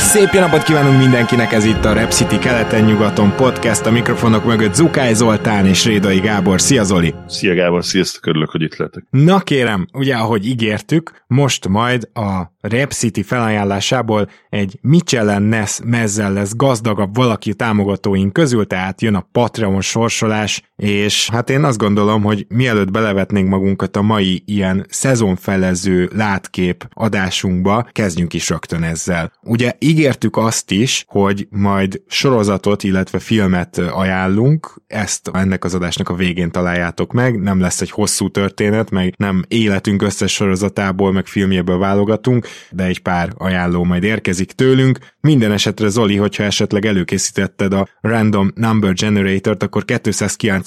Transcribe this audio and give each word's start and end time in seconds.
Szép 0.00 0.32
jó 0.32 0.40
napot 0.40 0.62
kívánunk 0.62 0.98
mindenkinek, 0.98 1.52
ez 1.52 1.64
itt 1.64 1.84
a 1.84 1.92
Rep 1.92 2.10
City 2.10 2.38
keleten-nyugaton 2.38 3.34
podcast, 3.36 3.86
a 3.86 3.90
mikrofonok 3.90 4.44
mögött 4.44 4.74
Zukály 4.74 5.14
Zoltán 5.14 5.66
és 5.66 5.84
Rédai 5.84 6.18
Gábor. 6.18 6.60
Szia 6.60 6.84
Zoli! 6.84 7.14
Szia 7.26 7.54
Gábor, 7.54 7.84
sziasztok, 7.84 8.26
örülök, 8.26 8.50
hogy 8.50 8.62
itt 8.62 8.76
lehetek. 8.76 9.04
Na 9.10 9.40
kérem, 9.40 9.86
ugye 9.92 10.14
ahogy 10.14 10.46
ígértük, 10.46 11.24
most 11.26 11.68
majd 11.68 12.08
a 12.14 12.52
Rep 12.60 12.92
City 12.92 13.22
felajánlásából 13.22 14.28
egy 14.48 14.78
Michelin 14.80 15.42
Ness 15.42 15.78
mezzel 15.84 16.32
lesz 16.32 16.56
gazdagabb 16.56 17.14
valaki 17.14 17.54
támogatóink 17.54 18.32
közül, 18.32 18.66
tehát 18.66 19.02
jön 19.02 19.14
a 19.14 19.28
Patreon 19.32 19.80
sorsolás, 19.80 20.62
és 20.80 21.30
hát 21.30 21.50
én 21.50 21.64
azt 21.64 21.78
gondolom, 21.78 22.22
hogy 22.22 22.46
mielőtt 22.48 22.90
belevetnénk 22.90 23.48
magunkat 23.48 23.96
a 23.96 24.02
mai 24.02 24.42
ilyen 24.46 24.86
szezonfelező 24.88 26.10
látkép 26.14 26.88
adásunkba, 26.92 27.88
kezdjünk 27.92 28.34
is 28.34 28.48
rögtön 28.48 28.82
ezzel. 28.82 29.32
Ugye 29.42 29.72
ígértük 29.78 30.36
azt 30.36 30.70
is, 30.70 31.04
hogy 31.08 31.46
majd 31.50 32.02
sorozatot, 32.08 32.82
illetve 32.82 33.18
filmet 33.18 33.78
ajánlunk, 33.78 34.82
ezt 34.86 35.30
ennek 35.32 35.64
az 35.64 35.74
adásnak 35.74 36.08
a 36.08 36.14
végén 36.14 36.50
találjátok 36.50 37.12
meg, 37.12 37.40
nem 37.40 37.60
lesz 37.60 37.80
egy 37.80 37.90
hosszú 37.90 38.28
történet, 38.28 38.90
meg 38.90 39.14
nem 39.16 39.44
életünk 39.48 40.02
összes 40.02 40.32
sorozatából, 40.32 41.12
meg 41.12 41.26
filmjéből 41.26 41.78
válogatunk, 41.78 42.46
de 42.70 42.84
egy 42.84 42.98
pár 42.98 43.32
ajánló 43.36 43.84
majd 43.84 44.02
érkezik 44.02 44.52
tőlünk. 44.52 44.98
Minden 45.20 45.52
esetre 45.52 45.88
Zoli, 45.88 46.16
hogyha 46.16 46.42
esetleg 46.42 46.86
előkészítetted 46.86 47.72
a 47.72 47.88
Random 48.00 48.50
Number 48.54 48.92
Generator-t, 48.92 49.62
akkor 49.62 49.84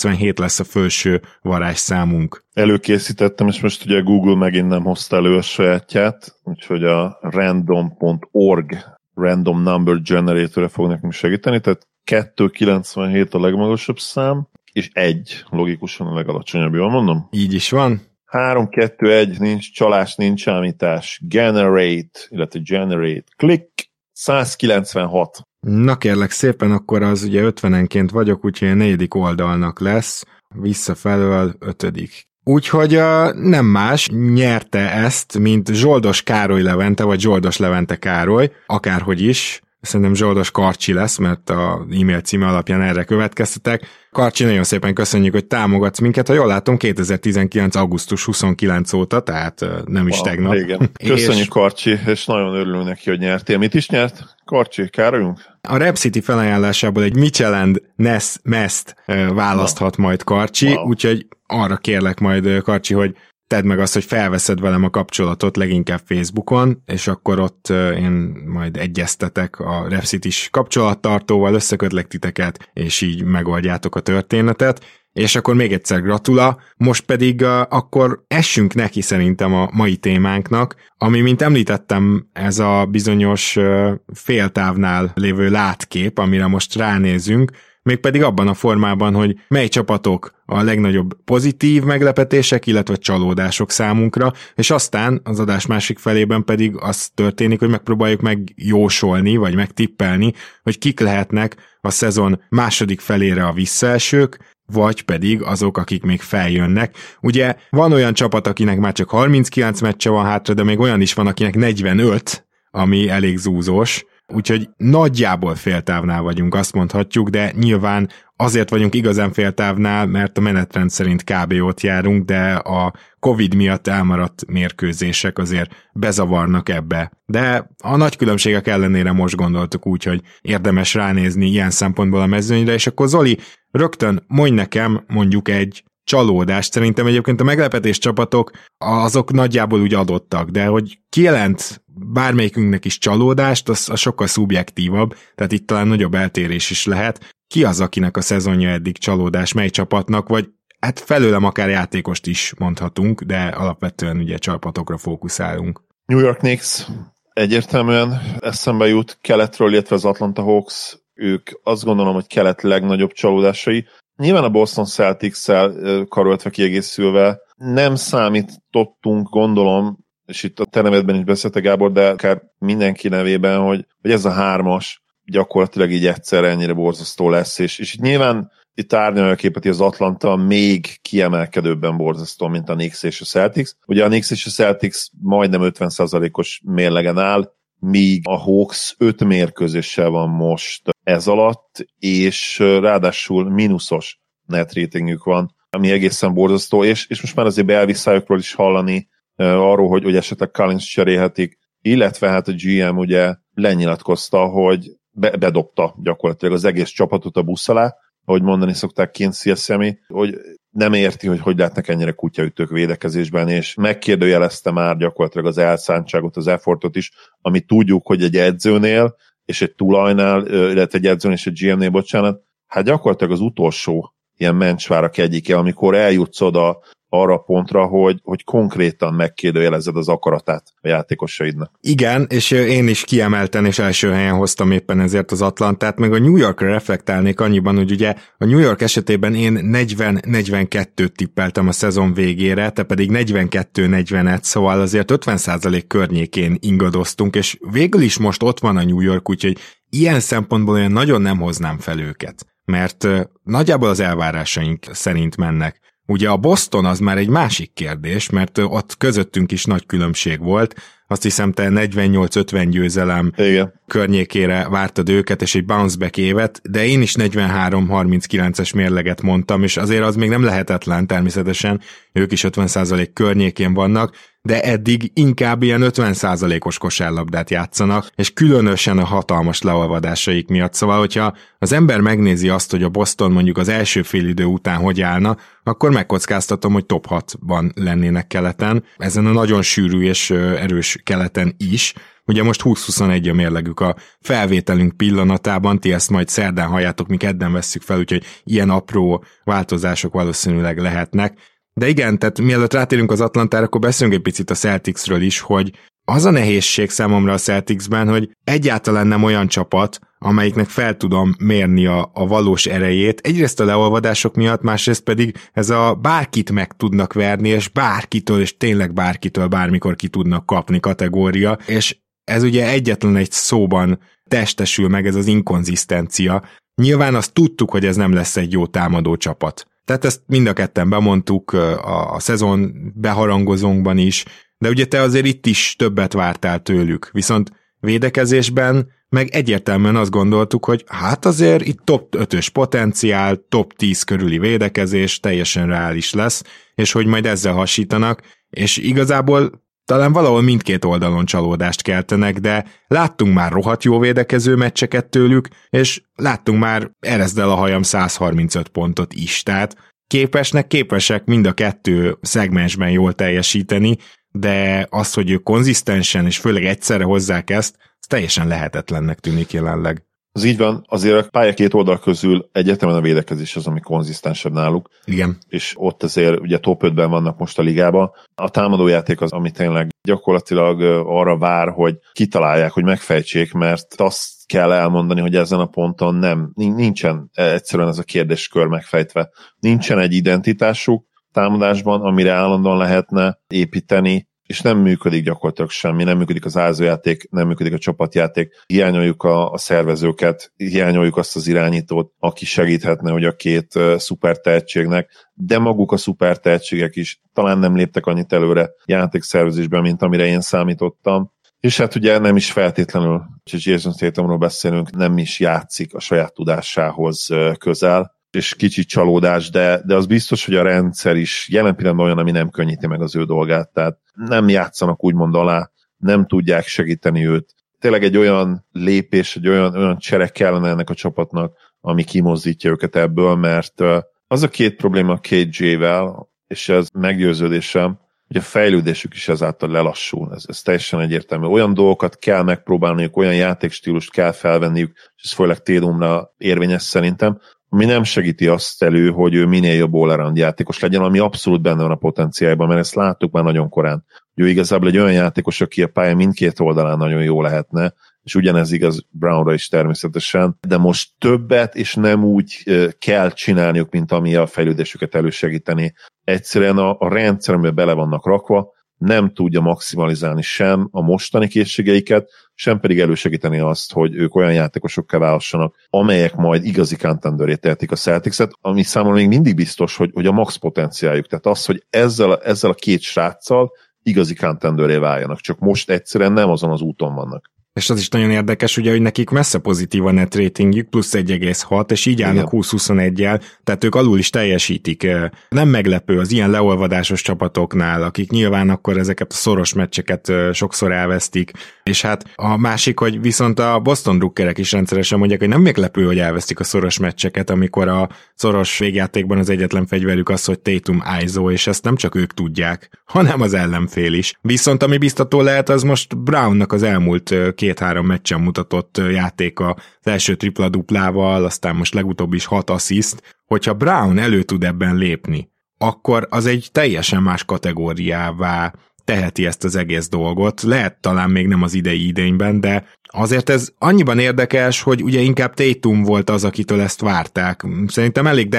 297 0.04 0.40
lesz 0.40 0.60
a 0.60 0.64
felső 0.64 1.22
varázsszámunk. 1.42 2.44
Előkészítettem, 2.54 3.48
és 3.48 3.62
most 3.62 3.86
ugye 3.86 4.00
Google 4.00 4.36
megint 4.36 4.68
nem 4.68 4.84
hozta 4.84 5.16
elő 5.16 5.38
a 5.38 5.42
sajátját, 5.42 6.36
úgyhogy 6.44 6.84
a 6.84 7.18
random.org 7.22 8.78
random 9.14 9.62
number 9.62 10.02
generator 10.02 10.70
fog 10.70 10.88
nekünk 10.88 11.14
segíteni, 11.14 11.60
tehát 11.60 11.88
297 12.04 13.34
a 13.34 13.40
legmagasabb 13.40 14.00
szám, 14.00 14.48
és 14.72 14.90
egy 14.94 15.44
logikusan 15.50 16.08
a 16.08 16.16
legalacsonyabb, 16.16 16.74
jól 16.74 16.90
mondom? 16.90 17.28
Így 17.32 17.54
is 17.54 17.70
van. 17.70 18.02
3, 18.26 18.68
2, 18.70 19.12
1, 19.12 19.40
nincs 19.40 19.74
csalás, 19.74 20.16
nincs 20.16 20.44
számítás, 20.44 21.22
generate, 21.28 22.20
illetve 22.30 22.60
generate, 22.64 23.24
click, 23.38 23.90
196. 24.12 25.48
Na 25.64 25.96
kérlek 25.98 26.32
szépen, 26.32 26.72
akkor 26.72 27.02
az 27.02 27.24
ugye 27.24 27.42
50-enként 27.44 28.10
vagyok, 28.12 28.46
úgyhogy 28.46 28.68
a 28.68 28.74
negyedik 28.74 29.16
oldalnak 29.16 29.80
lesz, 29.80 30.24
visszafelől 30.56 31.56
ötödik. 31.60 32.28
Úgyhogy 32.44 32.96
uh, 32.96 33.34
nem 33.34 33.66
más, 33.66 34.10
nyerte 34.34 34.92
ezt, 34.92 35.40
mint 35.40 35.74
Zsoldos 35.74 36.24
Károly 36.24 36.62
Levente, 36.62 37.04
vagy 37.04 37.20
Zsoldos 37.20 37.58
Levente 37.58 37.96
Károly, 37.96 38.52
akárhogy 38.66 39.22
is, 39.22 39.62
Szerintem 39.84 40.14
Zsoldos 40.14 40.52
Karcsi 40.52 40.94
lesz, 40.94 41.18
mert 41.18 41.50
a 41.50 41.86
e-mail 41.92 42.22
címe 42.22 42.48
alapján 42.48 42.82
erre 42.82 43.04
következtetek. 43.04 43.88
Karcsi, 44.12 44.44
nagyon 44.44 44.64
szépen 44.64 44.94
köszönjük, 44.94 45.34
hogy 45.34 45.46
támogatsz 45.46 46.00
minket. 46.00 46.28
Ha 46.28 46.34
jól 46.34 46.48
látom, 46.48 46.78
2019. 46.78 47.76
augusztus 47.76 48.26
29 48.26 48.94
óta, 48.94 49.20
tehát 49.20 49.66
nem 49.86 50.08
is 50.08 50.16
wow, 50.16 50.24
tegnap. 50.24 50.54
Igen. 50.54 50.90
Köszönjük, 51.04 51.44
és... 51.44 51.48
Karcsi, 51.48 52.00
és 52.06 52.26
nagyon 52.26 52.54
örülünk 52.54 52.86
neki, 52.86 53.10
hogy 53.10 53.20
nyertél. 53.20 53.58
Mit 53.58 53.74
is 53.74 53.90
nyert? 53.90 54.36
Karcsi, 54.54 54.90
károljunk? 54.90 55.40
A 55.62 55.78
Rep 55.78 55.96
City 55.96 56.22
felajánlásából 56.22 57.04
egy 57.04 57.16
Michelin 57.16 57.76
Ness 57.96 58.36
Mest 58.44 58.96
választhat 59.34 59.98
majd 59.98 60.24
Karcsi, 60.24 60.68
wow. 60.68 60.88
úgyhogy 60.88 61.28
arra 61.46 61.78
kérlek 61.78 62.20
majd 62.20 62.62
Karcsi, 62.62 62.94
hogy 62.94 63.16
tedd 63.48 63.66
meg 63.66 63.80
azt, 63.80 63.94
hogy 63.94 64.04
felveszed 64.04 64.60
velem 64.60 64.84
a 64.84 64.90
kapcsolatot 64.90 65.58
leginkább 65.58 66.02
Facebookon, 66.06 66.82
és 66.86 67.08
akkor 67.08 67.40
ott 67.40 67.70
én 67.98 68.12
majd 68.46 68.78
egyeztetek 68.78 69.60
a 69.60 69.88
Repsit 69.90 70.50
kapcsolattartóval, 70.52 71.54
összekötlek 71.54 72.08
titeket, 72.08 72.70
és 72.74 73.02
így 73.02 73.24
megoldjátok 73.24 73.96
a 73.96 74.00
történetet. 74.00 74.86
És 75.14 75.36
akkor 75.36 75.56
még 75.56 75.74
egyszer 75.74 76.02
gratula, 76.02 76.60
most 76.78 77.06
pedig 77.06 77.42
uh, 77.42 77.60
akkor 77.60 78.24
essünk 78.28 78.74
neki 78.74 79.02
szerintem 79.02 79.54
a 79.54 79.70
mai 79.72 79.98
témánknak, 79.98 80.76
ami, 80.98 81.22
mint 81.22 81.42
említettem, 81.42 82.28
ez 82.34 82.60
a 82.60 82.86
bizonyos 82.86 83.56
uh, 83.56 83.92
féltávnál 84.14 85.12
lévő 85.16 85.50
látkép, 85.50 86.18
amire 86.18 86.48
most 86.48 86.76
ránézünk, 86.76 87.52
mégpedig 87.84 88.24
abban 88.24 88.48
a 88.48 88.54
formában, 88.54 89.14
hogy 89.14 89.40
mely 89.48 89.68
csapatok 89.68 90.34
a 90.46 90.62
legnagyobb 90.62 91.18
pozitív 91.26 91.84
meglepetések, 91.84 92.68
illetve 92.68 92.96
csalódások 92.96 93.72
számunkra, 93.72 94.32
és 94.56 94.72
aztán 94.72 95.22
az 95.24 95.40
adás 95.40 95.66
másik 95.66 96.00
felében 96.00 96.44
pedig 96.44 96.76
az 96.76 97.10
történik, 97.14 97.60
hogy 97.60 97.70
megpróbáljuk 97.70 98.22
megjósolni, 98.22 99.36
vagy 99.36 99.56
megtippelni, 99.56 100.34
hogy 100.64 100.78
kik 100.78 101.00
lehetnek 101.00 101.56
a 101.82 101.90
szezon 101.90 102.42
második 102.50 103.00
felére 103.00 103.46
a 103.46 103.54
visszaesők, 103.54 104.53
vagy 104.66 105.02
pedig 105.02 105.42
azok, 105.42 105.78
akik 105.78 106.04
még 106.04 106.22
feljönnek. 106.22 106.96
Ugye 107.22 107.56
van 107.70 107.92
olyan 107.92 108.14
csapat, 108.14 108.48
akinek 108.48 108.80
már 108.80 108.94
csak 108.94 109.10
39 109.10 109.82
meccse 109.82 110.10
van 110.10 110.26
hátra, 110.26 110.54
de 110.54 110.64
még 110.64 110.80
olyan 110.80 111.02
is 111.02 111.14
van, 111.14 111.28
akinek 111.28 111.56
45, 111.56 112.46
ami 112.72 113.10
elég 113.10 113.38
zúzós, 113.38 114.06
úgyhogy 114.28 114.70
nagyjából 114.78 115.56
féltávnál 115.56 116.22
vagyunk, 116.22 116.56
azt 116.56 116.74
mondhatjuk, 116.74 117.30
de 117.30 117.52
nyilván 117.56 118.10
azért 118.36 118.70
vagyunk 118.70 118.96
igazán 118.96 119.32
féltávnál, 119.32 120.06
mert 120.06 120.38
a 120.38 120.42
menetrend 120.42 120.90
szerint 120.90 121.24
kb. 121.24 121.54
ott 121.62 121.82
járunk, 121.82 122.26
de 122.26 122.54
a 122.54 122.94
Covid 123.20 123.56
miatt 123.56 123.88
elmaradt 123.88 124.46
mérkőzések 124.48 125.38
azért 125.38 125.90
bezavarnak 125.94 126.70
ebbe. 126.70 127.12
De 127.26 127.70
a 127.84 127.96
nagy 127.96 128.16
különbségek 128.16 128.68
ellenére 128.68 129.12
most 129.12 129.36
gondoltuk 129.36 129.86
úgy, 129.86 130.04
hogy 130.04 130.22
érdemes 130.42 130.94
ránézni 130.94 131.46
ilyen 131.46 131.70
szempontból 131.70 132.22
a 132.22 132.26
mezőnyre, 132.26 132.74
és 132.74 132.88
akkor 132.88 133.08
Zoli, 133.08 133.38
rögtön 133.72 134.24
mondj 134.28 134.54
nekem 134.56 135.04
mondjuk 135.08 135.50
egy 135.50 135.84
csalódást. 136.04 136.72
Szerintem 136.72 137.06
egyébként 137.06 137.42
a 137.42 137.44
meglepetés 137.44 137.98
csapatok 137.98 138.52
azok 138.78 139.32
nagyjából 139.32 139.82
úgy 139.82 139.94
adottak, 139.94 140.50
de 140.50 140.66
hogy 140.66 141.00
kijelent 141.10 141.83
bármelyikünknek 142.06 142.86
is 142.86 142.98
csalódást, 142.98 143.70
az, 143.70 143.90
az 143.90 144.00
sokkal 144.00 144.28
szubjektívabb, 144.28 145.16
tehát 145.36 145.52
itt 145.52 145.68
talán 145.68 145.88
nagyobb 145.88 146.14
eltérés 146.14 146.70
is 146.70 146.86
lehet. 146.86 147.36
Ki 147.48 147.64
az, 147.64 147.80
akinek 147.80 148.18
a 148.18 148.22
szezonja 148.22 148.70
eddig 148.70 148.98
csalódás, 148.98 149.54
mely 149.54 149.70
csapatnak, 149.70 150.28
vagy 150.28 150.50
hát 150.80 151.00
felőlem 151.00 151.44
akár 151.44 151.70
játékost 151.70 152.28
is 152.28 152.54
mondhatunk, 152.58 153.22
de 153.22 153.42
alapvetően 153.42 154.18
ugye 154.18 154.38
csapatokra 154.38 154.98
fókuszálunk. 154.98 155.82
New 156.06 156.20
York 156.20 156.38
Knicks 156.38 156.88
egyértelműen 157.34 158.22
eszembe 158.40 158.88
jut 158.88 159.18
keletről, 159.22 159.72
illetve 159.72 159.96
az 159.96 160.06
Atlanta 160.06 160.42
Hawks, 160.42 160.98
ők 161.14 161.50
azt 161.64 161.84
gondolom, 161.84 162.14
hogy 162.14 162.28
kelet 162.28 162.62
legnagyobb 162.62 163.12
csalódásai. 163.12 163.86
Nyilván 164.16 164.44
a 164.44 164.50
Boston 164.50 164.86
Celtics-szel 164.86 165.74
karoltva 166.10 166.50
kiegészülve 166.50 167.40
nem 167.56 167.96
számítottunk, 167.96 169.30
gondolom, 169.30 170.03
és 170.26 170.44
itt 170.44 170.60
a 170.60 170.66
te 170.66 170.82
nevedben 170.82 171.16
is 171.16 171.24
beszélte 171.24 171.60
Gábor, 171.60 171.92
de 171.92 172.10
akár 172.10 172.42
mindenki 172.58 173.08
nevében, 173.08 173.60
hogy, 173.60 173.86
hogy 174.02 174.12
ez 174.12 174.26
a 174.26 174.32
hármas 174.32 175.04
gyakorlatilag 175.26 175.92
így 175.92 176.06
egyszer 176.06 176.44
ennyire 176.44 176.74
borzasztó 176.74 177.30
lesz, 177.30 177.60
és, 177.60 177.80
és 177.80 177.94
itt 177.94 178.02
nyilván 178.02 178.52
itt 178.76 178.94
árnyalja 178.94 179.32
a 179.32 179.36
képet, 179.36 179.64
hogy 179.64 179.72
az 179.72 179.82
Atlanta 179.82 180.36
még 180.36 181.02
kiemelkedőbben 181.02 181.98
borzasztó, 181.98 182.48
mint 182.48 182.70
a 182.70 182.74
Knicks 182.74 183.04
és 183.04 183.22
a 183.22 183.26
Celtics. 183.26 183.72
Ugye 183.86 184.04
a 184.04 184.08
Knicks 184.08 184.32
és 184.32 184.46
a 184.46 184.50
Celtics 184.50 184.98
majdnem 185.22 185.62
50%-os 185.64 186.62
mérlegen 186.66 187.18
áll, 187.18 187.54
míg 187.80 188.22
a 188.28 188.38
Hawks 188.38 188.96
5 188.98 189.24
mérkőzéssel 189.24 190.10
van 190.10 190.30
most 190.30 190.90
ez 191.04 191.28
alatt, 191.28 191.86
és 192.00 192.60
ráadásul 192.60 193.50
mínuszos 193.50 194.20
net 194.46 194.74
ratingjük 194.74 195.24
van, 195.24 195.56
ami 195.70 195.92
egészen 195.92 196.34
borzasztó, 196.34 196.84
és, 196.84 197.08
és 197.08 197.22
most 197.22 197.36
már 197.36 197.46
azért 197.46 197.68
beelvisszájukról 197.68 198.40
is 198.40 198.54
hallani 198.54 199.10
arról, 199.36 199.88
hogy, 199.88 200.04
hogy 200.04 200.16
esetleg 200.16 200.52
Collins 200.52 200.86
cserélhetik, 200.86 201.58
illetve 201.82 202.30
hát 202.30 202.48
a 202.48 202.54
GM 202.56 202.98
ugye 202.98 203.36
lenyilatkozta, 203.54 204.46
hogy 204.46 204.92
be, 205.12 205.38
bedobta 205.38 205.96
gyakorlatilag 206.04 206.54
az 206.54 206.66
egész 206.66 206.90
csapatot 206.90 207.38
a 207.38 207.44
busz 207.44 207.70
alá, 207.70 207.96
ahogy 208.26 208.42
mondani 208.42 208.74
szokták 208.74 209.12
kint 209.12 209.34
Szilszemi, 209.34 209.98
hogy 210.08 210.36
nem 210.70 210.94
érti, 210.94 211.28
hogy 211.28 211.40
hogy 211.40 211.58
lehetnek 211.58 211.88
ennyire 211.88 212.12
kutyaütők 212.12 212.70
védekezésben, 212.70 213.50
és 213.50 213.74
megkérdőjelezte 213.74 214.72
már 214.72 214.98
gyakorlatilag 214.98 215.48
az 215.48 215.58
elszántságot, 215.58 216.38
az 216.38 216.48
effortot 216.48 216.96
is, 216.96 217.12
ami 217.42 217.60
tudjuk, 217.60 218.08
hogy 218.08 218.24
egy 218.24 218.38
edzőnél, 218.38 219.16
és 219.46 219.62
egy 219.62 219.76
tulajnál, 219.76 220.48
illetve 220.48 220.98
egy 220.98 221.06
edzőnél 221.06 221.38
és 221.38 221.48
egy 221.48 221.60
GM-nél, 221.60 221.90
bocsánat, 221.90 222.42
hát 222.68 222.84
gyakorlatilag 222.84 223.34
az 223.34 223.40
utolsó 223.40 224.14
ilyen 224.38 224.56
mencsvárak 224.56 225.18
egyike, 225.18 225.58
amikor 225.58 225.96
eljutsz 225.96 226.42
oda 226.42 226.80
arra 227.14 227.38
pontra, 227.38 227.86
hogy, 227.86 228.20
hogy 228.24 228.44
konkrétan 228.44 229.14
megkérdőjelezed 229.14 229.96
az 229.96 230.08
akaratát 230.08 230.64
a 230.82 230.88
játékosaidnak. 230.88 231.72
Igen, 231.82 232.28
és 232.30 232.52
én 232.52 232.88
is 232.88 233.04
kiemelten 233.04 233.66
és 233.66 233.80
első 233.80 234.12
helyen 234.12 234.36
hoztam 234.36 234.72
éppen 234.72 235.00
ezért 235.00 235.32
az 235.32 235.42
Atlantát, 235.42 236.00
meg 236.00 236.14
a 236.14 236.20
New 236.20 236.36
Yorkra 236.36 236.68
reflektálnék 236.68 237.40
annyiban, 237.40 237.76
hogy 237.76 237.92
ugye 237.92 238.16
a 238.38 238.46
New 238.46 238.60
York 238.60 238.82
esetében 238.82 239.36
én 239.36 239.60
40-42-t 239.64 241.08
tippeltem 241.08 241.68
a 241.68 241.72
szezon 241.72 242.14
végére, 242.14 242.70
te 242.70 242.84
pedig 242.84 243.10
42-41-et, 243.14 244.42
szóval 244.42 244.82
azért 244.82 245.12
50% 245.14 245.84
környékén 245.88 246.58
ingadoztunk, 246.60 247.36
és 247.36 247.58
végül 247.72 248.02
is 248.02 248.18
most 248.18 248.44
ott 248.44 248.60
van 248.60 248.78
a 248.78 248.84
New 248.84 249.00
York, 249.00 249.30
úgyhogy 249.30 249.58
ilyen 249.90 250.20
szempontból 250.20 250.80
én 250.80 250.92
nagyon 250.92 251.22
nem 251.22 251.40
hoznám 251.40 251.78
fel 251.78 252.00
őket 252.00 252.46
mert 252.66 253.08
nagyjából 253.44 253.90
az 253.90 254.00
elvárásaink 254.00 254.86
szerint 254.92 255.38
mennek. 255.38 255.80
Ugye 256.06 256.30
a 256.30 256.38
Boston 256.38 256.86
az 256.86 257.00
már 257.00 257.18
egy 257.18 257.30
másik 257.30 257.74
kérdés, 257.74 258.30
mert 258.30 258.58
ott 258.58 258.98
közöttünk 258.98 259.52
is 259.52 259.66
nagy 259.66 259.86
különbség 259.86 260.40
volt. 260.40 260.76
Azt 261.08 261.24
hiszem, 261.24 261.52
te 261.52 261.68
48-50 261.70 262.68
győzelem 262.70 263.32
Igen. 263.36 263.74
környékére 263.88 264.70
vártad 264.70 265.10
őket, 265.10 265.42
és 265.42 265.56
egy 265.56 265.66
bounce 265.66 265.98
back 265.98 266.18
évet, 266.18 266.62
de 266.70 266.86
én 266.86 267.02
is 267.02 267.16
43-39-es 267.20 268.76
mérleget 268.76 269.22
mondtam, 269.22 269.64
és 269.64 269.78
azért 269.78 270.04
az 270.04 270.16
még 270.16 270.30
nem 270.30 270.44
lehetetlen 270.44 271.08
természetesen, 271.08 271.82
ők 272.12 272.32
is 272.32 272.46
50% 272.48 273.10
környékén 273.14 273.74
vannak, 273.74 274.16
de 274.48 274.62
eddig 274.62 275.12
inkább 275.14 275.64
ilyen 275.64 275.82
50%-os 275.84 276.78
kosárlabdát 276.78 277.50
játszanak, 277.50 278.10
és 278.16 278.34
különösen 278.34 278.98
a 278.98 279.06
hatalmas 279.06 279.62
leolvadásaik 279.62 280.48
miatt. 280.48 280.74
Szóval, 280.74 281.00
hogyha 281.00 281.36
az 281.60 281.72
ember 281.72 282.00
megnézi 282.00 282.50
azt, 282.50 282.72
hogy 282.72 282.84
a 282.84 282.90
Boston 282.90 283.32
mondjuk 283.32 283.58
az 283.58 283.70
első 283.70 284.02
fél 284.02 284.28
idő 284.28 284.46
után 284.46 284.78
hogy 284.78 285.02
állna, 285.02 285.38
akkor 285.64 285.92
megkockáztatom, 285.92 286.74
hogy 286.74 286.86
top 286.86 287.06
6-ban 287.10 287.72
lennének 287.76 288.28
keleten, 288.28 288.84
ezen 288.98 289.26
a 289.26 289.32
nagyon 289.32 289.62
sűrű 289.62 290.02
és 290.02 290.30
erős 290.30 291.00
keleten 291.04 291.56
is, 291.58 291.94
Ugye 292.26 292.44
most 292.44 292.62
20-21 292.64 293.30
a 293.30 293.34
mérlegük 293.34 293.80
a 293.80 293.96
felvételünk 294.20 294.98
pillanatában, 294.98 295.80
ti 295.80 295.94
ezt 295.94 296.10
majd 296.10 296.28
szerdán 296.28 296.68
halljátok, 296.68 297.08
mi 297.08 297.18
kedden 297.18 297.52
vesszük 297.52 297.82
fel, 297.82 298.00
úgyhogy 298.00 298.24
ilyen 298.44 298.70
apró 298.70 299.24
változások 299.44 300.14
valószínűleg 300.14 300.78
lehetnek. 300.78 301.38
De 301.74 301.88
igen, 301.88 302.20
tehát 302.20 302.42
mielőtt 302.42 302.74
rátérünk 302.74 303.12
az 303.12 303.22
Atlantára, 303.22 303.66
akkor 303.66 303.82
beszélünk 303.82 304.16
egy 304.16 304.22
picit 304.22 304.50
a 304.50 304.56
Celticsről 304.56 305.22
is, 305.22 305.40
hogy 305.40 305.72
az 306.06 306.26
a 306.26 306.32
nehézség 306.32 306.90
számomra 306.90 307.34
a 307.34 307.38
Celticsben, 307.38 308.10
hogy 308.10 308.30
egyáltalán 308.44 309.08
nem 309.08 309.24
olyan 309.24 309.48
csapat, 309.48 310.00
amelyiknek 310.20 310.70
fel 310.70 310.98
tudom 310.98 311.36
mérni 311.40 311.86
a, 311.86 312.12
a 312.14 312.28
valós 312.28 312.66
erejét. 312.66 313.20
Egyrészt 313.20 313.60
a 313.60 313.66
leolvadások 313.66 314.36
miatt, 314.36 314.62
másrészt 314.62 315.04
pedig 315.04 315.38
ez 315.54 315.70
a 315.70 315.94
bárkit 316.02 316.52
meg 316.52 316.74
tudnak 316.74 317.14
verni, 317.14 317.50
és 317.50 317.68
bárkitől, 317.68 318.42
és 318.42 318.58
tényleg 318.58 318.94
bárkitől 318.94 319.48
bármikor 319.48 319.96
ki 319.96 320.08
tudnak 320.08 320.46
kapni 320.46 320.80
kategória, 320.80 321.58
és 321.66 321.98
ez 322.24 322.44
ugye 322.44 322.70
egyetlen 322.70 323.16
egy 323.16 323.32
szóban 323.32 324.00
testesül 324.30 324.88
meg 324.88 325.08
ez 325.08 325.16
az 325.16 325.28
inkonzisztencia. 325.28 326.44
Nyilván 326.82 327.16
azt 327.16 327.34
tudtuk, 327.34 327.72
hogy 327.72 327.86
ez 327.86 327.96
nem 327.96 328.14
lesz 328.14 328.38
egy 328.38 328.52
jó 328.52 328.66
támadó 328.66 329.16
csapat. 329.16 329.68
Tehát 329.86 330.06
ezt 330.06 330.22
mind 330.26 330.48
a 330.48 330.54
ketten 330.54 330.90
bemondtuk 330.90 331.52
a, 331.52 332.14
a 332.14 332.20
szezon 332.20 332.74
beharangozónkban 332.96 333.98
is, 333.98 334.26
de 334.58 334.70
ugye 334.70 334.86
te 334.86 335.02
azért 335.02 335.26
itt 335.26 335.46
is 335.46 335.76
többet 335.78 336.14
vártál 336.14 336.62
tőlük, 336.62 337.10
viszont 337.12 337.52
védekezésben 337.80 338.92
meg 339.10 339.30
egyértelműen 339.30 339.96
azt 339.96 340.12
gondoltuk, 340.12 340.66
hogy 340.66 340.84
hát 340.88 341.26
azért 341.26 341.66
itt 341.66 341.80
top 341.84 342.16
5-ös 342.18 342.48
potenciál, 342.54 343.46
top 343.50 343.74
10 343.74 344.04
körüli 344.04 344.40
védekezés 344.40 345.20
teljesen 345.20 345.68
reális 345.68 346.14
lesz, 346.14 346.44
és 346.76 346.92
hogy 346.92 347.06
majd 347.06 347.26
ezzel 347.26 347.54
hasítanak, 347.54 348.22
és 348.50 348.78
igazából 348.78 349.63
talán 349.86 350.12
valahol 350.12 350.42
mindkét 350.42 350.86
oldalon 350.86 351.26
csalódást 351.26 351.82
keltenek, 351.82 352.40
de 352.40 352.66
láttunk 352.88 353.34
már 353.34 353.52
rohadt 353.52 353.84
jó 353.84 354.00
védekező 354.00 354.56
meccseket 354.56 355.10
tőlük, 355.10 355.48
és 355.70 356.02
láttunk 356.16 356.60
már 356.60 356.92
erezd 357.00 357.38
a 357.38 357.56
hajam 357.56 357.82
135 357.82 358.68
pontot 358.68 359.14
is, 359.14 359.44
tehát 359.44 359.76
képesnek 360.08 360.68
képesek 360.68 361.26
mind 361.26 361.46
a 361.46 361.54
kettő 361.54 362.18
szegmensben 362.22 362.90
jól 362.90 363.14
teljesíteni, 363.14 363.98
de 364.30 364.88
az, 364.90 365.14
hogy 365.14 365.32
ők 365.32 365.44
konzisztensen 365.44 366.26
és 366.26 366.38
főleg 366.38 366.66
egyszerre 366.66 367.04
hozzák 367.04 367.50
ezt, 367.50 367.76
ez 367.80 368.08
teljesen 368.08 368.48
lehetetlennek 368.48 369.20
tűnik 369.20 369.52
jelenleg. 369.52 370.06
Az 370.36 370.44
így 370.44 370.58
van, 370.58 370.86
azért 370.88 371.26
a 371.26 371.30
pálya 371.30 371.54
két 371.54 371.74
oldal 371.74 372.00
közül 372.00 372.50
egyetemen 372.52 372.96
a 372.96 373.02
védekezés 373.02 373.56
az, 373.56 373.68
ami 373.68 373.80
konzisztensebb 373.80 374.54
náluk. 374.54 374.90
Igen. 375.06 375.38
És 375.48 375.74
ott 375.78 376.04
azért 376.04 376.40
ugye 376.40 376.58
top 376.58 376.82
5-ben 376.84 377.10
vannak 377.10 377.38
most 377.38 377.60
a 377.60 377.62
ligában. 377.62 378.12
A 378.36 378.50
támadójáték 378.50 379.22
az, 379.22 379.32
ami 379.32 379.52
tényleg 379.52 379.90
gyakorlatilag 380.08 380.82
arra 381.08 381.38
vár, 381.38 381.70
hogy 381.70 381.98
kitalálják, 382.12 382.72
hogy 382.72 382.84
megfejtsék, 382.84 383.52
mert 383.52 383.94
azt 383.98 384.32
kell 384.46 384.72
elmondani, 384.72 385.22
hogy 385.22 385.36
ezen 385.36 385.60
a 385.60 385.66
ponton 385.66 386.16
nem, 386.16 386.52
nincsen 386.56 387.30
egyszerűen 387.34 387.88
ez 387.88 387.98
a 387.98 388.04
kérdéskör 388.04 388.68
megfejtve. 388.68 389.30
Nincsen 389.60 390.00
egy 390.00 390.14
identitásuk 390.14 391.06
támadásban, 391.32 392.02
amire 392.02 392.32
állandóan 392.32 392.78
lehetne 392.78 393.40
építeni, 393.48 394.28
és 394.46 394.62
nem 394.62 394.78
működik 394.78 395.24
gyakorlatilag 395.24 395.70
semmi, 395.70 396.04
nem 396.04 396.18
működik 396.18 396.46
az 396.46 396.58
ázójáték, 396.58 397.28
nem 397.30 397.48
működik 397.48 397.74
a 397.74 397.78
csapatjáték, 397.78 398.64
hiányoljuk 398.66 399.24
a, 399.24 399.52
a 399.52 399.58
szervezőket, 399.58 400.52
hiányoljuk 400.56 401.18
azt 401.18 401.36
az 401.36 401.48
irányítót, 401.48 402.12
aki 402.20 402.46
segíthetne, 402.46 403.12
hogy 403.12 403.26
a 403.26 403.36
két 403.36 403.76
uh, 403.76 403.98
szuper 403.98 404.38
tehetségnek, 404.38 405.32
de 405.34 405.60
maguk 405.60 405.92
a 405.92 405.98
szuper 405.98 406.40
tehetségek 406.40 406.96
is 406.96 407.22
talán 407.34 407.58
nem 407.58 407.76
léptek 407.76 408.06
annyit 408.06 408.34
előre 408.34 408.70
játékszervezésben, 408.86 409.82
mint 409.82 410.02
amire 410.02 410.26
én 410.26 410.42
számítottam. 410.42 411.32
És 411.60 411.78
hát 411.78 411.96
ugye 411.96 412.18
nem 412.18 412.36
is 412.36 412.52
feltétlenül, 412.52 413.24
hogy 413.52 413.66
Jason 413.66 413.94
Tatumról 413.98 414.38
beszélünk, 414.38 414.92
nem 414.92 415.18
is 415.18 415.40
játszik 415.40 415.94
a 415.94 416.00
saját 416.00 416.34
tudásához 416.34 417.30
közel, 417.60 418.13
és 418.36 418.56
kicsit 418.56 418.88
csalódás, 418.88 419.50
de, 419.50 419.82
de 419.86 419.96
az 419.96 420.06
biztos, 420.06 420.46
hogy 420.46 420.56
a 420.56 420.64
rendszer 420.64 421.16
is 421.16 421.48
jelen 421.52 421.76
pillanatban 421.76 422.06
olyan, 422.06 422.18
ami 422.18 422.32
nem 422.32 422.50
könnyíti 422.50 422.88
meg 422.88 423.02
az 423.02 423.16
ő 423.16 423.24
dolgát, 423.24 423.70
tehát 423.74 423.98
nem 424.14 424.50
játszanak 424.50 425.04
úgymond 425.04 425.36
alá, 425.36 425.70
nem 425.98 426.26
tudják 426.26 426.66
segíteni 426.68 427.28
őt. 427.28 427.54
Tényleg 427.80 428.04
egy 428.04 428.18
olyan 428.18 428.66
lépés, 428.72 429.36
egy 429.36 429.48
olyan, 429.48 429.76
olyan 429.76 429.98
csere 429.98 430.28
kellene 430.28 430.70
ennek 430.70 430.90
a 430.90 430.94
csapatnak, 430.94 431.58
ami 431.82 432.04
kimozdítja 432.04 432.70
őket 432.70 432.96
ebből, 432.96 433.36
mert 433.36 433.82
az 434.28 434.44
a 434.44 434.48
két 434.48 434.76
probléma 434.76 435.14
a 435.14 435.20
két 435.20 435.58
J-vel, 435.58 436.30
és 436.48 436.70
ez 436.70 436.88
meggyőződésem, 436.94 438.00
hogy 438.28 438.38
a 438.38 438.42
fejlődésük 438.42 439.14
is 439.14 439.28
ezáltal 439.28 439.70
lelassul. 439.70 440.34
Ez, 440.34 440.44
ez 440.48 440.62
teljesen 440.62 441.00
egyértelmű. 441.00 441.46
Olyan 441.46 441.74
dolgokat 441.74 442.18
kell 442.18 442.44
megpróbálniuk, 442.44 443.18
olyan 443.18 443.36
játékstílust 443.36 444.12
kell 444.12 444.32
felvenniük, 444.32 444.92
és 445.16 445.24
ez 445.24 445.32
főleg 445.32 445.62
Tédumra 445.62 446.34
érvényes 446.38 446.82
szerintem, 446.82 447.40
ami 447.74 447.86
nem 447.86 448.04
segíti 448.04 448.48
azt 448.48 448.84
elő, 448.84 449.10
hogy 449.10 449.34
ő 449.34 449.46
minél 449.46 449.74
jobb 449.74 449.94
all 449.94 450.32
játékos 450.36 450.80
legyen, 450.80 451.02
ami 451.02 451.20
abszolút 451.20 451.62
benne 451.62 451.82
van 451.82 451.92
a 451.92 451.96
potenciálban, 451.96 452.68
mert 452.68 452.80
ezt 452.80 452.96
láttuk 452.96 453.32
már 453.32 453.44
nagyon 453.44 453.70
korán. 453.70 454.06
Ő 454.36 454.50
igazából 454.50 454.88
egy 454.88 454.98
olyan 454.98 455.12
játékos, 455.12 455.62
aki 455.62 455.82
a 455.82 455.88
pálya 455.88 456.16
mindkét 456.16 456.60
oldalán 456.60 456.98
nagyon 456.98 457.24
jó 457.24 457.42
lehetne, 457.42 457.94
és 458.24 458.36
ugyanez 458.36 458.72
igaz 458.72 459.06
Brownra 459.10 459.54
is 459.54 459.68
természetesen, 459.68 460.58
de 460.68 460.78
most 460.78 461.12
többet 461.18 461.76
és 461.76 461.96
nem 461.96 462.24
úgy 462.24 462.64
kell 463.00 463.32
csinálniuk, 463.32 463.92
mint 463.92 464.12
ami 464.12 464.36
a 464.36 464.48
fejlődésüket 464.48 465.16
elősegíteni. 465.16 465.94
Egyszerűen 466.24 466.78
a, 466.78 466.96
a 467.00 467.10
rendszer, 467.10 467.56
amiben 467.56 467.76
bele 467.76 467.94
vannak 467.94 468.26
rakva, 468.26 468.72
nem 469.04 469.34
tudja 469.34 469.62
maximalizálni 469.62 470.42
sem 470.42 470.88
a 470.92 471.02
mostani 471.02 471.48
készségeiket, 471.48 472.30
sem 472.56 472.80
pedig 472.80 473.00
elősegíteni 473.00 473.60
azt, 473.60 473.94
hogy 473.94 474.16
ők 474.16 474.36
olyan 474.36 474.54
játékosokká 474.54 475.18
válhassanak, 475.18 475.76
amelyek 475.90 476.36
majd 476.36 476.66
igazi 476.66 476.96
contenderét 476.96 477.60
tehetik 477.60 477.92
a 477.92 477.96
Celtics-et, 477.96 478.52
ami 478.62 478.84
számomra 478.84 479.18
még 479.18 479.28
mindig 479.28 479.56
biztos, 479.56 479.96
hogy, 479.96 480.12
hogy 480.14 480.26
a 480.26 480.32
max 480.32 480.56
potenciáljuk. 480.56 481.28
Tehát 481.28 481.46
az, 481.46 481.66
hogy 481.66 481.84
ezzel, 481.90 482.32
a, 482.32 482.40
ezzel 482.44 482.70
a 482.70 482.74
két 482.74 483.02
sráccal 483.02 483.72
igazi 484.04 484.36
contenderé 484.36 484.96
váljanak, 484.96 485.40
csak 485.40 485.60
most 485.60 485.90
egyszerűen 485.90 486.34
nem 486.34 486.50
azon 486.50 486.72
az 486.72 486.82
úton 486.82 487.16
vannak. 487.16 487.52
És 487.74 487.90
az 487.90 488.00
is 488.00 488.10
nagyon 488.10 488.32
érdekes, 488.32 488.78
ugye, 488.78 488.92
hogy 488.92 489.02
nekik 489.02 489.30
messze 489.30 489.58
pozitív 489.58 490.06
a 490.06 490.12
net 490.12 490.36
ratingjük, 490.36 490.90
plusz 490.90 491.14
1,6, 491.14 491.92
és 491.92 492.06
így 492.06 492.22
állnak 492.22 492.50
20-21-jel, 492.52 493.42
tehát 493.64 493.84
ők 493.84 493.96
alul 493.96 494.18
is 494.18 494.30
teljesítik. 494.30 495.08
Nem 495.50 495.68
meglepő 495.68 496.20
az 496.20 496.32
ilyen 496.32 496.50
leolvadásos 496.50 497.22
csapatoknál, 497.22 498.04
akik 498.04 498.32
nyilván 498.32 498.70
akkor 498.70 498.98
ezeket 498.98 499.32
a 499.32 499.36
szoros 499.36 499.74
meccseket 499.74 500.32
sokszor 500.52 500.92
elvesztik, 500.92 501.52
és 501.84 502.02
hát 502.02 502.24
a 502.36 502.58
másik, 502.58 503.00
hogy 503.00 503.22
viszont 503.22 503.60
a 503.60 503.80
Boston 503.80 504.18
drukkerek 504.18 504.58
is 504.58 504.72
rendszeresen 504.72 505.18
mondják, 505.18 505.40
hogy 505.40 505.50
nem 505.50 505.62
meglepő, 505.62 506.06
hogy 506.06 506.20
elvesztik 506.20 506.60
a 506.60 506.64
szoros 506.64 506.98
meccseket, 506.98 507.50
amikor 507.50 507.88
a 507.88 508.10
szoros 508.36 508.78
végjátékban 508.78 509.38
az 509.38 509.50
egyetlen 509.50 509.86
fegyverük 509.86 510.30
az, 510.30 510.46
hogy 510.46 510.60
Tatum 510.60 511.04
ISO, 511.24 511.52
és 511.52 511.68
ezt 511.68 511.84
nem 511.84 511.96
csak 511.96 512.16
ők 512.16 512.34
tudják, 512.34 512.90
hanem 513.06 513.42
az 513.42 513.54
ellenfél 513.54 514.14
is. 514.14 514.34
Viszont 514.42 514.84
ami 514.84 514.98
biztató 514.98 515.42
lehet, 515.42 515.70
az 515.70 515.84
most 515.84 516.18
Brownnak 516.18 516.74
az 516.74 516.84
elmúlt 516.84 517.36
két-három 517.64 518.06
meccsen 518.06 518.42
mutatott 518.42 518.98
játéka 519.12 519.70
az 520.00 520.08
első 520.08 520.36
tripla-duplával, 520.36 521.46
aztán 521.46 521.76
most 521.76 521.94
legutóbb 521.94 522.34
is 522.34 522.46
hat 522.46 522.70
assziszt, 522.70 523.36
hogyha 523.46 523.74
Brown 523.74 524.18
elő 524.18 524.44
tud 524.44 524.64
ebben 524.64 524.96
lépni, 524.96 525.52
akkor 525.78 526.28
az 526.30 526.46
egy 526.46 526.70
teljesen 526.72 527.24
más 527.24 527.46
kategóriává 527.46 528.74
teheti 529.06 529.46
ezt 529.46 529.64
az 529.64 529.76
egész 529.76 530.10
dolgot. 530.10 530.62
Lehet 530.62 530.98
talán 531.02 531.30
még 531.30 531.48
nem 531.48 531.62
az 531.62 531.74
idei 531.74 532.08
idényben, 532.08 532.60
de 532.60 532.86
azért 533.02 533.50
ez 533.50 533.70
annyiban 533.78 534.20
érdekes, 534.20 534.82
hogy 534.82 535.04
ugye 535.04 535.20
inkább 535.20 535.54
Tatum 535.54 536.04
volt 536.04 536.30
az, 536.30 536.44
akitől 536.44 536.82
ezt 536.82 537.02
várták. 537.02 537.66
Szerintem 537.88 538.28
elég 538.28 538.50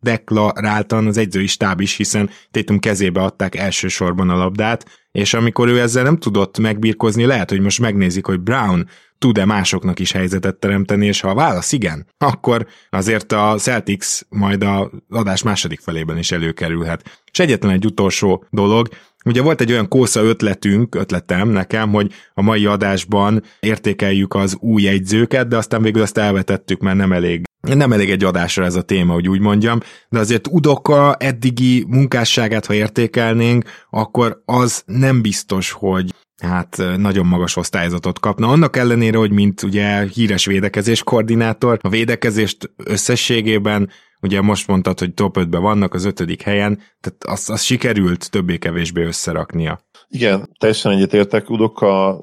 deklaráltan 0.00 1.06
az 1.06 1.16
egyzői 1.16 1.46
stáb 1.46 1.80
is, 1.80 1.96
hiszen 1.96 2.30
Tatum 2.50 2.78
kezébe 2.78 3.20
adták 3.20 3.54
elsősorban 3.54 4.30
a 4.30 4.36
labdát, 4.36 4.86
és 5.12 5.34
amikor 5.34 5.68
ő 5.68 5.80
ezzel 5.80 6.02
nem 6.02 6.18
tudott 6.18 6.58
megbírkozni, 6.58 7.24
lehet, 7.24 7.50
hogy 7.50 7.60
most 7.60 7.80
megnézik, 7.80 8.26
hogy 8.26 8.40
Brown 8.40 8.88
tud-e 9.18 9.44
másoknak 9.44 9.98
is 9.98 10.12
helyzetet 10.12 10.56
teremteni, 10.56 11.06
és 11.06 11.20
ha 11.20 11.28
a 11.28 11.34
válasz 11.34 11.72
igen, 11.72 12.06
akkor 12.18 12.66
azért 12.90 13.32
a 13.32 13.56
Celtics 13.58 14.20
majd 14.28 14.62
a 14.62 14.90
adás 15.10 15.42
második 15.42 15.80
felében 15.80 16.18
is 16.18 16.32
előkerülhet. 16.32 17.20
És 17.32 17.38
egyetlen 17.38 17.72
egy 17.72 17.84
utolsó 17.84 18.44
dolog, 18.50 18.88
Ugye 19.24 19.42
volt 19.42 19.60
egy 19.60 19.72
olyan 19.72 19.88
kósza 19.88 20.22
ötletünk, 20.22 20.94
ötletem 20.94 21.48
nekem, 21.48 21.90
hogy 21.90 22.12
a 22.34 22.42
mai 22.42 22.66
adásban 22.66 23.42
értékeljük 23.60 24.34
az 24.34 24.56
új 24.60 24.82
jegyzőket, 24.82 25.48
de 25.48 25.56
aztán 25.56 25.82
végül 25.82 26.02
azt 26.02 26.18
elvetettük, 26.18 26.80
mert 26.80 26.96
nem 26.96 27.12
elég 27.12 27.42
nem 27.60 27.92
elég 27.92 28.10
egy 28.10 28.24
adásra 28.24 28.64
ez 28.64 28.74
a 28.74 28.82
téma, 28.82 29.12
hogy 29.12 29.28
úgy 29.28 29.40
mondjam, 29.40 29.80
de 30.08 30.18
azért 30.18 30.46
Udoka 30.46 31.14
eddigi 31.14 31.84
munkásságát, 31.88 32.66
ha 32.66 32.74
értékelnénk, 32.74 33.64
akkor 33.90 34.42
az 34.44 34.82
nem 34.86 35.22
biztos, 35.22 35.70
hogy 35.70 36.14
hát 36.42 36.82
nagyon 36.96 37.26
magas 37.26 37.56
osztályzatot 37.56 38.18
kapna. 38.18 38.48
Annak 38.48 38.76
ellenére, 38.76 39.18
hogy 39.18 39.30
mint 39.32 39.62
ugye 39.62 40.02
híres 40.02 40.46
védekezés 40.46 41.02
koordinátor, 41.02 41.78
a 41.82 41.88
védekezést 41.88 42.70
összességében 42.84 43.90
ugye 44.22 44.40
most 44.40 44.66
mondtad, 44.66 44.98
hogy 44.98 45.14
top 45.14 45.36
5-ben 45.38 45.62
vannak 45.62 45.94
az 45.94 46.04
ötödik 46.04 46.42
helyen, 46.42 46.80
tehát 47.00 47.24
az, 47.24 47.50
az 47.50 47.62
sikerült 47.62 48.30
többé-kevésbé 48.30 49.02
összeraknia. 49.02 49.80
Igen, 50.08 50.50
teljesen 50.58 50.92
egyetértek, 50.92 51.50
Udoka 51.50 52.20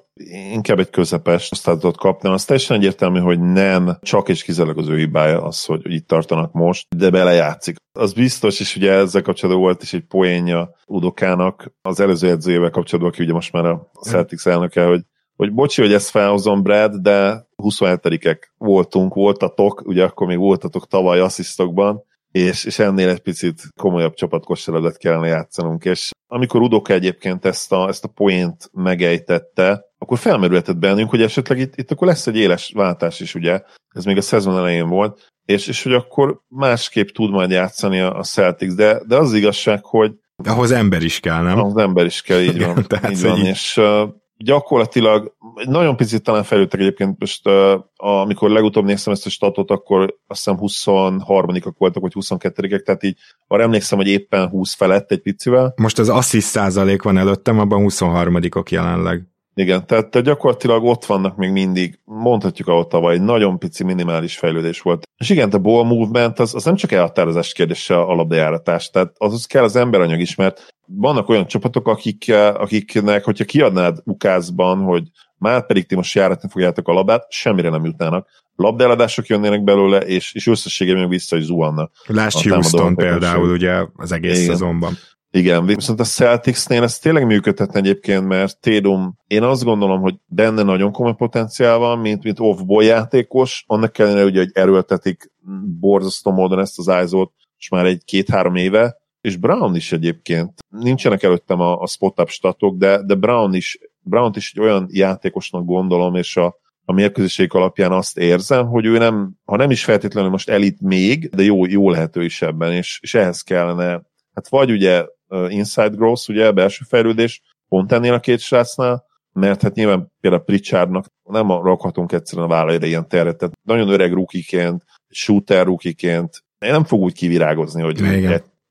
inkább 0.52 0.80
egy 0.80 0.90
közepes 0.90 1.52
osztályzatot 1.52 1.98
kapna. 1.98 2.32
Az 2.34 2.46
teljesen 2.46 2.78
egyértelmű, 2.78 3.20
hogy 3.20 3.40
nem 3.40 3.98
csak 4.02 4.30
és 4.30 4.44
kizárólag 4.44 4.78
az 4.78 4.88
ő 4.88 4.98
hibája 4.98 5.42
az, 5.42 5.66
hogy 5.66 5.92
itt 5.94 6.08
tartanak 6.08 6.52
most, 6.52 6.96
de 6.96 7.10
belejátszik. 7.10 7.76
Az 7.92 8.14
biztos, 8.14 8.60
és 8.60 8.76
ugye 8.76 8.92
ezzel 8.92 9.22
kapcsolatban 9.22 9.64
volt 9.64 9.84
is 9.84 9.94
egy 9.94 10.06
poénja 10.06 10.76
Udokának 10.86 11.74
az 11.82 12.00
előző 12.00 12.30
edzőjével 12.30 12.70
kapcsolatban, 12.70 13.14
aki 13.14 13.24
ugye 13.24 13.34
most 13.34 13.52
már 13.52 13.66
a 13.66 13.90
Celtics 14.02 14.48
elnöke, 14.48 14.86
hogy 14.86 15.02
hogy 15.40 15.54
bocsi, 15.54 15.82
hogy 15.82 15.94
ezt 15.94 16.10
felhozom, 16.10 16.64
Brad, 16.64 16.96
de 16.96 17.48
27-ek 17.64 18.38
voltunk, 18.58 19.14
voltatok, 19.14 19.82
ugye 19.86 20.04
akkor 20.04 20.28
még 20.28 20.38
voltatok 20.38 20.88
tavaly 20.88 21.20
asszisztokban, 21.20 22.04
és, 22.32 22.66
és 22.66 22.80
ennél 22.80 23.10
egy 23.10 23.20
picit 23.20 23.62
komolyabb 23.82 24.14
csapatkosárlabdát 24.14 24.98
kellene 24.98 25.28
játszanunk, 25.28 25.86
és 25.86 26.12
amikor 26.28 26.62
Udoka 26.62 26.94
egyébként 26.94 27.46
ezt 27.46 27.72
a, 27.72 27.88
ezt 27.88 28.04
a 28.04 28.08
poént 28.08 28.70
megejtette, 28.74 29.86
akkor 29.98 30.18
felmerülhetett 30.18 30.78
bennünk, 30.78 31.10
hogy 31.10 31.22
esetleg 31.22 31.60
itt, 31.60 31.76
itt 31.76 31.92
akkor 31.92 32.08
lesz 32.08 32.28
egy 32.28 32.38
éles 32.38 32.72
váltás 32.76 33.20
is, 33.20 33.36
ugye, 33.36 33.62
ez 33.90 34.06
még 34.06 34.18
a 34.18 34.22
szezon 34.22 34.58
elején 34.58 34.90
volt, 34.90 35.28
és, 35.46 35.68
és 35.68 35.84
hogy 35.84 35.94
akkor 35.94 36.42
másképp 36.48 37.08
tud 37.08 37.32
majd 37.32 37.52
játszani 37.52 38.00
a, 38.00 38.18
a 38.18 38.24
Celtics, 38.24 38.74
de, 38.74 39.02
de 39.08 39.16
az 39.16 39.34
igazság, 39.34 39.86
hogy 39.86 40.12
ahhoz 40.44 40.72
ember 40.72 41.04
is 41.04 41.20
kell, 41.20 41.42
nem? 41.42 41.60
Ahhoz 41.60 41.78
ember 41.78 42.06
is 42.06 42.22
kell, 42.22 42.42
így 42.42 42.64
van. 42.66 42.84
Tehát 42.88 43.12
így 43.12 43.22
van. 43.22 43.38
Így... 43.38 43.46
És 43.46 43.78
uh, 43.78 44.10
gyakorlatilag 44.44 45.36
nagyon 45.66 45.96
picit 45.96 46.24
talán 46.24 46.44
fejlődtek 46.44 46.80
egyébként 46.80 47.20
most, 47.20 47.48
uh, 47.48 47.84
amikor 47.96 48.50
legutóbb 48.50 48.86
néztem 48.86 49.14
ezt 49.14 49.26
a 49.26 49.30
statot, 49.30 49.72
akkor 49.72 50.18
azt 50.28 50.46
hiszem 50.46 50.60
23-ak 50.62 51.74
voltak, 51.78 52.02
vagy 52.02 52.14
22-ek, 52.16 52.84
tehát 52.84 53.04
így 53.04 53.18
arra 53.48 53.64
emlékszem, 53.64 53.98
hogy 53.98 54.08
éppen 54.08 54.48
20 54.50 54.74
felett 54.74 55.12
egy 55.12 55.22
picivel. 55.22 55.74
Most 55.76 56.00
az 56.00 56.10
asszist 56.10 56.48
százalék 56.48 57.02
van 57.02 57.18
előttem, 57.18 57.60
abban 57.60 57.86
23-ok 57.90 58.70
jelenleg. 58.70 59.28
Igen, 59.60 59.86
tehát 59.86 60.22
gyakorlatilag 60.22 60.84
ott 60.84 61.06
vannak 61.06 61.36
még 61.36 61.52
mindig, 61.52 62.00
mondhatjuk 62.06 62.68
ahol 62.68 62.88
tavaly, 62.88 63.14
egy 63.14 63.22
nagyon 63.22 63.60
pici 63.60 63.84
minimális 63.84 64.38
fejlődés 64.38 64.82
volt. 64.82 65.08
És 65.18 65.30
igen, 65.30 65.50
a 65.50 65.58
ball 65.58 65.84
movement 65.84 66.40
az, 66.40 66.56
az 66.56 66.64
nem 66.64 66.76
csak 66.76 66.92
elhatározás 66.92 67.54
kérdése 67.54 68.00
a 68.00 68.14
labdajáratás, 68.14 68.90
tehát 68.90 69.14
az 69.18 69.46
kell 69.46 69.64
az 69.64 69.76
emberanyag 69.76 70.20
is, 70.20 70.36
mert 70.36 70.68
vannak 70.86 71.30
olyan 71.30 71.48
csapatok, 71.48 71.88
akik, 71.88 72.32
akiknek, 72.54 73.24
hogyha 73.24 73.46
kiadnád 73.46 73.98
ukázban, 74.04 74.80
hogy 74.80 75.04
már 75.38 75.66
pedig 75.66 75.86
ti 75.86 75.96
most 75.96 76.16
járatni 76.16 76.50
fogjátok 76.50 76.88
a 76.88 76.94
labdát, 76.94 77.26
semmire 77.30 77.70
nem 77.70 77.86
jutnának. 77.86 78.28
Labdeladások 78.56 79.28
jönnének 79.28 79.64
belőle, 79.64 79.98
és, 79.98 80.34
és 80.34 80.48
összességében 80.48 81.10
vissza 81.10 81.38
is 81.38 81.44
zuhannak. 81.44 81.92
Lásd 82.06 82.50
Houston 82.50 82.96
például 82.96 83.52
ugye 83.52 83.86
az 83.96 84.12
egész 84.12 84.42
Igen. 84.42 84.50
szezonban. 84.50 84.98
Igen, 85.32 85.66
viszont 85.66 86.00
a 86.00 86.04
Celticsnél 86.04 86.84
ez 86.84 87.00
tényleg 87.00 87.26
működhetne 87.26 87.80
egyébként, 87.80 88.28
mert 88.28 88.60
Tédum, 88.60 89.18
én 89.28 89.44
azt 89.44 89.64
gondolom, 89.64 90.02
hogy 90.02 90.16
benne 90.26 90.64
nagyon 90.64 90.92
komoly 90.92 91.16
potenciál 91.16 91.78
van, 91.78 92.00
mint, 92.00 92.24
mint 92.24 92.40
off-ball 92.40 92.84
játékos, 92.84 93.64
annak 93.68 93.98
ellenére, 93.98 94.26
ugye, 94.26 94.40
hogy 94.40 94.52
erőltetik 94.54 95.32
borzasztó 95.80 96.32
módon 96.32 96.60
ezt 96.60 96.80
az 96.80 96.90
ájzót, 96.90 97.34
és 97.58 97.70
már 97.70 97.86
egy 97.86 98.04
két-három 98.06 98.56
éve, 98.56 98.98
és 99.22 99.36
Brown 99.36 99.76
is 99.76 99.92
egyébként, 99.92 100.54
nincsenek 100.70 101.24
előttem 101.24 101.60
a, 101.60 101.82
a 101.82 101.88
spot-up 101.88 102.30
statok, 102.30 102.78
de, 102.78 103.04
de 103.04 103.16
Brown 103.16 103.54
is, 103.54 103.80
Brown 104.02 104.32
is 104.36 104.54
egy 104.56 104.62
olyan 104.62 104.88
játékosnak 104.92 105.66
gondolom, 105.66 106.16
és 106.16 106.38
a, 106.38 106.56
a 106.86 106.94
mérkőzéség 106.94 107.54
alapján 107.54 107.92
azt 107.92 108.18
érzem, 108.18 108.68
hogy 108.68 108.86
ő 108.86 108.98
nem, 108.98 109.34
ha 109.46 109.56
nem 109.56 109.72
is 109.72 109.84
feltétlenül 109.84 110.30
most 110.30 110.50
elit 110.50 110.82
még, 110.82 111.30
de 111.30 111.44
jó, 111.44 111.66
jó 111.66 111.90
lehető 111.90 112.24
is 112.24 112.42
ebben, 112.42 112.72
és, 112.72 113.00
és 113.02 113.14
ehhez 113.14 113.42
kellene, 113.42 114.02
hát 114.34 114.50
vagy 114.50 114.72
ugye 114.72 115.06
inside 115.50 115.96
growth, 115.96 116.30
ugye 116.30 116.52
belső 116.52 116.86
fejlődés, 116.88 117.42
pont 117.68 117.92
ennél 117.92 118.14
a 118.14 118.20
két 118.20 118.40
srácnál, 118.40 119.06
mert 119.34 119.62
hát 119.62 119.76
nyilván 119.76 120.12
például 120.22 120.44
Pritchardnak 120.44 121.06
nem 121.24 121.48
rakhatunk 121.48 122.12
egyszerűen 122.12 122.48
a 122.48 122.50
vállaira 122.50 122.86
ilyen 122.86 123.08
terret, 123.08 123.38
tehát 123.38 123.58
nagyon 123.64 123.90
öreg 123.90 124.14
rukiként, 124.14 124.84
shooter 125.10 125.66
rukiként, 125.66 126.44
nem 126.60 126.84
fog 126.84 127.02
úgy 127.02 127.14
kivirágozni, 127.14 127.82
hogy 127.82 127.96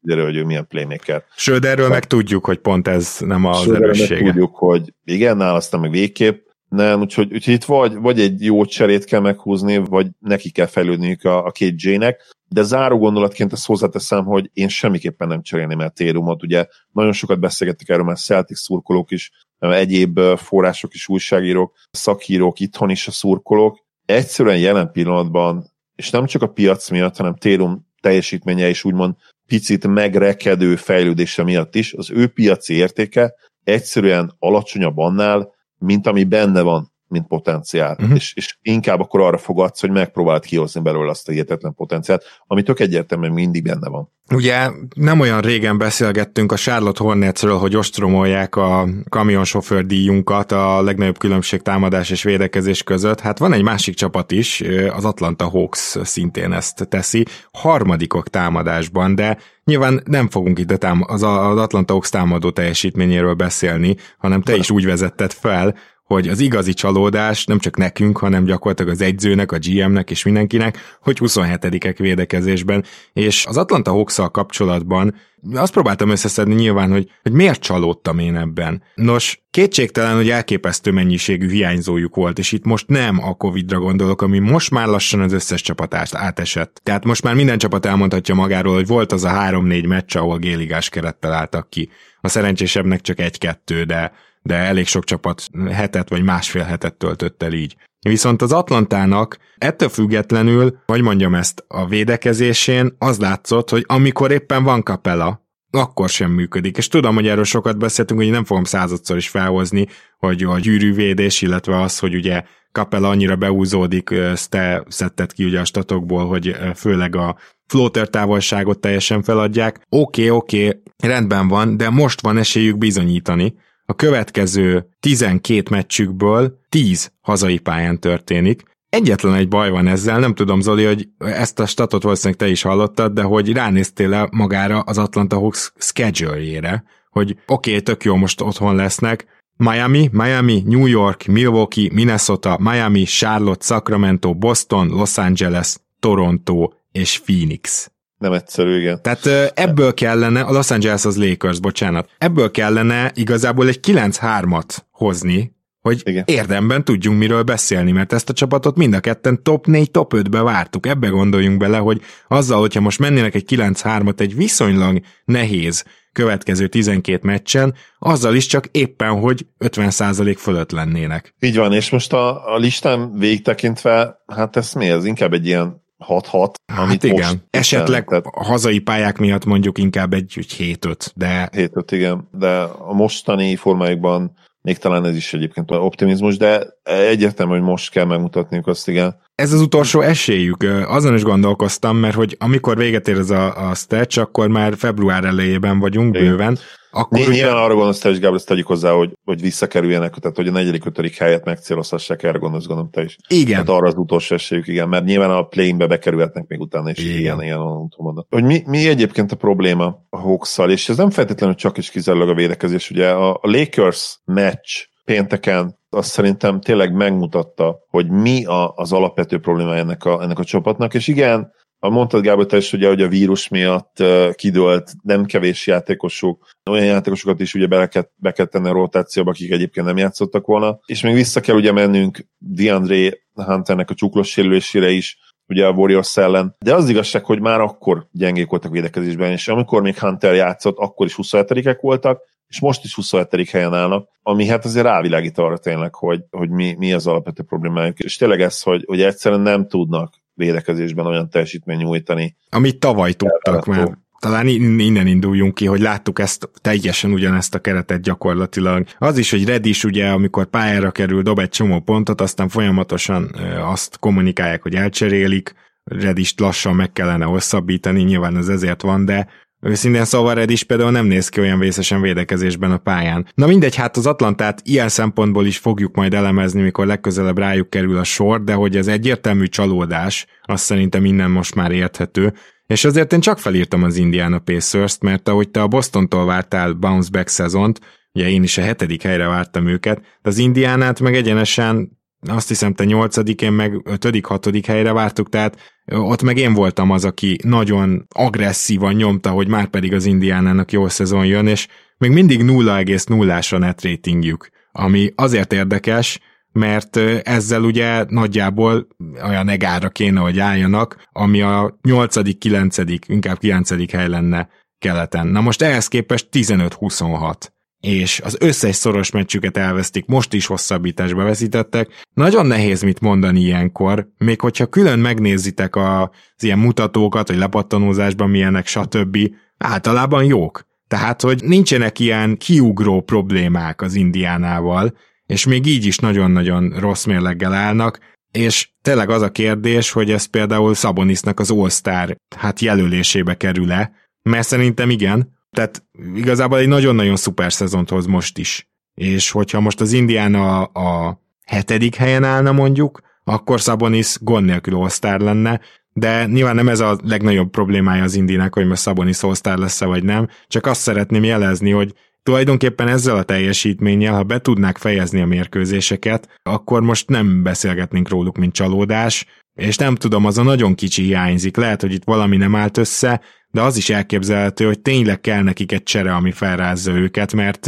kiderül, 0.01 0.25
hogy 0.25 0.37
ő 0.37 0.45
milyen 0.45 0.67
playmaker. 0.67 1.25
erről 1.65 1.89
meg 1.89 2.05
tudjuk, 2.05 2.45
hogy 2.45 2.59
pont 2.59 2.89
ez 2.89 3.17
nem 3.21 3.45
az 3.45 3.59
Schröderről 3.59 3.89
erőssége. 3.89 4.23
Meg 4.23 4.33
tudjuk, 4.33 4.57
hogy 4.57 4.95
igen, 5.05 5.37
nála 5.37 5.55
aztán 5.55 5.81
meg 5.81 5.91
végképp, 5.91 6.47
nem, 6.69 7.01
úgyhogy, 7.01 7.33
úgyhogy 7.33 7.55
itt 7.55 7.65
vagy, 7.65 7.95
vagy 7.95 8.21
egy 8.21 8.45
jó 8.45 8.65
cserét 8.65 9.05
kell 9.05 9.21
meghúzni, 9.21 9.77
vagy 9.77 10.07
neki 10.19 10.51
kell 10.51 10.67
fejlődniük 10.67 11.25
a, 11.25 11.45
a 11.45 11.51
két 11.51 11.83
J-nek, 11.83 12.37
de 12.49 12.63
záró 12.63 12.99
gondolatként 12.99 13.53
ezt 13.53 13.67
hozzáteszem, 13.67 14.25
hogy 14.25 14.51
én 14.53 14.69
semmiképpen 14.69 15.29
nem 15.29 15.43
cserélném 15.43 15.81
el 15.81 15.91
Térumot, 15.91 16.43
ugye 16.43 16.67
nagyon 16.93 17.13
sokat 17.13 17.41
beszélgettek 17.41 17.89
erről 17.89 18.05
már 18.05 18.19
Celtics 18.19 18.59
szurkolók 18.59 19.11
is, 19.11 19.31
egyéb 19.59 20.21
források 20.37 20.95
is, 20.95 21.09
újságírók, 21.09 21.77
szakírók, 21.91 22.61
itthon 22.61 22.91
is 22.91 23.07
a 23.07 23.11
szurkolók, 23.11 23.87
egyszerűen 24.07 24.59
jelen 24.59 24.93
pillanatban, 24.93 25.73
és 25.97 26.11
nem 26.11 26.27
csak 26.27 26.43
a 26.43 26.53
piac 26.53 26.91
miatt, 26.91 27.17
hanem 27.17 27.35
Térum 27.35 27.87
teljesítménye 28.01 28.69
is 28.69 28.85
úgymond 28.85 29.15
picit 29.47 29.87
megrekedő 29.87 30.77
fejlődése 30.77 31.43
miatt 31.43 31.75
is, 31.75 31.93
az 31.93 32.11
ő 32.11 32.27
piaci 32.27 32.75
értéke 32.75 33.35
egyszerűen 33.65 34.35
alacsonyabb 34.39 34.99
annál, 34.99 35.55
mint 35.79 36.07
ami 36.07 36.25
benne 36.25 36.63
van, 36.63 36.93
mint 37.09 37.27
potenciál. 37.27 37.97
Uh-huh. 38.01 38.17
És, 38.17 38.33
és 38.37 38.59
inkább 38.63 39.01
akkor 39.01 39.21
arra 39.21 39.39
fogadsz, 39.39 39.81
hogy 39.81 39.91
megpróbáld 39.91 40.45
kihozni 40.45 40.81
belőle 40.81 41.11
azt 41.11 41.29
a 41.29 41.33
hihetetlen 41.33 41.75
potenciált, 41.75 42.25
ami 42.47 42.63
tök 42.63 42.81
egyértelműen 42.81 43.33
mindig 43.33 43.63
benne 43.63 43.89
van. 43.89 44.11
Ugye 44.35 44.71
nem 44.95 45.21
olyan 45.21 45.41
régen 45.41 45.79
beszélgettünk 45.79 46.53
a 46.53 46.57
Charlotte 46.57 47.03
Hornetsről, 47.05 47.59
hogy 47.59 47.77
ostromolják 47.77 48.57
a 48.57 48.89
kamionsofőr 49.09 49.87
díjunkat 49.87 50.53
a 50.53 50.83
legnagyobb 50.83 51.19
különbség 51.19 51.63
támadás 51.63 52.11
és 52.11 52.23
védekezés 52.23 52.83
között. 52.83 53.21
Hát 53.21 53.39
van 53.39 53.53
egy 53.53 53.63
másik 53.63 53.95
csapat 53.95 54.33
is, 54.33 54.63
az 54.91 55.05
Atlanta 55.05 55.49
Hawks 55.49 55.97
szintén 56.03 56.53
ezt 56.53 56.89
teszi, 56.89 57.25
harmadikok 57.53 58.29
támadásban, 58.29 59.15
de 59.15 59.39
Nyilván 59.69 60.03
nem 60.05 60.29
fogunk 60.29 60.59
itt 60.59 60.85
az 61.01 61.23
Atlanta 61.23 61.93
Hawks 61.93 62.09
támadó 62.09 62.51
teljesítményéről 62.51 63.35
beszélni, 63.35 63.97
hanem 64.19 64.43
te 64.43 64.57
is 64.57 64.71
úgy 64.71 64.85
vezetted 64.85 65.33
fel, 65.33 65.75
hogy 66.09 66.29
az 66.29 66.41
igazi 66.41 66.73
csalódás 66.73 67.45
nem 67.45 67.59
csak 67.59 67.77
nekünk, 67.77 68.19
hanem 68.19 68.45
gyakorlatilag 68.45 68.93
az 68.93 69.01
egyzőnek, 69.01 69.53
a 69.53 69.59
GM-nek 69.59 70.11
és 70.11 70.25
mindenkinek, 70.25 70.99
hogy 71.03 71.19
27-ek 71.21 71.95
védekezésben, 71.99 72.85
és 73.13 73.47
az 73.47 73.57
Atlanta 73.57 73.91
hawks 73.91 74.21
kapcsolatban 74.33 75.15
azt 75.55 75.73
próbáltam 75.73 76.11
összeszedni 76.11 76.55
nyilván, 76.55 76.91
hogy, 76.91 77.11
hogy 77.23 77.33
miért 77.33 77.61
csalódtam 77.61 78.19
én 78.19 78.37
ebben. 78.37 78.83
Nos, 78.95 79.43
kétségtelen, 79.51 80.15
hogy 80.15 80.31
elképesztő 80.31 80.91
mennyiségű 80.91 81.51
hiányzójuk 81.51 82.15
volt, 82.15 82.39
és 82.39 82.53
itt 82.53 82.65
most 82.65 82.89
nem 82.89 83.23
a 83.23 83.35
Covid-ra 83.35 83.79
gondolok, 83.79 84.23
ami 84.23 84.39
most 84.39 84.71
már 84.71 84.87
lassan 84.87 85.21
az 85.21 85.33
összes 85.33 85.63
csapatást 85.63 86.15
átesett. 86.15 86.81
Tehát 86.83 87.05
most 87.05 87.23
már 87.23 87.35
minden 87.35 87.59
csapat 87.59 87.87
elmondhatja 87.87 88.35
magáról, 88.35 88.75
hogy 88.75 88.87
volt 88.87 89.13
az 89.13 89.25
a 89.25 89.31
3-4 89.31 89.89
meccs, 89.89 90.17
ahol 90.17 90.39
géligás 90.39 90.89
kerettel 90.89 91.33
álltak 91.33 91.71
ki. 91.71 91.91
A 92.21 92.29
szerencsésebbnek 92.29 93.01
csak 93.01 93.21
egy-kettő, 93.21 93.85
de 93.85 94.13
de 94.49 94.55
elég 94.55 94.87
sok 94.87 95.05
csapat 95.05 95.43
hetet 95.71 96.09
vagy 96.09 96.23
másfél 96.23 96.63
hetet 96.63 96.95
töltött 96.95 97.43
el 97.43 97.53
így. 97.53 97.77
Viszont 98.01 98.43
az 98.43 98.53
Atlantának 98.53 99.39
ettől 99.59 99.89
függetlenül, 99.89 100.79
vagy 100.87 101.03
mondjam 101.03 101.35
ezt, 101.35 101.65
a 101.69 101.87
védekezésén 101.87 102.95
az 102.99 103.19
látszott, 103.19 103.71
hogy 103.71 103.85
amikor 103.87 104.31
éppen 104.31 104.65
van 104.65 104.83
kapela, 104.83 105.47
akkor 105.71 106.09
sem 106.09 106.31
működik. 106.31 106.77
És 106.77 106.89
tudom, 106.89 107.15
hogy 107.15 107.27
erről 107.27 107.45
sokat 107.45 107.79
beszéltünk, 107.79 108.21
hogy 108.21 108.31
nem 108.31 108.45
fogom 108.45 108.65
századszor 108.65 109.17
is 109.17 109.29
felhozni, 109.29 109.87
hogy 110.19 110.43
a 110.43 110.59
gyűrűvédés, 110.59 111.43
illetve 111.43 111.81
az, 111.81 111.99
hogy 111.99 112.15
ugye 112.15 112.43
Kapela 112.73 113.09
annyira 113.09 113.37
beúzódik, 113.37 114.11
ezt 114.11 114.51
te 114.51 114.85
szedted 114.89 115.33
ki 115.33 115.45
ugye 115.45 115.61
a 115.61 115.65
statokból, 115.65 116.27
hogy 116.27 116.57
főleg 116.75 117.17
a 117.17 117.37
floater 117.67 118.09
távolságot 118.09 118.79
teljesen 118.79 119.23
feladják. 119.23 119.81
Oké, 119.89 120.23
okay, 120.23 120.37
oké, 120.37 120.67
okay, 120.67 120.83
rendben 120.99 121.49
van, 121.49 121.77
de 121.77 121.91
most 121.91 122.21
van 122.21 122.39
esélyük 122.39 122.79
bizonyítani. 122.79 123.55
A 123.91 123.95
következő 123.95 124.89
12 125.01 125.63
meccsükből 125.71 126.59
10 126.69 127.13
hazai 127.21 127.59
pályán 127.59 128.01
történik, 128.01 128.63
Egyetlen 128.89 129.35
egy 129.35 129.49
baj 129.49 129.71
van 129.71 129.87
ezzel, 129.87 130.19
nem 130.19 130.35
tudom 130.35 130.61
Zoli, 130.61 130.85
hogy 130.85 131.09
ezt 131.19 131.59
a 131.59 131.67
statot 131.67 132.03
valószínűleg 132.03 132.39
te 132.39 132.49
is 132.49 132.63
hallottad, 132.63 133.13
de 133.13 133.23
hogy 133.23 133.53
ránéztél 133.53 134.09
le 134.09 134.29
magára 134.31 134.81
az 134.81 134.99
Atlanta 134.99 135.39
Hawks 135.39 135.73
schedule 135.77 136.85
hogy 137.11 137.31
oké, 137.47 137.71
okay, 137.71 137.83
tök 137.83 138.05
jó, 138.05 138.17
most 138.17 138.41
otthon 138.41 138.75
lesznek, 138.75 139.27
Miami, 139.57 140.09
Miami, 140.13 140.63
New 140.67 140.87
York, 140.87 141.25
Milwaukee, 141.25 141.91
Minnesota, 141.93 142.59
Miami, 142.61 143.03
Charlotte, 143.03 143.65
Sacramento, 143.65 144.35
Boston, 144.35 144.89
Los 144.89 145.19
Angeles, 145.19 145.77
Toronto 146.01 146.73
és 146.93 147.19
Phoenix. 147.19 147.91
Nem 148.19 148.33
egyszerű, 148.33 148.79
igen. 148.79 149.03
Tehát 149.03 149.53
ebből 149.55 149.95
kellene, 149.95 150.41
a 150.41 150.53
Los 150.53 150.71
Angeles 150.71 151.05
az 151.05 151.17
Lakers, 151.17 151.61
bocsánat, 151.61 152.09
ebből 152.19 152.51
kellene 152.51 153.13
igazából 153.15 153.69
egy 153.69 153.81
9-3-at 153.83 154.77
hozni, 154.91 155.57
hogy 155.81 156.03
Igen. 156.05 156.25
érdemben 156.27 156.85
tudjunk 156.85 157.19
miről 157.19 157.43
beszélni, 157.43 157.93
mert 157.93 158.13
ezt 158.13 158.29
a 158.29 158.33
csapatot 158.33 158.77
mind 158.77 158.95
a 158.95 159.01
ketten 159.01 159.43
top 159.43 159.67
4, 159.67 159.91
top 159.91 160.13
5-be 160.17 160.43
vártuk. 160.43 160.87
Ebbe 160.87 161.09
gondoljunk 161.09 161.59
bele, 161.59 161.79
hogy 161.79 162.01
azzal, 162.29 162.61
hogyha 162.61 162.81
most 162.81 162.99
mennének 162.99 163.35
egy 163.35 163.45
9-3-at 163.49 164.21
egy 164.21 164.37
viszonylag 164.37 165.01
nehéz 165.25 165.85
következő 166.13 166.67
12 166.67 167.19
meccsen, 167.23 167.75
azzal 167.99 168.35
is 168.35 168.47
csak 168.47 168.67
éppen, 168.67 169.19
hogy 169.19 169.47
50% 169.59 170.35
fölött 170.39 170.71
lennének. 170.71 171.35
Így 171.41 171.57
van, 171.57 171.73
és 171.73 171.91
most 171.91 172.13
a, 172.13 172.55
a 172.55 172.57
listán 172.57 173.19
végtekintve, 173.19 174.23
hát 174.27 174.57
ez 174.57 174.73
mi? 174.73 174.89
Ez 174.89 175.05
inkább 175.05 175.33
egy 175.33 175.47
ilyen 175.47 175.87
6-6. 176.07 176.51
Hát 176.73 176.85
amit 176.85 177.03
igen, 177.03 177.17
most 177.17 177.39
esetleg 177.51 178.05
tehát... 178.05 178.25
a 178.31 178.45
hazai 178.45 178.79
pályák 178.79 179.19
miatt 179.19 179.45
mondjuk 179.45 179.79
inkább 179.79 180.13
egy, 180.13 180.33
egy 180.37 180.79
7-5, 180.81 181.07
de... 181.15 181.49
7-5, 181.53 181.85
igen, 181.91 182.29
de 182.33 182.61
a 182.63 182.93
mostani 182.93 183.57
formájukban 183.57 184.33
még 184.63 184.79
talán 184.79 185.05
ez 185.05 185.17
is 185.17 185.35
egyébként 185.35 185.71
optimizmus, 185.71 186.37
de 186.37 186.67
egyértelmű, 186.89 187.53
hogy 187.53 187.63
most 187.63 187.91
kell 187.91 188.05
megmutatniuk 188.05 188.67
azt, 188.67 188.89
igen. 188.89 189.17
Ez 189.35 189.53
az 189.53 189.61
utolsó 189.61 190.01
esélyük. 190.01 190.63
Azon 190.87 191.15
is 191.15 191.23
gondolkoztam, 191.23 191.97
mert 191.97 192.15
hogy 192.15 192.37
amikor 192.39 192.77
véget 192.77 193.09
ér 193.09 193.19
ez 193.19 193.31
a, 193.31 193.69
a 193.69 193.75
stretch, 193.75 194.19
akkor 194.19 194.49
már 194.49 194.77
február 194.77 195.25
elejében 195.25 195.79
vagyunk 195.79 196.17
igen. 196.17 196.29
bőven, 196.29 196.59
akkor 196.91 197.19
Nyilván 197.19 197.35
ugye... 197.35 197.51
arra 197.51 197.75
gondolsz 197.75 197.99
te 197.99 198.11
is, 198.11 198.19
Gábor, 198.19 198.37
ezt 198.37 198.47
tegyük 198.47 198.67
hozzá, 198.67 198.93
hogy, 198.93 199.13
hogy 199.25 199.41
visszakerüljenek, 199.41 200.15
tehát 200.15 200.37
hogy 200.37 200.49
a 200.49 200.51
negyedik, 200.51 200.85
ötödik 200.85 201.17
helyet 201.17 201.45
megcélozhassák, 201.45 202.23
erre 202.23 202.39
gondolsz, 202.39 202.67
gondolom 202.67 202.91
te 202.91 203.03
is. 203.03 203.17
Igen. 203.29 203.51
Tehát 203.51 203.69
arra 203.69 203.87
az 203.87 203.95
utolsó 203.97 204.35
esélyük, 204.35 204.67
igen, 204.67 204.89
mert 204.89 205.05
nyilván 205.05 205.31
a 205.31 205.43
play-inbe 205.43 205.87
bekerülhetnek 205.87 206.47
még 206.47 206.61
utána, 206.61 206.91
és 206.91 207.05
igen, 207.05 207.19
igen, 207.19 207.43
ilyen 207.43 207.59
mondom. 207.97 208.27
Hogy 208.29 208.45
mi, 208.45 208.63
mi 208.67 208.89
egyébként 208.89 209.33
a 209.33 209.37
probléma 209.37 210.07
a 210.11 210.19
hawks 210.19 210.59
és 210.67 210.89
ez 210.89 210.97
nem 210.97 211.11
feltétlenül 211.11 211.55
csak 211.55 211.79
is 211.79 211.91
kizárólag 211.91 212.29
a 212.29 212.35
védekezés, 212.35 212.91
ugye 212.91 213.11
a, 213.11 213.33
a 213.33 213.41
Lakers 213.43 214.21
meccs 214.25 214.87
pénteken 215.05 215.78
azt 215.91 216.11
szerintem 216.11 216.61
tényleg 216.61 216.93
megmutatta, 216.93 217.79
hogy 217.89 218.09
mi 218.09 218.45
a, 218.45 218.73
az 218.75 218.93
alapvető 218.93 219.39
probléma 219.39 219.77
ennek 219.77 220.05
a, 220.05 220.23
ennek 220.23 220.39
a 220.39 220.45
csapatnak, 220.45 220.95
és 220.95 221.09
igen, 221.09 221.53
a 221.81 221.89
mondtad 221.89 222.23
Gábor, 222.23 222.47
te 222.47 222.57
is 222.57 222.73
ugye, 222.73 222.89
hogy 222.89 223.03
a 223.03 223.09
vírus 223.09 223.49
miatt 223.49 224.03
kidőlt 224.33 224.93
nem 225.03 225.25
kevés 225.25 225.67
játékosok, 225.67 226.47
olyan 226.71 226.85
játékosokat 226.85 227.41
is 227.41 227.55
ugye 227.55 227.67
be 227.67 227.89
kell, 227.89 228.09
be 228.17 228.33
kell 228.33 228.47
tenni 228.47 228.69
a 228.69 228.73
rotációba, 228.73 229.31
akik 229.31 229.51
egyébként 229.51 229.87
nem 229.87 229.97
játszottak 229.97 230.47
volna, 230.47 230.79
és 230.87 231.01
még 231.01 231.15
vissza 231.15 231.41
kell 231.41 231.57
ugye 231.57 231.73
mennünk 231.73 232.27
DeAndre 232.39 233.13
Hunternek 233.35 233.91
a 233.91 233.95
csuklos 233.95 234.29
sérülésére 234.29 234.91
is, 234.91 235.19
ugye 235.49 235.67
a 235.67 235.73
Warriors 235.73 236.17
ellen, 236.17 236.57
de 236.59 236.75
az 236.75 236.89
igazság, 236.89 237.25
hogy 237.25 237.41
már 237.41 237.61
akkor 237.61 238.07
gyengék 238.13 238.49
voltak 238.49 238.73
védekezésben, 238.73 239.31
és 239.31 239.49
amikor 239.49 239.83
még 239.83 239.99
Hunter 239.99 240.35
játszott, 240.35 240.77
akkor 240.79 241.07
is 241.07 241.15
27-ek 241.17 241.79
voltak, 241.81 242.21
és 242.49 242.61
most 242.61 242.85
is 242.85 242.95
27. 242.95 243.51
helyen 243.51 243.75
állnak, 243.75 244.09
ami 244.23 244.47
hát 244.47 244.65
azért 244.65 244.85
rávilágít 244.85 245.39
arra 245.39 245.59
tényleg, 245.59 245.95
hogy, 245.95 246.21
hogy 246.31 246.51
mi, 246.51 246.75
mi 246.79 246.93
az 246.93 247.07
alapvető 247.07 247.43
problémájuk. 247.43 247.99
És 247.99 248.17
tényleg 248.17 248.41
ez, 248.41 248.63
hogy, 248.63 248.85
hogy 248.87 249.03
egyszerűen 249.03 249.41
nem 249.41 249.69
tudnak 249.69 250.15
védekezésben 250.35 251.07
olyan 251.07 251.31
teljesítmény 251.31 251.79
nyújtani. 251.79 252.37
Amit 252.51 252.79
tavaly 252.79 253.13
tudtak 253.13 253.67
már. 253.67 253.99
Talán 254.19 254.47
innen 254.47 255.07
induljunk 255.07 255.55
ki, 255.55 255.67
hogy 255.67 255.81
láttuk 255.81 256.19
ezt 256.19 256.51
teljesen 256.61 257.13
ugyanezt 257.13 257.55
a 257.55 257.59
keretet 257.59 258.01
gyakorlatilag. 258.01 258.87
Az 258.99 259.19
is, 259.19 259.31
hogy 259.31 259.45
Redis 259.45 259.85
ugye, 259.85 260.09
amikor 260.09 260.47
pályára 260.47 260.91
kerül, 260.91 261.23
dob 261.23 261.39
egy 261.39 261.49
csomó 261.49 261.81
pontot, 261.81 262.21
aztán 262.21 262.49
folyamatosan 262.49 263.35
azt 263.59 263.99
kommunikálják, 263.99 264.63
hogy 264.63 264.75
elcserélik, 264.75 265.55
Redist 265.85 266.41
lassan 266.41 266.75
meg 266.75 266.93
kellene 266.93 267.25
hosszabbítani, 267.25 268.03
nyilván 268.03 268.37
ez 268.37 268.49
ezért 268.49 268.83
van, 268.83 269.05
de 269.05 269.29
Őszintén 269.61 270.05
szóval 270.05 270.35
Red 270.35 270.51
is 270.51 270.63
például 270.65 270.91
nem 270.91 271.07
néz 271.07 271.29
ki 271.29 271.41
olyan 271.41 271.59
vészesen 271.59 272.01
védekezésben 272.01 272.71
a 272.71 272.77
pályán. 272.77 273.27
Na 273.35 273.47
mindegy, 273.47 273.75
hát 273.75 273.97
az 273.97 274.07
Atlantát 274.07 274.61
ilyen 274.65 274.89
szempontból 274.89 275.47
is 275.47 275.59
fogjuk 275.59 275.95
majd 275.95 276.15
elemezni, 276.15 276.63
mikor 276.63 276.87
legközelebb 276.87 277.39
rájuk 277.39 277.71
kerül 277.71 277.97
a 277.97 278.05
sor, 278.05 278.45
de 278.45 278.53
hogy 278.53 278.77
ez 278.77 278.87
egyértelmű 278.87 279.47
csalódás, 279.47 280.27
azt 280.43 280.65
szerintem 280.65 281.05
innen 281.05 281.31
most 281.31 281.55
már 281.55 281.71
érthető. 281.71 282.33
És 282.67 282.85
azért 282.85 283.13
én 283.13 283.21
csak 283.21 283.39
felírtam 283.39 283.83
az 283.83 283.97
Indiana 283.97 284.39
Pacers-t, 284.39 285.03
mert 285.03 285.29
ahogy 285.29 285.49
te 285.49 285.63
a 285.63 285.69
Bostontól 285.69 286.27
vártál 286.27 286.73
bounce 286.73 287.11
back 287.13 287.29
szezont, 287.29 287.81
ugye 288.13 288.29
én 288.29 288.43
is 288.43 288.59
a 288.59 288.63
hetedik 288.63 289.03
helyre 289.03 289.27
vártam 289.27 289.67
őket, 289.67 289.99
de 289.99 290.29
az 290.29 290.39
Indiánát 290.39 291.01
meg 291.01 291.15
egyenesen 291.15 291.98
azt 292.27 292.49
hiszem 292.49 292.75
te 292.75 292.85
nyolcadik, 292.85 293.43
én 293.43 293.53
meg 293.53 293.81
ötödik, 293.85 294.25
hatodik 294.25 294.67
helyre 294.67 294.93
vártuk, 294.93 295.29
tehát 295.29 295.77
ott 295.87 296.23
meg 296.23 296.37
én 296.37 296.53
voltam 296.53 296.91
az, 296.91 297.05
aki 297.05 297.39
nagyon 297.43 298.07
agresszívan 298.15 298.95
nyomta, 298.95 299.31
hogy 299.31 299.49
már 299.49 299.67
pedig 299.67 299.95
az 299.95 300.05
Indiánának 300.05 300.73
jó 300.73 300.89
szezon 300.89 301.27
jön, 301.27 301.47
és 301.47 301.69
még 301.99 302.11
mindig 302.11 302.41
0,0-ás 302.43 303.53
a 303.53 303.59
net 303.59 303.83
ratingjük, 303.83 304.51
ami 304.73 305.13
azért 305.15 305.53
érdekes, 305.53 306.21
mert 306.53 306.97
ezzel 307.23 307.63
ugye 307.63 308.05
nagyjából 308.09 308.87
olyan 309.25 309.45
negára 309.45 309.89
kéne, 309.89 310.21
hogy 310.21 310.39
álljanak, 310.39 311.09
ami 311.13 311.41
a 311.41 311.79
8., 311.83 312.39
9., 312.39 312.77
inkább 313.07 313.39
9. 313.39 313.91
hely 313.93 314.09
lenne 314.09 314.49
keleten. 314.79 315.27
Na 315.27 315.41
most 315.41 315.63
ehhez 315.63 315.89
képest 315.89 316.29
15-26 316.33 317.35
és 317.81 318.21
az 318.21 318.37
összes 318.41 318.77
szoros 318.77 319.11
meccsüket 319.11 319.57
elvesztik, 319.57 320.07
most 320.07 320.33
is 320.33 320.47
hosszabbításba 320.47 321.25
veszítettek. 321.25 322.05
Nagyon 322.15 322.47
nehéz 322.47 322.83
mit 322.83 323.01
mondani 323.01 323.41
ilyenkor, 323.41 324.09
még 324.19 324.41
hogyha 324.41 324.67
külön 324.67 324.99
megnézitek 324.99 325.77
az 325.77 326.09
ilyen 326.39 326.59
mutatókat, 326.59 327.29
hogy 327.29 327.39
lepattanózásban 327.39 328.31
milyenek, 328.31 328.67
stb. 328.67 329.19
általában 329.59 330.25
jók. 330.25 330.67
Tehát, 330.89 331.23
hogy 331.23 331.43
nincsenek 331.45 331.99
ilyen 331.99 332.37
kiugró 332.37 333.01
problémák 333.01 333.83
az 333.83 333.95
indiánával, 333.95 334.97
és 335.27 335.47
még 335.47 335.67
így 335.67 335.85
is 335.85 335.99
nagyon-nagyon 335.99 336.75
rossz 336.79 337.05
mérleggel 337.05 337.53
állnak, 337.53 337.99
és 338.33 338.69
tényleg 338.83 339.11
az 339.11 339.23
a 339.23 339.31
kérdés, 339.31 339.91
hogy 339.91 340.11
ez 340.11 340.25
például 340.25 340.75
Szabonisznak 340.75 341.41
az 341.41 341.51
All-Star 341.51 342.17
hát 342.37 342.61
jelölésébe 342.61 343.35
kerül-e, 343.37 343.93
mert 344.23 344.47
szerintem 344.47 344.91
igen, 344.91 345.38
tehát 345.51 345.85
igazából 346.15 346.59
egy 346.59 346.69
nagyon-nagyon 346.69 347.17
szuper 347.17 347.53
szezont 347.53 347.89
hoz 347.89 348.07
most 348.07 348.39
is. 348.39 348.69
És 348.95 349.31
hogyha 349.31 349.61
most 349.61 349.81
az 349.81 349.93
Indiana 349.93 350.63
a, 350.63 350.81
a 350.81 351.21
hetedik 351.45 351.95
helyen 351.95 352.25
állna 352.25 352.53
mondjuk, 352.53 353.01
akkor 353.25 353.61
Szabonis 353.61 354.17
gond 354.21 354.47
nélkül 354.47 354.75
all 354.75 355.19
lenne, 355.19 355.61
de 355.93 356.27
nyilván 356.27 356.55
nem 356.55 356.69
ez 356.69 356.81
a 356.81 356.99
legnagyobb 357.03 357.51
problémája 357.51 358.03
az 358.03 358.15
Indinek, 358.15 358.55
hogy 358.55 358.67
most 358.67 358.81
Szabonis 358.81 359.23
all 359.23 359.35
lesz-e 359.43 359.87
vagy 359.87 360.05
nem, 360.05 360.29
csak 360.47 360.67
azt 360.67 360.81
szeretném 360.81 361.25
jelezni, 361.25 361.71
hogy 361.71 361.95
tulajdonképpen 362.23 362.89
ezzel 362.89 363.17
a 363.17 363.23
teljesítménnyel, 363.23 364.15
ha 364.15 364.23
be 364.23 364.39
tudnák 364.39 364.79
fejezni 364.79 365.21
a 365.21 365.27
mérkőzéseket, 365.27 366.29
akkor 366.43 366.83
most 366.83 367.09
nem 367.09 367.43
beszélgetnénk 367.43 368.09
róluk, 368.09 368.37
mint 368.37 368.53
csalódás, 368.53 369.27
és 369.55 369.77
nem 369.77 369.95
tudom, 369.95 370.25
az 370.25 370.39
a 370.39 370.43
nagyon 370.43 370.75
kicsi 370.75 371.03
hiányzik, 371.03 371.57
lehet, 371.57 371.81
hogy 371.81 371.93
itt 371.93 372.05
valami 372.05 372.37
nem 372.37 372.55
állt 372.55 372.77
össze, 372.77 373.21
de 373.51 373.61
az 373.61 373.77
is 373.77 373.91
elképzelhető, 373.91 374.65
hogy 374.65 374.81
tényleg 374.81 375.21
kell 375.21 375.43
nekik 375.43 375.73
egy 375.73 375.83
csere, 375.83 376.15
ami 376.15 376.31
felrázza 376.31 376.93
őket, 376.93 377.33
mert, 377.33 377.67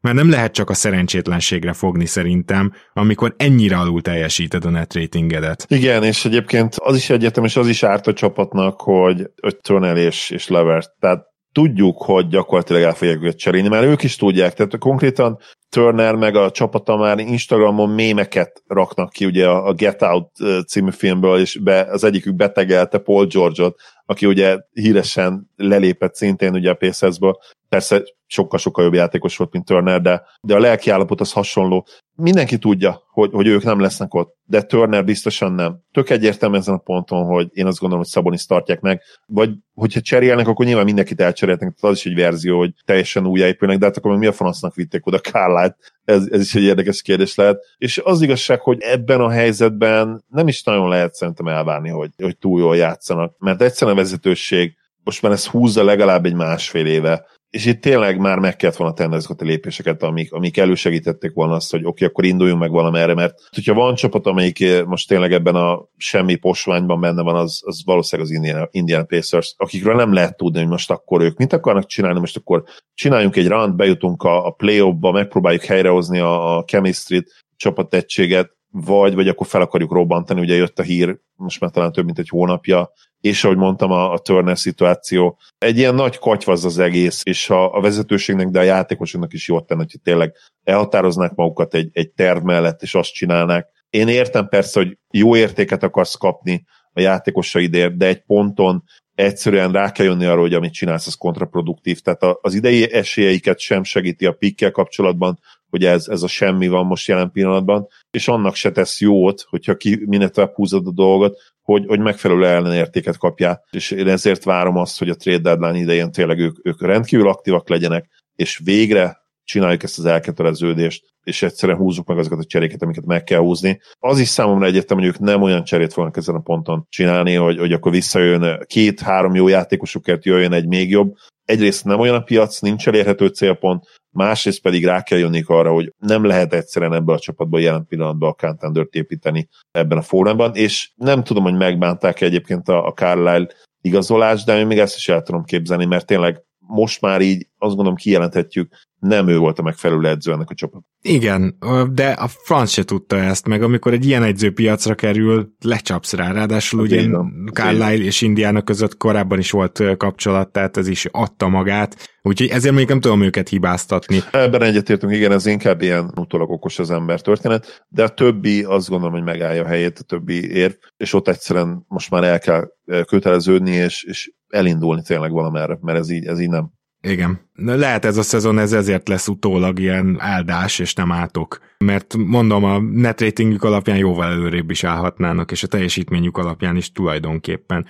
mert 0.00 0.16
nem 0.16 0.30
lehet 0.30 0.52
csak 0.52 0.70
a 0.70 0.74
szerencsétlenségre 0.74 1.72
fogni 1.72 2.06
szerintem, 2.06 2.72
amikor 2.92 3.34
ennyire 3.36 3.76
alul 3.76 4.02
teljesíted 4.02 4.64
a 4.64 4.70
net 4.70 4.94
ratingedet. 4.94 5.64
Igen, 5.68 6.02
és 6.02 6.24
egyébként 6.24 6.74
az 6.78 6.96
is 6.96 7.10
egyetem, 7.10 7.44
és 7.44 7.56
az 7.56 7.68
is 7.68 7.82
árt 7.82 8.06
a 8.06 8.12
csapatnak, 8.12 8.80
hogy, 8.80 9.30
hogy 9.40 9.56
Tronel 9.56 9.96
és, 9.96 10.30
és 10.30 10.48
Levert, 10.48 10.90
tehát 11.00 11.28
tudjuk, 11.52 12.02
hogy 12.02 12.28
gyakorlatilag 12.28 12.82
el 12.82 12.94
fogják 12.94 13.22
őket 13.22 13.38
cserélni, 13.38 13.68
mert 13.68 13.84
ők 13.84 14.02
is 14.02 14.16
tudják, 14.16 14.54
tehát 14.54 14.78
konkrétan 14.78 15.38
Turner 15.68 16.14
meg 16.14 16.36
a 16.36 16.50
csapata 16.50 16.96
már 16.96 17.18
Instagramon 17.18 17.90
mémeket 17.90 18.62
raknak 18.66 19.10
ki, 19.10 19.24
ugye 19.24 19.48
a 19.48 19.72
Get 19.72 20.02
Out 20.02 20.30
című 20.66 20.90
filmből, 20.90 21.40
és 21.40 21.58
be, 21.62 21.80
az 21.80 22.04
egyikük 22.04 22.34
betegelte 22.34 22.98
Paul 22.98 23.26
George-ot, 23.26 23.80
aki 24.10 24.26
ugye 24.26 24.58
híresen 24.72 25.50
lelépett 25.56 26.14
szintén 26.14 26.54
ugye 26.54 26.70
a 26.70 26.74
Pacersből, 26.74 27.38
persze 27.68 28.02
sokkal-sokkal 28.26 28.84
jobb 28.84 28.94
játékos 28.94 29.36
volt, 29.36 29.52
mint 29.52 29.64
Turner, 29.64 30.00
de, 30.00 30.22
de 30.40 30.54
a 30.54 30.58
lelki 30.58 30.90
állapot 30.90 31.20
az 31.20 31.32
hasonló. 31.32 31.86
Mindenki 32.20 32.58
tudja, 32.58 33.02
hogy, 33.10 33.30
hogy 33.32 33.46
ők 33.46 33.62
nem 33.62 33.80
lesznek 33.80 34.14
ott, 34.14 34.36
de 34.44 34.62
Turner 34.62 35.04
biztosan 35.04 35.52
nem. 35.52 35.78
Tök 35.92 36.10
egyértelmű 36.10 36.56
ezen 36.56 36.74
a 36.74 36.78
ponton, 36.78 37.24
hogy 37.24 37.48
én 37.52 37.66
azt 37.66 37.78
gondolom, 37.78 38.04
hogy 38.04 38.12
Szabonis 38.12 38.46
tartják 38.46 38.80
meg, 38.80 39.00
vagy 39.26 39.50
hogyha 39.74 40.00
cserélnek, 40.00 40.48
akkor 40.48 40.66
nyilván 40.66 40.84
mindenkit 40.84 41.20
elcserélnek, 41.20 41.74
tehát 41.74 41.94
az 41.96 41.98
is 42.04 42.12
egy 42.12 42.14
verzió, 42.14 42.58
hogy 42.58 42.72
teljesen 42.84 43.26
újjáépülnek, 43.26 43.78
de 43.78 43.86
hát 43.86 43.96
akkor 43.96 44.16
mi 44.16 44.26
a 44.26 44.32
franasznak 44.32 44.74
vitték 44.74 45.06
oda 45.06 45.18
Carlisle? 45.18 45.76
Ez, 46.04 46.28
ez 46.30 46.40
is 46.40 46.54
egy 46.54 46.62
érdekes 46.62 47.02
kérdés 47.02 47.34
lehet. 47.34 47.58
És 47.78 48.00
az 48.04 48.22
igazság, 48.22 48.60
hogy 48.60 48.80
ebben 48.80 49.20
a 49.20 49.30
helyzetben 49.30 50.24
nem 50.28 50.48
is 50.48 50.62
nagyon 50.62 50.88
lehet 50.88 51.14
szerintem 51.14 51.48
elvárni, 51.48 51.88
hogy, 51.88 52.10
hogy 52.16 52.36
túl 52.38 52.60
jól 52.60 52.76
játszanak, 52.76 53.38
mert 53.38 53.62
egyszerűen 53.62 53.96
a 53.96 54.00
vezetőség 54.00 54.78
most 55.04 55.22
már 55.22 55.32
ez 55.32 55.46
húzza 55.46 55.84
legalább 55.84 56.24
egy 56.24 56.34
másfél 56.34 56.86
éve, 56.86 57.26
és 57.50 57.66
itt 57.66 57.80
tényleg 57.80 58.18
már 58.18 58.38
meg 58.38 58.56
kellett 58.56 58.76
volna 58.76 58.94
tenni 58.94 59.14
azokat 59.14 59.40
a 59.40 59.44
lépéseket, 59.44 60.02
amik, 60.02 60.32
amik 60.32 60.56
elősegítették 60.56 61.32
volna 61.32 61.54
azt, 61.54 61.70
hogy 61.70 61.80
oké, 61.80 61.88
okay, 61.88 62.08
akkor 62.08 62.24
induljunk 62.24 62.60
meg 62.60 62.70
valamerre, 62.70 63.14
mert 63.14 63.38
hogyha 63.54 63.74
van 63.74 63.94
csapat, 63.94 64.26
amelyik 64.26 64.60
eh, 64.60 64.84
most 64.84 65.08
tényleg 65.08 65.32
ebben 65.32 65.54
a 65.54 65.88
semmi 65.96 66.34
posványban 66.36 67.00
benne 67.00 67.22
van, 67.22 67.36
az, 67.36 67.60
az 67.64 67.82
valószínűleg 67.84 68.30
az 68.30 68.36
Indiana, 68.36 68.68
Indiana 68.70 69.04
Pacers, 69.04 69.54
akikről 69.56 69.94
nem 69.94 70.12
lehet 70.12 70.36
tudni, 70.36 70.58
hogy 70.58 70.68
most 70.68 70.90
akkor 70.90 71.20
ők 71.20 71.36
mit 71.36 71.52
akarnak 71.52 71.86
csinálni, 71.86 72.20
most 72.20 72.36
akkor 72.36 72.64
csináljunk 72.94 73.36
egy 73.36 73.48
rand, 73.48 73.74
bejutunk 73.74 74.22
a, 74.22 74.46
a 74.46 74.50
play-offba, 74.50 75.10
megpróbáljuk 75.10 75.64
helyrehozni 75.64 76.18
a, 76.18 76.56
a 76.56 76.64
chemistry-t, 76.64 77.44
csapategységet, 77.56 78.58
vagy, 78.70 79.14
vagy 79.14 79.28
akkor 79.28 79.46
fel 79.46 79.60
akarjuk 79.60 79.92
robbantani, 79.92 80.40
ugye 80.40 80.54
jött 80.54 80.78
a 80.78 80.82
hír, 80.82 81.18
most 81.36 81.60
már 81.60 81.70
talán 81.70 81.92
több 81.92 82.04
mint 82.04 82.18
egy 82.18 82.28
hónapja, 82.28 82.90
és 83.20 83.44
ahogy 83.44 83.56
mondtam, 83.56 83.90
a, 83.90 84.12
a 84.12 84.18
Turner 84.18 84.58
szituáció. 84.58 85.38
Egy 85.58 85.78
ilyen 85.78 85.94
nagy 85.94 86.18
katyvaz 86.18 86.64
az 86.64 86.78
egész, 86.78 87.20
és 87.24 87.50
a, 87.50 87.74
a 87.74 87.80
vezetőségnek, 87.80 88.48
de 88.48 88.58
a 88.58 88.62
játékosoknak 88.62 89.32
is 89.32 89.48
jót 89.48 89.66
tenne, 89.66 89.80
hogy 89.90 90.00
tényleg 90.02 90.34
elhatároznák 90.64 91.34
magukat 91.34 91.74
egy, 91.74 91.90
egy 91.92 92.10
terv 92.10 92.42
mellett, 92.42 92.82
és 92.82 92.94
azt 92.94 93.12
csinálnák. 93.12 93.68
Én 93.90 94.08
értem 94.08 94.48
persze, 94.48 94.80
hogy 94.80 94.98
jó 95.10 95.36
értéket 95.36 95.82
akarsz 95.82 96.14
kapni 96.14 96.64
a 96.92 97.00
játékosaidért, 97.00 97.96
de 97.96 98.06
egy 98.06 98.22
ponton 98.22 98.84
egyszerűen 99.14 99.72
rá 99.72 99.92
kell 99.92 100.06
jönni 100.06 100.24
arra, 100.24 100.40
hogy 100.40 100.54
amit 100.54 100.72
csinálsz, 100.72 101.06
az 101.06 101.14
kontraproduktív. 101.14 102.00
Tehát 102.00 102.38
az 102.40 102.54
idei 102.54 102.92
esélyeiket 102.92 103.58
sem 103.58 103.82
segíti 103.82 104.26
a 104.26 104.32
pikkel 104.32 104.70
kapcsolatban, 104.70 105.38
hogy 105.70 105.84
ez, 105.84 106.08
ez 106.08 106.22
a 106.22 106.28
semmi 106.28 106.68
van 106.68 106.86
most 106.86 107.08
jelen 107.08 107.30
pillanatban, 107.30 107.86
és 108.10 108.28
annak 108.28 108.54
se 108.54 108.70
tesz 108.70 109.00
jót, 109.00 109.46
hogyha 109.48 109.76
ki 109.76 110.02
minél 110.06 110.28
tovább 110.28 110.54
húzod 110.54 110.86
a 110.86 110.92
dolgot, 110.92 111.38
hogy, 111.62 111.84
hogy 111.86 112.00
megfelelő 112.00 112.46
ellenértéket 112.46 113.16
kapjál. 113.16 113.64
És 113.70 113.90
én 113.90 114.08
ezért 114.08 114.44
várom 114.44 114.76
azt, 114.76 114.98
hogy 114.98 115.08
a 115.08 115.14
trade 115.14 115.38
deadline 115.38 115.78
idején 115.78 116.12
tényleg 116.12 116.38
ők, 116.38 116.66
ők 116.66 116.82
rendkívül 116.82 117.28
aktívak 117.28 117.68
legyenek, 117.68 118.08
és 118.36 118.60
végre 118.64 119.19
csináljuk 119.50 119.82
ezt 119.82 119.98
az 119.98 120.04
elköteleződést, 120.04 121.04
és 121.22 121.42
egyszerűen 121.42 121.78
húzzuk 121.78 122.06
meg 122.06 122.18
azokat 122.18 122.38
a 122.38 122.44
cseréket, 122.44 122.82
amiket 122.82 123.04
meg 123.04 123.24
kell 123.24 123.38
húzni. 123.38 123.80
Az 123.98 124.18
is 124.18 124.28
számomra 124.28 124.66
egyértelmű, 124.66 125.02
hogy 125.02 125.12
ők 125.14 125.20
nem 125.20 125.42
olyan 125.42 125.64
cserét 125.64 125.92
fognak 125.92 126.16
ezen 126.16 126.34
a 126.34 126.40
ponton 126.40 126.86
csinálni, 126.88 127.34
hogy, 127.34 127.58
hogy 127.58 127.72
akkor 127.72 127.92
visszajön 127.92 128.64
két-három 128.66 129.34
jó 129.34 129.48
játékosukért 129.48 130.24
jöjjön 130.24 130.52
egy 130.52 130.66
még 130.66 130.90
jobb. 130.90 131.14
Egyrészt 131.44 131.84
nem 131.84 132.00
olyan 132.00 132.14
a 132.14 132.20
piac, 132.20 132.60
nincs 132.60 132.88
elérhető 132.88 133.26
célpont, 133.26 133.84
másrészt 134.10 134.62
pedig 134.62 134.84
rá 134.84 135.02
kell 135.02 135.18
jönni 135.18 135.42
arra, 135.46 135.72
hogy 135.72 135.92
nem 135.98 136.24
lehet 136.24 136.54
egyszerűen 136.54 136.94
ebbe 136.94 137.12
a 137.12 137.18
csapatban 137.18 137.60
jelen 137.60 137.86
pillanatban 137.86 138.28
a 138.28 138.46
contendert 138.46 138.94
építeni 138.94 139.48
ebben 139.70 139.98
a 139.98 140.02
fórumban, 140.02 140.54
és 140.54 140.90
nem 140.94 141.22
tudom, 141.24 141.42
hogy 141.42 141.56
megbánták 141.56 142.20
egyébként 142.20 142.68
a, 142.68 142.86
a 142.86 142.92
Carlisle 142.92 143.46
igazolás, 143.80 144.44
de 144.44 144.58
én 144.58 144.66
még 144.66 144.78
ezt 144.78 144.96
is 144.96 145.08
el 145.08 145.22
tudom 145.22 145.44
képzelni, 145.44 145.84
mert 145.84 146.06
tényleg 146.06 146.42
most 146.70 147.00
már 147.00 147.20
így 147.20 147.48
azt 147.58 147.74
gondolom 147.74 147.94
kijelenthetjük, 147.94 148.72
nem 148.98 149.28
ő 149.28 149.38
volt 149.38 149.58
a 149.58 149.62
megfelelő 149.62 150.08
edző 150.08 150.32
ennek 150.32 150.50
a 150.50 150.54
csapat. 150.54 150.82
Igen, 151.02 151.58
de 151.92 152.08
a 152.08 152.28
franc 152.28 152.70
se 152.70 152.82
tudta 152.82 153.16
ezt, 153.16 153.46
meg 153.46 153.62
amikor 153.62 153.92
egy 153.92 154.06
ilyen 154.06 154.22
edző 154.22 154.52
piacra 154.52 154.94
kerül, 154.94 155.52
lecsapsz 155.60 156.12
rá, 156.12 156.32
ráadásul 156.32 156.80
ugye 156.80 157.08
Carlisle 157.52 158.04
és 158.04 158.20
Indiának 158.20 158.64
között 158.64 158.96
korábban 158.96 159.38
is 159.38 159.50
volt 159.50 159.82
kapcsolat, 159.96 160.52
tehát 160.52 160.76
ez 160.76 160.88
is 160.88 161.06
adta 161.10 161.48
magát, 161.48 161.96
úgyhogy 162.22 162.48
ezért 162.48 162.74
még 162.74 162.88
nem 162.88 163.00
tudom 163.00 163.22
őket 163.22 163.48
hibáztatni. 163.48 164.18
Ebben 164.32 164.62
egyetértünk, 164.62 165.12
igen, 165.12 165.32
ez 165.32 165.46
inkább 165.46 165.82
ilyen 165.82 166.12
utólag 166.16 166.50
okos 166.50 166.78
az 166.78 166.90
ember 166.90 167.20
történet, 167.20 167.86
de 167.88 168.02
a 168.02 168.08
többi 168.08 168.62
azt 168.62 168.88
gondolom, 168.88 169.14
hogy 169.14 169.24
megállja 169.24 169.64
a 169.64 169.68
helyét, 169.68 169.98
a 169.98 170.04
többi 170.04 170.50
érv, 170.50 170.72
és 170.96 171.14
ott 171.14 171.28
egyszerűen 171.28 171.84
most 171.88 172.10
már 172.10 172.24
el 172.24 172.38
kell 172.38 172.68
köteleződni, 173.06 173.70
és, 173.70 174.02
és 174.02 174.32
elindulni 174.50 175.02
tényleg 175.02 175.30
valamerre, 175.30 175.78
mert 175.82 175.98
ez 175.98 176.10
így, 176.10 176.26
ez 176.26 176.40
így 176.40 176.48
nem. 176.48 176.70
Igen. 177.02 177.40
Lehet 177.54 178.04
ez 178.04 178.16
a 178.16 178.22
szezon, 178.22 178.58
ez 178.58 178.72
ezért 178.72 179.08
lesz 179.08 179.28
utólag 179.28 179.78
ilyen 179.78 180.16
áldás, 180.18 180.78
és 180.78 180.94
nem 180.94 181.12
átok. 181.12 181.60
Mert 181.78 182.16
mondom, 182.16 182.64
a 182.64 182.80
net 182.80 183.20
ratingük 183.20 183.62
alapján 183.62 183.96
jóval 183.96 184.30
előrébb 184.30 184.70
is 184.70 184.84
állhatnának, 184.84 185.50
és 185.50 185.62
a 185.62 185.66
teljesítményük 185.66 186.36
alapján 186.36 186.76
is 186.76 186.92
tulajdonképpen. 186.92 187.86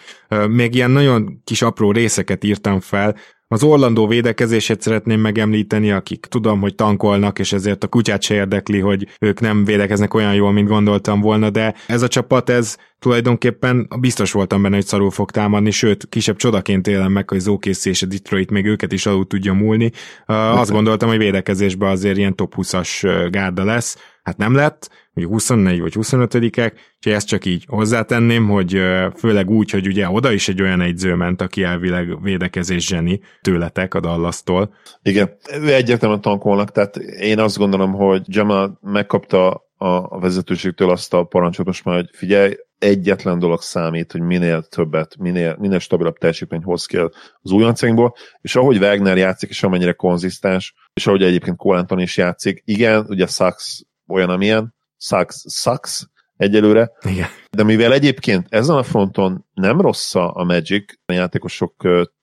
Még 0.49 0.75
ilyen 0.75 0.91
nagyon 0.91 1.41
kis 1.45 1.63
apró 1.63 1.93
részeket 1.93 2.45
írtam 2.45 2.81
fel, 2.81 3.17
az 3.53 3.63
Orlandó 3.63 4.07
védekezését 4.07 4.81
szeretném 4.81 5.21
megemlíteni, 5.21 5.91
akik 5.91 6.27
tudom, 6.27 6.61
hogy 6.61 6.75
tankolnak, 6.75 7.39
és 7.39 7.53
ezért 7.53 7.85
a 7.85 7.89
kutyát 7.89 8.23
se 8.23 8.35
érdekli, 8.35 8.79
hogy 8.79 9.07
ők 9.21 9.41
nem 9.41 9.65
védekeznek 9.65 10.15
olyan 10.15 10.35
jól, 10.35 10.53
mint 10.53 10.69
gondoltam 10.69 11.21
volna, 11.21 11.51
de 11.51 11.75
ez 11.87 12.03
a 12.03 12.09
csapat, 12.09 12.51
ez 12.51 12.77
tulajdonképpen 13.01 13.89
biztos 14.01 14.33
voltam 14.33 14.63
benne, 14.63 14.75
hogy 14.75 14.87
szarul 14.87 15.11
fog 15.11 15.31
támadni, 15.31 15.71
sőt, 15.71 16.09
kisebb 16.09 16.37
csodaként 16.37 16.87
élem 16.87 17.13
meg, 17.13 17.29
hogy 17.29 17.39
az 17.39 17.49
OKC 17.49 17.85
és 17.85 18.03
a 18.03 18.07
Detroit 18.07 18.51
még 18.51 18.67
őket 18.67 18.93
is 18.93 19.07
alul 19.07 19.27
tudja 19.27 19.53
múlni. 19.53 19.91
Azt 20.27 20.71
gondoltam, 20.71 21.09
hogy 21.09 21.19
védekezésben 21.19 21.91
azért 21.91 22.17
ilyen 22.17 22.37
top 22.37 22.55
20-as 22.57 23.29
gárda 23.31 23.65
lesz, 23.65 23.97
hát 24.23 24.37
nem 24.37 24.55
lett, 24.55 24.91
hogy 25.13 25.25
24 25.25 25.81
vagy 25.81 25.95
25-ek, 25.97 26.73
és 27.01 27.13
ezt 27.13 27.27
csak 27.27 27.45
így 27.45 27.65
hozzátenném, 27.69 28.49
hogy 28.49 28.81
főleg 29.17 29.51
úgy, 29.51 29.71
hogy 29.71 29.87
ugye 29.87 30.09
oda 30.09 30.33
is 30.33 30.49
egy 30.49 30.63
olyan 30.63 30.81
egyző 30.81 31.15
ment, 31.15 31.43
aki 31.43 31.63
elvileg 31.63 32.23
védekezés 32.23 32.87
zseni 32.87 33.21
tőletek 33.41 33.95
a 33.95 34.01
Dallasztól. 34.01 34.75
Igen, 35.03 35.37
egyértelműen 35.67 36.21
tankolnak, 36.21 36.73
tehát 36.73 36.97
én 36.97 37.39
azt 37.39 37.59
gondolom, 37.59 37.93
hogy 37.93 38.23
Jamal 38.27 38.79
megkapta 38.83 39.69
a 39.77 40.19
vezetőségtől 40.19 40.91
azt 40.91 41.15
a 41.15 41.25
parancsot 41.25 41.67
most 41.67 41.85
már, 41.85 41.95
hogy 41.95 42.09
figyelj, 42.13 42.55
egyetlen 42.81 43.39
dolog 43.39 43.63
számít, 43.63 44.13
hogy 44.13 44.21
minél 44.21 44.63
többet, 44.63 45.17
minél, 45.19 45.57
minél 45.59 45.79
stabilabb 45.79 46.17
teljesítményt 46.17 46.65
hoz 46.65 46.87
ki 46.87 46.97
az 46.97 47.51
újoncainkból, 47.51 48.15
és 48.41 48.57
ahogy 48.57 48.77
Wagner 48.77 49.17
játszik, 49.17 49.51
és 49.51 49.63
amennyire 49.63 49.93
konzisztens, 49.93 50.75
és 50.93 51.07
ahogy 51.07 51.23
egyébként 51.23 51.57
Colanton 51.57 52.01
is 52.01 52.17
játszik, 52.17 52.63
igen, 52.65 53.07
ugye 53.09 53.27
Sachs 53.27 53.83
olyan, 54.07 54.31
amilyen, 54.31 54.75
Sachs, 54.97 55.45
Sachs 55.49 56.07
egyelőre, 56.37 56.91
igen. 57.03 57.27
de 57.51 57.63
mivel 57.63 57.93
egyébként 57.93 58.47
ezen 58.49 58.77
a 58.77 58.83
fronton 58.83 59.47
nem 59.55 59.81
rossz 59.81 60.15
a 60.15 60.45
Magic, 60.45 60.93
a 61.07 61.13
játékosok 61.13 61.75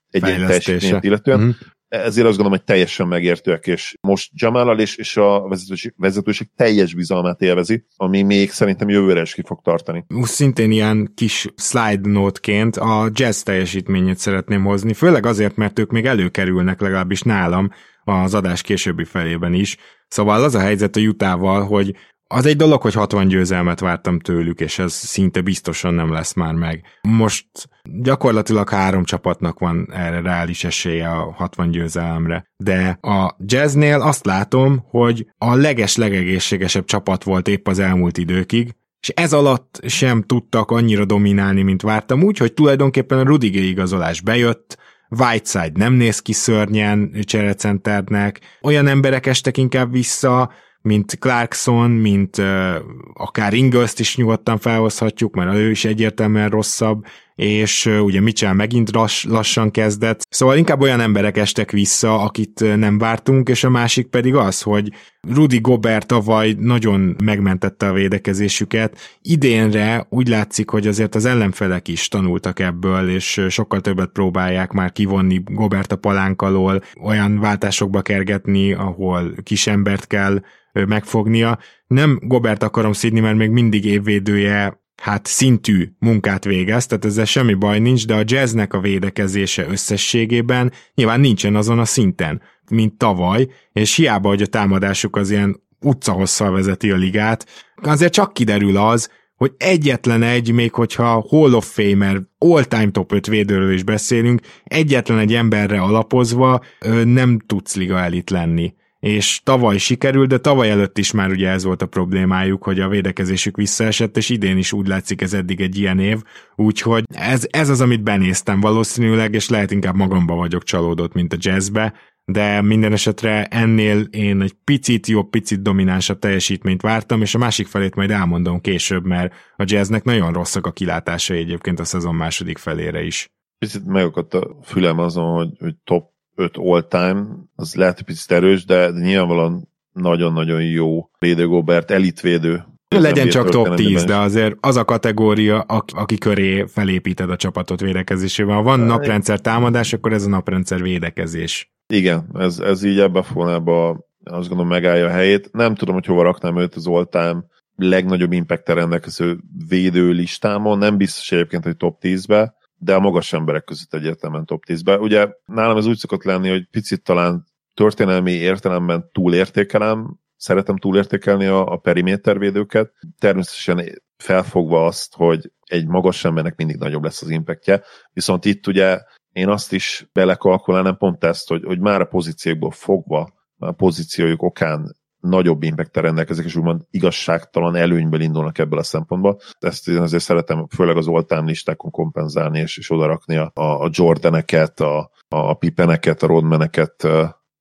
egyéni 0.10 0.46
teljesítményt 0.46 1.04
illetően, 1.04 1.40
mm 1.40 1.50
ezért 1.88 2.28
azt 2.28 2.36
gondolom, 2.36 2.52
hogy 2.52 2.64
teljesen 2.64 3.08
megértőek, 3.08 3.68
és 3.68 3.96
most 4.02 4.32
Jamal 4.34 4.80
és, 4.80 4.96
és 4.96 5.18
a 5.18 5.48
vezetőség, 5.48 5.94
vezetőség 5.98 6.48
teljes 6.56 6.94
bizalmát 6.94 7.42
élvezi, 7.42 7.86
ami 7.96 8.22
még 8.22 8.52
szerintem 8.52 8.90
jövőre 8.90 9.22
is 9.22 9.34
ki 9.34 9.42
fog 9.46 9.62
tartani. 9.62 10.06
Szintén 10.22 10.72
ilyen 10.72 11.12
kis 11.16 11.48
slide 11.56 12.10
note-ként 12.10 12.76
a 12.76 13.10
jazz 13.14 13.42
teljesítményét 13.42 14.18
szeretném 14.18 14.64
hozni, 14.64 14.94
főleg 14.94 15.26
azért, 15.26 15.56
mert 15.56 15.80
ők 15.80 15.92
még 15.92 16.06
előkerülnek 16.06 16.82
legalábbis 16.82 17.22
nálam 17.22 17.70
az 18.04 18.34
adás 18.34 18.62
későbbi 18.62 19.04
felében 19.04 19.54
is. 19.54 19.78
Szóval 20.08 20.44
az 20.44 20.56
a 20.56 20.60
helyzet 20.60 20.96
a 20.96 21.00
jutával, 21.00 21.66
hogy 21.66 21.96
az 22.28 22.46
egy 22.46 22.56
dolog, 22.56 22.82
hogy 22.82 22.94
60 22.94 23.28
győzelmet 23.28 23.80
vártam 23.80 24.20
tőlük, 24.20 24.60
és 24.60 24.80
ez 24.80 24.94
szinte 24.94 25.42
biztosan 25.42 25.94
nem 25.94 26.12
lesz 26.12 26.34
már 26.34 26.54
meg. 26.54 26.84
Most 27.02 27.48
gyakorlatilag 27.84 28.70
három 28.70 29.04
csapatnak 29.04 29.60
van 29.60 29.88
erre 29.94 30.22
reális 30.22 30.64
esélye 30.64 31.10
a 31.10 31.32
60 31.32 31.72
győzelemre, 31.72 32.46
de 32.58 32.98
a 33.02 33.36
jazznél 33.46 34.02
azt 34.02 34.26
látom, 34.26 34.84
hogy 34.90 35.28
a 35.38 35.56
leges 35.56 35.96
legegészségesebb 35.96 36.86
csapat 36.86 37.24
volt 37.24 37.48
épp 37.48 37.68
az 37.68 37.80
elmúlt 37.80 38.18
időkig, 38.18 38.76
és 39.00 39.10
ez 39.10 39.34
alatt 39.34 39.80
sem 39.86 40.24
tudtak 40.24 40.72
annyira 40.72 41.06
dominálni, 41.06 41.62
mint 41.62 41.82
vártam, 41.82 42.24
úgyhogy 42.24 42.54
tulajdonképpen 42.54 43.20
a 43.20 43.24
Rudigé 43.24 43.68
igazolás 43.68 44.22
bejött, 44.22 44.78
Whiteside 45.10 45.72
nem 45.74 45.94
néz 45.94 46.20
ki 46.20 46.34
szörnyen 46.34 47.16
cserecenternek, 47.22 48.40
olyan 48.62 48.88
emberek 48.88 49.26
estek 49.26 49.58
inkább 49.58 49.92
vissza, 49.92 50.52
mint 50.88 51.18
Clarkson, 51.20 51.92
mint 51.92 52.38
uh, 52.38 52.76
akár 53.14 53.54
Ingolst 53.54 54.00
is 54.00 54.16
nyugodtan 54.16 54.58
felhozhatjuk, 54.58 55.36
mert 55.36 55.56
ő 55.56 55.70
is 55.70 55.86
egyértelműen 55.86 56.50
rosszabb, 56.50 57.06
és 57.38 57.86
ugye 57.86 58.22
Mitchell 58.22 58.54
megint 58.54 58.92
lass, 58.92 59.24
lassan 59.24 59.72
kezdett. 59.72 60.22
Szóval 60.30 60.58
inkább 60.58 60.82
olyan 60.82 61.00
emberek 61.00 61.38
estek 61.38 61.72
vissza, 61.72 62.20
akit 62.20 62.78
nem 62.78 62.98
vártunk, 62.98 63.50
és 63.50 63.64
a 63.64 63.70
másik 63.70 64.08
pedig 64.08 64.36
az, 64.36 64.62
hogy 64.62 64.92
Rudy 65.34 65.60
Gobert 65.60 66.08
tavaly 66.08 66.56
nagyon 66.60 67.16
megmentette 67.24 67.88
a 67.88 67.94
védekezésüket. 67.94 69.18
Idénre 69.22 70.06
úgy 70.10 70.28
látszik, 70.28 70.70
hogy 70.70 70.88
azért 70.88 71.16
az 71.16 71.26
ellenfelek 71.26 71.88
is 71.88 72.08
tanultak 72.08 72.60
ebből, 72.60 73.10
és 73.10 73.46
sokkal 73.50 73.82
többet 73.82 74.10
próbálják 74.10 74.72
már 74.72 74.92
kivonni 74.92 75.42
Gobert 75.46 75.92
a 75.92 75.96
palánk 75.96 76.42
alól, 76.42 76.82
olyan 77.04 77.40
váltásokba 77.40 78.02
kergetni, 78.02 78.74
ahol 78.74 79.36
kis 79.44 79.68
embert 79.68 80.08
kell 80.08 80.42
megfognia. 80.72 81.60
Nem 81.88 82.20
Gobert 82.22 82.64
akarom 82.64 82.94
szídni, 82.94 83.20
mert 83.20 83.38
még 83.38 83.50
mindig 83.50 83.86
évvédője 83.86 84.86
hát 85.02 85.26
szintű 85.26 85.90
munkát 86.00 86.44
végez, 86.44 86.86
tehát 86.86 87.06
ezzel 87.06 87.26
semmi 87.26 87.54
baj 87.54 87.80
nincs, 87.80 88.06
de 88.06 88.16
a 88.16 88.24
jazznek 88.26 88.74
a 88.74 88.80
védekezése 88.80 89.68
összességében 89.68 90.72
nyilván 90.96 91.20
nincsen 91.20 91.56
azon 91.56 91.80
a 91.80 91.86
szinten, 91.86 92.42
mint 92.70 92.98
tavaly, 92.98 93.48
és 93.74 93.96
hiába, 93.96 94.28
hogy 94.28 94.42
a 94.42 94.46
támadásuk 94.46 95.16
az 95.16 95.30
ilyen 95.30 95.62
utcahosszal 95.80 96.52
vezeti 96.52 96.92
a 96.92 96.96
ligát, 96.96 97.46
azért 97.76 98.14
csak 98.14 98.34
kiderül 98.34 98.78
az, 98.78 99.10
hogy 99.36 99.52
egyetlen 99.58 100.24
egy, 100.24 100.52
még 100.52 100.74
hogyha 100.74 101.26
Hall 101.30 101.54
of 101.54 101.74
Famer, 101.74 102.22
all-time 102.38 102.92
top 102.92 103.12
5 103.12 103.28
védőről 103.28 103.74
is 103.74 103.84
beszélünk, 103.84 104.42
egyetlen 104.64 105.20
egy 105.20 105.34
emberre 105.34 105.82
alapozva 105.82 106.62
nem 107.04 107.40
tudsz 107.46 107.76
liga 107.76 108.00
elit 108.00 108.30
lenni 108.30 108.74
és 109.00 109.42
tavaly 109.44 109.78
sikerült, 109.78 110.30
de 110.30 110.38
tavaly 110.38 110.70
előtt 110.70 110.98
is 110.98 111.12
már 111.12 111.30
ugye 111.30 111.50
ez 111.50 111.64
volt 111.64 111.82
a 111.82 111.86
problémájuk, 111.86 112.64
hogy 112.64 112.80
a 112.80 112.88
védekezésük 112.88 113.56
visszaesett, 113.56 114.18
és 114.18 114.30
idén 114.30 114.58
is 114.58 114.74
úgy 114.74 114.88
látszik 114.88 115.22
ez 115.22 115.34
eddig 115.34 115.62
egy 115.62 115.78
ilyen 115.78 116.00
év, 116.00 116.22
úgyhogy 116.56 117.04
ez, 117.08 117.48
ez 117.50 117.70
az, 117.70 117.82
amit 117.82 118.04
benéztem 118.04 118.60
valószínűleg, 118.60 119.34
és 119.34 119.50
lehet 119.50 119.72
inkább 119.72 119.96
magamba 119.96 120.36
vagyok 120.36 120.64
csalódott, 120.64 121.14
mint 121.14 121.34
a 121.34 121.38
jazzbe, 121.40 121.94
de 122.32 122.62
minden 122.62 122.94
esetre 122.94 123.46
ennél 123.46 124.00
én 124.00 124.42
egy 124.42 124.54
picit 124.64 125.08
jobb, 125.08 125.30
picit 125.30 125.62
dominánsabb 125.62 126.20
teljesítményt 126.20 126.82
vártam, 126.82 127.22
és 127.22 127.36
a 127.36 127.38
másik 127.38 127.68
felét 127.68 127.96
majd 127.96 128.12
elmondom 128.12 128.62
később, 128.62 129.06
mert 129.06 129.34
a 129.56 129.64
jazznek 129.66 130.04
nagyon 130.04 130.34
rosszak 130.34 130.66
a 130.66 130.72
kilátásai 130.72 131.38
egyébként 131.38 131.80
a 131.80 131.84
szezon 131.84 132.16
második 132.16 132.58
felére 132.58 133.04
is. 133.04 133.28
Picit 133.58 133.86
megakadt 133.86 134.34
a 134.34 134.58
fülem 134.64 135.00
azon, 135.00 135.34
hogy, 135.36 135.50
hogy 135.60 135.76
top 135.84 136.16
5 136.38 136.58
all-time, 136.58 137.26
az 137.56 137.76
lehet, 137.76 137.96
hogy 137.96 138.06
picit 138.06 138.32
erős, 138.32 138.66
de, 138.66 138.90
nyilvánvalóan 138.90 139.70
nagyon-nagyon 139.92 140.64
jó 140.64 141.10
védőgóbert, 141.20 141.92
elitvédő. 141.92 142.64
Legyen 142.96 143.30
csak 143.30 143.50
top 143.50 143.76
10, 143.76 144.04
de 144.04 144.16
azért 144.16 144.56
az 144.60 144.76
a 144.76 144.86
kategória, 144.86 145.60
aki 145.88 146.18
köré 146.18 146.66
felépíted 146.68 147.30
a 147.30 147.36
csapatot 147.36 147.80
védekezésével. 147.80 148.56
Ha 148.56 148.62
van 148.62 148.80
naprendszer 148.80 149.40
támadás, 149.40 149.94
akkor 149.94 150.14
ez 150.14 150.26
a 150.26 150.30
naprendszer 150.30 150.82
védekezés. 150.82 151.72
Igen, 151.88 152.30
ez, 152.34 152.60
ez 152.60 152.84
így 152.84 153.00
ebbe 153.00 153.20
a 153.20 153.24
formába 153.24 154.06
azt 154.24 154.48
gondolom 154.48 154.72
megállja 154.72 155.06
a 155.06 155.10
helyét. 155.12 155.50
Nem 155.52 155.76
tudom, 155.76 155.94
hogy 155.94 156.06
hova 156.06 156.24
raknám 156.24 156.58
őt 156.58 156.76
az 156.76 156.88
all-time 156.88 157.44
legnagyobb 157.76 158.32
impact 158.32 158.70
rendelkező 158.70 159.38
védő 159.68 160.12
listámon, 160.12 160.78
nem 160.78 160.98
biztos 160.98 161.32
egyébként, 161.32 161.64
hogy 161.64 161.78
top 161.78 161.98
10-be, 162.02 162.54
de 162.78 162.96
a 162.96 163.00
magas 163.00 163.34
emberek 163.34 163.64
között 163.64 163.94
egyértelműen 163.94 164.46
top 164.46 164.64
10-be. 164.68 164.98
Ugye 165.00 165.28
nálam 165.46 165.78
ez 165.78 165.86
úgy 165.86 165.98
szokott 165.98 166.24
lenni, 166.24 166.50
hogy 166.50 166.68
picit 166.72 167.04
talán 167.04 167.46
történelmi 167.74 168.32
értelemben 168.32 169.10
túlértékelem, 169.12 170.20
szeretem 170.36 170.78
túlértékelni 170.78 171.46
a, 171.46 171.66
a 171.66 171.78
perimétervédőket, 171.78 172.92
természetesen 173.20 174.02
felfogva 174.18 174.86
azt, 174.86 175.16
hogy 175.16 175.52
egy 175.66 175.88
magas 175.88 176.26
embernek 176.26 176.56
mindig 176.56 176.78
nagyobb 176.78 177.04
lesz 177.04 177.22
az 177.22 177.30
impactje, 177.30 177.84
viszont 178.14 178.46
itt 178.46 178.68
ugye 178.68 179.02
én 179.32 179.50
azt 179.50 179.74
is 179.74 180.10
belekalkulálnám 180.14 180.98
pont 180.98 181.24
ezt, 181.24 181.48
hogy, 181.48 181.64
hogy 181.64 181.80
már 181.80 182.02
a 182.02 182.06
pozíciókból 182.06 182.72
fogva, 182.72 183.34
a 183.58 183.72
pozíciójuk 183.72 184.42
okán 184.42 184.96
nagyobb 185.28 185.64
impact 185.64 185.98
rendelkezik, 185.98 186.46
és 186.46 186.56
úgymond 186.56 186.82
igazságtalan 186.92 187.76
előnyből 187.76 188.22
indulnak 188.22 188.58
ebből 188.58 188.80
a 188.80 188.84
szempontból. 188.84 189.40
Ezt 189.60 189.88
én 189.88 189.98
azért 189.98 190.24
szeretem 190.24 190.68
főleg 190.68 190.98
az 190.98 191.08
oltám 191.08 191.46
listákon 191.46 191.92
kompenzálni, 191.92 192.60
és, 192.60 192.78
és 192.78 192.92
odarakni 192.92 193.36
a, 193.36 193.52
a 193.54 193.90
Jordaneket, 193.92 194.80
a, 194.80 195.10
a 195.28 195.54
Pippeneket, 195.54 196.24
a 196.24 196.28
Rodmaneket 196.28 197.08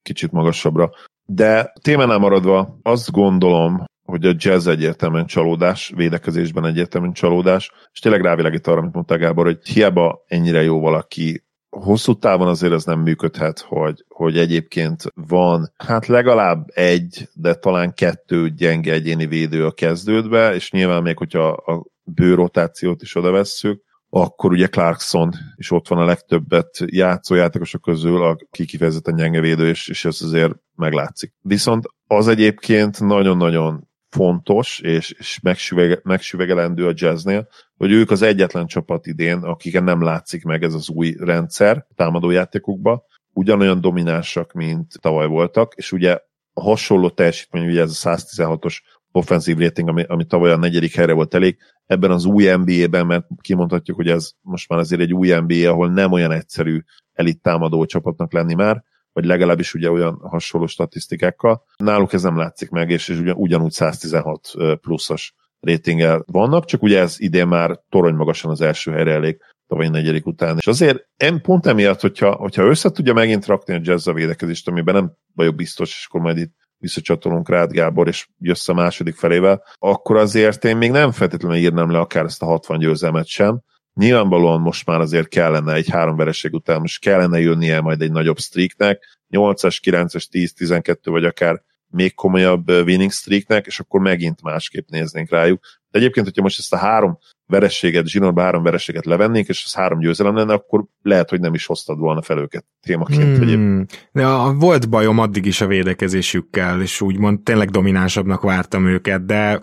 kicsit 0.03 0.33
magasabbra. 0.33 0.91
De 1.25 1.73
témánál 1.83 2.19
maradva 2.19 2.79
azt 2.83 3.11
gondolom, 3.11 3.85
hogy 4.05 4.27
a 4.27 4.35
jazz 4.37 4.67
egyértelműen 4.67 5.27
csalódás, 5.27 5.93
védekezésben 5.97 6.67
egyértelműen 6.67 7.13
csalódás, 7.13 7.73
és 7.93 7.99
tényleg 7.99 8.21
rávilágít 8.21 8.67
arra, 8.67 8.81
amit 8.81 8.93
mondta 8.95 9.19
Gábor, 9.19 9.45
hogy 9.45 9.67
hiába 9.69 10.25
ennyire 10.27 10.63
jó 10.63 10.81
valaki 10.81 11.46
hosszú 11.83 12.15
távon 12.15 12.49
azért 12.49 12.73
ez 12.73 12.85
nem 12.85 13.01
működhet, 13.01 13.61
hogy, 13.61 14.05
hogy 14.09 14.39
egyébként 14.39 15.03
van 15.15 15.73
hát 15.77 16.07
legalább 16.07 16.67
egy, 16.75 17.29
de 17.33 17.55
talán 17.55 17.95
kettő 17.95 18.51
gyenge 18.51 18.93
egyéni 18.93 19.27
védő 19.27 19.67
a 19.67 19.73
kezdődbe, 19.73 20.55
és 20.55 20.71
nyilván 20.71 21.03
még, 21.03 21.19
hogyha 21.19 21.49
a 21.49 21.85
bőrotációt 22.05 23.03
is 23.03 23.17
oda 23.17 23.31
vesszük, 23.31 23.85
akkor 24.09 24.53
ugye 24.53 24.67
Clarkson 24.67 25.31
is 25.55 25.71
ott 25.71 25.89
van 25.89 25.99
a 25.99 26.05
legtöbbet 26.05 26.79
játszó 26.87 27.35
játékosok 27.35 27.81
közül, 27.81 28.23
aki 28.23 28.65
kifejezetten 28.65 29.17
gyenge 29.17 29.41
védő, 29.41 29.69
és, 29.69 29.89
és 29.89 30.05
ez 30.05 30.23
azért 30.23 30.55
meglátszik. 30.75 31.35
Viszont 31.41 31.85
az 32.07 32.29
egyébként 32.29 33.01
nagyon-nagyon 33.01 33.86
fontos 34.17 34.81
és, 34.81 35.11
és 35.11 35.41
megsüvege, 35.43 36.01
megsüvegelendő 36.03 36.87
a 36.87 36.93
jazznél, 36.95 37.49
hogy 37.77 37.91
ők 37.91 38.11
az 38.11 38.23
egyetlen 38.23 38.67
csapat 38.67 39.07
idén, 39.07 39.39
akiken 39.39 39.85
nem 39.85 40.03
látszik 40.03 40.45
meg 40.45 40.63
ez 40.63 40.75
az 40.75 40.89
új 40.89 41.15
rendszer 41.19 41.87
támadójátékukba, 41.95 43.05
ugyanolyan 43.33 43.81
dominánsak, 43.81 44.53
mint 44.53 44.93
tavaly 45.01 45.27
voltak, 45.27 45.73
és 45.77 45.93
ugye 45.93 46.19
a 46.53 46.61
hasonló 46.61 47.11
teljesítmény, 47.11 47.67
ugye 47.67 47.81
ez 47.81 48.01
a 48.05 48.17
116-os 48.17 48.77
offenzív 49.13 49.59
rating, 49.59 49.89
ami, 49.89 50.03
ami 50.03 50.25
tavaly 50.25 50.51
a 50.51 50.57
negyedik 50.57 50.95
helyre 50.95 51.13
volt 51.13 51.35
elég, 51.35 51.57
ebben 51.87 52.11
az 52.11 52.25
új 52.25 52.45
NBA-ben, 52.45 53.07
mert 53.07 53.27
kimondhatjuk, 53.41 53.97
hogy 53.97 54.09
ez 54.09 54.31
most 54.41 54.69
már 54.69 54.79
azért 54.79 55.01
egy 55.01 55.15
új 55.15 55.29
NBA, 55.29 55.71
ahol 55.71 55.91
nem 55.91 56.13
olyan 56.13 56.33
egyszerű 56.33 56.81
elit 57.13 57.43
támadó 57.43 57.85
csapatnak 57.85 58.33
lenni 58.33 58.55
már, 58.55 58.85
vagy 59.17 59.25
legalábbis 59.25 59.75
ugye 59.75 59.91
olyan 59.91 60.19
hasonló 60.23 60.67
statisztikákkal. 60.67 61.63
Náluk 61.77 62.13
ez 62.13 62.23
nem 62.23 62.37
látszik 62.37 62.71
meg, 62.71 62.91
és, 62.91 63.09
és 63.09 63.19
ugyan, 63.19 63.37
ugyanúgy 63.37 63.71
116 63.71 64.51
pluszos 64.81 65.35
ratinggel 65.61 66.25
vannak, 66.27 66.65
csak 66.65 66.83
ugye 66.83 67.01
ez 67.01 67.21
idén 67.21 67.47
már 67.47 67.81
torony 67.89 68.15
magasan 68.15 68.51
az 68.51 68.61
első 68.61 68.93
helyre 68.93 69.13
elég 69.13 69.39
tavaly 69.67 69.89
negyedik 69.89 70.27
után. 70.27 70.57
És 70.57 70.67
azért 70.67 71.09
én 71.17 71.41
pont 71.41 71.67
emiatt, 71.67 72.01
hogyha, 72.01 72.35
hogyha 72.35 72.67
össze 72.67 72.91
tudja 72.91 73.13
megint 73.13 73.47
rakni 73.47 73.75
a 73.75 73.81
jazz 73.83 74.07
a 74.07 74.13
védekezést, 74.13 74.69
amiben 74.69 74.95
nem 74.95 75.13
vagyok 75.35 75.55
biztos, 75.55 75.91
és 75.91 76.07
akkor 76.09 76.21
majd 76.21 76.37
itt 76.37 76.55
visszacsatolunk 76.79 77.49
rád, 77.49 77.71
Gábor, 77.71 78.09
és 78.09 78.29
jössz 78.39 78.69
a 78.69 78.75
második 78.75 79.15
felével, 79.15 79.63
akkor 79.79 80.17
azért 80.17 80.65
én 80.65 80.77
még 80.77 80.91
nem 80.91 81.11
feltétlenül 81.11 81.59
írnám 81.59 81.91
le 81.91 81.99
akár 81.99 82.25
ezt 82.25 82.43
a 82.43 82.47
60 82.47 82.79
győzelmet 82.79 83.27
sem, 83.27 83.63
Nyilvánvalóan 84.01 84.61
most 84.61 84.87
már 84.87 85.01
azért 85.01 85.29
kellene 85.29 85.73
egy 85.73 85.89
három 85.91 86.17
vereség 86.17 86.53
után, 86.53 86.81
most 86.81 87.01
kellene 87.01 87.41
jönnie 87.41 87.81
majd 87.81 88.01
egy 88.01 88.11
nagyobb 88.11 88.39
streaknek, 88.39 89.19
8-as, 89.31 89.79
9-es, 89.85 90.25
10, 90.25 90.53
12 90.53 91.11
vagy 91.11 91.25
akár 91.25 91.63
még 91.87 92.15
komolyabb 92.15 92.69
winning 92.69 93.13
streaknek, 93.13 93.67
és 93.67 93.81
akkor 93.81 94.01
megint 94.01 94.43
másképp 94.43 94.89
néznénk 94.89 95.31
rájuk. 95.31 95.65
De 95.97 96.03
egyébként, 96.03 96.27
hogyha 96.27 96.43
most 96.43 96.59
ezt 96.59 96.73
a 96.73 96.77
három 96.77 97.19
verességet, 97.47 98.07
zsinórba 98.07 98.43
három 98.43 98.63
verességet 98.63 99.05
levennénk, 99.05 99.49
és 99.49 99.63
az 99.65 99.75
három 99.75 99.99
győzelem 99.99 100.35
lenne, 100.37 100.53
akkor 100.53 100.85
lehet, 101.03 101.31
hogy 101.31 101.41
nem 101.41 101.55
is 101.55 101.67
hoztad 101.67 101.99
volna 101.99 102.23
fel 102.23 102.39
őket 102.39 102.65
témaként. 102.81 103.39
Hmm. 103.39 103.87
De 104.13 104.27
a, 104.27 104.53
volt 104.53 104.89
bajom 104.89 105.19
addig 105.19 105.47
is 105.47 105.61
a 105.61 105.67
védekezésükkel, 105.67 106.81
és 106.81 107.01
úgymond 107.01 107.41
tényleg 107.41 107.71
dominánsabbnak 107.71 108.43
vártam 108.43 108.87
őket, 108.87 109.27
de 109.27 109.63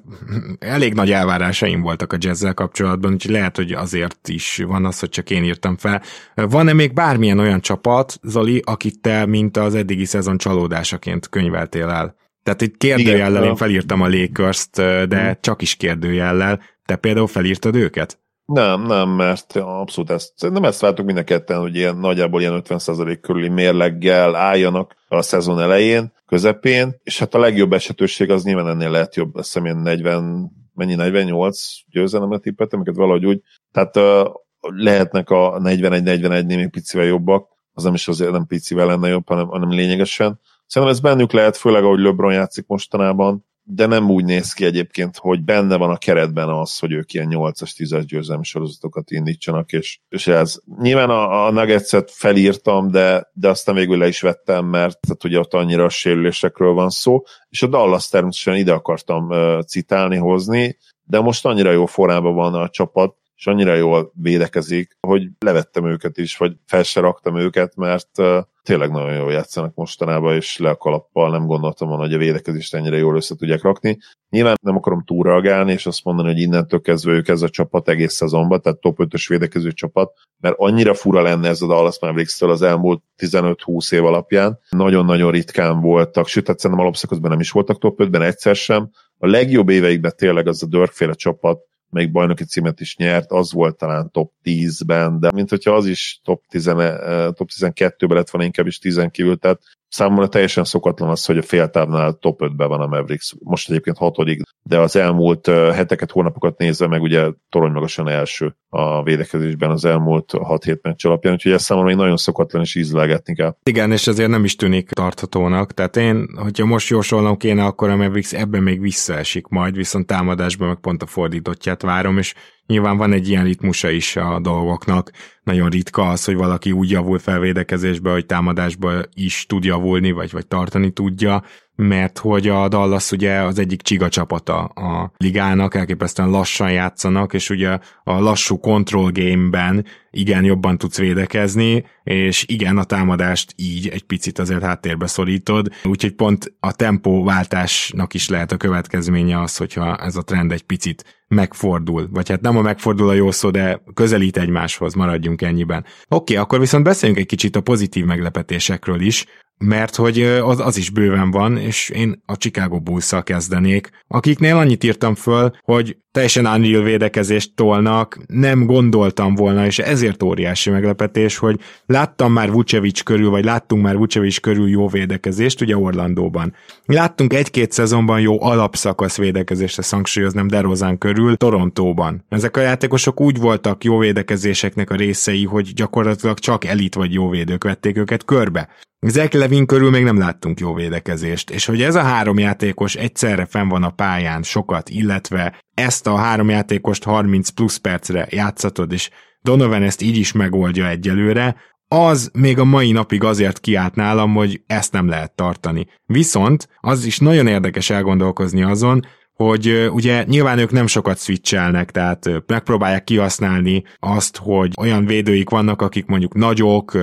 elég 0.60 0.94
nagy 0.94 1.12
elvárásaim 1.12 1.82
voltak 1.82 2.14
a 2.14 2.18
jazzzel 2.20 2.54
kapcsolatban, 2.54 3.14
úgyhogy 3.14 3.32
lehet, 3.32 3.56
hogy 3.56 3.72
azért 3.72 4.28
is 4.28 4.64
van 4.68 4.86
az, 4.86 5.00
hogy 5.00 5.10
csak 5.10 5.30
én 5.30 5.44
írtam 5.44 5.78
fel. 5.78 6.02
Van-e 6.36 6.74
még 6.74 6.94
bármilyen 6.94 7.40
olyan 7.40 7.62
csapat, 7.62 8.20
Zoli, 8.22 8.62
akit 8.66 9.02
te, 9.02 9.26
mint 9.26 9.58
az 9.58 9.76
eddigi 9.76 10.06
szezon 10.06 10.38
csalódásaként 10.38 11.30
könyveltél 11.30 11.90
el? 11.90 12.16
Tehát 12.44 12.62
itt 12.62 12.78
kérdőjellel 12.78 13.44
én 13.44 13.56
felírtam 13.56 14.02
a 14.02 14.10
lakers 14.10 14.68
de 15.08 15.24
hmm. 15.24 15.38
csak 15.42 15.62
is 15.62 15.76
kérdőjellel. 15.76 16.62
Te 16.86 16.96
például 16.96 17.28
felírtad 17.28 17.76
őket? 17.76 18.22
Nem, 18.46 18.82
nem, 18.82 19.10
mert 19.10 19.56
abszolút 19.56 20.10
ezt, 20.10 20.50
nem 20.52 20.64
ezt 20.64 20.82
vártuk 20.82 21.06
mind 21.06 21.18
a 21.18 21.24
ketten, 21.24 21.60
hogy 21.60 21.76
ilyen, 21.76 21.98
nagyjából 21.98 22.42
ilyen 22.42 22.64
50% 22.68 23.18
körüli 23.22 23.50
mérleggel 23.50 24.36
álljanak 24.36 24.96
a 25.08 25.22
szezon 25.22 25.60
elején, 25.60 26.14
közepén, 26.26 26.96
és 27.04 27.20
hát 27.20 27.34
a 27.34 27.40
legjobb 27.40 27.74
esetőség 27.74 28.30
az 28.30 28.44
nyilván 28.44 28.68
ennél 28.68 28.90
lehet 28.90 29.16
jobb, 29.16 29.36
azt 29.36 29.46
hiszem 29.46 29.66
ilyen 29.66 29.78
40, 29.78 30.52
mennyi 30.74 30.96
48 30.96 31.58
győzelemre 31.86 32.38
tippettem, 32.38 32.80
amiket 32.80 32.96
valahogy 32.96 33.26
úgy, 33.26 33.42
tehát 33.72 33.98
uh, 33.98 34.34
lehetnek 34.60 35.30
a 35.30 35.60
41-41-nél 35.60 36.56
még 36.56 36.70
picivel 36.70 37.06
jobbak, 37.06 37.48
az 37.74 37.84
nem 37.84 37.94
is 37.94 38.08
azért 38.08 38.32
nem 38.32 38.46
picivel 38.46 38.86
lenne 38.86 39.08
jobb, 39.08 39.28
hanem, 39.28 39.48
hanem 39.48 39.70
lényegesen. 39.70 40.40
Szerintem 40.74 40.98
ez 40.98 41.04
bennük 41.04 41.32
lehet, 41.32 41.58
főleg 41.58 41.84
ahogy 41.84 42.00
LeBron 42.00 42.34
játszik 42.34 42.68
mostanában, 42.68 43.46
de 43.64 43.86
nem 43.86 44.10
úgy 44.10 44.26
néz 44.26 44.54
ki 44.54 44.66
egyébként, 44.66 45.18
hogy 45.18 45.44
benne 45.44 45.78
van 45.78 45.90
a 45.90 45.98
keretben 45.98 46.50
az, 46.50 46.80
hogy 46.80 46.92
ők 46.92 47.14
ilyen 47.14 47.28
8-as, 47.30 47.72
10-es 47.78 48.04
győzelmi 48.08 48.44
sorozatokat 48.44 49.12
indítsanak, 49.12 49.72
és, 49.72 50.00
és 50.10 50.28
ez. 50.28 50.56
Nyilván 50.82 51.10
a, 51.10 51.46
a 51.46 51.52
Nuggets-et 51.52 52.12
felírtam, 52.12 52.92
de, 52.92 53.30
de 53.34 53.50
aztán 53.50 53.76
végül 53.76 53.98
le 53.98 54.08
is 54.08 54.22
vettem, 54.22 54.66
mert 54.66 55.00
tehát 55.00 55.24
ugye 55.24 55.40
ott 55.40 55.54
annyira 55.54 55.84
a 55.84 55.90
sérülésekről 55.90 56.74
van 56.74 56.90
szó, 56.90 57.22
és 57.50 57.62
a 57.62 57.68
Dallas 57.68 58.10
természetesen 58.10 58.60
ide 58.60 58.74
akartam 58.74 59.30
uh, 59.30 59.62
citálni, 59.62 60.18
hozni, 60.18 60.78
de 61.04 61.20
most 61.20 61.46
annyira 61.46 61.72
jó 61.72 61.86
formában 61.86 62.36
van 62.36 62.54
a 62.54 62.70
csapat, 62.70 63.16
és 63.36 63.48
annyira 63.48 63.74
jól 63.74 64.12
védekezik, 64.22 64.98
hogy 65.00 65.28
levettem 65.40 65.86
őket 65.86 66.18
is, 66.18 66.38
vagy 66.38 66.54
fel 66.66 66.84
se 66.84 67.00
raktam 67.00 67.38
őket, 67.38 67.76
mert 67.76 68.18
uh, 68.18 68.38
tényleg 68.64 68.92
nagyon 68.92 69.14
jól 69.14 69.32
játszanak 69.32 69.76
mostanában, 69.76 70.36
és 70.36 70.58
le 70.58 70.70
a 70.70 70.76
kalappal 70.76 71.30
nem 71.30 71.46
gondoltam 71.46 71.88
volna, 71.88 72.04
hogy 72.04 72.14
a 72.14 72.18
védekezést 72.18 72.76
ennyire 72.76 72.98
jól 72.98 73.16
össze 73.16 73.36
tudják 73.36 73.62
rakni. 73.62 73.98
Nyilván 74.30 74.56
nem 74.62 74.76
akarom 74.76 75.04
túlreagálni, 75.04 75.72
és 75.72 75.86
azt 75.86 76.04
mondani, 76.04 76.28
hogy 76.28 76.40
innentől 76.40 76.82
kezdve 76.82 77.12
ők 77.12 77.28
ez 77.28 77.42
a 77.42 77.50
csapat 77.50 77.90
egész 77.90 78.14
szezonban, 78.14 78.62
tehát 78.62 78.80
top 78.80 78.98
5-ös 79.00 79.26
védekező 79.28 79.72
csapat, 79.72 80.14
mert 80.40 80.56
annyira 80.58 80.94
fura 80.94 81.22
lenne 81.22 81.48
ez 81.48 81.62
a 81.62 81.68
Dallas 81.68 82.00
mavericks 82.00 82.42
az 82.42 82.62
elmúlt 82.62 83.04
15-20 83.18 83.94
év 83.94 84.06
alapján. 84.06 84.60
Nagyon-nagyon 84.70 85.32
ritkán 85.32 85.82
voltak, 85.82 86.28
sőt, 86.28 86.48
hát 86.48 86.60
szerintem 86.60 86.86
alapszakaszban 86.86 87.30
nem 87.30 87.40
is 87.40 87.52
voltak 87.52 87.80
top 87.80 88.00
5-ben 88.02 88.22
egyszer 88.22 88.56
sem. 88.56 88.90
A 89.18 89.28
legjobb 89.28 89.70
éveikben 89.70 90.14
tényleg 90.16 90.48
az 90.48 90.64
a 90.64 90.68
Dörkféle 90.68 91.14
csapat 91.14 91.60
még 91.94 92.12
bajnoki 92.12 92.44
címet 92.44 92.80
is 92.80 92.96
nyert, 92.96 93.32
az 93.32 93.52
volt 93.52 93.78
talán 93.78 94.12
top 94.12 94.32
10-ben, 94.44 95.20
de 95.20 95.32
mint 95.32 95.50
hogyha 95.50 95.72
az 95.72 95.86
is 95.86 96.20
top, 96.24 96.44
10, 96.48 96.68
eh, 96.68 97.32
top 97.32 97.50
12-ben 97.56 98.18
lett 98.18 98.30
volna, 98.30 98.48
inkább 98.48 98.68
is 98.68 98.78
10 98.80 99.08
kívül, 99.12 99.38
tehát 99.38 99.62
Számomra 99.94 100.28
teljesen 100.28 100.64
szokatlan 100.64 101.10
az, 101.10 101.26
hogy 101.26 101.38
a 101.38 101.42
féltávnál 101.42 102.14
top 102.14 102.40
5-ben 102.44 102.68
van 102.68 102.82
a 102.82 102.88
Mavericks. 102.88 103.34
Most 103.40 103.70
egyébként 103.70 103.98
hatodik, 103.98 104.42
de 104.64 104.80
az 104.80 104.96
elmúlt 104.96 105.48
heteket, 105.48 106.12
hónapokat 106.12 106.58
nézve 106.58 106.88
meg 106.88 107.02
ugye 107.02 107.32
torony 107.50 107.72
magasan 107.72 108.08
első 108.08 108.56
a 108.70 109.04
védekezésben 109.04 109.70
az 109.72 109.86
elmúlt 109.86 110.32
6-7 110.34 110.82
meccs 110.82 111.06
alapján, 111.06 111.34
úgyhogy 111.34 111.52
ez 111.52 111.64
számomra 111.64 111.90
még 111.90 112.00
nagyon 112.00 112.18
szokatlan 112.18 112.62
és 112.62 112.76
ízlelgetni 112.76 113.36
kell. 113.36 113.56
Igen, 113.64 113.92
és 113.92 114.08
ezért 114.08 114.30
nem 114.30 114.44
is 114.44 114.56
tűnik 114.56 114.90
tarthatónak. 114.90 115.74
Tehát 115.74 115.98
én, 115.98 116.28
hogyha 116.36 116.66
most 116.66 116.90
jósolnom 116.90 117.38
kéne, 117.38 117.66
akkor 117.66 117.90
a 117.90 117.96
Mavericks 117.96 118.34
ebben 118.34 118.64
még 118.64 118.82
visszaesik 118.82 119.48
majd, 119.48 119.76
viszont 119.76 120.08
támadásban 120.08 120.68
meg 120.68 120.78
pont 120.78 121.04
a 121.04 121.06
fordítottját 121.06 121.82
várom, 121.82 122.18
és 122.18 122.34
Nyilván 122.68 122.98
van 122.98 123.14
egy 123.14 123.30
ilyen 123.30 123.44
ritmusa 123.44 123.90
is 123.90 124.16
a 124.16 124.40
dolgoknak. 124.40 125.12
Nagyon 125.44 125.70
ritka 125.70 126.10
az, 126.10 126.26
hogy 126.26 126.36
valaki 126.36 126.72
úgy 126.72 126.90
javul 126.90 127.20
felvédekezésbe, 127.20 128.12
hogy 128.12 128.26
támadásba 128.26 129.02
is 129.14 129.46
tud 129.46 129.64
javulni, 129.64 130.12
vagy, 130.12 130.32
vagy 130.32 130.48
tartani 130.48 130.92
tudja 130.92 131.44
mert 131.76 132.18
hogy 132.18 132.48
a 132.48 132.68
Dallas 132.68 133.12
ugye 133.12 133.42
az 133.42 133.60
egyik 133.60 133.82
csiga 133.82 134.10
csapata 134.10 134.64
a 134.64 135.12
ligának, 135.18 135.76
elképesztően 135.76 136.30
lassan 136.30 136.72
játszanak, 136.72 137.34
és 137.34 137.50
ugye 137.50 137.78
a 138.04 138.20
lassú 138.20 138.60
control 138.60 139.12
game-ben 139.12 139.86
igen, 140.12 140.44
jobban 140.44 140.78
tudsz 140.78 140.98
védekezni, 140.98 141.86
és 142.04 142.46
igen, 142.48 142.78
a 142.78 142.84
támadást 142.84 143.54
így 143.56 143.88
egy 143.88 144.04
picit 144.04 144.40
azért 144.40 144.64
háttérbe 144.64 145.08
szorítod, 145.08 145.68
úgyhogy 145.84 146.14
pont 146.14 146.54
a 146.60 146.72
tempóváltásnak 146.72 148.14
is 148.14 148.30
lehet 148.30 148.52
a 148.52 148.58
következménye 148.58 149.42
az, 149.42 149.58
hogyha 149.58 149.96
ez 149.96 150.16
a 150.16 150.22
trend 150.22 150.52
egy 150.52 150.64
picit 150.64 151.24
megfordul, 151.28 152.08
vagy 152.12 152.30
hát 152.30 152.42
nem 152.42 152.58
a 152.58 152.62
megfordul 152.62 153.10
a 153.10 153.14
jó 153.14 153.32
szó, 153.32 153.50
de 153.50 153.82
közelít 153.94 154.38
egymáshoz, 154.38 154.94
maradjunk 154.94 155.33
ennyiben. 155.42 155.80
Oké, 155.80 155.88
okay, 156.08 156.36
akkor 156.36 156.60
viszont 156.60 156.84
beszéljünk 156.84 157.22
egy 157.22 157.28
kicsit 157.28 157.56
a 157.56 157.62
pozitív 157.62 158.06
meglepetésekről 158.06 159.02
is, 159.02 159.26
mert 159.58 159.96
hogy 159.96 160.22
az, 160.22 160.60
az 160.60 160.78
is 160.78 160.90
bőven 160.90 161.32
van, 161.32 161.58
és 161.58 161.90
én 161.90 162.22
a 162.26 162.38
Chicago 162.38 162.80
bulls 162.80 163.12
kezdenék, 163.24 163.90
akiknél 164.08 164.56
annyit 164.56 164.84
írtam 164.84 165.16
föl, 165.16 165.52
hogy 165.62 165.98
teljesen 166.12 166.46
unreal 166.46 166.84
védekezést 166.84 167.56
tolnak, 167.56 168.20
nem 168.28 168.66
gondoltam 168.66 169.36
volna, 169.36 169.66
és 169.66 169.80
ezért 169.80 170.24
óriási 170.24 170.70
meglepetés, 170.70 171.38
hogy 171.38 171.60
láttam 171.86 172.32
már 172.32 172.52
Vucevic 172.52 173.02
körül, 173.02 173.30
vagy 173.30 173.44
láttunk 173.44 173.84
már 173.84 173.98
Vucevic 173.98 174.38
körül 174.38 174.70
jó 174.70 174.88
védekezést, 174.88 175.62
ugye 175.62 175.78
Orlandóban. 175.78 176.54
Láttunk 176.86 177.34
egy-két 177.34 177.72
szezonban 177.72 178.20
jó 178.20 178.44
alapszakasz 178.44 179.18
védekezést, 179.18 179.78
ezt 179.78 179.92
hangsúlyoznám 179.92 180.48
DeRozan 180.48 180.98
körül, 180.98 181.36
Torontóban. 181.36 182.26
Ezek 182.30 182.58
a 182.58 182.62
játékosok 182.62 183.22
úgy 183.22 183.38
voltak 183.38 183.84
jó 183.84 183.98
védekezéseknek 183.98 184.90
a 184.90 184.96
részei, 184.96 185.46
hogy 185.46 185.74
gyakorlatilag 185.74 186.40
csak 186.40 186.66
elit 186.66 186.96
vagy 186.96 187.14
jó 187.14 187.30
védők 187.30 187.64
vették 187.64 187.98
őket 187.98 188.26
körbe. 188.26 188.70
Zach 189.10 189.36
Levin 189.36 189.66
körül 189.66 189.90
még 189.90 190.04
nem 190.04 190.18
láttunk 190.18 190.60
jó 190.60 190.74
védekezést, 190.74 191.50
és 191.50 191.66
hogy 191.66 191.82
ez 191.82 191.96
a 191.96 192.02
három 192.02 192.40
játékos 192.40 192.96
egyszerre 192.96 193.46
fenn 193.46 193.68
van 193.68 193.84
a 193.84 193.90
pályán 193.90 194.44
sokat, 194.44 194.90
illetve 194.90 195.60
ezt 195.74 196.08
a 196.08 196.16
három 196.16 196.50
játékost 196.50 197.04
30 197.04 197.50
plusz 197.50 197.78
percre 197.78 198.28
játszatod, 198.30 198.92
és 198.92 199.10
Donovan 199.42 199.84
ezt 199.84 200.02
így 200.02 200.18
is 200.18 200.32
megoldja 200.32 200.88
egyelőre, 200.88 201.56
az 201.88 202.32
még 202.34 202.60
a 202.60 202.64
mai 202.64 202.92
napig 202.92 203.24
azért 203.24 203.60
kiállt 203.60 203.96
nálam, 203.96 204.34
hogy 204.34 204.62
ezt 204.68 204.92
nem 204.92 205.08
lehet 205.08 205.36
tartani. 205.36 205.88
Viszont 206.06 206.68
az 206.80 207.06
is 207.06 207.20
nagyon 207.20 207.48
érdekes 207.48 207.90
elgondolkozni 207.90 208.64
azon, 208.64 209.06
hogy 209.34 209.90
ugye 209.92 210.24
nyilván 210.24 210.58
ők 210.58 210.72
nem 210.72 210.88
sokat 210.88 211.20
switchelnek, 211.20 211.92
tehát 211.92 212.30
megpróbálják 212.48 213.04
kihasználni 213.04 213.84
azt, 214.00 214.38
hogy 214.38 214.74
olyan 214.78 215.06
védőik 215.06 215.50
vannak, 215.50 215.82
akik 215.82 216.06
mondjuk 216.06 216.34
nagyok, 216.34 216.98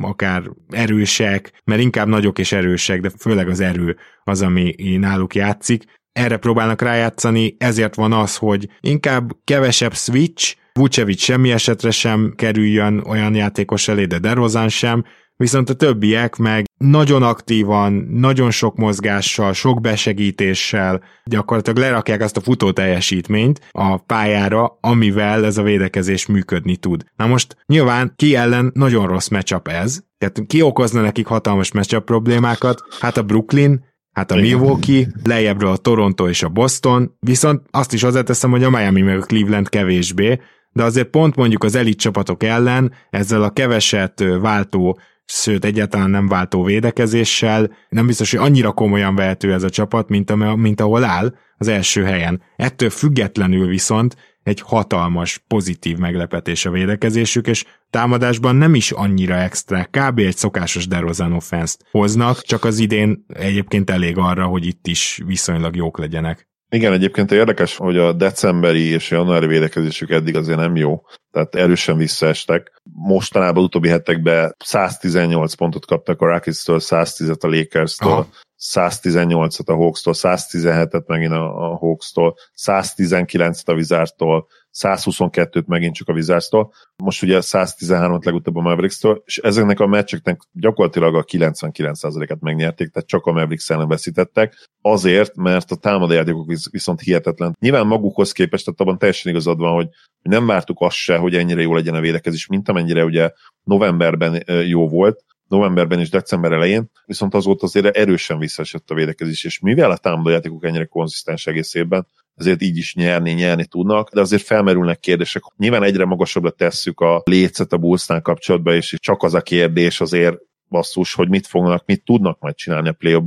akár 0.00 0.42
erősek, 0.68 1.62
mert 1.64 1.80
inkább 1.80 2.08
nagyok 2.08 2.38
és 2.38 2.52
erősek, 2.52 3.00
de 3.00 3.10
főleg 3.18 3.48
az 3.48 3.60
erő 3.60 3.96
az, 4.24 4.42
ami 4.42 4.74
náluk 4.78 5.34
játszik. 5.34 5.84
Erre 6.12 6.36
próbálnak 6.36 6.82
rájátszani, 6.82 7.56
ezért 7.58 7.94
van 7.94 8.12
az, 8.12 8.36
hogy 8.36 8.68
inkább 8.80 9.30
kevesebb 9.44 9.94
switch, 9.94 10.58
Vucevic 10.72 11.22
semmi 11.22 11.50
esetre 11.50 11.90
sem 11.90 12.32
kerüljön 12.36 13.02
olyan 13.06 13.34
játékos 13.34 13.88
elé, 13.88 14.04
de 14.04 14.18
DeRozan 14.18 14.68
sem, 14.68 15.04
viszont 15.40 15.70
a 15.70 15.74
többiek 15.74 16.36
meg 16.36 16.64
nagyon 16.78 17.22
aktívan, 17.22 17.92
nagyon 18.10 18.50
sok 18.50 18.76
mozgással, 18.76 19.52
sok 19.52 19.80
besegítéssel 19.80 21.02
gyakorlatilag 21.24 21.78
lerakják 21.78 22.20
azt 22.20 22.36
a 22.36 22.40
futó 22.40 22.70
teljesítményt 22.70 23.60
a 23.70 23.96
pályára, 23.96 24.78
amivel 24.80 25.44
ez 25.44 25.58
a 25.58 25.62
védekezés 25.62 26.26
működni 26.26 26.76
tud. 26.76 27.04
Na 27.16 27.26
most 27.26 27.56
nyilván 27.66 28.12
ki 28.16 28.34
ellen 28.34 28.70
nagyon 28.74 29.06
rossz 29.06 29.28
matchup 29.28 29.68
ez, 29.68 30.00
tehát 30.18 30.42
ki 30.46 30.62
okozna 30.62 31.00
nekik 31.00 31.26
hatalmas 31.26 31.72
matchup 31.72 32.04
problémákat? 32.04 32.80
Hát 33.00 33.16
a 33.16 33.22
Brooklyn, 33.22 33.84
hát 34.12 34.30
a 34.30 34.36
Milwaukee, 34.36 35.06
lejjebbről 35.24 35.70
a 35.70 35.76
Toronto 35.76 36.28
és 36.28 36.42
a 36.42 36.48
Boston, 36.48 37.16
viszont 37.20 37.62
azt 37.70 37.92
is 37.92 38.02
hozzáteszem, 38.02 38.50
hogy 38.50 38.64
a 38.64 38.70
Miami 38.70 39.00
meg 39.00 39.18
a 39.18 39.26
Cleveland 39.26 39.68
kevésbé, 39.68 40.40
de 40.72 40.82
azért 40.82 41.10
pont 41.10 41.36
mondjuk 41.36 41.64
az 41.64 41.74
elit 41.74 41.98
csapatok 41.98 42.42
ellen 42.42 42.92
ezzel 43.10 43.42
a 43.42 43.50
keveset 43.50 44.24
váltó 44.40 44.98
sőt 45.32 45.64
egyáltalán 45.64 46.10
nem 46.10 46.28
váltó 46.28 46.62
védekezéssel, 46.62 47.70
nem 47.88 48.06
biztos, 48.06 48.30
hogy 48.30 48.40
annyira 48.40 48.72
komolyan 48.72 49.14
vehető 49.14 49.52
ez 49.52 49.62
a 49.62 49.70
csapat, 49.70 50.08
mint, 50.08 50.30
a, 50.30 50.56
mint 50.56 50.80
ahol 50.80 51.04
áll 51.04 51.34
az 51.56 51.68
első 51.68 52.04
helyen. 52.04 52.42
Ettől 52.56 52.90
függetlenül 52.90 53.66
viszont 53.66 54.16
egy 54.42 54.60
hatalmas, 54.60 55.44
pozitív 55.46 55.96
meglepetés 55.96 56.66
a 56.66 56.70
védekezésük, 56.70 57.46
és 57.46 57.64
támadásban 57.90 58.56
nem 58.56 58.74
is 58.74 58.90
annyira 58.90 59.34
extra, 59.34 59.88
kb. 59.90 60.18
egy 60.18 60.36
szokásos 60.36 60.86
DeRozan 60.86 61.32
offense 61.32 61.76
hoznak, 61.90 62.42
csak 62.42 62.64
az 62.64 62.78
idén 62.78 63.24
egyébként 63.28 63.90
elég 63.90 64.18
arra, 64.18 64.44
hogy 64.44 64.66
itt 64.66 64.86
is 64.86 65.20
viszonylag 65.26 65.76
jók 65.76 65.98
legyenek. 65.98 66.49
Igen, 66.72 66.92
egyébként 66.92 67.32
érdekes, 67.32 67.76
hogy 67.76 67.98
a 67.98 68.12
decemberi 68.12 68.88
és 68.88 69.10
januári 69.10 69.46
védekezésük 69.46 70.10
eddig 70.10 70.36
azért 70.36 70.58
nem 70.58 70.76
jó, 70.76 71.04
tehát 71.32 71.54
erősen 71.54 71.96
visszaestek. 71.96 72.82
Mostanában 72.92 73.62
utóbbi 73.62 73.88
hetekben 73.88 74.54
118 74.64 75.54
pontot 75.54 75.86
kaptak 75.86 76.20
a 76.20 76.26
Rockets-től, 76.26 76.78
110-et 76.80 77.40
a 77.40 77.46
Lakers-től, 77.46 78.26
118-at 78.74 79.64
a 79.64 79.74
Hawks-tól, 79.74 80.14
117-et 80.16 81.06
megint 81.06 81.32
a, 81.32 81.70
a 81.70 81.76
Hawks-tól, 81.76 82.36
119-et 82.66 83.66
a 83.66 83.72
Wizards-tól, 83.72 84.46
122-t 84.82 85.64
megint 85.66 85.94
csak 85.94 86.08
a 86.08 86.12
Wizards-tól, 86.12 86.72
most 86.96 87.22
ugye 87.22 87.38
113-at 87.40 88.24
legutóbb 88.24 88.56
a 88.56 88.60
Mavericks-től, 88.60 89.22
és 89.24 89.38
ezeknek 89.38 89.80
a 89.80 89.86
meccseknek 89.86 90.40
gyakorlatilag 90.52 91.14
a 91.14 91.24
99%-et 91.24 92.40
megnyerték, 92.40 92.90
tehát 92.90 93.08
csak 93.08 93.26
a 93.26 93.32
Mavericks 93.32 93.70
ellen 93.70 93.88
veszítettek, 93.88 94.68
azért, 94.82 95.36
mert 95.36 95.70
a 95.70 95.76
támadójátékok 95.76 96.52
viszont 96.70 97.00
hihetetlen. 97.00 97.56
Nyilván 97.60 97.86
magukhoz 97.86 98.32
képest, 98.32 98.64
tehát 98.64 98.80
abban 98.80 98.98
teljesen 98.98 99.32
igazad 99.32 99.58
van, 99.58 99.74
hogy 99.74 99.88
nem 100.22 100.46
vártuk 100.46 100.80
azt 100.80 100.96
se, 100.96 101.16
hogy 101.16 101.34
ennyire 101.34 101.62
jó 101.62 101.74
legyen 101.74 101.94
a 101.94 102.00
védekezés, 102.00 102.46
mint 102.46 102.68
amennyire 102.68 103.04
ugye 103.04 103.30
novemberben 103.64 104.44
jó 104.66 104.88
volt, 104.88 105.24
novemberben 105.50 106.00
és 106.00 106.10
december 106.10 106.52
elején, 106.52 106.90
viszont 107.06 107.34
azóta 107.34 107.66
azért 107.66 107.96
erősen 107.96 108.38
visszaesett 108.38 108.90
a 108.90 108.94
védekezés, 108.94 109.44
és 109.44 109.60
mivel 109.60 109.90
a 109.90 109.96
támadójátékok 109.96 110.64
ennyire 110.64 110.84
konzisztens 110.84 111.46
egész 111.46 111.74
évben, 111.74 112.06
ezért 112.34 112.62
így 112.62 112.76
is 112.76 112.94
nyerni, 112.94 113.32
nyerni 113.32 113.66
tudnak, 113.66 114.12
de 114.12 114.20
azért 114.20 114.42
felmerülnek 114.42 115.00
kérdések. 115.00 115.42
Nyilván 115.56 115.82
egyre 115.82 116.04
magasabbra 116.04 116.50
tesszük 116.50 117.00
a 117.00 117.22
lécet 117.24 117.72
a 117.72 117.76
Bullsnál 117.76 118.20
kapcsolatban, 118.20 118.74
és 118.74 118.96
csak 118.98 119.22
az 119.22 119.34
a 119.34 119.40
kérdés 119.40 120.00
azért 120.00 120.36
basszus, 120.68 121.14
hogy 121.14 121.28
mit 121.28 121.46
fognak, 121.46 121.86
mit 121.86 122.04
tudnak 122.04 122.40
majd 122.40 122.54
csinálni 122.54 122.88
a 122.88 122.92
play 122.92 123.22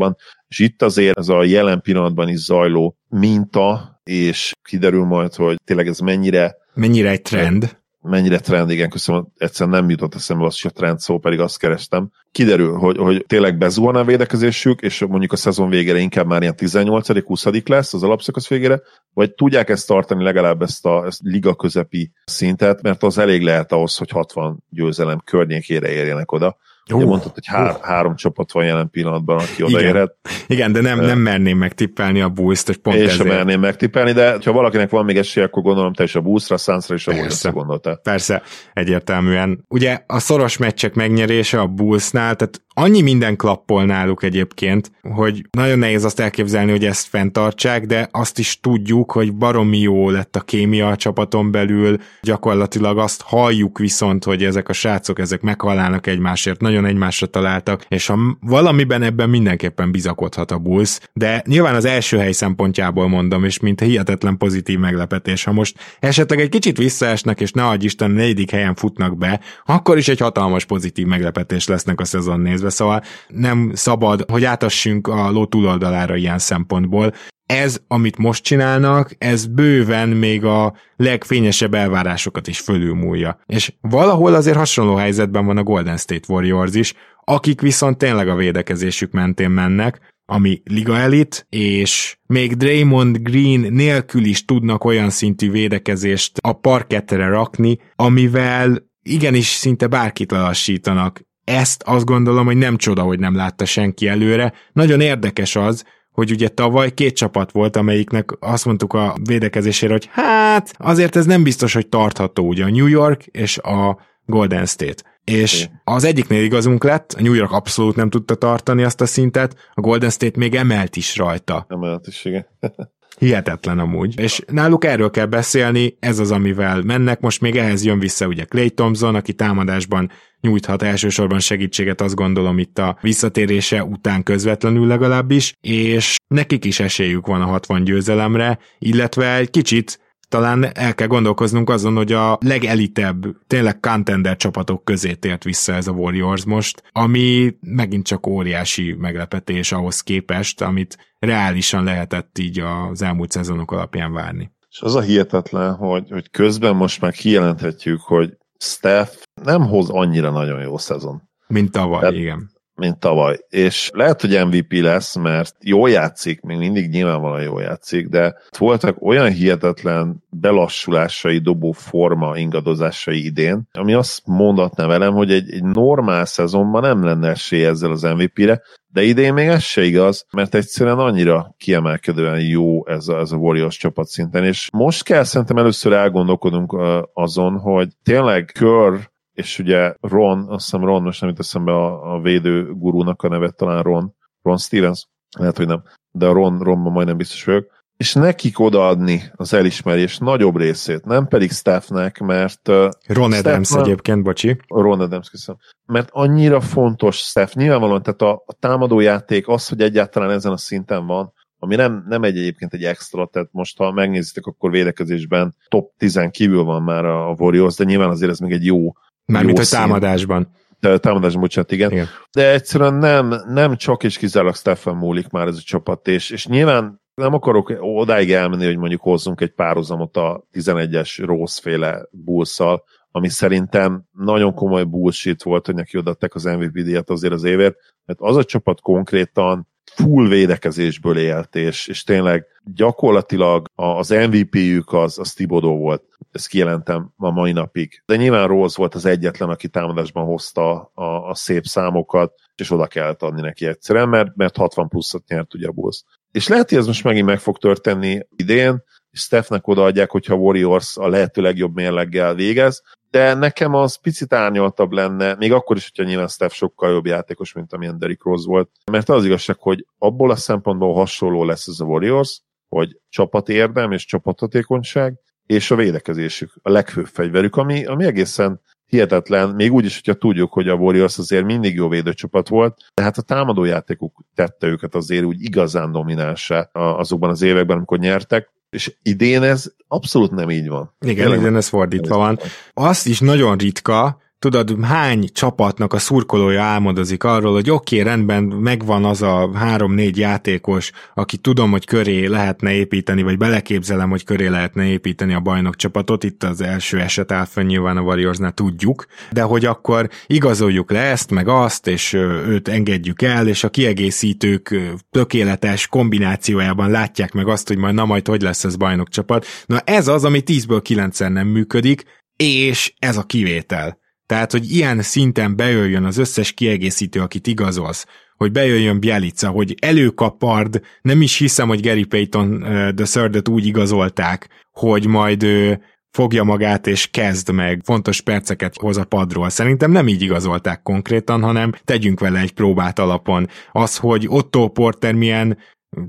és 0.48 0.60
itt 0.60 0.82
azért 0.82 1.18
ez 1.18 1.30
a 1.30 1.44
jelen 1.44 1.82
pillanatban 1.82 2.30
is 2.30 2.40
zajló 2.40 2.98
minta, 3.10 4.00
és 4.04 4.52
kiderül 4.70 5.06
majd, 5.06 5.34
hogy 5.34 5.58
tényleg 5.66 5.88
ez 5.88 6.00
mennyire 6.00 6.56
Mennyire 6.74 7.10
egy 7.10 7.22
trend 7.22 7.83
mennyire 8.04 8.40
trend, 8.40 8.70
igen, 8.70 8.90
köszönöm, 8.90 9.28
egyszerűen 9.38 9.80
nem 9.80 9.90
jutott 9.90 10.16
eszembe 10.16 10.46
az, 10.46 10.62
hogy 10.62 10.72
a 10.74 10.80
trend 10.80 11.00
szó, 11.00 11.18
pedig 11.18 11.40
azt 11.40 11.58
kerestem. 11.58 12.12
Kiderül, 12.32 12.78
hogy, 12.78 12.98
hogy 12.98 13.26
tényleg 13.28 13.58
bezuhan 13.58 13.96
a 13.96 14.04
védekezésük, 14.04 14.82
és 14.82 15.00
mondjuk 15.00 15.32
a 15.32 15.36
szezon 15.36 15.70
végére 15.70 15.98
inkább 16.00 16.28
már 16.28 16.42
ilyen 16.42 16.56
18.-20. 16.58 17.68
lesz 17.70 17.94
az 17.94 18.04
alapszakasz 18.04 18.48
végére, 18.48 18.82
vagy 19.14 19.34
tudják 19.34 19.70
ezt 19.70 19.88
tartani 19.88 20.24
legalább 20.24 20.62
ezt 20.62 20.86
a 20.86 21.06
ezt 21.06 21.20
liga 21.24 21.56
közepi 21.56 22.12
szintet, 22.26 22.82
mert 22.82 23.04
az 23.04 23.18
elég 23.18 23.42
lehet 23.42 23.72
ahhoz, 23.72 23.98
hogy 23.98 24.10
60 24.10 24.64
győzelem 24.70 25.22
környékére 25.26 25.90
érjenek 25.90 26.32
oda. 26.32 26.58
Uh, 26.92 26.98
Ugye 26.98 27.06
mondtad, 27.06 27.34
hogy 27.34 27.46
há- 27.46 27.78
uh. 27.78 27.84
három 27.84 28.16
csapat 28.16 28.52
van 28.52 28.66
jelen 28.66 28.90
pillanatban, 28.90 29.38
aki 29.38 29.64
odaérhet. 29.64 30.16
Igen. 30.24 30.42
Igen, 30.48 30.72
de 30.72 30.82
nem, 30.82 31.00
nem 31.00 31.20
merném 31.20 31.58
megtippelni 31.58 32.22
a 32.22 32.30
bulls 32.30 32.64
hogy 32.66 32.78
pont 32.78 32.96
Én 32.96 33.02
ezért. 33.04 33.18
sem 33.18 33.28
merném 33.28 33.60
megtippelni, 33.60 34.12
de 34.12 34.38
ha 34.46 34.52
valakinek 34.52 34.90
van 34.90 35.06
még 35.06 35.18
esélye, 35.18 35.46
akkor 35.46 35.64
gondolom 35.64 35.94
te 35.94 36.04
is 36.04 36.16
a 36.16 36.22
Bullsra, 36.22 36.58
Sunsra 36.58 36.96
és 36.96 37.08
a 37.08 37.12
Warriorsra 37.12 37.52
gondoltál. 37.52 38.00
Persze, 38.04 38.42
egyértelműen. 38.74 39.66
Ugye 39.68 40.00
a 40.08 40.20
szoros 40.20 40.58
meccsek 40.58 40.94
megnyerése 40.94 41.60
a 41.60 41.68
Bullsnál, 41.68 42.36
tehát 42.36 42.62
annyi 42.74 43.02
minden 43.02 43.36
klappol 43.36 43.86
náluk 43.86 44.24
egyébként, 44.24 44.92
hogy 45.02 45.46
nagyon 45.52 45.80
nehéz 45.80 46.04
azt 46.04 46.20
elképzelni, 46.20 46.72
hogy 46.72 46.86
ezt 46.86 47.08
fenntartsák, 47.08 47.86
de 47.86 48.08
azt 48.12 48.40
is 48.40 48.60
tudjuk, 48.60 49.12
hogy 49.12 49.34
baromi 49.34 49.80
jó 49.80 50.10
lett 50.10 50.36
a 50.36 50.42
kémia 50.42 50.88
a 50.88 50.96
csapaton 50.96 51.52
belül, 51.52 51.98
gyakorlatilag 52.22 52.98
azt 52.98 53.22
halljuk 53.22 53.78
viszont, 53.78 54.24
hogy 54.24 54.44
ezek 54.44 54.70
a 54.70 54.74
srácok, 54.74 55.20
ezek 55.20 55.42
meghalálnak 55.42 56.08
egymásért, 56.08 56.62
nagyon 56.62 56.86
egymásra 56.86 57.28
találtak, 57.28 57.86
és 57.88 58.08
ha 58.08 58.18
valamiben 58.42 59.02
ebben 59.02 59.30
mindenképpen 59.30 59.92
bizakodhat 59.92 60.52
a 60.52 60.58
Bulls, 60.58 61.00
de 61.14 61.44
nyilván 61.48 61.76
az 61.76 61.86
első 61.86 62.18
hely 62.18 62.32
szempontjából 62.32 63.08
mondom, 63.08 63.44
és 63.44 63.60
mint 63.60 63.80
hihetetlen 63.80 64.38
pozitív 64.38 64.80
meglepetés, 64.80 65.44
ha 65.44 65.52
most 65.52 65.80
esetleg 66.00 66.40
egy 66.40 66.50
kicsit 66.50 66.78
visszaesnek, 66.78 67.42
és 67.42 67.52
ne 67.52 67.68
adj 67.68 67.86
Isten, 67.86 68.12
negyedik 68.12 68.52
helyen 68.52 68.76
futnak 68.76 69.18
be, 69.18 69.40
akkor 69.66 69.98
is 69.98 70.08
egy 70.08 70.20
hatalmas 70.20 70.66
pozitív 70.66 71.06
meglepetés 71.06 71.68
lesznek 71.68 72.00
a 72.00 72.06
szezon 72.06 72.40
nézve, 72.64 72.70
szóval 72.70 73.02
nem 73.28 73.72
szabad, 73.74 74.30
hogy 74.32 74.44
átassunk 74.44 75.08
a 75.08 75.32
ló 75.32 75.46
túloldalára 75.46 76.16
ilyen 76.16 76.40
szempontból. 76.40 77.14
Ez, 77.46 77.82
amit 77.88 78.18
most 78.18 78.44
csinálnak, 78.44 79.16
ez 79.18 79.46
bőven 79.46 80.10
még 80.10 80.46
a 80.46 80.74
legfényesebb 80.96 81.74
elvárásokat 81.74 82.48
is 82.48 82.60
fölülmúlja. 82.60 83.40
És 83.46 83.74
valahol 83.82 84.34
azért 84.34 84.58
hasonló 84.58 84.96
helyzetben 84.96 85.46
van 85.46 85.58
a 85.58 85.64
Golden 85.64 85.98
State 85.98 86.34
Warriors 86.34 86.76
is, 86.76 86.94
akik 87.24 87.62
viszont 87.62 87.98
tényleg 87.98 88.28
a 88.28 88.36
védekezésük 88.36 89.12
mentén 89.12 89.50
mennek, 89.50 90.00
ami 90.26 90.62
liga 90.64 90.98
elit, 90.98 91.46
és 91.50 92.18
még 92.28 92.56
Draymond 92.56 93.18
Green 93.18 93.74
nélkül 93.74 94.24
is 94.26 94.46
tudnak 94.46 94.84
olyan 94.84 95.10
szintű 95.10 95.52
védekezést 95.52 96.38
a 96.42 96.54
parkettere 96.54 97.28
rakni, 97.28 97.80
amivel 97.96 98.92
igenis 99.02 99.48
szinte 99.48 99.88
bárkit 99.88 100.32
lelassítanak. 100.32 101.22
Ezt 101.44 101.84
azt 101.84 102.06
gondolom, 102.06 102.46
hogy 102.46 102.58
nem 102.58 102.78
csoda, 102.78 103.02
hogy 103.02 103.20
nem 103.20 103.36
látta 103.36 103.66
senki 103.66 104.08
előre. 104.08 104.54
Nagyon 104.74 105.02
érdekes 105.02 105.56
az, 105.56 105.84
hogy 106.12 106.32
ugye 106.32 106.48
tavaly 106.48 106.94
két 106.94 107.16
csapat 107.16 107.52
volt, 107.52 107.76
amelyiknek 107.76 108.30
azt 108.40 108.66
mondtuk 108.66 108.94
a 108.94 109.16
védekezésére, 109.24 109.92
hogy 109.92 110.10
hát 110.12 110.74
azért 110.78 111.16
ez 111.16 111.26
nem 111.26 111.44
biztos, 111.44 111.74
hogy 111.74 111.88
tartható, 111.88 112.48
ugye 112.48 112.64
a 112.64 112.70
New 112.70 112.88
York 112.88 113.26
és 113.26 113.58
a 113.58 114.00
Golden 114.26 114.66
State. 114.66 115.04
És 115.24 115.68
az 115.84 116.04
egyiknél 116.04 116.44
igazunk 116.44 116.84
lett, 116.84 117.14
a 117.14 117.22
New 117.22 117.34
York 117.34 117.52
abszolút 117.52 117.96
nem 117.96 118.10
tudta 118.10 118.36
tartani 118.36 118.84
azt 118.84 119.02
a 119.02 119.06
szintet, 119.06 119.56
a 119.74 119.82
Golden 119.82 120.10
State 120.10 120.40
még 120.40 120.56
emelt 120.56 120.96
is 120.96 121.18
rajta. 121.18 121.66
Emelt 121.70 122.08
is, 122.08 122.26
igen. 122.26 122.46
Hihetetlen 123.20 123.80
amúgy. 123.80 124.20
És 124.20 124.42
náluk 124.48 124.86
erről 124.86 125.10
kell 125.10 125.26
beszélni, 125.26 125.98
ez 126.00 126.20
az, 126.20 126.32
amivel 126.32 126.82
mennek. 126.82 127.20
Most 127.20 127.42
még 127.42 127.56
ehhez 127.56 127.86
jön 127.86 128.00
vissza 128.00 128.28
ugye 128.28 128.44
Clay 128.46 128.70
Thompson, 128.70 129.16
aki 129.16 129.34
támadásban 129.34 130.12
nyújthat 130.42 130.82
elsősorban 130.82 131.40
segítséget, 131.40 132.02
azt 132.02 132.16
gondolom 132.16 132.60
itt 132.60 132.78
a 132.78 132.98
visszatérése 133.02 133.84
után 133.84 134.24
közvetlenül 134.24 134.88
legalábbis, 134.88 135.54
és 135.62 136.16
nekik 136.28 136.66
is 136.66 136.80
esélyük 136.80 137.28
van 137.28 137.42
a 137.42 137.46
60 137.46 137.84
győzelemre, 137.84 138.60
illetve 138.80 139.36
egy 139.36 139.50
kicsit 139.50 140.00
talán 140.34 140.66
el 140.74 140.96
kell 140.96 141.08
gondolkoznunk 141.08 141.70
azon, 141.70 141.96
hogy 141.96 142.12
a 142.12 142.38
legelitebb, 142.42 143.26
tényleg 143.48 143.80
contender 143.80 144.36
csapatok 144.36 144.84
közé 144.84 145.14
tért 145.14 145.44
vissza 145.44 145.74
ez 145.74 145.88
a 145.88 145.92
Warriors 145.92 146.46
most, 146.46 146.84
ami 146.92 147.56
megint 147.60 148.06
csak 148.06 148.28
óriási 148.28 148.96
meglepetés 149.00 149.72
ahhoz 149.72 150.02
képest, 150.02 150.62
amit 150.62 150.98
reálisan 151.20 151.84
lehetett 151.84 152.38
így 152.38 152.60
az 152.60 153.02
elmúlt 153.02 153.32
szezonok 153.32 153.72
alapján 153.72 154.14
várni. 154.14 154.52
És 154.70 154.82
az 154.82 154.96
a 154.96 155.02
hihetetlen, 155.02 155.74
hogy, 155.74 156.10
hogy 156.10 156.30
közben 156.30 156.76
most 156.76 157.02
már 157.02 157.12
kijelenthetjük, 157.12 158.02
hogy 158.02 158.38
Steph 158.60 159.14
nem 159.44 159.62
hoz 159.62 159.90
annyira 159.90 160.30
nagyon 160.30 160.62
jó 160.62 160.78
szezon. 160.78 161.22
Mint 161.48 161.72
tavaly, 161.72 162.00
Tehát, 162.00 162.16
igen 162.16 162.53
mint 162.76 163.00
tavaly. 163.00 163.38
És 163.50 163.90
lehet, 163.94 164.22
hogy 164.22 164.46
MVP 164.46 164.74
lesz, 164.74 165.16
mert 165.16 165.56
jól 165.60 165.90
játszik, 165.90 166.42
még 166.42 166.58
mindig 166.58 166.90
nyilvánvalóan 166.90 167.42
jól 167.42 167.62
játszik, 167.62 168.08
de 168.08 168.36
voltak 168.58 169.02
olyan 169.02 169.32
hihetetlen 169.32 170.24
belassulásai, 170.30 171.38
dobó 171.38 171.72
forma 171.72 172.38
ingadozásai 172.38 173.26
idén, 173.26 173.68
ami 173.72 173.94
azt 173.94 174.22
mondatná 174.26 174.86
velem, 174.86 175.14
hogy 175.14 175.32
egy, 175.32 175.52
egy 175.52 175.64
normál 175.64 176.26
szezonban 176.26 176.82
nem 176.82 177.04
lenne 177.04 177.30
esély 177.30 177.66
ezzel 177.66 177.92
az 177.92 178.02
MVP-re, 178.02 178.62
de 178.94 179.02
idén 179.04 179.34
még 179.34 179.48
ez 179.48 179.62
se 179.62 179.84
igaz, 179.84 180.26
mert 180.32 180.56
egyszerűen 180.56 181.00
annyira 181.00 181.56
kiemelkedően 181.58 182.40
jó 182.40 182.88
ez 182.88 183.08
a, 183.08 183.20
ez 183.20 183.32
a 183.32 183.38
Warriors 183.38 183.78
csapat 183.78 184.08
szinten, 184.08 184.44
és 184.44 184.70
most 184.74 185.04
kell 185.04 185.24
szerintem 185.24 185.58
először 185.58 185.94
elgondolkodunk 185.94 186.78
azon, 187.14 187.60
hogy 187.60 187.88
tényleg 188.04 188.52
kör 188.54 189.12
és 189.34 189.60
ugye 189.60 189.94
Ron, 190.00 190.46
azt 190.50 190.64
hiszem 190.64 190.86
Ron, 190.86 191.02
most 191.02 191.22
nem 191.22 191.30
jut 191.30 191.40
eszembe 191.40 191.72
a, 191.72 192.14
a 192.14 192.22
védő 192.22 192.74
gurúnak 192.74 193.22
a 193.22 193.28
nevet, 193.28 193.56
talán 193.56 193.84
Ron, 193.84 194.16
Ron 194.42 194.58
Stevens, 194.58 195.08
lehet, 195.38 195.58
hogy 195.58 195.68
nem, 195.68 195.84
de 196.12 196.26
a 196.26 196.34
Ron, 196.34 196.60
Ronban 196.60 196.92
majdnem 196.92 197.18
biztos 197.18 197.44
vagyok, 197.44 197.72
és 197.98 198.14
nekik 198.14 198.60
odaadni 198.60 199.24
az 199.36 199.54
elismerés 199.54 200.18
nagyobb 200.18 200.58
részét, 200.58 201.06
nem 201.06 201.28
pedig 201.28 201.52
Stephnek, 201.52 202.20
mert... 202.20 202.68
Ron 203.08 203.32
Steph 203.32 203.48
Adams 203.48 203.72
már, 203.72 203.82
egyébként, 203.82 204.24
bocsi. 204.24 204.58
Ron 204.68 205.00
Adams, 205.00 205.30
köszönöm. 205.30 205.60
Mert 205.86 206.10
annyira 206.12 206.62
fontos 206.62 207.18
Steph, 207.18 207.56
nyilvánvalóan, 207.56 208.04
tehát 208.04 208.22
a, 208.22 208.44
a 208.46 208.54
támadójáték 208.60 209.48
az, 209.48 209.68
hogy 209.68 209.82
egyáltalán 209.82 210.30
ezen 210.30 210.52
a 210.52 210.58
szinten 210.58 211.06
van, 211.06 211.34
ami 211.64 211.76
nem, 211.76 212.06
nem 212.08 212.24
egy 212.24 212.38
egyébként 212.38 212.74
egy 212.74 212.84
extra, 212.84 213.26
tehát 213.26 213.50
most 213.52 213.78
ha 213.78 213.92
megnézitek, 213.92 214.46
akkor 214.46 214.72
védekezésben 214.72 215.56
top 215.68 215.92
10 215.98 216.20
kívül 216.32 216.64
van 216.64 216.82
már 216.82 217.06
a 217.06 217.36
Warriors, 217.38 217.76
de 217.76 217.84
nyilván 217.84 218.10
azért 218.10 218.32
ez 218.32 218.40
még 218.40 218.52
egy 218.52 218.66
jó 218.66 218.92
Mármint 219.26 219.60
a 219.60 219.66
támadásban. 219.70 220.52
De, 220.80 220.98
támadásban, 220.98 221.42
bocsánat, 221.42 221.72
igen. 221.72 221.92
igen. 221.92 222.08
De 222.32 222.52
egyszerűen 222.52 222.94
nem, 222.94 223.36
nem 223.48 223.76
csak 223.76 224.04
és 224.04 224.18
kizárólag 224.18 224.56
Stefan 224.56 224.96
múlik 224.96 225.30
már 225.30 225.48
ez 225.48 225.58
a 225.58 225.62
csapat, 225.62 226.08
és, 226.08 226.30
és 226.30 226.48
nyilván 226.48 227.02
nem 227.14 227.34
akarok 227.34 227.74
odáig 227.80 228.32
elmenni, 228.32 228.66
hogy 228.66 228.78
mondjuk 228.78 229.02
hozzunk 229.02 229.42
egy 229.42 229.54
párhuzamot 229.54 230.18
a 230.18 230.44
11-es 230.54 231.22
Rose 231.26 231.62
féle 231.62 232.08
bullszal, 232.12 232.84
ami 233.12 233.30
szerintem 233.30 234.04
nagyon 234.12 234.54
komoly 234.54 234.84
bullshit 234.84 235.44
volt, 235.44 235.66
hogy 235.66 235.76
neki 235.76 235.98
odaadták 235.98 236.36
az 236.36 236.44
MVP 236.44 236.74
díjat 236.74 237.10
azért 237.10 237.34
az 237.34 237.44
évért, 237.44 237.76
mert 238.06 238.20
az 238.22 238.36
a 238.36 238.44
csapat 238.44 238.82
konkrétan 238.82 239.68
full 239.96 240.28
védekezésből 240.28 241.18
élt, 241.18 241.56
és, 241.56 241.88
és 241.88 242.04
tényleg 242.04 242.46
gyakorlatilag 242.64 243.68
az 243.76 244.10
MVP-jük 244.10 244.94
az, 244.94 245.20
az 245.20 245.34
Tibodó 245.34 245.78
volt. 245.78 246.04
Ezt 246.32 246.48
kijelentem 246.48 247.12
a 247.18 247.32
mai 247.32 247.52
napig. 247.52 248.02
De 248.06 248.16
nyilván 248.16 248.48
Rose 248.48 248.76
volt 248.78 248.96
az 248.96 249.06
egyetlen, 249.06 249.50
aki 249.50 249.68
támadásban 249.68 250.26
hozta 250.26 250.92
a, 250.94 251.30
a 251.30 251.36
szép 251.36 251.66
számokat, 251.66 252.34
és 252.56 252.72
oda 252.72 252.88
kellett 252.88 253.22
adni 253.22 253.42
neki 253.42 253.66
egyszerűen, 253.66 254.10
mert, 254.10 254.36
mert 254.36 254.58
60 254.58 254.88
pluszot 254.88 255.28
nyert 255.28 255.54
ugye 255.54 255.70
Bulls. 255.70 256.04
És 256.32 256.48
lehet, 256.48 256.70
hogy 256.70 256.78
ez 256.78 256.88
most 256.88 257.04
megint 257.04 257.26
meg 257.26 257.40
fog 257.40 257.58
történni 257.58 258.28
idén, 258.36 258.84
és 259.12 259.20
Stephnek 259.20 259.68
odaadják, 259.68 260.12
hogyha 260.12 260.36
Warriors 260.36 260.98
a 260.98 261.08
lehető 261.08 261.42
legjobb 261.42 261.76
mérleggel 261.76 262.36
végez, 262.36 262.82
de 263.14 263.34
nekem 263.34 263.74
az 263.74 263.96
picit 263.96 264.34
árnyaltabb 264.34 264.92
lenne, 264.92 265.36
még 265.36 265.52
akkor 265.52 265.78
is, 265.78 265.92
hogyha 265.92 266.10
nyilván 266.10 266.28
Steph 266.28 266.54
sokkal 266.54 266.92
jobb 266.92 267.06
játékos, 267.06 267.54
mint 267.54 267.74
amilyen 267.74 267.98
Derrick 267.98 268.24
Rose 268.24 268.48
volt, 268.48 268.70
mert 268.92 269.10
az 269.10 269.26
igazság, 269.26 269.56
hogy 269.60 269.86
abból 269.98 270.32
a 270.32 270.36
szempontból 270.36 270.94
hasonló 270.94 271.44
lesz 271.44 271.68
ez 271.68 271.80
a 271.80 271.86
Warriors, 271.86 272.42
hogy 272.68 273.00
csapat 273.10 273.50
érdem 273.50 273.92
és 273.92 274.06
csapathatékonyság, 274.06 275.20
és 275.46 275.72
a 275.72 275.76
védekezésük, 275.76 276.54
a 276.62 276.70
legfőbb 276.70 277.06
fegyverük, 277.06 277.56
ami, 277.56 277.86
ami 277.86 278.06
egészen 278.06 278.62
hihetetlen, 278.86 279.50
még 279.50 279.74
úgy 279.74 279.86
is, 279.86 279.96
hogyha 279.96 280.20
tudjuk, 280.20 280.54
hogy 280.54 280.68
a 280.68 280.76
Warriors 280.76 281.18
azért 281.18 281.46
mindig 281.46 281.76
jó 281.76 281.88
védőcsapat 281.88 282.48
volt, 282.48 282.78
de 282.94 283.04
hát 283.04 283.18
a 283.18 283.22
támadójátékuk 283.22 284.24
tette 284.36 284.68
őket 284.68 284.96
azért 284.96 285.24
úgy 285.24 285.42
igazán 285.42 285.92
dominánsá 285.92 286.70
azokban 286.72 287.30
az 287.30 287.42
években, 287.42 287.78
amikor 287.78 288.00
nyertek, 288.00 288.52
és 288.74 288.94
idén 289.02 289.44
ez 289.44 289.66
abszolút 289.88 290.32
nem 290.32 290.50
így 290.50 290.68
van. 290.68 290.94
Igen, 291.00 291.16
Tényleg 291.16 291.40
idén 291.40 291.56
ez 291.56 291.68
fordítva 291.68 292.18
van. 292.18 292.40
Azt 292.74 293.08
is 293.08 293.20
nagyon 293.20 293.58
ritka, 293.58 294.22
tudod, 294.44 294.86
hány 294.86 295.30
csapatnak 295.34 295.94
a 295.94 295.98
szurkolója 295.98 296.64
álmodozik 296.64 297.24
arról, 297.24 297.54
hogy 297.54 297.70
oké, 297.70 298.00
okay, 298.00 298.12
rendben, 298.12 298.44
megvan 298.44 299.06
az 299.06 299.22
a 299.22 299.50
három-négy 299.54 300.18
játékos, 300.18 300.92
aki 301.14 301.38
tudom, 301.38 301.72
hogy 301.72 301.86
köré 301.86 302.26
lehetne 302.26 302.74
építeni, 302.74 303.22
vagy 303.22 303.38
beleképzelem, 303.38 304.10
hogy 304.10 304.24
köré 304.24 304.48
lehetne 304.48 304.86
építeni 304.86 305.34
a 305.34 305.40
bajnok 305.40 305.76
csapatot, 305.76 306.24
itt 306.24 306.44
az 306.44 306.62
első 306.62 307.00
eset 307.00 307.32
áll 307.32 307.46
fenn, 307.46 307.66
nyilván 307.66 307.98
a 307.98 308.02
Warriorsnál 308.02 308.52
tudjuk, 308.52 309.06
de 309.32 309.42
hogy 309.42 309.66
akkor 309.66 310.10
igazoljuk 310.28 310.92
le 310.92 311.00
ezt, 311.00 311.32
meg 311.32 311.48
azt, 311.48 311.88
és 311.88 312.14
őt 312.48 312.68
engedjük 312.68 313.22
el, 313.22 313.48
és 313.48 313.64
a 313.64 313.70
kiegészítők 313.70 314.76
tökéletes 315.12 315.88
kombinációjában 315.88 316.92
látják 316.92 317.34
meg 317.34 317.48
azt, 317.48 317.68
hogy 317.68 317.78
majd 317.78 317.94
na 317.94 318.06
majd 318.06 318.28
hogy 318.28 318.42
lesz 318.42 318.64
ez 318.64 318.76
bajnok 318.76 319.10
csapat. 319.10 319.46
Na 319.66 319.80
ez 319.80 320.08
az, 320.08 320.24
ami 320.24 320.42
10-ből 320.46 320.80
9 320.84 321.20
nem 321.20 321.48
működik, 321.48 322.04
és 322.36 322.94
ez 323.00 323.18
a 323.18 323.24
kivétel. 323.24 324.02
Tehát, 324.26 324.52
hogy 324.52 324.72
ilyen 324.72 325.02
szinten 325.02 325.56
bejöjjön 325.56 326.04
az 326.04 326.18
összes 326.18 326.52
kiegészítő, 326.52 327.20
akit 327.20 327.48
igazolsz, 327.48 328.06
hogy 328.38 328.52
bejöjjön 328.52 329.00
Bielica, 329.00 329.50
hogy 329.50 329.76
előkapard, 329.82 330.82
nem 331.02 331.22
is 331.22 331.38
hiszem, 331.38 331.68
hogy 331.68 331.82
Gary 331.82 332.04
Payton 332.04 332.60
the 332.96 333.06
third 333.06 333.50
úgy 333.50 333.66
igazolták, 333.66 334.50
hogy 334.72 335.08
majd 335.08 335.44
ő 335.44 335.82
fogja 336.10 336.44
magát 336.44 336.88
és 336.88 337.08
kezd 337.08 337.52
meg, 337.52 337.82
fontos 337.84 338.22
perceket 338.22 338.76
hoz 338.76 338.98
a 338.98 339.04
padról. 339.04 339.50
Szerintem 339.50 339.92
nem 339.92 340.08
így 340.08 340.22
igazolták 340.22 340.82
konkrétan, 340.82 341.42
hanem 341.42 341.72
tegyünk 341.84 342.20
vele 342.20 342.40
egy 342.40 342.54
próbát 342.54 343.00
alapon. 343.00 343.48
Az, 343.72 343.98
hogy 343.98 344.26
Otto 344.28 344.68
Porter 344.68 345.14
milyen 345.14 345.58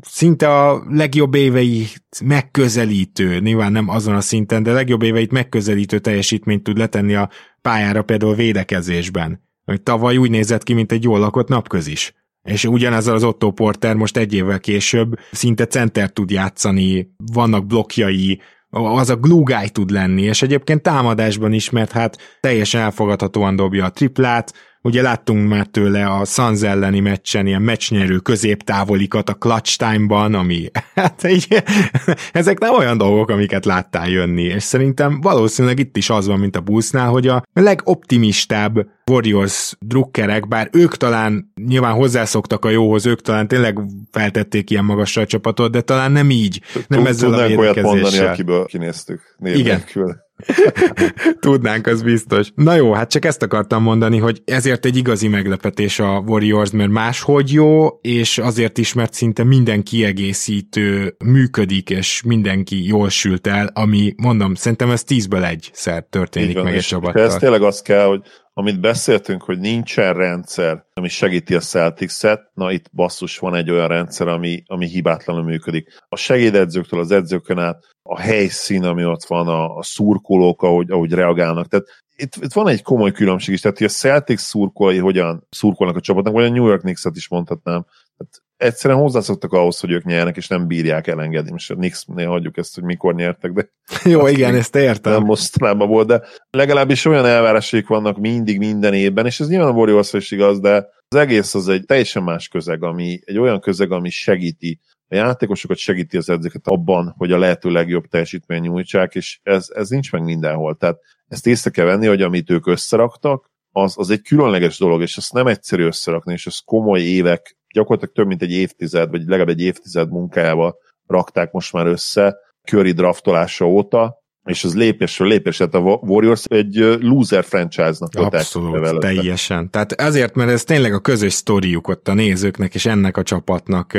szinte 0.00 0.62
a 0.62 0.84
legjobb 0.88 1.34
éveit 1.34 2.02
megközelítő, 2.24 3.38
nyilván 3.38 3.72
nem 3.72 3.88
azon 3.88 4.14
a 4.14 4.20
szinten, 4.20 4.62
de 4.62 4.72
legjobb 4.72 5.02
éveit 5.02 5.32
megközelítő 5.32 5.98
teljesítményt 5.98 6.62
tud 6.62 6.78
letenni 6.78 7.14
a 7.14 7.30
pályára 7.60 8.02
például 8.02 8.34
védekezésben. 8.34 9.42
Hogy 9.64 9.82
tavaly 9.82 10.16
úgy 10.16 10.30
nézett 10.30 10.62
ki, 10.62 10.72
mint 10.72 10.92
egy 10.92 11.02
jól 11.02 11.18
lakott 11.18 11.48
napközis. 11.48 12.14
És 12.42 12.64
ugyanezzel 12.64 13.14
az 13.14 13.24
Otto 13.24 13.50
Porter 13.50 13.94
most 13.94 14.16
egy 14.16 14.34
évvel 14.34 14.60
később 14.60 15.18
szinte 15.32 15.66
center 15.66 16.10
tud 16.10 16.30
játszani, 16.30 17.14
vannak 17.32 17.66
blokkjai, 17.66 18.40
az 18.70 19.10
a 19.10 19.16
guy 19.16 19.68
tud 19.72 19.90
lenni, 19.90 20.22
és 20.22 20.42
egyébként 20.42 20.82
támadásban 20.82 21.52
is, 21.52 21.70
mert 21.70 21.90
hát 21.90 22.38
teljesen 22.40 22.80
elfogadhatóan 22.80 23.56
dobja 23.56 23.84
a 23.84 23.90
triplát, 23.90 24.52
Ugye 24.86 25.02
láttunk 25.02 25.48
már 25.48 25.66
tőle 25.66 26.06
a 26.06 26.24
Suns 26.24 26.62
elleni 26.62 27.00
meccsen 27.00 27.46
ilyen 27.46 27.62
meccsnyerő 27.62 28.18
középtávolikat 28.18 29.28
a 29.28 29.34
clutch 29.34 29.78
time-ban, 29.78 30.34
ami 30.34 30.70
hát 30.94 31.24
így, 31.28 31.62
ezek 32.32 32.58
nem 32.58 32.74
olyan 32.74 32.98
dolgok, 32.98 33.30
amiket 33.30 33.64
láttál 33.64 34.08
jönni, 34.08 34.42
és 34.42 34.62
szerintem 34.62 35.20
valószínűleg 35.20 35.78
itt 35.78 35.96
is 35.96 36.10
az 36.10 36.26
van, 36.26 36.38
mint 36.38 36.56
a 36.56 36.60
Bullsnál, 36.60 37.08
hogy 37.08 37.26
a 37.26 37.42
legoptimistább 37.52 38.86
Warriors 39.10 39.76
drukkerek, 39.80 40.48
bár 40.48 40.68
ők 40.72 40.96
talán 40.96 41.52
nyilván 41.66 41.92
hozzászoktak 41.92 42.64
a 42.64 42.70
jóhoz, 42.70 43.06
ők 43.06 43.20
talán 43.20 43.48
tényleg 43.48 43.78
feltették 44.10 44.70
ilyen 44.70 44.84
magasra 44.84 45.22
a 45.22 45.26
csapatot, 45.26 45.70
de 45.70 45.80
talán 45.80 46.12
nem 46.12 46.30
így, 46.30 46.60
nem 46.88 47.06
ezzel 47.06 47.32
a 47.32 47.48
olyat 47.48 47.80
mondani, 47.80 48.18
akiből 48.18 48.64
kinéztük. 48.64 49.20
Igen. 49.42 49.62
Nélkül. 49.64 50.22
Tudnánk, 51.40 51.86
az 51.86 52.02
biztos. 52.02 52.52
Na 52.54 52.74
jó, 52.74 52.92
hát 52.92 53.10
csak 53.10 53.24
ezt 53.24 53.42
akartam 53.42 53.82
mondani, 53.82 54.18
hogy 54.18 54.42
ezért 54.44 54.84
egy 54.84 54.96
igazi 54.96 55.28
meglepetés 55.28 55.98
a 55.98 56.22
Warriors, 56.26 56.70
mert 56.70 56.90
máshogy 56.90 57.52
jó, 57.52 57.88
és 58.00 58.38
azért 58.38 58.78
is, 58.78 58.92
mert 58.92 59.12
szinte 59.12 59.44
minden 59.44 59.82
kiegészítő 59.82 61.16
működik, 61.24 61.90
és 61.90 62.22
mindenki 62.26 62.86
jól 62.86 63.08
sült 63.08 63.46
el, 63.46 63.70
ami, 63.74 64.14
mondom, 64.16 64.54
szerintem 64.54 64.90
ez 64.90 65.02
tízből 65.02 65.44
egyszer 65.44 66.06
történik 66.10 66.54
van, 66.54 66.64
meg 66.64 66.74
egy 66.74 66.82
csapattal. 66.82 67.22
Ez 67.22 67.36
tényleg 67.36 67.62
az 67.62 67.82
kell, 67.82 68.06
hogy 68.06 68.20
amit 68.56 68.80
beszéltünk, 68.80 69.42
hogy 69.42 69.58
nincsen 69.58 70.14
rendszer, 70.14 70.84
ami 70.92 71.08
segíti 71.08 71.54
a 71.54 71.60
Celtics-et, 71.60 72.50
na 72.54 72.72
itt 72.72 72.90
basszus 72.92 73.38
van 73.38 73.54
egy 73.54 73.70
olyan 73.70 73.88
rendszer, 73.88 74.28
ami, 74.28 74.62
ami 74.66 74.86
hibátlanul 74.86 75.42
működik. 75.42 75.88
A 76.08 76.16
segédedzőktől 76.16 77.00
az 77.00 77.10
edzőkön 77.10 77.58
át, 77.58 77.84
a 78.02 78.20
helyszín, 78.20 78.84
ami 78.84 79.04
ott 79.04 79.24
van, 79.24 79.48
a, 79.48 79.76
a 79.76 79.82
szurkolók, 79.82 80.62
ahogy, 80.62 80.90
ahogy 80.90 81.12
reagálnak. 81.12 81.66
Tehát 81.66 81.86
itt, 82.16 82.34
itt 82.34 82.52
van 82.52 82.68
egy 82.68 82.82
komoly 82.82 83.12
különbség 83.12 83.54
is, 83.54 83.60
tehát 83.60 83.78
hogy 83.78 83.86
a 83.86 83.90
Celtics 83.90 84.40
szurkolói 84.40 84.98
hogyan 84.98 85.46
szurkolnak 85.50 85.96
a 85.96 86.00
csapatnak, 86.00 86.32
vagy 86.32 86.44
a 86.44 86.50
New 86.50 86.66
York 86.66 86.80
Knicks-et 86.80 87.16
is 87.16 87.28
mondhatnám. 87.28 87.86
Tehát 88.16 88.43
egyszerűen 88.56 89.00
hozzászoktak 89.00 89.52
ahhoz, 89.52 89.80
hogy 89.80 89.90
ők 89.90 90.04
nyernek, 90.04 90.36
és 90.36 90.48
nem 90.48 90.66
bírják 90.66 91.06
elengedni. 91.06 91.50
Most 91.50 91.70
a 91.70 91.74
Knicks-nél 91.74 92.28
hagyjuk 92.28 92.56
ezt, 92.56 92.74
hogy 92.74 92.84
mikor 92.84 93.14
nyertek, 93.14 93.52
de... 93.52 93.68
Jó, 94.12 94.26
igen, 94.26 94.54
ezt 94.54 94.76
értem. 94.76 95.12
Nem 95.12 95.22
mostanában 95.22 95.88
volt, 95.88 96.06
de 96.06 96.22
legalábbis 96.50 97.04
olyan 97.04 97.26
elvárásaik 97.26 97.86
vannak 97.86 98.18
mindig, 98.18 98.58
minden 98.58 98.94
évben, 98.94 99.26
és 99.26 99.40
ez 99.40 99.48
nyilván 99.48 99.68
a 99.68 99.76
warriors 99.76 100.12
is 100.12 100.30
igaz, 100.30 100.60
de 100.60 100.86
az 101.08 101.16
egész 101.16 101.54
az 101.54 101.68
egy 101.68 101.84
teljesen 101.84 102.22
más 102.22 102.48
közeg, 102.48 102.82
ami 102.82 103.20
egy 103.24 103.38
olyan 103.38 103.60
közeg, 103.60 103.92
ami 103.92 104.10
segíti 104.10 104.80
a 105.08 105.14
játékosokat 105.14 105.76
segíti 105.76 106.16
az 106.16 106.28
edzőket 106.28 106.66
abban, 106.66 107.14
hogy 107.16 107.32
a 107.32 107.38
lehető 107.38 107.70
legjobb 107.70 108.06
teljesítmény 108.06 108.60
nyújtsák, 108.62 109.14
és 109.14 109.38
ez, 109.42 109.66
ez 109.74 109.88
nincs 109.88 110.12
meg 110.12 110.22
mindenhol. 110.22 110.76
Tehát 110.76 110.98
ezt 111.28 111.46
észre 111.46 111.70
kell 111.70 111.84
venni, 111.84 112.06
hogy 112.06 112.22
amit 112.22 112.50
ők 112.50 112.66
összeraktak, 112.66 113.52
az, 113.76 113.94
az 113.96 114.10
egy 114.10 114.22
különleges 114.22 114.78
dolog, 114.78 115.02
és 115.02 115.16
ezt 115.16 115.32
nem 115.32 115.46
egyszerű 115.46 115.84
összerakni, 115.84 116.32
és 116.32 116.46
ez 116.46 116.58
komoly 116.58 117.00
évek 117.00 117.56
gyakorlatilag 117.74 118.14
több 118.14 118.26
mint 118.26 118.42
egy 118.42 118.52
évtized, 118.52 119.10
vagy 119.10 119.20
legalább 119.20 119.48
egy 119.48 119.60
évtized 119.60 120.10
munkájával 120.10 120.78
rakták 121.06 121.52
most 121.52 121.72
már 121.72 121.86
össze 121.86 122.36
Curry 122.62 122.92
draftolása 122.92 123.68
óta, 123.68 124.22
és 124.44 124.64
az 124.64 124.74
lépésről 124.74 125.28
lépésre, 125.28 125.66
tehát 125.66 125.86
a 125.86 125.98
Warriors 126.06 126.44
egy 126.44 126.98
loser 127.00 127.44
franchise-nak 127.44 128.14
Abszolút, 128.14 128.98
teljesen. 128.98 129.70
Tehát 129.70 130.00
azért, 130.00 130.34
mert 130.34 130.50
ez 130.50 130.64
tényleg 130.64 130.92
a 130.92 130.98
közös 130.98 131.32
sztoriuk 131.32 131.88
ott 131.88 132.08
a 132.08 132.14
nézőknek 132.14 132.74
és 132.74 132.86
ennek 132.86 133.16
a 133.16 133.22
csapatnak 133.22 133.92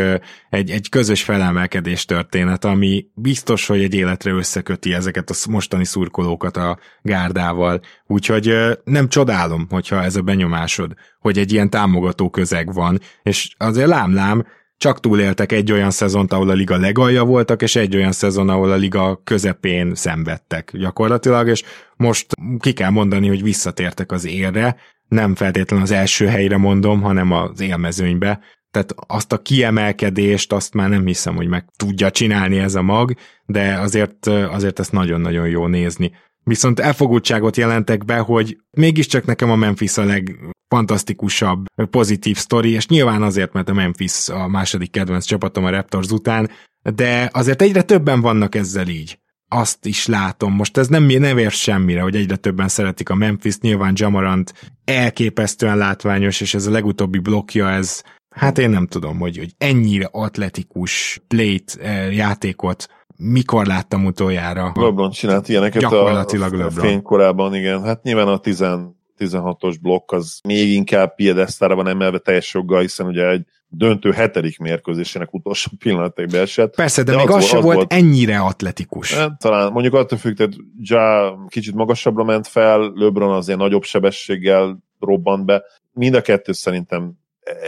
egy, 0.49 0.69
egy 0.69 0.89
közös 0.89 1.23
felemelkedés 1.23 2.05
történet, 2.05 2.65
ami 2.65 3.05
biztos, 3.13 3.67
hogy 3.67 3.81
egy 3.81 3.93
életre 3.93 4.31
összeköti 4.31 4.93
ezeket 4.93 5.29
a 5.29 5.49
mostani 5.49 5.85
szurkolókat 5.85 6.57
a 6.57 6.77
gárdával. 7.01 7.81
Úgyhogy 8.07 8.53
nem 8.83 9.07
csodálom, 9.07 9.67
hogyha 9.69 10.03
ez 10.03 10.15
a 10.15 10.21
benyomásod, 10.21 10.93
hogy 11.19 11.37
egy 11.37 11.53
ilyen 11.53 11.69
támogató 11.69 12.29
közeg 12.29 12.73
van, 12.73 12.99
és 13.23 13.55
azért 13.57 13.87
lám-lám, 13.87 14.45
csak 14.77 14.99
túléltek 14.99 15.51
egy 15.51 15.71
olyan 15.71 15.91
szezont, 15.91 16.33
ahol 16.33 16.49
a 16.49 16.53
liga 16.53 16.77
legalja 16.77 17.23
voltak, 17.23 17.61
és 17.61 17.75
egy 17.75 17.95
olyan 17.95 18.11
szezon, 18.11 18.49
ahol 18.49 18.71
a 18.71 18.75
liga 18.75 19.21
közepén 19.23 19.95
szenvedtek 19.95 20.71
gyakorlatilag, 20.77 21.47
és 21.47 21.63
most 21.95 22.25
ki 22.59 22.73
kell 22.73 22.89
mondani, 22.89 23.27
hogy 23.27 23.43
visszatértek 23.43 24.11
az 24.11 24.25
élre, 24.25 24.75
nem 25.07 25.35
feltétlenül 25.35 25.85
az 25.85 25.91
első 25.91 26.27
helyre 26.27 26.57
mondom, 26.57 27.01
hanem 27.01 27.31
az 27.31 27.59
élmezőnybe, 27.59 28.39
tehát 28.71 28.95
azt 29.07 29.31
a 29.31 29.41
kiemelkedést, 29.41 30.53
azt 30.53 30.73
már 30.73 30.89
nem 30.89 31.05
hiszem, 31.05 31.35
hogy 31.35 31.47
meg 31.47 31.65
tudja 31.75 32.11
csinálni 32.11 32.57
ez 32.57 32.75
a 32.75 32.81
mag, 32.81 33.13
de 33.45 33.79
azért, 33.79 34.27
azért 34.27 34.79
ezt 34.79 34.91
nagyon-nagyon 34.91 35.47
jó 35.47 35.67
nézni. 35.67 36.11
Viszont 36.43 36.79
elfogultságot 36.79 37.57
jelentek 37.57 38.05
be, 38.05 38.17
hogy 38.17 38.57
mégiscsak 38.71 39.25
nekem 39.25 39.51
a 39.51 39.55
Memphis 39.55 39.97
a 39.97 40.03
legfantasztikusabb 40.67 41.65
pozitív 41.89 42.37
sztori, 42.37 42.69
és 42.69 42.87
nyilván 42.87 43.21
azért, 43.21 43.53
mert 43.53 43.69
a 43.69 43.73
Memphis 43.73 44.29
a 44.29 44.47
második 44.47 44.91
kedvenc 44.91 45.25
csapatom 45.25 45.65
a 45.65 45.69
Raptors 45.69 46.11
után, 46.11 46.49
de 46.95 47.29
azért 47.33 47.61
egyre 47.61 47.81
többen 47.81 48.21
vannak 48.21 48.55
ezzel 48.55 48.87
így. 48.87 49.19
Azt 49.49 49.85
is 49.85 50.07
látom. 50.07 50.53
Most 50.53 50.77
ez 50.77 50.87
nem, 50.87 51.03
nem 51.03 51.37
ér 51.37 51.51
semmire, 51.51 52.01
hogy 52.01 52.15
egyre 52.15 52.35
többen 52.35 52.67
szeretik 52.67 53.09
a 53.09 53.15
Memphis, 53.15 53.59
nyilván 53.59 53.93
Jamarant 53.95 54.53
elképesztően 54.85 55.77
látványos, 55.77 56.41
és 56.41 56.53
ez 56.53 56.65
a 56.65 56.71
legutóbbi 56.71 57.19
blokja, 57.19 57.69
ez 57.69 58.01
hát 58.35 58.57
én 58.57 58.69
nem 58.69 58.87
tudom, 58.87 59.19
hogy, 59.19 59.37
hogy 59.37 59.53
ennyire 59.57 60.09
atletikus 60.11 61.21
plate 61.27 61.81
eh, 61.81 62.15
játékot 62.15 62.87
mikor 63.17 63.65
láttam 63.65 64.05
utoljára. 64.05 64.71
LeBron 64.75 65.09
csinált 65.09 65.49
ilyeneket 65.49 65.81
Gyakorlatilag 65.81 66.53
a, 66.53 66.65
a 66.65 66.71
fénykorában, 66.71 67.55
igen. 67.55 67.83
Hát 67.83 68.03
nyilván 68.03 68.27
a 68.27 68.37
10, 68.37 68.65
16-os 69.19 69.75
blokk 69.81 70.11
az 70.11 70.39
még 70.43 70.73
inkább 70.73 71.15
piedesztára 71.15 71.75
van 71.75 71.87
emelve 71.87 72.17
teljes 72.17 72.53
joggal, 72.53 72.81
hiszen 72.81 73.05
ugye 73.05 73.29
egy 73.29 73.45
döntő 73.67 74.11
hetedik 74.11 74.59
mérkőzésének 74.59 75.33
utolsó 75.33 75.71
pillanatig 75.83 76.27
beesett. 76.27 76.75
Persze, 76.75 77.03
de, 77.03 77.11
de 77.11 77.17
még 77.17 77.29
az, 77.29 77.35
az 77.35 77.45
sem 77.45 77.61
volt, 77.61 77.75
volt 77.75 77.93
ennyire 77.93 78.39
atletikus. 78.39 79.13
Hát, 79.13 79.39
talán 79.39 79.71
mondjuk 79.71 79.93
attól 79.93 80.17
függ, 80.17 80.35
tehát 80.35 80.53
Ja 80.81 81.37
kicsit 81.47 81.73
magasabbra 81.73 82.23
ment 82.23 82.47
fel, 82.47 82.91
LeBron 82.95 83.35
azért 83.35 83.59
nagyobb 83.59 83.83
sebességgel 83.83 84.83
robbant 84.99 85.45
be. 85.45 85.63
Mind 85.93 86.15
a 86.15 86.21
kettő 86.21 86.51
szerintem 86.51 87.13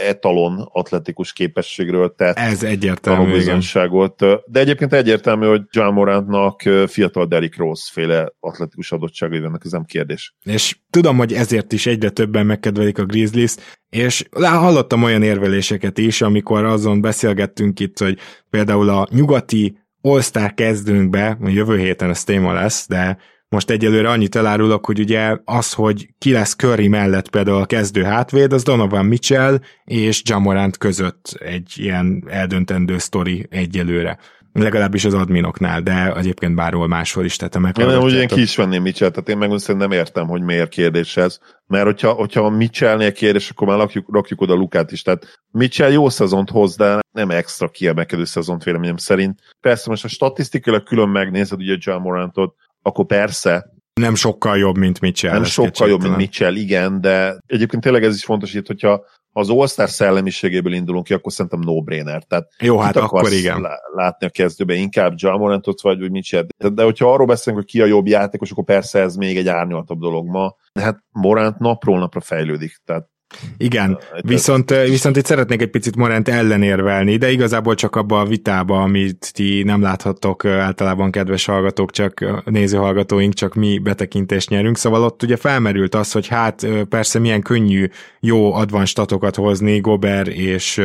etalon 0.08 0.68
atletikus 0.72 1.32
képességről 1.32 2.14
tett 2.14 2.36
Ez 2.36 2.62
egyértelmű, 2.62 3.32
bizonyságot. 3.32 4.24
De 4.46 4.60
egyébként 4.60 4.92
egyértelmű, 4.92 5.46
hogy 5.46 5.62
John 5.70 5.92
Morantnak 5.92 6.62
fiatal 6.86 7.26
Derrick 7.26 7.56
Rose 7.56 7.88
féle 7.92 8.32
atletikus 8.40 8.92
adottságai 8.92 9.40
vannak, 9.40 9.64
ez 9.64 9.70
nem 9.70 9.84
kérdés. 9.84 10.34
És 10.44 10.76
tudom, 10.90 11.16
hogy 11.16 11.32
ezért 11.32 11.72
is 11.72 11.86
egyre 11.86 12.10
többen 12.10 12.46
megkedvelik 12.46 12.98
a 12.98 13.04
Grizzlies, 13.04 13.54
és 13.90 14.24
hallottam 14.32 15.02
olyan 15.02 15.22
érveléseket 15.22 15.98
is, 15.98 16.22
amikor 16.22 16.64
azon 16.64 17.00
beszélgettünk 17.00 17.80
itt, 17.80 17.98
hogy 17.98 18.18
például 18.50 18.88
a 18.88 19.06
nyugati 19.10 19.78
All-Star 20.00 20.54
kezdőnkbe, 20.54 21.38
jövő 21.44 21.78
héten 21.78 22.10
ez 22.10 22.24
téma 22.24 22.52
lesz, 22.52 22.88
de 22.88 23.18
Most 23.50 23.70
egyelőre 23.70 24.08
annyit 24.08 24.36
elárulok, 24.36 24.86
hogy 24.86 24.98
ugye 25.00 25.36
az, 25.44 25.72
hogy 25.72 26.08
ki 26.18 26.32
lesz 26.32 26.54
Curry 26.54 26.88
mellett 26.88 27.30
például 27.30 27.60
a 27.60 27.66
kezdő 27.66 28.02
hátvéd, 28.02 28.52
az 28.52 28.62
Donovan 28.62 29.06
Mitchell 29.06 29.60
és 29.84 30.22
Jamorant 30.24 30.76
között 30.76 31.36
egy 31.38 31.72
ilyen 31.76 32.24
eldöntendő 32.28 32.98
sztori 32.98 33.46
egyelőre 33.50 34.18
legalábbis 34.52 35.04
az 35.04 35.14
adminoknál, 35.14 35.80
de 35.80 36.14
egyébként 36.14 36.54
bárhol 36.54 36.86
máshol 36.86 37.24
is 37.24 37.36
tettem 37.36 37.62
meg. 37.62 37.76
Nem, 37.76 38.00
hogy 38.00 38.12
én 38.12 38.26
ki 38.26 38.40
is 38.40 38.56
venném 38.56 38.82
Mitchell, 38.82 39.10
tehát 39.10 39.28
én 39.28 39.38
meg 39.38 39.76
nem 39.76 39.92
értem, 39.92 40.26
hogy 40.26 40.42
miért 40.42 40.68
kérdés 40.68 41.16
ez. 41.16 41.38
Mert 41.66 41.84
hogyha, 41.84 42.12
hogyha 42.12 42.44
a 42.44 42.50
Mitchellnél 42.50 43.12
kérdés, 43.12 43.50
akkor 43.50 43.66
már 43.66 43.78
rakjuk, 43.78 44.08
rakjuk 44.12 44.40
oda 44.40 44.54
Lukát 44.54 44.92
is. 44.92 45.02
Tehát 45.02 45.40
Mitchell 45.50 45.90
jó 45.90 46.08
szezont 46.08 46.50
hoz, 46.50 46.76
de 46.76 46.98
nem 47.12 47.30
extra 47.30 47.68
kiemelkedő 47.68 48.24
szezont 48.24 48.64
véleményem 48.64 48.96
szerint. 48.96 49.40
Persze 49.60 49.90
most 49.90 50.04
a 50.04 50.08
statisztikailag 50.08 50.82
külön 50.82 51.08
megnézed 51.08 51.60
ugye 51.60 51.76
John 51.78 52.02
Morantot, 52.02 52.54
akkor 52.88 53.06
persze, 53.06 53.76
nem 53.98 54.14
sokkal 54.14 54.58
jobb, 54.58 54.76
mint 54.76 55.00
Mitchell. 55.00 55.32
Nem 55.32 55.44
sokkal 55.44 55.88
jobb, 55.88 56.02
mint 56.02 56.16
Mitchell, 56.16 56.54
igen, 56.54 57.00
de 57.00 57.38
egyébként 57.46 57.82
tényleg 57.82 58.04
ez 58.04 58.14
is 58.14 58.24
fontos 58.24 58.54
itt, 58.54 58.66
hogyha 58.66 59.04
ha 59.32 59.40
az 59.40 59.50
All-Star 59.50 59.88
szellemiségéből 59.88 60.72
indulunk 60.72 61.04
ki, 61.04 61.14
akkor 61.14 61.32
szerintem 61.32 61.60
no-brainer. 61.60 62.22
Tehát 62.22 62.48
Jó, 62.58 62.78
hát 62.78 62.96
akkor 62.96 63.32
igen. 63.32 63.66
látni 63.94 64.26
a 64.26 64.30
kezdőbe, 64.30 64.74
inkább 64.74 65.12
Jamorantot 65.16 65.80
vagy, 65.80 65.98
vagy 65.98 66.10
Mitchell. 66.10 66.46
De, 66.56 66.68
de 66.68 66.82
hogyha 66.82 67.12
arról 67.12 67.26
beszélünk, 67.26 67.62
hogy 67.62 67.70
ki 67.70 67.80
a 67.80 67.86
jobb 67.86 68.06
játékos, 68.06 68.50
akkor 68.50 68.64
persze 68.64 69.00
ez 69.00 69.16
még 69.16 69.36
egy 69.36 69.48
árnyaltabb 69.48 69.98
dolog 69.98 70.26
ma. 70.26 70.54
De 70.72 70.80
hát 70.80 70.98
Morant 71.10 71.58
napról 71.58 71.98
napra 71.98 72.20
fejlődik. 72.20 72.80
Tehát 72.84 73.08
igen, 73.56 73.98
viszont, 74.20 74.70
viszont 74.70 75.16
itt 75.16 75.24
szeretnék 75.24 75.62
egy 75.62 75.70
picit 75.70 75.96
Morant 75.96 76.28
ellenérvelni, 76.28 77.16
de 77.16 77.30
igazából 77.30 77.74
csak 77.74 77.96
abba 77.96 78.20
a 78.20 78.26
vitába, 78.26 78.82
amit 78.82 79.32
ti 79.32 79.62
nem 79.62 79.82
láthattok 79.82 80.44
általában, 80.44 81.10
kedves 81.10 81.44
hallgatók, 81.44 81.90
csak 81.90 82.42
nézőhallgatóink, 82.44 83.34
csak 83.34 83.54
mi 83.54 83.78
betekintést 83.78 84.50
nyerünk, 84.50 84.76
szóval 84.76 85.04
ott 85.04 85.22
ugye 85.22 85.36
felmerült 85.36 85.94
az, 85.94 86.12
hogy 86.12 86.26
hát 86.26 86.66
persze 86.88 87.18
milyen 87.18 87.42
könnyű 87.42 87.88
jó 88.20 88.54
advanstatokat 88.54 89.36
hozni 89.36 89.80
Gober 89.80 90.28
és 90.28 90.80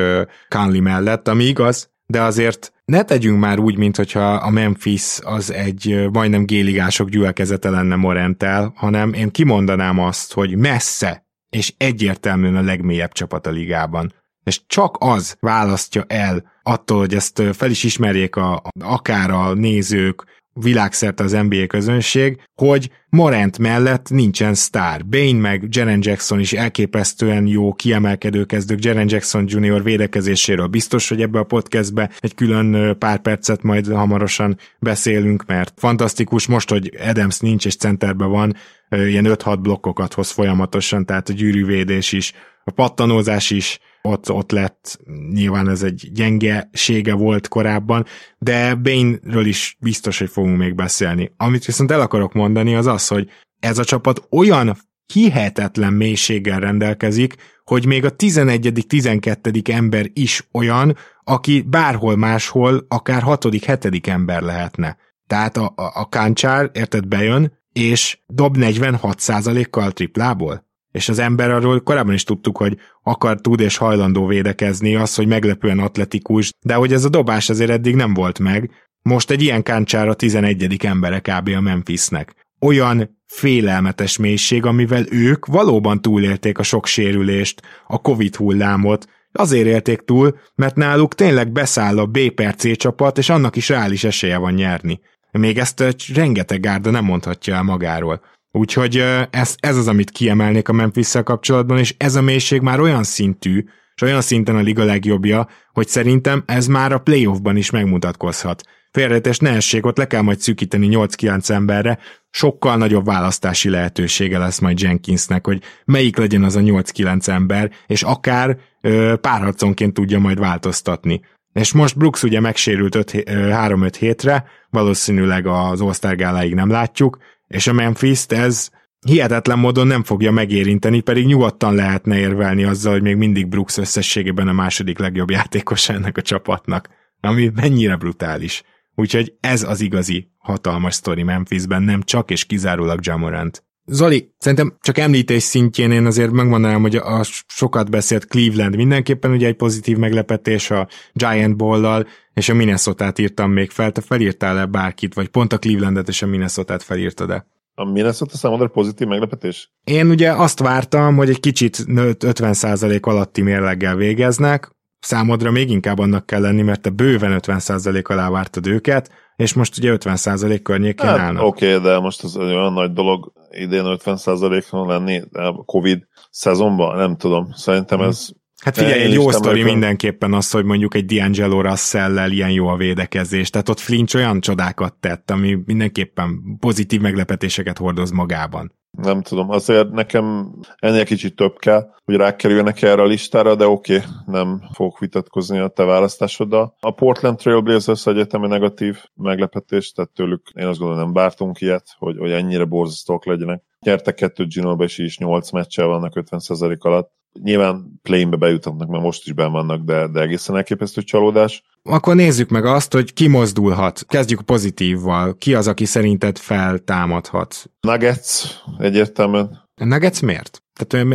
Kanli 0.48 0.80
mellett, 0.80 1.28
ami 1.28 1.44
igaz, 1.44 1.92
de 2.06 2.22
azért 2.22 2.74
ne 2.86 3.04
tegyünk 3.04 3.40
már 3.40 3.60
úgy, 3.60 3.78
mintha 3.78 4.34
a 4.34 4.50
Memphis 4.50 5.20
az 5.22 5.52
egy 5.52 6.08
majdnem 6.12 6.46
géligások 6.46 7.10
gyülekezete 7.10 7.70
lenne 7.70 7.96
Morentel, 7.96 8.74
hanem 8.76 9.14
én 9.14 9.32
kimondanám 9.32 10.00
azt, 10.00 10.34
hogy 10.34 10.58
messze 10.58 11.23
és 11.54 11.74
egyértelműen 11.78 12.56
a 12.56 12.62
legmélyebb 12.62 13.12
csapat 13.12 13.48
a 13.48 13.52
ligában. 13.52 14.14
És 14.44 14.62
csak 14.68 14.96
az 15.00 15.38
választja 15.40 16.04
el 16.08 16.52
attól, 16.64 16.98
hogy 16.98 17.14
ezt 17.14 17.42
fel 17.54 17.70
is 17.70 17.84
ismerjék 17.84 18.36
a, 18.36 18.62
akár 18.80 19.30
a 19.32 19.54
nézők, 19.54 20.42
világszerte 20.54 21.24
az 21.24 21.32
NBA 21.32 21.68
közönség, 21.68 22.42
hogy 22.56 22.92
Morant 23.10 23.58
mellett 23.58 24.10
nincsen 24.10 24.54
sztár. 24.54 25.06
Bane 25.06 25.40
meg 25.40 25.66
Jaren 25.70 26.00
Jackson 26.02 26.40
is 26.40 26.54
elképesztően 26.54 27.48
jó 27.48 27.74
kiemelkedő 27.74 28.44
kezdők. 28.46 28.84
Jaren 28.84 29.10
Jackson 29.10 29.46
Jr. 29.48 29.84
védekezéséről 29.84 30.68
biztos, 30.68 31.10
hogy 31.10 31.22
ebbe 31.22 31.40
a 31.40 31.44
podcastbe 31.44 32.10
egy 32.20 32.36
külön 32.36 32.98
pár 32.98 33.20
percet 33.20 33.64
majd 33.64 33.88
hamarosan 33.88 34.58
beszélünk, 34.80 35.46
mert 35.46 35.74
fantasztikus 35.76 36.48
most, 36.48 36.70
hogy 36.70 36.92
Adams 37.08 37.40
nincs 37.40 37.66
és 37.66 37.76
centerben 37.76 38.30
van, 38.30 38.56
ilyen 38.90 39.26
5-6 39.28 39.58
blokkokat 39.62 40.14
hoz 40.14 40.32
folyamatosan, 40.32 41.06
tehát 41.06 41.30
a 41.30 41.34
gyűrűvédés 41.34 42.12
is, 42.12 42.34
a 42.64 42.72
pattanózás 42.72 43.50
is 43.50 43.80
ott, 44.02 44.32
ott 44.32 44.52
lett, 44.52 45.00
nyilván 45.32 45.70
ez 45.70 45.84
egy 45.84 46.10
gyengesége 46.14 47.14
volt 47.14 47.48
korábban, 47.48 48.06
de 48.38 48.76
Bane-ről 48.76 49.46
is 49.46 49.78
biztos, 49.80 50.20
hogy 50.20 50.30
fogunk 50.30 50.58
még 50.58 50.76
beszélni. 50.76 51.34
Amit 51.38 51.66
viszont 51.66 51.92
el 51.92 52.02
akarok 52.02 52.34
mondani, 52.34 52.76
az 52.76 52.86
az, 52.86 53.08
hogy 53.08 53.30
ez 53.60 53.78
a 53.78 53.84
csapat 53.84 54.28
olyan 54.30 54.78
hihetetlen 55.14 55.94
mélységgel 55.94 56.60
rendelkezik, 56.60 57.36
hogy 57.64 57.86
még 57.86 58.06
a 58.06 58.16
11.-12. 58.16 59.74
ember 59.74 60.06
is 60.14 60.48
olyan, 60.52 60.98
aki 61.24 61.62
bárhol 61.62 62.16
máshol 62.16 62.86
akár 62.88 63.24
6.-7. 63.26 64.08
ember 64.08 64.42
lehetne. 64.42 64.98
Tehát 65.28 65.58
a, 65.58 65.74
a, 65.76 65.92
a 65.94 66.10
Káncsár, 66.10 66.70
érted, 66.74 67.08
bejön, 67.08 67.60
és 67.74 68.20
dob 68.28 68.56
46%-kal 68.60 69.92
triplából. 69.92 70.66
És 70.94 71.10
az 71.10 71.20
ember 71.20 71.52
arról 71.52 71.80
korábban 71.80 72.14
is 72.14 72.24
tudtuk, 72.24 72.58
hogy 72.58 72.78
akar, 73.04 73.42
tud 73.42 73.60
és 73.60 73.78
hajlandó 73.78 74.26
védekezni, 74.26 74.96
az, 74.96 75.16
hogy 75.16 75.28
meglepően 75.28 75.80
atletikus, 75.80 76.52
de 76.66 76.74
hogy 76.74 76.94
ez 76.94 77.04
a 77.04 77.10
dobás 77.10 77.50
azért 77.50 77.70
eddig 77.70 77.96
nem 77.96 78.14
volt 78.14 78.40
meg. 78.40 78.72
Most 79.02 79.32
egy 79.32 79.42
ilyen 79.42 79.64
káncsár 79.64 80.08
a 80.08 80.14
11. 80.14 80.86
embere 80.86 81.20
kb. 81.20 81.50
a 81.56 81.62
Memphisnek. 81.62 82.36
Olyan 82.60 83.22
félelmetes 83.26 84.18
mélység, 84.18 84.66
amivel 84.66 85.06
ők 85.10 85.46
valóban 85.46 86.02
túlélték 86.02 86.58
a 86.58 86.64
sok 86.64 86.86
sérülést, 86.86 87.62
a 87.88 88.02
Covid 88.02 88.36
hullámot, 88.36 89.08
azért 89.32 89.66
élték 89.68 90.00
túl, 90.00 90.40
mert 90.56 90.76
náluk 90.76 91.16
tényleg 91.16 91.52
beszáll 91.52 92.00
a 92.00 92.06
B 92.06 92.30
per 92.30 92.56
C 92.56 92.78
csapat, 92.78 93.18
és 93.18 93.30
annak 93.30 93.56
is 93.56 93.70
reális 93.70 94.04
esélye 94.04 94.38
van 94.38 94.54
nyerni. 94.54 95.00
Még 95.32 95.58
ezt 95.58 95.84
rengeteg 96.14 96.60
gárda 96.60 96.90
nem 96.90 97.06
mondhatja 97.06 97.56
el 97.56 97.64
magáról. 97.64 98.22
Úgyhogy 98.56 99.04
ez, 99.30 99.56
ez 99.60 99.78
az, 99.78 99.88
amit 99.88 100.12
kiemelnék 100.12 100.70
a 100.70 100.74
memphis 100.74 101.12
kapcsolatban, 101.24 101.78
és 101.78 101.96
ez 101.98 102.16
a 102.16 102.22
mélység 102.22 102.62
már 102.62 102.80
olyan 102.80 103.04
szintű, 103.04 103.64
és 103.96 104.02
olyan 104.02 104.22
szinten 104.22 104.56
a 104.56 104.62
liga 104.62 104.84
legjobbja, 104.84 105.48
hogy 105.72 105.88
szerintem 105.88 106.44
ez 106.46 106.68
már 106.68 106.92
a 106.92 106.98
playoffban 106.98 107.56
is 107.56 107.70
megmutatkozhat. 107.70 108.64
Félretes 108.92 109.38
ne 109.38 109.50
essék, 109.50 109.86
ott 109.86 109.98
le 109.98 110.08
kell 110.08 110.22
majd 110.22 110.40
szűkíteni 110.40 110.88
8-9 110.92 111.50
emberre, 111.50 112.00
sokkal 112.30 112.78
nagyobb 112.78 113.06
választási 113.06 113.70
lehetősége 113.70 114.38
lesz 114.38 114.60
majd 114.60 114.82
Jenkinsnek, 114.82 115.46
hogy 115.46 115.62
melyik 115.86 116.18
legyen 116.18 116.44
az 116.44 116.56
a 116.56 116.60
8-9 116.60 117.28
ember, 117.28 117.72
és 117.88 118.04
akár 118.04 118.58
ö, 118.82 119.14
párharconként 119.22 119.94
tudja 119.94 120.20
majd 120.20 120.40
változtatni. 120.40 121.22
És 121.54 121.74
most 121.74 121.98
Brooks 121.98 122.24
ugye 122.24 122.40
megsérült 122.40 122.96
3-5 122.96 123.94
hétre, 124.00 124.46
valószínűleg 124.70 125.48
az 125.48 125.82
All-Star 125.82 126.16
nem 126.50 126.70
látjuk, 126.70 127.18
és 127.54 127.68
a 127.68 127.74
Memphis-t 127.74 128.32
ez 128.32 128.70
hihetetlen 129.06 129.60
módon 129.60 129.88
nem 129.88 130.04
fogja 130.04 130.32
megérinteni, 130.32 131.02
pedig 131.02 131.26
nyugodtan 131.26 131.76
lehetne 131.76 132.18
érvelni 132.18 132.64
azzal, 132.64 132.92
hogy 132.92 133.02
még 133.02 133.16
mindig 133.16 133.48
Brooks 133.48 133.78
összességében 133.78 134.48
a 134.48 134.54
második 134.54 135.00
legjobb 135.00 135.30
játékos 135.30 135.90
ennek 135.90 136.18
a 136.18 136.22
csapatnak, 136.22 136.90
ami 137.20 137.52
mennyire 137.56 137.96
brutális. 137.96 138.64
Úgyhogy 138.96 139.34
ez 139.40 139.64
az 139.64 139.82
igazi 139.82 140.32
hatalmas 140.38 140.94
sztori 140.94 141.24
Memphisben, 141.24 141.84
nem 141.84 142.02
csak 142.02 142.32
és 142.32 142.46
kizárólag 142.46 143.00
Jamorant. 143.02 143.64
Zoli, 143.86 144.34
szerintem 144.38 144.78
csak 144.82 144.98
említés 144.98 145.44
szintjén 145.44 145.92
én 145.92 146.06
azért 146.06 146.32
megmondanám, 146.32 146.82
hogy 146.82 146.96
a 146.96 147.24
sokat 147.48 147.90
beszélt 147.90 148.26
Cleveland 148.26 148.76
mindenképpen 148.76 149.32
ugye 149.32 149.48
egy 149.48 149.56
pozitív 149.56 149.98
meglepetés 149.98 150.72
a 150.72 150.88
Giant 151.14 151.58
Ball-lal, 151.58 152.08
és 152.34 152.50
a 152.50 152.54
minnesota 152.54 153.14
írtam 153.16 153.52
még 153.52 153.70
fel. 153.70 153.92
Te 153.92 154.02
felírtál-e 154.02 154.66
bárkit, 154.66 155.14
vagy 155.14 155.28
pont 155.28 155.54
a 155.54 155.58
Clevelandet 155.58 156.08
és 156.08 156.22
a 156.22 156.26
Minnesota-t 156.26 156.84
felírtad-e? 156.84 157.46
A 157.76 157.92
Minnesota 157.92 158.38
számodra 158.38 158.68
pozitív 158.68 159.08
meglepetés? 159.08 159.72
Én 159.84 160.10
ugye 160.10 160.32
azt 160.32 160.60
vártam, 160.60 161.16
hogy 161.16 161.30
egy 161.30 161.40
kicsit 161.40 161.78
50% 161.88 163.02
alatti 163.02 163.42
mérleggel 163.42 163.96
végeznek, 163.96 164.72
számodra 165.00 165.52
még 165.52 165.70
inkább 165.70 166.00
annak 166.00 166.26
kell 166.26 166.42
lenni, 166.42 166.62
mert 166.62 166.82
te 166.82 166.90
bőven 166.90 167.40
50% 167.42 168.06
alá 168.06 168.30
vártad 168.30 168.68
őket, 168.68 169.12
és 169.36 169.54
most 169.54 169.78
ugye 169.78 169.96
50% 170.00 170.60
környékén 170.64 171.08
hát, 171.08 171.20
állnak. 171.20 171.44
Oké, 171.44 171.76
okay, 171.76 171.92
de 171.92 172.00
most 172.00 172.24
az 172.24 172.38
olyan 172.38 172.74
nagy 172.74 172.94
dolog 172.94 173.32
idén 173.54 173.84
50%-on 173.86 174.88
lenni 174.88 175.22
a 175.32 175.64
Covid 175.66 176.08
szezonban, 176.30 176.98
nem 176.98 177.18
tudom. 177.18 177.52
Szerintem 177.54 178.02
ez 178.02 178.30
Hát 178.64 178.78
figyelj, 178.78 179.02
egy 179.02 179.14
jó 179.14 179.32
sztori 179.32 179.60
őken... 179.60 179.72
mindenképpen 179.72 180.34
az, 180.34 180.52
hogy 180.52 180.66
mondjuk 180.66 180.96
egy 180.96 181.06
D'Angelo 181.08 181.60
russell 181.62 182.32
ilyen 182.32 182.50
jó 182.50 182.68
a 182.68 182.76
védekezés. 182.76 183.50
Tehát 183.50 183.70
ott 183.70 183.80
Flinch 183.80 184.16
olyan 184.16 184.40
csodákat 184.40 184.94
tett, 184.94 185.32
ami 185.32 185.58
mindenképpen 185.66 186.58
pozitív 186.60 187.02
meglepetéseket 187.02 187.78
hordoz 187.78 188.12
magában. 188.12 188.76
Nem 188.98 189.22
tudom, 189.22 189.50
azért 189.50 189.92
nekem 189.92 190.56
ennél 190.76 191.06
kicsit 191.06 191.36
több 191.36 191.58
kell, 191.58 191.90
hogy 192.06 192.16
rákerüljenek 192.16 192.82
erre 192.82 193.02
a 193.02 193.06
listára, 193.06 193.56
de 193.56 193.68
oké, 193.68 193.96
okay, 193.96 194.10
nem 194.26 194.62
fogok 194.74 195.00
vitatkozni 195.00 195.58
a 195.60 195.68
te 195.68 195.84
választásoddal. 195.84 196.76
A 196.80 196.92
Portland 196.92 197.38
Trailblazers 197.38 198.06
egyetemi 198.08 198.48
negatív 198.48 198.98
meglepetés, 199.16 199.92
tehát 199.92 200.12
tőlük 200.12 200.42
én 200.56 200.68
azt 200.68 200.80
gondolom 200.80 201.04
nem 201.04 201.14
bártunk 201.14 201.62
ilyet, 201.62 201.88
hogy, 201.98 202.18
hogy 202.18 202.32
ennyire 202.32 202.66
borzasztók 202.66 203.26
legyenek. 203.26 203.64
Nyertek 203.80 204.16
kettőt 204.16 204.54
Ginóba, 204.54 204.84
és 204.84 204.98
is 204.98 205.18
8 205.18 205.52
meccsel 205.52 205.88
vannak 205.88 206.14
50% 206.16 206.78
alatt. 206.78 207.12
Nyilván 207.44 208.00
play-be 208.02 208.38
bejuthatnak, 208.38 208.88
mert 208.88 209.04
most 209.04 209.26
is 209.26 209.34
benn 209.34 209.52
vannak, 209.52 209.82
de, 209.82 210.08
de 210.08 210.22
egészen 210.22 210.56
elképesztő 210.56 211.02
csalódás. 211.02 211.64
Akkor 211.90 212.16
nézzük 212.16 212.50
meg 212.50 212.66
azt, 212.66 212.94
hogy 212.94 213.14
ki 213.14 213.28
mozdulhat. 213.28 214.06
Kezdjük 214.08 214.42
pozitívval. 214.42 215.36
Ki 215.38 215.56
az, 215.56 215.68
aki 215.68 215.86
szerinted 215.86 216.38
feltámadhat? 216.38 217.70
Nuggets 217.80 218.44
egyértelműen. 218.78 219.62
Nuggets 219.76 220.22
miért? 220.22 220.64
Tehát 220.74 221.08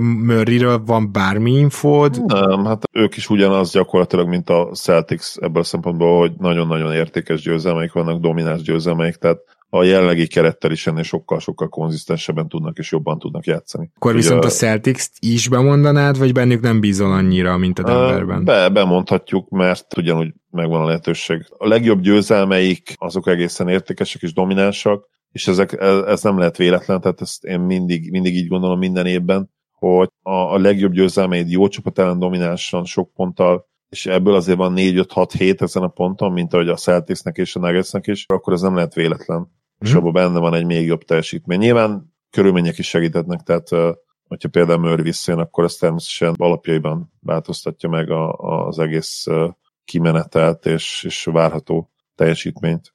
Murrayről 0.00 0.82
van 0.84 1.12
bármi 1.12 1.52
infód? 1.52 2.24
Nem, 2.26 2.64
hát 2.64 2.88
ők 2.92 3.16
is 3.16 3.30
ugyanaz 3.30 3.72
gyakorlatilag, 3.72 4.28
mint 4.28 4.50
a 4.50 4.70
Celtics 4.72 5.36
ebből 5.36 5.62
a 5.62 5.64
szempontból, 5.64 6.18
hogy 6.18 6.32
nagyon-nagyon 6.38 6.92
értékes 6.92 7.42
győzelmeik 7.42 7.92
vannak, 7.92 8.20
domináns 8.20 8.62
győzelmeik, 8.62 9.14
tehát 9.14 9.38
a 9.76 9.82
jelenlegi 9.82 10.26
kerettel 10.26 10.70
is 10.70 10.86
ennél 10.86 11.02
sokkal-sokkal 11.02 11.68
konzisztensebben 11.68 12.48
tudnak 12.48 12.78
és 12.78 12.92
jobban 12.92 13.18
tudnak 13.18 13.44
játszani. 13.44 13.90
Akkor 13.94 14.10
Ugye, 14.10 14.20
viszont 14.20 14.44
a 14.44 14.48
celtics 14.48 15.06
is 15.18 15.48
bemondanád, 15.48 16.18
vagy 16.18 16.32
bennük 16.32 16.60
nem 16.60 16.80
bízol 16.80 17.12
annyira, 17.12 17.56
mint 17.56 17.78
a 17.78 17.82
Denverben? 17.82 18.44
Be, 18.44 18.68
bemondhatjuk, 18.68 19.48
mert 19.48 19.96
ugyanúgy 19.96 20.32
megvan 20.50 20.80
a 20.80 20.84
lehetőség. 20.84 21.46
A 21.58 21.68
legjobb 21.68 22.00
győzelmeik 22.00 22.94
azok 22.96 23.28
egészen 23.28 23.68
értékesek 23.68 24.22
és 24.22 24.32
dominánsak, 24.32 25.08
és 25.32 25.48
ezek, 25.48 25.72
ez, 25.80 25.96
ez 25.96 26.22
nem 26.22 26.38
lehet 26.38 26.56
véletlen, 26.56 27.00
tehát 27.00 27.20
ezt 27.20 27.44
én 27.44 27.60
mindig, 27.60 28.10
mindig 28.10 28.34
így 28.34 28.48
gondolom 28.48 28.78
minden 28.78 29.06
évben, 29.06 29.50
hogy 29.72 30.08
a, 30.22 30.32
a 30.32 30.58
legjobb 30.58 30.92
győzelmeid 30.92 31.50
jó 31.50 31.68
csapat 31.68 31.98
ellen 31.98 32.18
dominánsan, 32.18 32.84
sok 32.84 33.12
ponttal, 33.12 33.66
és 33.88 34.06
ebből 34.06 34.34
azért 34.34 34.58
van 34.58 34.72
4-5-6-7 34.76 35.60
ezen 35.60 35.82
a 35.82 35.88
ponton, 35.88 36.32
mint 36.32 36.52
ahogy 36.54 36.68
a 36.68 36.76
Celticsnek 36.76 37.36
és 37.36 37.56
a 37.56 37.60
Nuggetsnek 37.60 38.06
is, 38.06 38.24
akkor 38.28 38.52
ez 38.52 38.60
nem 38.60 38.74
lehet 38.74 38.94
véletlen. 38.94 39.62
Mm. 39.74 39.86
És 39.86 39.90
mhm. 39.90 39.98
abban 39.98 40.12
benne 40.12 40.38
van 40.38 40.54
egy 40.54 40.66
még 40.66 40.86
jobb 40.86 41.02
teljesítmény. 41.02 41.58
Nyilván 41.58 42.14
körülmények 42.30 42.78
is 42.78 42.88
segítetnek, 42.88 43.40
tehát 43.40 43.68
hogyha 44.28 44.48
például 44.48 44.78
Murray 44.78 45.02
visszajön, 45.02 45.40
akkor 45.40 45.64
ez 45.64 45.74
természetesen 45.74 46.34
alapjaiban 46.36 47.12
változtatja 47.20 47.88
meg 47.88 48.10
a, 48.10 48.32
az 48.32 48.78
egész 48.78 49.26
kimenetelt 49.84 50.66
és, 50.66 51.04
és 51.06 51.24
várható 51.24 51.90
teljesítményt. 52.14 52.94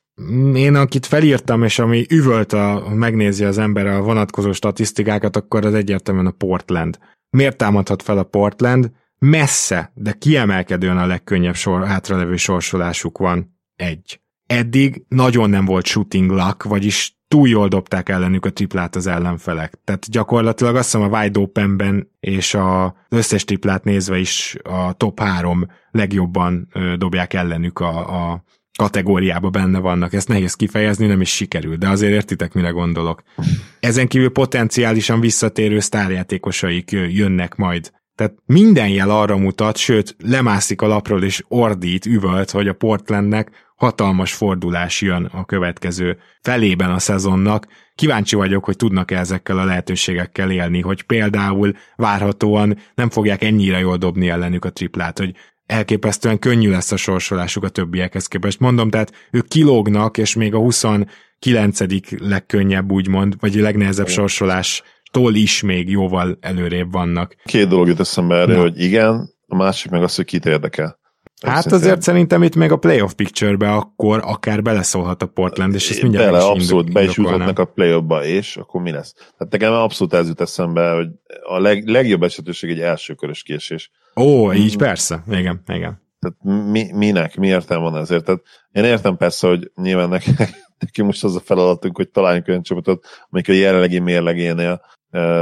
Én, 0.54 0.76
akit 0.76 1.06
felírtam, 1.06 1.64
és 1.64 1.80
ami 1.80 2.06
üvölt, 2.10 2.54
a, 2.54 2.90
megnézi 2.94 3.44
az 3.44 3.58
ember 3.58 3.88
a 3.88 4.02
vonatkozó 4.02 4.52
statisztikákat, 4.52 5.36
akkor 5.36 5.66
az 5.66 5.74
egyértelműen 5.74 6.26
a 6.26 6.32
Portland. 6.32 6.98
Miért 7.30 7.58
támadhat 7.58 8.02
fel 8.02 8.18
a 8.18 8.24
Portland? 8.24 8.92
Messze, 9.20 9.92
de 9.96 10.14
kiemelkedően 10.14 10.98
a 10.98 11.06
legkönnyebb 11.06 11.56
sor, 11.56 11.86
hátralevő 11.86 12.36
sorsolásuk 12.36 13.18
van. 13.18 13.58
Egy. 13.76 14.22
Eddig 14.50 15.04
nagyon 15.08 15.50
nem 15.50 15.66
volt 15.66 15.86
shooting 15.86 16.32
luck, 16.32 16.64
vagyis 16.64 17.18
túl 17.28 17.48
jól 17.48 17.68
dobták 17.68 18.10
ellenük 18.10 18.46
a 18.46 18.50
triplát 18.50 18.96
az 18.96 19.08
ellenfelek. 19.08 19.80
Tehát 19.84 20.10
gyakorlatilag 20.10 20.76
azt 20.76 20.92
hiszem 20.92 21.14
a 21.14 21.18
wide 21.18 21.40
openben 21.40 22.12
és 22.20 22.54
az 22.54 22.92
összes 23.10 23.44
triplát 23.44 23.84
nézve 23.84 24.18
is 24.18 24.56
a 24.64 24.94
top 24.94 25.20
három 25.20 25.68
legjobban 25.92 26.68
dobják 26.98 27.34
ellenük 27.34 27.80
a, 27.80 28.32
a 28.32 28.44
kategóriába 28.78 29.50
benne 29.50 29.80
vannak. 29.80 30.14
Ezt 30.14 30.28
nehéz 30.28 30.54
kifejezni, 30.54 31.08
nem 31.08 31.22
is 31.22 31.36
sikerül, 31.36 31.76
de 31.76 31.90
azért 31.90 32.14
értitek, 32.14 32.54
mire 32.54 32.70
gondolok. 32.70 33.24
Ezen 33.80 34.08
kívül 34.08 34.30
potenciálisan 34.30 35.20
visszatérő 35.20 35.80
sztárjátékosaik 35.80 36.92
jönnek 36.92 37.56
majd. 37.56 37.92
Tehát 38.20 38.36
minden 38.46 38.90
jel 38.90 39.10
arra 39.10 39.38
mutat, 39.38 39.78
sőt, 39.78 40.16
lemászik 40.24 40.82
a 40.82 40.88
lapról 40.88 41.24
és 41.24 41.44
ordít, 41.48 42.06
üvölt, 42.06 42.52
hogy 42.52 42.68
a 42.68 42.74
Portlandnek 42.74 43.52
hatalmas 43.76 44.34
fordulás 44.34 45.02
jön 45.02 45.30
a 45.34 45.46
következő 45.46 46.18
felében 46.42 46.92
a 46.92 47.00
szezonnak. 47.00 47.68
Kíváncsi 47.96 48.36
vagyok, 48.36 48.66
hogy 48.66 48.76
tudnak-e 48.76 49.18
ezekkel 49.18 49.58
a 49.58 49.64
lehetőségekkel 49.64 50.52
élni, 50.52 50.82
hogy 50.82 51.02
például 51.02 51.74
várhatóan 51.96 52.78
nem 52.96 53.10
fogják 53.10 53.44
ennyire 53.44 53.80
jól 53.80 53.98
dobni 53.98 54.30
ellenük 54.30 54.66
a 54.66 54.72
triplát, 54.72 55.18
hogy 55.18 55.36
elképesztően 55.66 56.40
könnyű 56.40 56.70
lesz 56.70 56.92
a 56.92 56.98
sorsolásuk 56.98 57.64
a 57.64 57.70
többiekhez 57.70 58.28
képest. 58.28 58.60
Mondom, 58.60 58.90
tehát 58.90 59.28
ők 59.32 59.48
kilógnak, 59.48 60.18
és 60.18 60.36
még 60.36 60.54
a 60.54 60.60
29. 60.60 61.80
legkönnyebb 62.18 62.92
úgymond, 62.92 63.36
vagy 63.40 63.60
a 63.60 63.62
legnehezebb 63.62 64.08
sorsolás 64.08 64.84
tól 65.12 65.36
is 65.36 65.62
még 65.62 65.90
jóval 65.90 66.38
előrébb 66.42 66.92
vannak. 66.92 67.36
Két 67.44 67.68
dolog 67.68 67.88
jut 67.88 68.00
eszembe 68.00 68.36
erre, 68.36 68.54
Na. 68.54 68.62
hogy 68.62 68.82
igen, 68.82 69.30
a 69.48 69.56
másik 69.56 69.92
meg 69.92 70.04
az, 70.04 70.16
hogy 70.16 70.26
kit 70.26 70.46
érdekel. 70.46 71.00
Hát 71.42 71.64
Szerintem... 71.64 71.80
azért 71.80 72.02
szerintem 72.02 72.44
itt 72.44 72.56
még 72.56 72.72
a 72.72 72.78
playoff 72.78 73.14
picture-be 73.14 73.72
akkor 73.72 74.22
akár 74.24 74.62
beleszólhat 74.62 75.22
a 75.22 75.26
Portland, 75.26 75.74
és 75.74 75.90
ezt 75.90 76.02
mindjárt 76.02 76.32
Bele, 76.32 76.44
abszolút 76.44 76.94
be 76.94 77.04
is 77.04 77.18
juthatnak 77.18 77.60
a 77.60 77.66
playoffba, 77.66 78.24
és 78.24 78.58
akkor 78.58 78.82
mi 78.82 78.92
lesz? 78.92 79.14
Tehát 79.14 79.52
nekem 79.52 79.74
abszolút 79.74 80.14
ez 80.14 80.28
jut 80.28 80.42
eszembe, 80.42 80.92
hogy 80.92 81.08
a 81.44 81.60
leg, 81.60 81.88
legjobb 81.88 82.24
esetőség 82.24 82.70
egy 82.70 82.80
elsőkörös 82.80 83.44
késés. 83.44 83.92
Ó, 84.16 84.54
így 84.54 84.76
mm. 84.76 84.78
persze, 84.78 85.24
igen, 85.28 85.62
igen. 85.68 86.08
Tehát 86.20 86.66
mi, 86.72 86.92
minek, 86.94 87.36
mi 87.36 87.48
értelme 87.48 87.90
van 87.90 88.02
ezért? 88.02 88.24
Tehát 88.24 88.42
én 88.72 88.84
értem 88.84 89.18
persze, 89.18 89.48
hogy 89.48 89.72
nyilván 89.76 90.10
neki, 90.10 90.32
neki 90.80 91.02
most 91.02 91.24
az 91.24 91.36
a 91.36 91.40
feladatunk, 91.40 91.96
hogy 91.96 92.10
találjunk 92.10 92.48
olyan 92.48 92.64
csapatot, 92.64 93.06
amelyik 93.30 93.50
a 93.50 93.54
jelenlegi 93.54 94.00
mérlegénél 94.00 94.82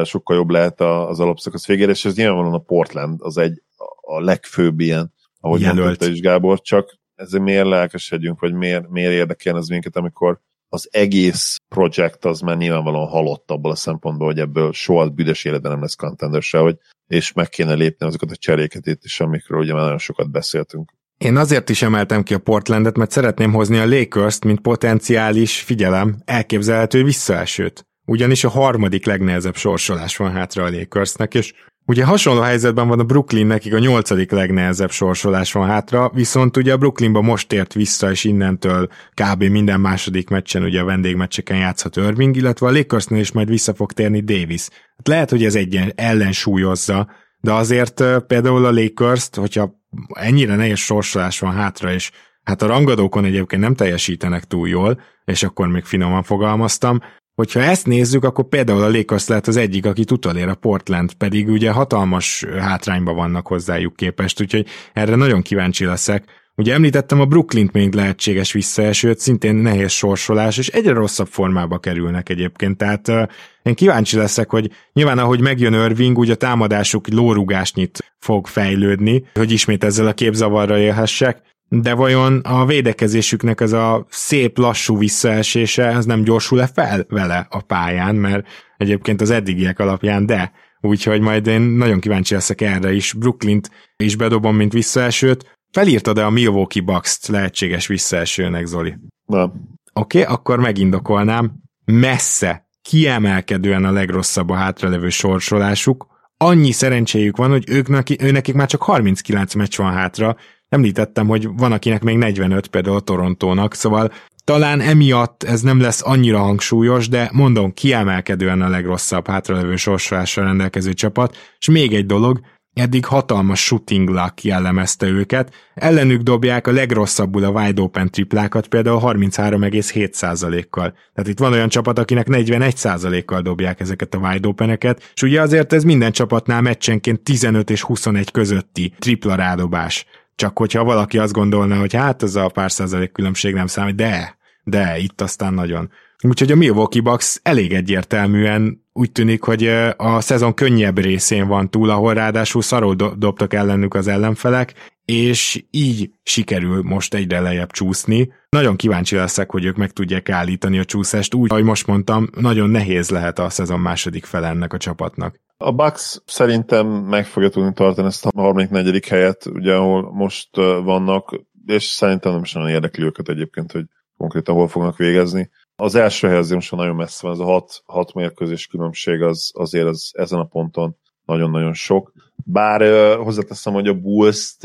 sokkal 0.03 0.35
jobb 0.35 0.49
lehet 0.49 0.81
az 0.81 1.19
alapszakasz 1.19 1.67
végére, 1.67 1.91
és 1.91 2.05
ez 2.05 2.15
nyilvánvalóan 2.15 2.53
a 2.53 2.63
Portland 2.63 3.19
az 3.21 3.37
egy 3.37 3.61
a 4.01 4.21
legfőbb 4.21 4.79
ilyen 4.79 5.15
ahogy 5.39 5.75
mondta 5.75 6.07
is 6.07 6.19
Gábor, 6.19 6.61
csak 6.61 6.97
ezért 7.15 7.43
miért 7.43 7.67
lelkesedjünk, 7.67 8.39
vagy 8.39 8.53
miért, 8.53 8.89
miért 8.89 9.11
érdekel 9.11 9.57
ez 9.57 9.67
minket, 9.67 9.95
amikor 9.95 10.39
az 10.69 10.87
egész 10.91 11.55
projekt 11.75 12.25
az 12.25 12.39
már 12.39 12.57
nyilvánvalóan 12.57 13.07
halott 13.07 13.51
abból 13.51 13.71
a 13.71 13.75
szempontból, 13.75 14.27
hogy 14.27 14.39
ebből 14.39 14.73
soha 14.73 15.09
büdös 15.09 15.45
életben 15.45 15.71
nem 15.71 15.81
lesz 15.81 15.95
contender 15.95 16.41
se, 16.41 16.57
hogy, 16.57 16.77
és 17.07 17.33
meg 17.33 17.49
kéne 17.49 17.73
lépni 17.73 18.05
azokat 18.05 18.31
a 18.31 18.35
cseréket 18.35 18.87
itt 18.87 19.03
is, 19.03 19.19
amikről 19.19 19.59
ugye 19.59 19.73
már 19.73 19.81
nagyon 19.81 19.97
sokat 19.97 20.31
beszéltünk. 20.31 20.91
Én 21.17 21.35
azért 21.35 21.69
is 21.69 21.81
emeltem 21.81 22.23
ki 22.23 22.33
a 22.33 22.39
Portlandet, 22.39 22.97
mert 22.97 23.11
szeretném 23.11 23.53
hozni 23.53 23.77
a 23.77 23.87
lakers 23.87 24.39
mint 24.39 24.59
potenciális, 24.59 25.61
figyelem, 25.61 26.17
elképzelhető 26.25 27.03
visszaesőt. 27.03 27.87
Ugyanis 28.09 28.43
a 28.43 28.49
harmadik 28.49 29.05
legnehezebb 29.05 29.55
sorsolás 29.55 30.17
van 30.17 30.31
hátra 30.31 30.63
a 30.63 30.69
Lakersnek, 30.69 31.33
és 31.33 31.53
Ugye 31.89 32.05
hasonló 32.05 32.41
helyzetben 32.41 32.87
van 32.87 32.99
a 32.99 33.03
Brooklyn, 33.03 33.47
nekik 33.47 33.73
a 33.73 33.79
nyolcadik 33.79 34.31
legnehezebb 34.31 34.91
sorsolás 34.91 35.51
van 35.51 35.67
hátra, 35.67 36.11
viszont 36.13 36.57
ugye 36.57 36.73
a 36.73 36.77
Brooklynba 36.77 37.21
most 37.21 37.53
ért 37.53 37.73
vissza, 37.73 38.11
és 38.11 38.23
innentől 38.23 38.89
kb. 39.13 39.43
minden 39.43 39.79
második 39.79 40.29
meccsen, 40.29 40.63
ugye 40.63 40.81
a 40.81 40.85
vendégmeccseken 40.85 41.57
játszhat 41.57 41.95
Irving, 41.95 42.35
illetve 42.35 42.67
a 42.67 42.71
Lakersnél 42.71 43.19
is 43.19 43.31
majd 43.31 43.49
vissza 43.49 43.73
fog 43.73 43.91
térni 43.91 44.19
Davis. 44.19 44.67
Hát 44.97 45.07
lehet, 45.07 45.29
hogy 45.29 45.43
ez 45.43 45.55
egy 45.55 45.93
ellensúlyozza, 45.95 47.09
de 47.39 47.51
azért 47.51 48.03
például 48.27 48.65
a 48.65 48.71
Lakers-t, 48.71 49.35
hogyha 49.35 49.73
ennyire 50.13 50.55
nehéz 50.55 50.79
sorsolás 50.79 51.39
van 51.39 51.53
hátra, 51.53 51.93
és 51.93 52.11
hát 52.43 52.61
a 52.61 52.67
rangadókon 52.67 53.25
egyébként 53.25 53.61
nem 53.61 53.75
teljesítenek 53.75 54.43
túl 54.43 54.67
jól, 54.67 55.01
és 55.25 55.43
akkor 55.43 55.67
még 55.67 55.83
finoman 55.83 56.23
fogalmaztam, 56.23 56.99
Hogyha 57.41 57.61
ezt 57.61 57.85
nézzük, 57.85 58.23
akkor 58.23 58.47
például 58.47 58.83
a 58.83 58.89
Lakers 58.89 59.27
lehet 59.27 59.47
az 59.47 59.55
egyik, 59.55 59.85
aki 59.85 60.03
utolér 60.11 60.47
a 60.47 60.55
Portland, 60.55 61.13
pedig 61.13 61.49
ugye 61.49 61.71
hatalmas 61.71 62.45
hátrányban 62.59 63.15
vannak 63.15 63.47
hozzájuk 63.47 63.95
képest, 63.95 64.41
úgyhogy 64.41 64.65
erre 64.93 65.15
nagyon 65.15 65.41
kíváncsi 65.41 65.85
leszek. 65.85 66.25
Ugye 66.55 66.73
említettem 66.73 67.19
a 67.19 67.25
Brooklyn 67.25 67.69
még 67.73 67.93
lehetséges 67.93 68.51
visszaesőt, 68.51 69.19
szintén 69.19 69.55
nehéz 69.55 69.91
sorsolás, 69.91 70.57
és 70.57 70.67
egyre 70.67 70.93
rosszabb 70.93 71.27
formába 71.27 71.77
kerülnek 71.77 72.29
egyébként, 72.29 72.77
tehát 72.77 73.07
uh, 73.07 73.27
én 73.63 73.75
kíváncsi 73.75 74.17
leszek, 74.17 74.49
hogy 74.49 74.71
nyilván 74.93 75.17
ahogy 75.17 75.41
megjön 75.41 75.73
Irving, 75.73 76.17
ugye 76.17 76.33
a 76.33 76.35
támadásuk 76.35 77.07
lórugásnyit 77.07 78.13
fog 78.19 78.47
fejlődni, 78.47 79.25
hogy 79.33 79.51
ismét 79.51 79.83
ezzel 79.83 80.07
a 80.07 80.13
képzavarra 80.13 80.77
élhessek, 80.77 81.41
de 81.69 81.93
vajon 81.93 82.39
a 82.39 82.65
védekezésüknek 82.65 83.61
ez 83.61 83.71
a 83.71 84.05
szép 84.09 84.57
lassú 84.57 84.97
visszaesése, 84.97 85.85
ez 85.85 86.05
nem 86.05 86.23
gyorsul-e 86.23 86.67
fel 86.67 87.05
vele 87.09 87.47
a 87.49 87.61
pályán, 87.61 88.15
mert 88.15 88.47
egyébként 88.77 89.21
az 89.21 89.29
eddigiek 89.29 89.79
alapján 89.79 90.25
de, 90.25 90.51
úgyhogy 90.81 91.21
majd 91.21 91.47
én 91.47 91.61
nagyon 91.61 91.99
kíváncsi 91.99 92.33
leszek 92.33 92.61
erre 92.61 92.93
is. 92.93 93.13
Brooklyn-t 93.13 93.69
is 93.97 94.15
bedobom, 94.15 94.55
mint 94.55 94.73
visszaesőt. 94.73 95.57
Felírtad-e 95.71 96.25
a 96.25 96.29
Milwaukee 96.29 96.81
Bucks-t 96.81 97.27
lehetséges 97.27 97.87
visszaesőnek, 97.87 98.65
Zoli? 98.65 98.97
Nem. 99.25 99.51
Oké, 99.93 100.21
okay, 100.21 100.33
akkor 100.33 100.59
megindokolnám. 100.59 101.51
Messze, 101.85 102.67
kiemelkedően 102.81 103.85
a 103.85 103.91
legrosszabb 103.91 104.49
a 104.49 104.55
hátralevő 104.55 105.09
sorsolásuk. 105.09 106.07
Annyi 106.37 106.71
szerencséjük 106.71 107.37
van, 107.37 107.49
hogy 107.49 107.63
ők 107.69 107.87
neki, 107.87 108.17
ő 108.19 108.31
nekik 108.31 108.55
már 108.55 108.67
csak 108.67 108.81
39 108.81 109.53
meccs 109.53 109.77
van 109.77 109.93
hátra, 109.93 110.35
Említettem, 110.69 111.27
hogy 111.27 111.47
van 111.57 111.71
akinek 111.71 112.03
még 112.03 112.17
45 112.17 112.67
például 112.67 112.95
a 112.95 112.99
Torontónak, 112.99 113.73
szóval 113.73 114.11
talán 114.43 114.79
emiatt 114.79 115.43
ez 115.43 115.61
nem 115.61 115.79
lesz 115.79 116.01
annyira 116.05 116.39
hangsúlyos, 116.39 117.07
de 117.07 117.29
mondom, 117.33 117.73
kiemelkedően 117.73 118.61
a 118.61 118.69
legrosszabb 118.69 119.27
hátralevő 119.27 119.75
sorsolással 119.75 120.43
rendelkező 120.43 120.93
csapat, 120.93 121.37
és 121.59 121.67
még 121.67 121.93
egy 121.93 122.05
dolog, 122.05 122.39
eddig 122.73 123.05
hatalmas 123.05 123.63
shooting 123.63 124.09
luck 124.09 124.43
jellemezte 124.43 125.07
őket, 125.07 125.53
ellenük 125.73 126.21
dobják 126.21 126.67
a 126.67 126.71
legrosszabbul 126.71 127.43
a 127.43 127.49
wide 127.49 127.81
open 127.81 128.11
triplákat, 128.11 128.67
például 128.67 128.99
33,7%-kal. 129.03 130.93
Tehát 131.13 131.29
itt 131.29 131.39
van 131.39 131.53
olyan 131.53 131.69
csapat, 131.69 131.99
akinek 131.99 132.27
41%-kal 132.29 133.41
dobják 133.41 133.79
ezeket 133.79 134.13
a 134.13 134.17
wide 134.17 134.47
openeket, 134.47 135.11
és 135.13 135.21
ugye 135.21 135.41
azért 135.41 135.73
ez 135.73 135.83
minden 135.83 136.11
csapatnál 136.11 136.61
meccsenként 136.61 137.21
15 137.21 137.69
és 137.69 137.81
21 137.81 138.31
közötti 138.31 138.93
tripla 138.99 139.35
rádobás. 139.35 140.05
Csak 140.37 140.57
hogyha 140.57 140.83
valaki 140.83 141.17
azt 141.17 141.33
gondolna, 141.33 141.79
hogy 141.79 141.93
hát 141.93 142.23
ez 142.23 142.35
a 142.35 142.47
pár 142.47 142.71
százalék 142.71 143.11
különbség 143.11 143.53
nem 143.53 143.67
számít, 143.67 143.95
de, 143.95 144.37
de 144.63 144.97
itt 144.97 145.21
aztán 145.21 145.53
nagyon. 145.53 145.89
Úgyhogy 146.21 146.51
a 146.51 146.55
Milwaukee 146.55 147.01
Bucks 147.01 147.39
elég 147.43 147.73
egyértelműen 147.73 148.85
úgy 148.93 149.11
tűnik, 149.11 149.43
hogy 149.43 149.67
a 149.97 150.21
szezon 150.21 150.53
könnyebb 150.53 150.97
részén 150.97 151.47
van 151.47 151.69
túl, 151.69 151.89
ahol 151.89 152.13
ráadásul 152.13 152.61
szarul 152.61 152.95
do- 152.95 153.17
dobtak 153.17 153.53
ellenük 153.53 153.93
az 153.93 154.07
ellenfelek, 154.07 154.73
és 155.11 155.63
így 155.71 156.09
sikerül 156.23 156.81
most 156.83 157.13
egyre 157.13 157.39
lejjebb 157.39 157.71
csúszni. 157.71 158.33
Nagyon 158.49 158.75
kíváncsi 158.75 159.15
leszek, 159.15 159.51
hogy 159.51 159.65
ők 159.65 159.75
meg 159.75 159.91
tudják 159.91 160.29
állítani 160.29 160.79
a 160.79 160.85
csúszást 160.85 161.33
úgy, 161.33 161.51
ahogy 161.51 161.63
most 161.63 161.87
mondtam, 161.87 162.29
nagyon 162.35 162.69
nehéz 162.69 163.09
lehet 163.09 163.39
a 163.39 163.49
szezon 163.49 163.79
második 163.79 164.25
fel 164.25 164.45
ennek 164.45 164.73
a 164.73 164.77
csapatnak. 164.77 165.39
A 165.57 165.71
Bucks 165.71 166.21
szerintem 166.25 166.87
meg 166.87 167.25
fogja 167.25 167.49
tudni 167.49 167.73
tartani 167.73 168.07
ezt 168.07 168.25
a 168.25 168.29
harmadik, 168.35 168.69
negyedik 168.69 169.05
helyet, 169.05 169.45
ugye 169.45 169.75
ahol 169.75 170.11
most 170.11 170.55
vannak, 170.83 171.41
és 171.65 171.83
szerintem 171.83 172.31
nem 172.31 172.41
is 172.41 172.53
nagyon 172.53 172.69
érdekli 172.69 173.03
őket 173.03 173.29
egyébként, 173.29 173.71
hogy 173.71 173.85
konkrétan 174.17 174.55
hol 174.55 174.67
fognak 174.67 174.97
végezni. 174.97 175.49
Az 175.75 175.95
első 175.95 176.27
hely 176.27 176.37
azért 176.37 176.55
most 176.55 176.71
nagyon 176.71 176.95
messze 176.95 177.19
van, 177.21 177.31
ez 177.31 177.39
a 177.39 177.43
hat, 177.43 177.81
hat 177.85 178.13
mérkőzés 178.13 178.67
különbség 178.67 179.21
az, 179.21 179.51
azért 179.53 179.87
az 179.87 180.11
ezen 180.13 180.39
a 180.39 180.45
ponton 180.45 180.97
nagyon-nagyon 181.25 181.73
sok. 181.73 182.11
Bár 182.49 182.81
hozzáteszem, 183.17 183.73
hogy 183.73 183.87
a 183.87 183.93
bulls 183.93 184.57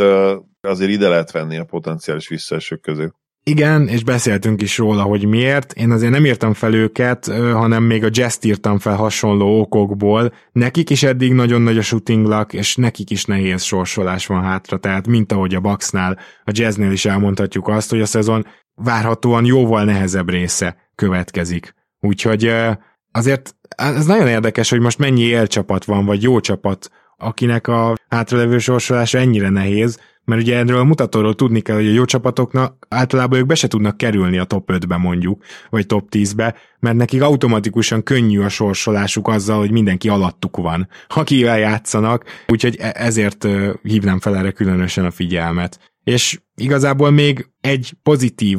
azért 0.61 0.91
ide 0.91 1.09
lehet 1.09 1.31
venni 1.31 1.59
a 1.59 1.65
potenciális 1.65 2.29
visszaesők 2.29 2.81
közé. 2.81 3.09
Igen, 3.45 3.89
és 3.89 4.05
beszéltünk 4.05 4.63
is 4.63 4.79
róla, 4.79 5.03
hogy 5.03 5.27
miért. 5.27 5.73
Én 5.73 5.91
azért 5.91 6.13
nem 6.13 6.25
írtam 6.25 6.53
fel 6.53 6.75
őket, 6.75 7.27
hanem 7.53 7.83
még 7.83 8.05
a 8.05 8.09
jazz 8.11 8.45
írtam 8.45 8.79
fel 8.79 8.97
hasonló 8.97 9.61
okokból. 9.61 10.33
Nekik 10.53 10.91
is 10.91 11.03
eddig 11.03 11.33
nagyon 11.33 11.63
nagy 11.63 11.79
a 11.79 11.83
shooting 11.83 12.27
luck, 12.27 12.53
és 12.53 12.77
nekik 12.77 13.11
is 13.11 13.25
nehéz 13.25 13.63
sorsolás 13.63 14.27
van 14.27 14.43
hátra, 14.43 14.79
tehát 14.79 15.07
mint 15.07 15.33
ahogy 15.33 15.55
a 15.55 15.61
Bucksnál, 15.61 16.19
a 16.45 16.51
jazznél 16.53 16.93
is 16.93 17.05
elmondhatjuk 17.05 17.69
azt, 17.69 17.91
hogy 17.91 18.01
a 18.01 18.07
szezon 18.07 18.47
várhatóan 18.75 19.45
jóval 19.45 19.85
nehezebb 19.85 20.31
része 20.31 20.77
következik. 20.95 21.75
Úgyhogy 22.01 22.53
azért 23.13 23.55
ez 23.77 24.07
nagyon 24.07 24.29
érdekes, 24.29 24.71
hogy 24.71 24.81
most 24.81 24.99
mennyi 24.99 25.23
élcsapat 25.23 25.85
van, 25.85 26.05
vagy 26.05 26.23
jó 26.23 26.41
csapat, 26.41 26.91
akinek 27.23 27.67
a 27.67 27.95
hátralevő 28.09 28.59
sorsolása 28.59 29.19
ennyire 29.19 29.49
nehéz, 29.49 29.99
mert 30.25 30.43
ugye 30.43 30.57
erről 30.57 30.79
a 30.79 30.85
mutatóról 30.85 31.35
tudni 31.35 31.61
kell, 31.61 31.77
hogy 31.77 31.87
a 31.87 31.93
jó 31.93 32.05
csapatoknak 32.05 32.87
általában 32.89 33.39
ők 33.39 33.47
be 33.47 33.55
se 33.55 33.69
tudnak 33.69 33.97
kerülni 33.97 34.39
a 34.39 34.45
top 34.45 34.71
5-be 34.73 34.97
mondjuk, 34.97 35.45
vagy 35.71 35.87
top 35.87 36.09
10-be, 36.11 36.55
mert 36.79 36.97
nekik 36.97 37.23
automatikusan 37.23 38.03
könnyű 38.03 38.41
a 38.41 38.49
sorsolásuk 38.49 39.29
azzal, 39.29 39.59
hogy 39.59 39.71
mindenki 39.71 40.09
alattuk 40.09 40.57
van, 40.57 40.89
akivel 41.09 41.59
játszanak, 41.59 42.25
úgyhogy 42.49 42.77
e- 42.81 42.93
ezért 42.95 43.49
hívnám 43.83 44.21
fel 44.21 44.37
erre 44.37 44.51
különösen 44.51 45.05
a 45.05 45.11
figyelmet. 45.11 45.93
És 46.05 46.41
igazából 46.55 47.11
még 47.11 47.49
egy 47.61 47.93
pozitív 48.03 48.59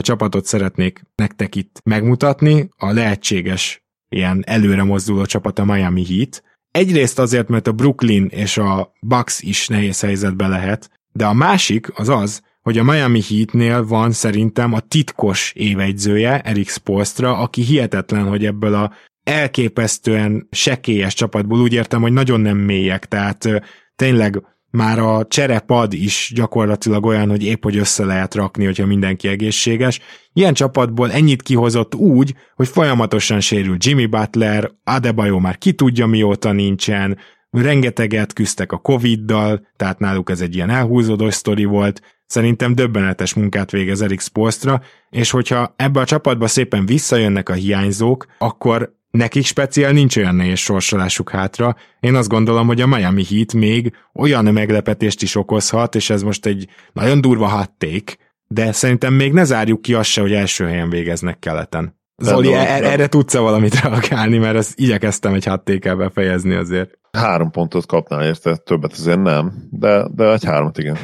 csapatot 0.00 0.44
szeretnék 0.44 1.02
nektek 1.14 1.54
itt 1.54 1.80
megmutatni, 1.84 2.68
a 2.76 2.92
lehetséges 2.92 3.84
ilyen 4.08 4.42
előre 4.46 4.82
mozduló 4.82 5.24
csapat 5.24 5.58
a 5.58 5.64
Miami 5.64 6.04
Heat. 6.06 6.42
Egyrészt 6.70 7.18
azért, 7.18 7.48
mert 7.48 7.66
a 7.66 7.72
Brooklyn 7.72 8.26
és 8.26 8.58
a 8.58 8.92
Bucks 9.00 9.40
is 9.40 9.68
nehéz 9.68 10.00
helyzetbe 10.00 10.46
lehet, 10.46 10.90
de 11.12 11.26
a 11.26 11.32
másik 11.32 11.98
az 11.98 12.08
az, 12.08 12.42
hogy 12.62 12.78
a 12.78 12.82
Miami 12.82 13.20
Heatnél 13.28 13.86
van 13.86 14.12
szerintem 14.12 14.72
a 14.72 14.80
titkos 14.80 15.52
évegyzője, 15.56 16.40
Eric 16.40 16.70
Spolstra, 16.70 17.36
aki 17.36 17.62
hihetetlen, 17.62 18.28
hogy 18.28 18.44
ebből 18.44 18.74
a 18.74 18.92
elképesztően 19.22 20.48
sekélyes 20.50 21.14
csapatból 21.14 21.60
úgy 21.60 21.72
értem, 21.72 22.00
hogy 22.00 22.12
nagyon 22.12 22.40
nem 22.40 22.56
mélyek, 22.56 23.06
tehát 23.06 23.48
tényleg 23.96 24.42
már 24.70 24.98
a 24.98 25.26
cserepad 25.28 25.92
is 25.92 26.32
gyakorlatilag 26.34 27.06
olyan, 27.06 27.28
hogy 27.28 27.44
épp 27.44 27.62
hogy 27.62 27.76
össze 27.76 28.04
lehet 28.04 28.34
rakni, 28.34 28.64
hogyha 28.64 28.86
mindenki 28.86 29.28
egészséges. 29.28 30.00
Ilyen 30.32 30.54
csapatból 30.54 31.12
ennyit 31.12 31.42
kihozott 31.42 31.94
úgy, 31.94 32.34
hogy 32.54 32.68
folyamatosan 32.68 33.40
sérül 33.40 33.76
Jimmy 33.78 34.06
Butler, 34.06 34.70
Adebayo 34.84 35.38
már 35.38 35.58
ki 35.58 35.72
tudja 35.72 36.06
mióta 36.06 36.52
nincsen, 36.52 37.18
rengeteget 37.50 38.32
küzdtek 38.32 38.72
a 38.72 38.78
Covid-dal, 38.78 39.66
tehát 39.76 39.98
náluk 39.98 40.30
ez 40.30 40.40
egy 40.40 40.54
ilyen 40.54 40.70
elhúzódó 40.70 41.30
sztori 41.30 41.64
volt, 41.64 42.00
szerintem 42.26 42.74
döbbenetes 42.74 43.34
munkát 43.34 43.70
végez 43.70 44.00
Eric 44.00 44.22
Spolstra, 44.22 44.80
és 45.10 45.30
hogyha 45.30 45.74
ebbe 45.76 46.00
a 46.00 46.04
csapatba 46.04 46.46
szépen 46.46 46.86
visszajönnek 46.86 47.48
a 47.48 47.52
hiányzók, 47.52 48.26
akkor 48.38 48.98
nekik 49.10 49.44
speciál 49.44 49.92
nincs 49.92 50.16
olyan 50.16 50.34
nehéz 50.34 50.58
sorsolásuk 50.58 51.30
hátra. 51.30 51.76
Én 52.00 52.14
azt 52.14 52.28
gondolom, 52.28 52.66
hogy 52.66 52.80
a 52.80 52.86
Miami 52.86 53.24
Heat 53.24 53.52
még 53.54 53.92
olyan 54.14 54.44
meglepetést 54.44 55.22
is 55.22 55.34
okozhat, 55.36 55.94
és 55.94 56.10
ez 56.10 56.22
most 56.22 56.46
egy 56.46 56.68
nagyon 56.92 57.20
durva 57.20 57.46
hatték, 57.46 58.16
de 58.46 58.72
szerintem 58.72 59.12
még 59.12 59.32
ne 59.32 59.44
zárjuk 59.44 59.82
ki 59.82 59.94
azt 59.94 60.08
se, 60.08 60.20
hogy 60.20 60.32
első 60.32 60.66
helyen 60.66 60.90
végeznek 60.90 61.38
keleten. 61.38 61.98
Zoli, 62.16 62.52
er- 62.52 62.84
erre 62.84 63.06
tudsz 63.06 63.36
valamit 63.36 63.80
reagálni, 63.80 64.38
mert 64.38 64.56
ezt 64.56 64.78
igyekeztem 64.78 65.34
egy 65.34 65.44
hattékkel 65.44 65.96
befejezni 65.96 66.54
azért. 66.54 66.98
Három 67.12 67.50
pontot 67.50 67.86
kapnál 67.86 68.24
érte, 68.24 68.56
többet 68.56 68.92
azért 68.92 69.22
nem, 69.22 69.52
de, 69.70 70.08
de 70.14 70.32
egy 70.32 70.44
hármat 70.44 70.78
igen. 70.78 70.96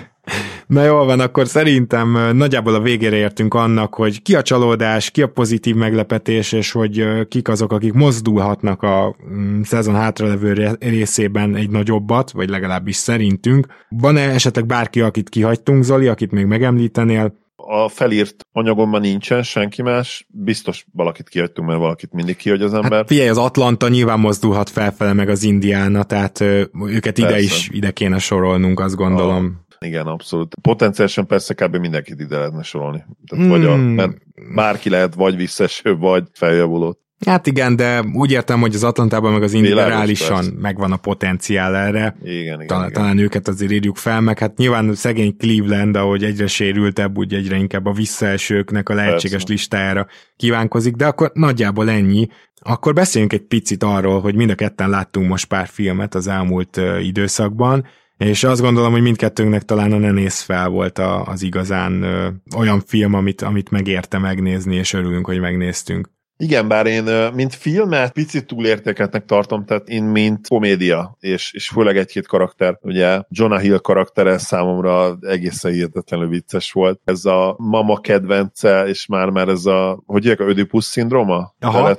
Na 0.66 0.84
jól 0.84 1.04
van, 1.04 1.20
akkor 1.20 1.46
szerintem 1.46 2.36
nagyjából 2.36 2.74
a 2.74 2.80
végére 2.80 3.16
értünk 3.16 3.54
annak, 3.54 3.94
hogy 3.94 4.22
ki 4.22 4.34
a 4.34 4.42
csalódás, 4.42 5.10
ki 5.10 5.22
a 5.22 5.28
pozitív 5.28 5.74
meglepetés, 5.74 6.52
és 6.52 6.72
hogy 6.72 7.04
kik 7.28 7.48
azok, 7.48 7.72
akik 7.72 7.92
mozdulhatnak 7.92 8.82
a 8.82 9.16
mm, 9.32 9.60
szezon 9.62 9.94
hátralevő 9.94 10.76
részében 10.78 11.56
egy 11.56 11.70
nagyobbat, 11.70 12.30
vagy 12.30 12.48
legalábbis 12.48 12.96
szerintünk. 12.96 13.66
Van-e 13.88 14.20
esetleg 14.20 14.66
bárki, 14.66 15.00
akit 15.00 15.28
kihagytunk, 15.28 15.82
Zoli, 15.82 16.06
akit 16.06 16.30
még 16.30 16.46
megemlítenél? 16.46 17.44
a 17.68 17.88
felírt 17.88 18.46
anyagomban 18.52 19.00
nincsen 19.00 19.42
senki 19.42 19.82
más, 19.82 20.26
biztos 20.28 20.86
valakit 20.92 21.28
kihagytunk, 21.28 21.68
mert 21.68 21.80
valakit 21.80 22.12
mindig 22.12 22.36
kihagy 22.36 22.62
az 22.62 22.74
ember. 22.74 22.92
Hát 22.92 23.06
figyelj, 23.06 23.28
az 23.28 23.38
Atlanta 23.38 23.88
nyilván 23.88 24.20
mozdulhat 24.20 24.70
felfele, 24.70 25.12
meg 25.12 25.28
az 25.28 25.42
Indiána, 25.42 26.02
tehát 26.02 26.40
őket 26.40 27.14
Persze. 27.14 27.28
ide 27.28 27.40
is 27.40 27.68
ide 27.72 27.90
kéne 27.90 28.18
sorolnunk, 28.18 28.80
azt 28.80 28.96
gondolom. 28.96 29.58
A, 29.60 29.65
igen, 29.78 30.06
abszolút. 30.06 30.54
Potenciálisan 30.62 31.26
persze 31.26 31.54
kb. 31.54 31.76
mindenkit 31.76 32.20
ide 32.20 32.36
lehetne 32.36 32.62
sorolni. 32.62 33.04
Tehát 33.26 33.46
mm. 33.46 33.48
vagy 33.48 33.64
a, 33.64 33.74
hmm. 33.74 33.82
mert 33.82 34.12
bárki 34.54 34.90
lehet 34.90 35.14
vagy 35.14 35.36
visszeső, 35.36 35.96
vagy 35.96 36.24
feljavuló. 36.32 36.98
Hát 37.26 37.46
igen, 37.46 37.76
de 37.76 38.04
úgy 38.14 38.30
értem, 38.30 38.60
hogy 38.60 38.74
az 38.74 38.84
Atlantában 38.84 39.32
meg 39.32 39.42
az 39.42 39.52
individuálisan 39.52 40.44
megvan 40.44 40.92
a 40.92 40.96
potenciál 40.96 41.76
erre. 41.76 42.16
Igen, 42.22 42.40
igen, 42.40 42.66
talán, 42.66 42.88
igen. 42.88 43.02
talán 43.02 43.18
őket 43.18 43.48
azért 43.48 43.72
írjuk 43.72 43.96
fel, 43.96 44.20
meg 44.20 44.38
hát 44.38 44.56
nyilván 44.56 44.94
szegény 44.94 45.36
Cleveland, 45.36 45.96
ahogy 45.96 46.24
egyre 46.24 46.46
sérültebb, 46.46 47.18
úgy 47.18 47.34
egyre 47.34 47.56
inkább 47.56 47.86
a 47.86 47.92
visszaesőknek 47.92 48.88
a 48.88 48.94
lehetséges 48.94 49.30
Persze. 49.30 49.52
listájára 49.52 50.06
kívánkozik, 50.36 50.94
de 50.94 51.06
akkor 51.06 51.30
nagyjából 51.34 51.90
ennyi. 51.90 52.28
Akkor 52.60 52.94
beszéljünk 52.94 53.32
egy 53.32 53.46
picit 53.46 53.82
arról, 53.82 54.20
hogy 54.20 54.34
mind 54.34 54.50
a 54.50 54.54
ketten 54.54 54.90
láttunk 54.90 55.28
most 55.28 55.46
pár 55.46 55.66
filmet 55.66 56.14
az 56.14 56.26
elmúlt 56.26 56.80
időszakban, 57.02 57.86
és 58.18 58.44
azt 58.44 58.60
gondolom, 58.60 58.92
hogy 58.92 59.02
mindkettőnknek 59.02 59.62
talán 59.62 59.92
a 59.92 59.98
Ne 59.98 60.28
fel 60.30 60.68
volt 60.68 60.98
a, 60.98 61.24
az 61.24 61.42
igazán 61.42 62.02
ö, 62.02 62.28
olyan 62.56 62.80
film, 62.80 63.14
amit, 63.14 63.42
amit 63.42 63.70
megérte 63.70 64.18
megnézni, 64.18 64.74
és 64.74 64.92
örülünk, 64.92 65.26
hogy 65.26 65.40
megnéztünk. 65.40 66.08
Igen, 66.38 66.68
bár 66.68 66.86
én 66.86 67.32
mint 67.34 67.54
filmet 67.54 68.12
picit 68.12 68.46
túlértéketnek 68.46 69.24
tartom, 69.24 69.64
tehát 69.64 69.88
én 69.88 70.02
mint 70.02 70.48
komédia, 70.48 71.16
és, 71.20 71.52
és 71.52 71.68
főleg 71.68 71.96
egy-két 71.96 72.26
karakter, 72.26 72.78
ugye 72.82 73.20
Jonah 73.28 73.60
Hill 73.60 73.78
karaktere 73.78 74.38
számomra 74.38 75.18
egészen 75.20 75.72
hihetetlenül 75.72 76.28
vicces 76.28 76.72
volt. 76.72 77.00
Ez 77.04 77.24
a 77.24 77.54
mama 77.58 78.00
kedvence, 78.00 78.86
és 78.86 79.06
már 79.06 79.30
már 79.30 79.48
ez 79.48 79.64
a, 79.64 80.02
hogy 80.06 80.22
hívják, 80.22 80.40
a 80.40 80.50
Ödipus 80.50 80.84
szindróma? 80.84 81.54
Aha. 81.60 81.96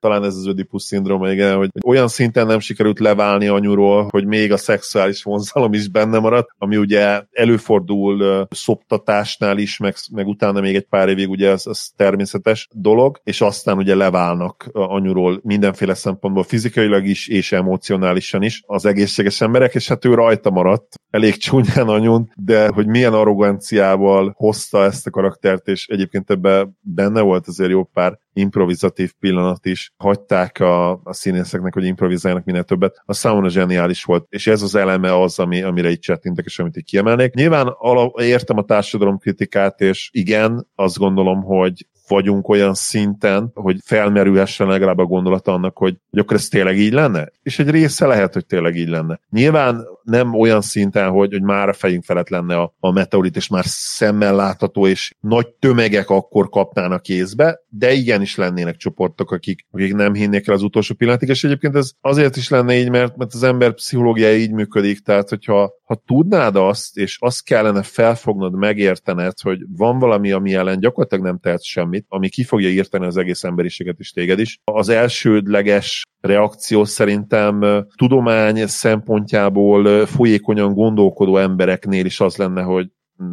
Talán 0.00 0.24
ez 0.24 0.34
az 0.34 0.46
Ödipus 0.46 0.82
szindróma, 0.82 1.30
igen, 1.30 1.56
hogy 1.56 1.70
olyan 1.84 2.08
szinten 2.08 2.46
nem 2.46 2.58
sikerült 2.58 2.98
leválni 2.98 3.46
anyuról, 3.46 4.08
hogy 4.10 4.26
még 4.26 4.52
a 4.52 4.56
szexuális 4.56 5.22
vonzalom 5.22 5.72
is 5.72 5.88
benne 5.88 6.18
maradt, 6.18 6.48
ami 6.58 6.76
ugye 6.76 7.22
előfordul 7.32 8.46
szoptatásnál 8.50 9.58
is, 9.58 9.78
meg, 9.78 9.94
meg 10.12 10.26
utána 10.26 10.60
még 10.60 10.74
egy 10.74 10.86
pár 10.86 11.08
évig 11.08 11.28
ugye 11.28 11.50
ez, 11.50 11.62
ez 11.66 11.88
természetes 11.96 12.68
dolog, 12.72 13.20
és 13.24 13.40
azt 13.40 13.65
aztán 13.66 13.82
ugye 13.82 13.94
leválnak 13.94 14.68
anyuról 14.72 15.40
mindenféle 15.42 15.94
szempontból, 15.94 16.42
fizikailag 16.42 17.06
is 17.06 17.28
és 17.28 17.52
emocionálisan 17.52 18.42
is 18.42 18.62
az 18.66 18.86
egészséges 18.86 19.40
emberek, 19.40 19.74
és 19.74 19.88
hát 19.88 20.04
ő 20.04 20.14
rajta 20.14 20.50
maradt, 20.50 20.94
elég 21.10 21.36
csúnyán 21.36 21.88
anyun, 21.88 22.32
de 22.36 22.68
hogy 22.68 22.86
milyen 22.86 23.12
arroganciával 23.12 24.32
hozta 24.36 24.84
ezt 24.84 25.06
a 25.06 25.10
karaktert, 25.10 25.68
és 25.68 25.86
egyébként 25.86 26.30
ebben 26.30 26.78
benne 26.80 27.20
volt 27.20 27.46
azért 27.46 27.70
jó 27.70 27.84
pár 27.84 28.18
improvizatív 28.32 29.12
pillanat 29.20 29.66
is, 29.66 29.92
hagyták 29.96 30.60
a, 30.60 30.90
a 30.90 31.12
színészeknek, 31.12 31.74
hogy 31.74 31.84
improvizáljanak 31.84 32.44
minél 32.44 32.64
többet, 32.64 33.02
a 33.04 33.12
számomra 33.12 33.48
zseniális 33.48 34.04
volt, 34.04 34.26
és 34.28 34.46
ez 34.46 34.62
az 34.62 34.74
eleme 34.74 35.20
az, 35.20 35.38
ami, 35.38 35.62
amire 35.62 35.90
itt 35.90 36.00
csettintek, 36.00 36.44
és 36.44 36.58
amit 36.58 36.76
itt 36.76 36.84
kiemelnék. 36.84 37.34
Nyilván 37.34 37.66
ala, 37.66 38.12
értem 38.18 38.58
a 38.58 38.64
társadalom 38.64 39.18
kritikát, 39.18 39.80
és 39.80 40.08
igen, 40.12 40.66
azt 40.74 40.98
gondolom, 40.98 41.42
hogy 41.42 41.86
vagyunk 42.08 42.48
olyan 42.48 42.74
szinten, 42.74 43.50
hogy 43.54 43.76
felmerülhessen 43.84 44.66
legalább 44.66 44.98
a 44.98 45.04
gondolata 45.04 45.52
annak, 45.52 45.76
hogy, 45.78 45.96
hogy 46.10 46.18
akkor 46.18 46.36
ez 46.36 46.48
tényleg 46.48 46.78
így 46.78 46.92
lenne? 46.92 47.28
És 47.42 47.58
egy 47.58 47.70
része 47.70 48.06
lehet, 48.06 48.32
hogy 48.32 48.46
tényleg 48.46 48.76
így 48.76 48.88
lenne. 48.88 49.20
Nyilván 49.30 49.84
nem 50.02 50.34
olyan 50.34 50.60
szinten, 50.60 51.10
hogy, 51.10 51.32
hogy 51.32 51.42
már 51.42 51.68
a 51.68 51.72
fejünk 51.72 52.04
felett 52.04 52.28
lenne 52.28 52.56
a, 52.56 52.74
a 52.80 52.92
meteorit, 52.92 53.36
és 53.36 53.48
már 53.48 53.64
szemmel 53.66 54.34
látható, 54.34 54.86
és 54.86 55.14
nagy 55.20 55.48
tömegek 55.48 56.10
akkor 56.10 56.48
kapnának 56.48 57.02
kézbe, 57.02 57.60
de 57.68 57.92
igenis 57.92 58.36
lennének 58.36 58.76
csoportok, 58.76 59.30
akik, 59.30 59.66
akik 59.70 59.94
nem 59.94 60.14
hinnék 60.14 60.48
el 60.48 60.54
az 60.54 60.62
utolsó 60.62 60.94
pillanatig, 60.94 61.28
és 61.28 61.44
egyébként 61.44 61.76
ez 61.76 61.90
azért 62.00 62.36
is 62.36 62.48
lenne 62.48 62.76
így, 62.76 62.90
mert, 62.90 63.16
mert 63.16 63.34
az 63.34 63.42
ember 63.42 63.74
pszichológiája 63.74 64.36
így 64.36 64.52
működik, 64.52 65.00
tehát 65.00 65.28
hogyha 65.28 65.74
ha 65.86 66.02
tudnád 66.06 66.56
azt, 66.56 66.96
és 66.96 67.16
azt 67.20 67.44
kellene 67.44 67.82
felfognod, 67.82 68.54
megértened, 68.54 69.40
hogy 69.40 69.58
van 69.76 69.98
valami, 69.98 70.32
ami 70.32 70.54
ellen 70.54 70.80
gyakorlatilag 70.80 71.24
nem 71.24 71.38
tehetsz 71.38 71.66
semmit, 71.96 72.06
ami 72.08 72.28
ki 72.28 72.44
fogja 72.44 72.68
írtani 72.68 73.06
az 73.06 73.16
egész 73.16 73.44
emberiséget 73.44 73.98
is 73.98 74.10
téged 74.10 74.38
is. 74.38 74.58
Az 74.64 74.88
elsődleges 74.88 76.02
reakció 76.20 76.84
szerintem 76.84 77.84
tudomány 77.96 78.66
szempontjából 78.66 80.06
folyékonyan 80.06 80.72
gondolkodó 80.74 81.36
embereknél 81.36 82.04
is 82.04 82.20
az 82.20 82.36
lenne, 82.36 82.62
hogy 82.62 82.88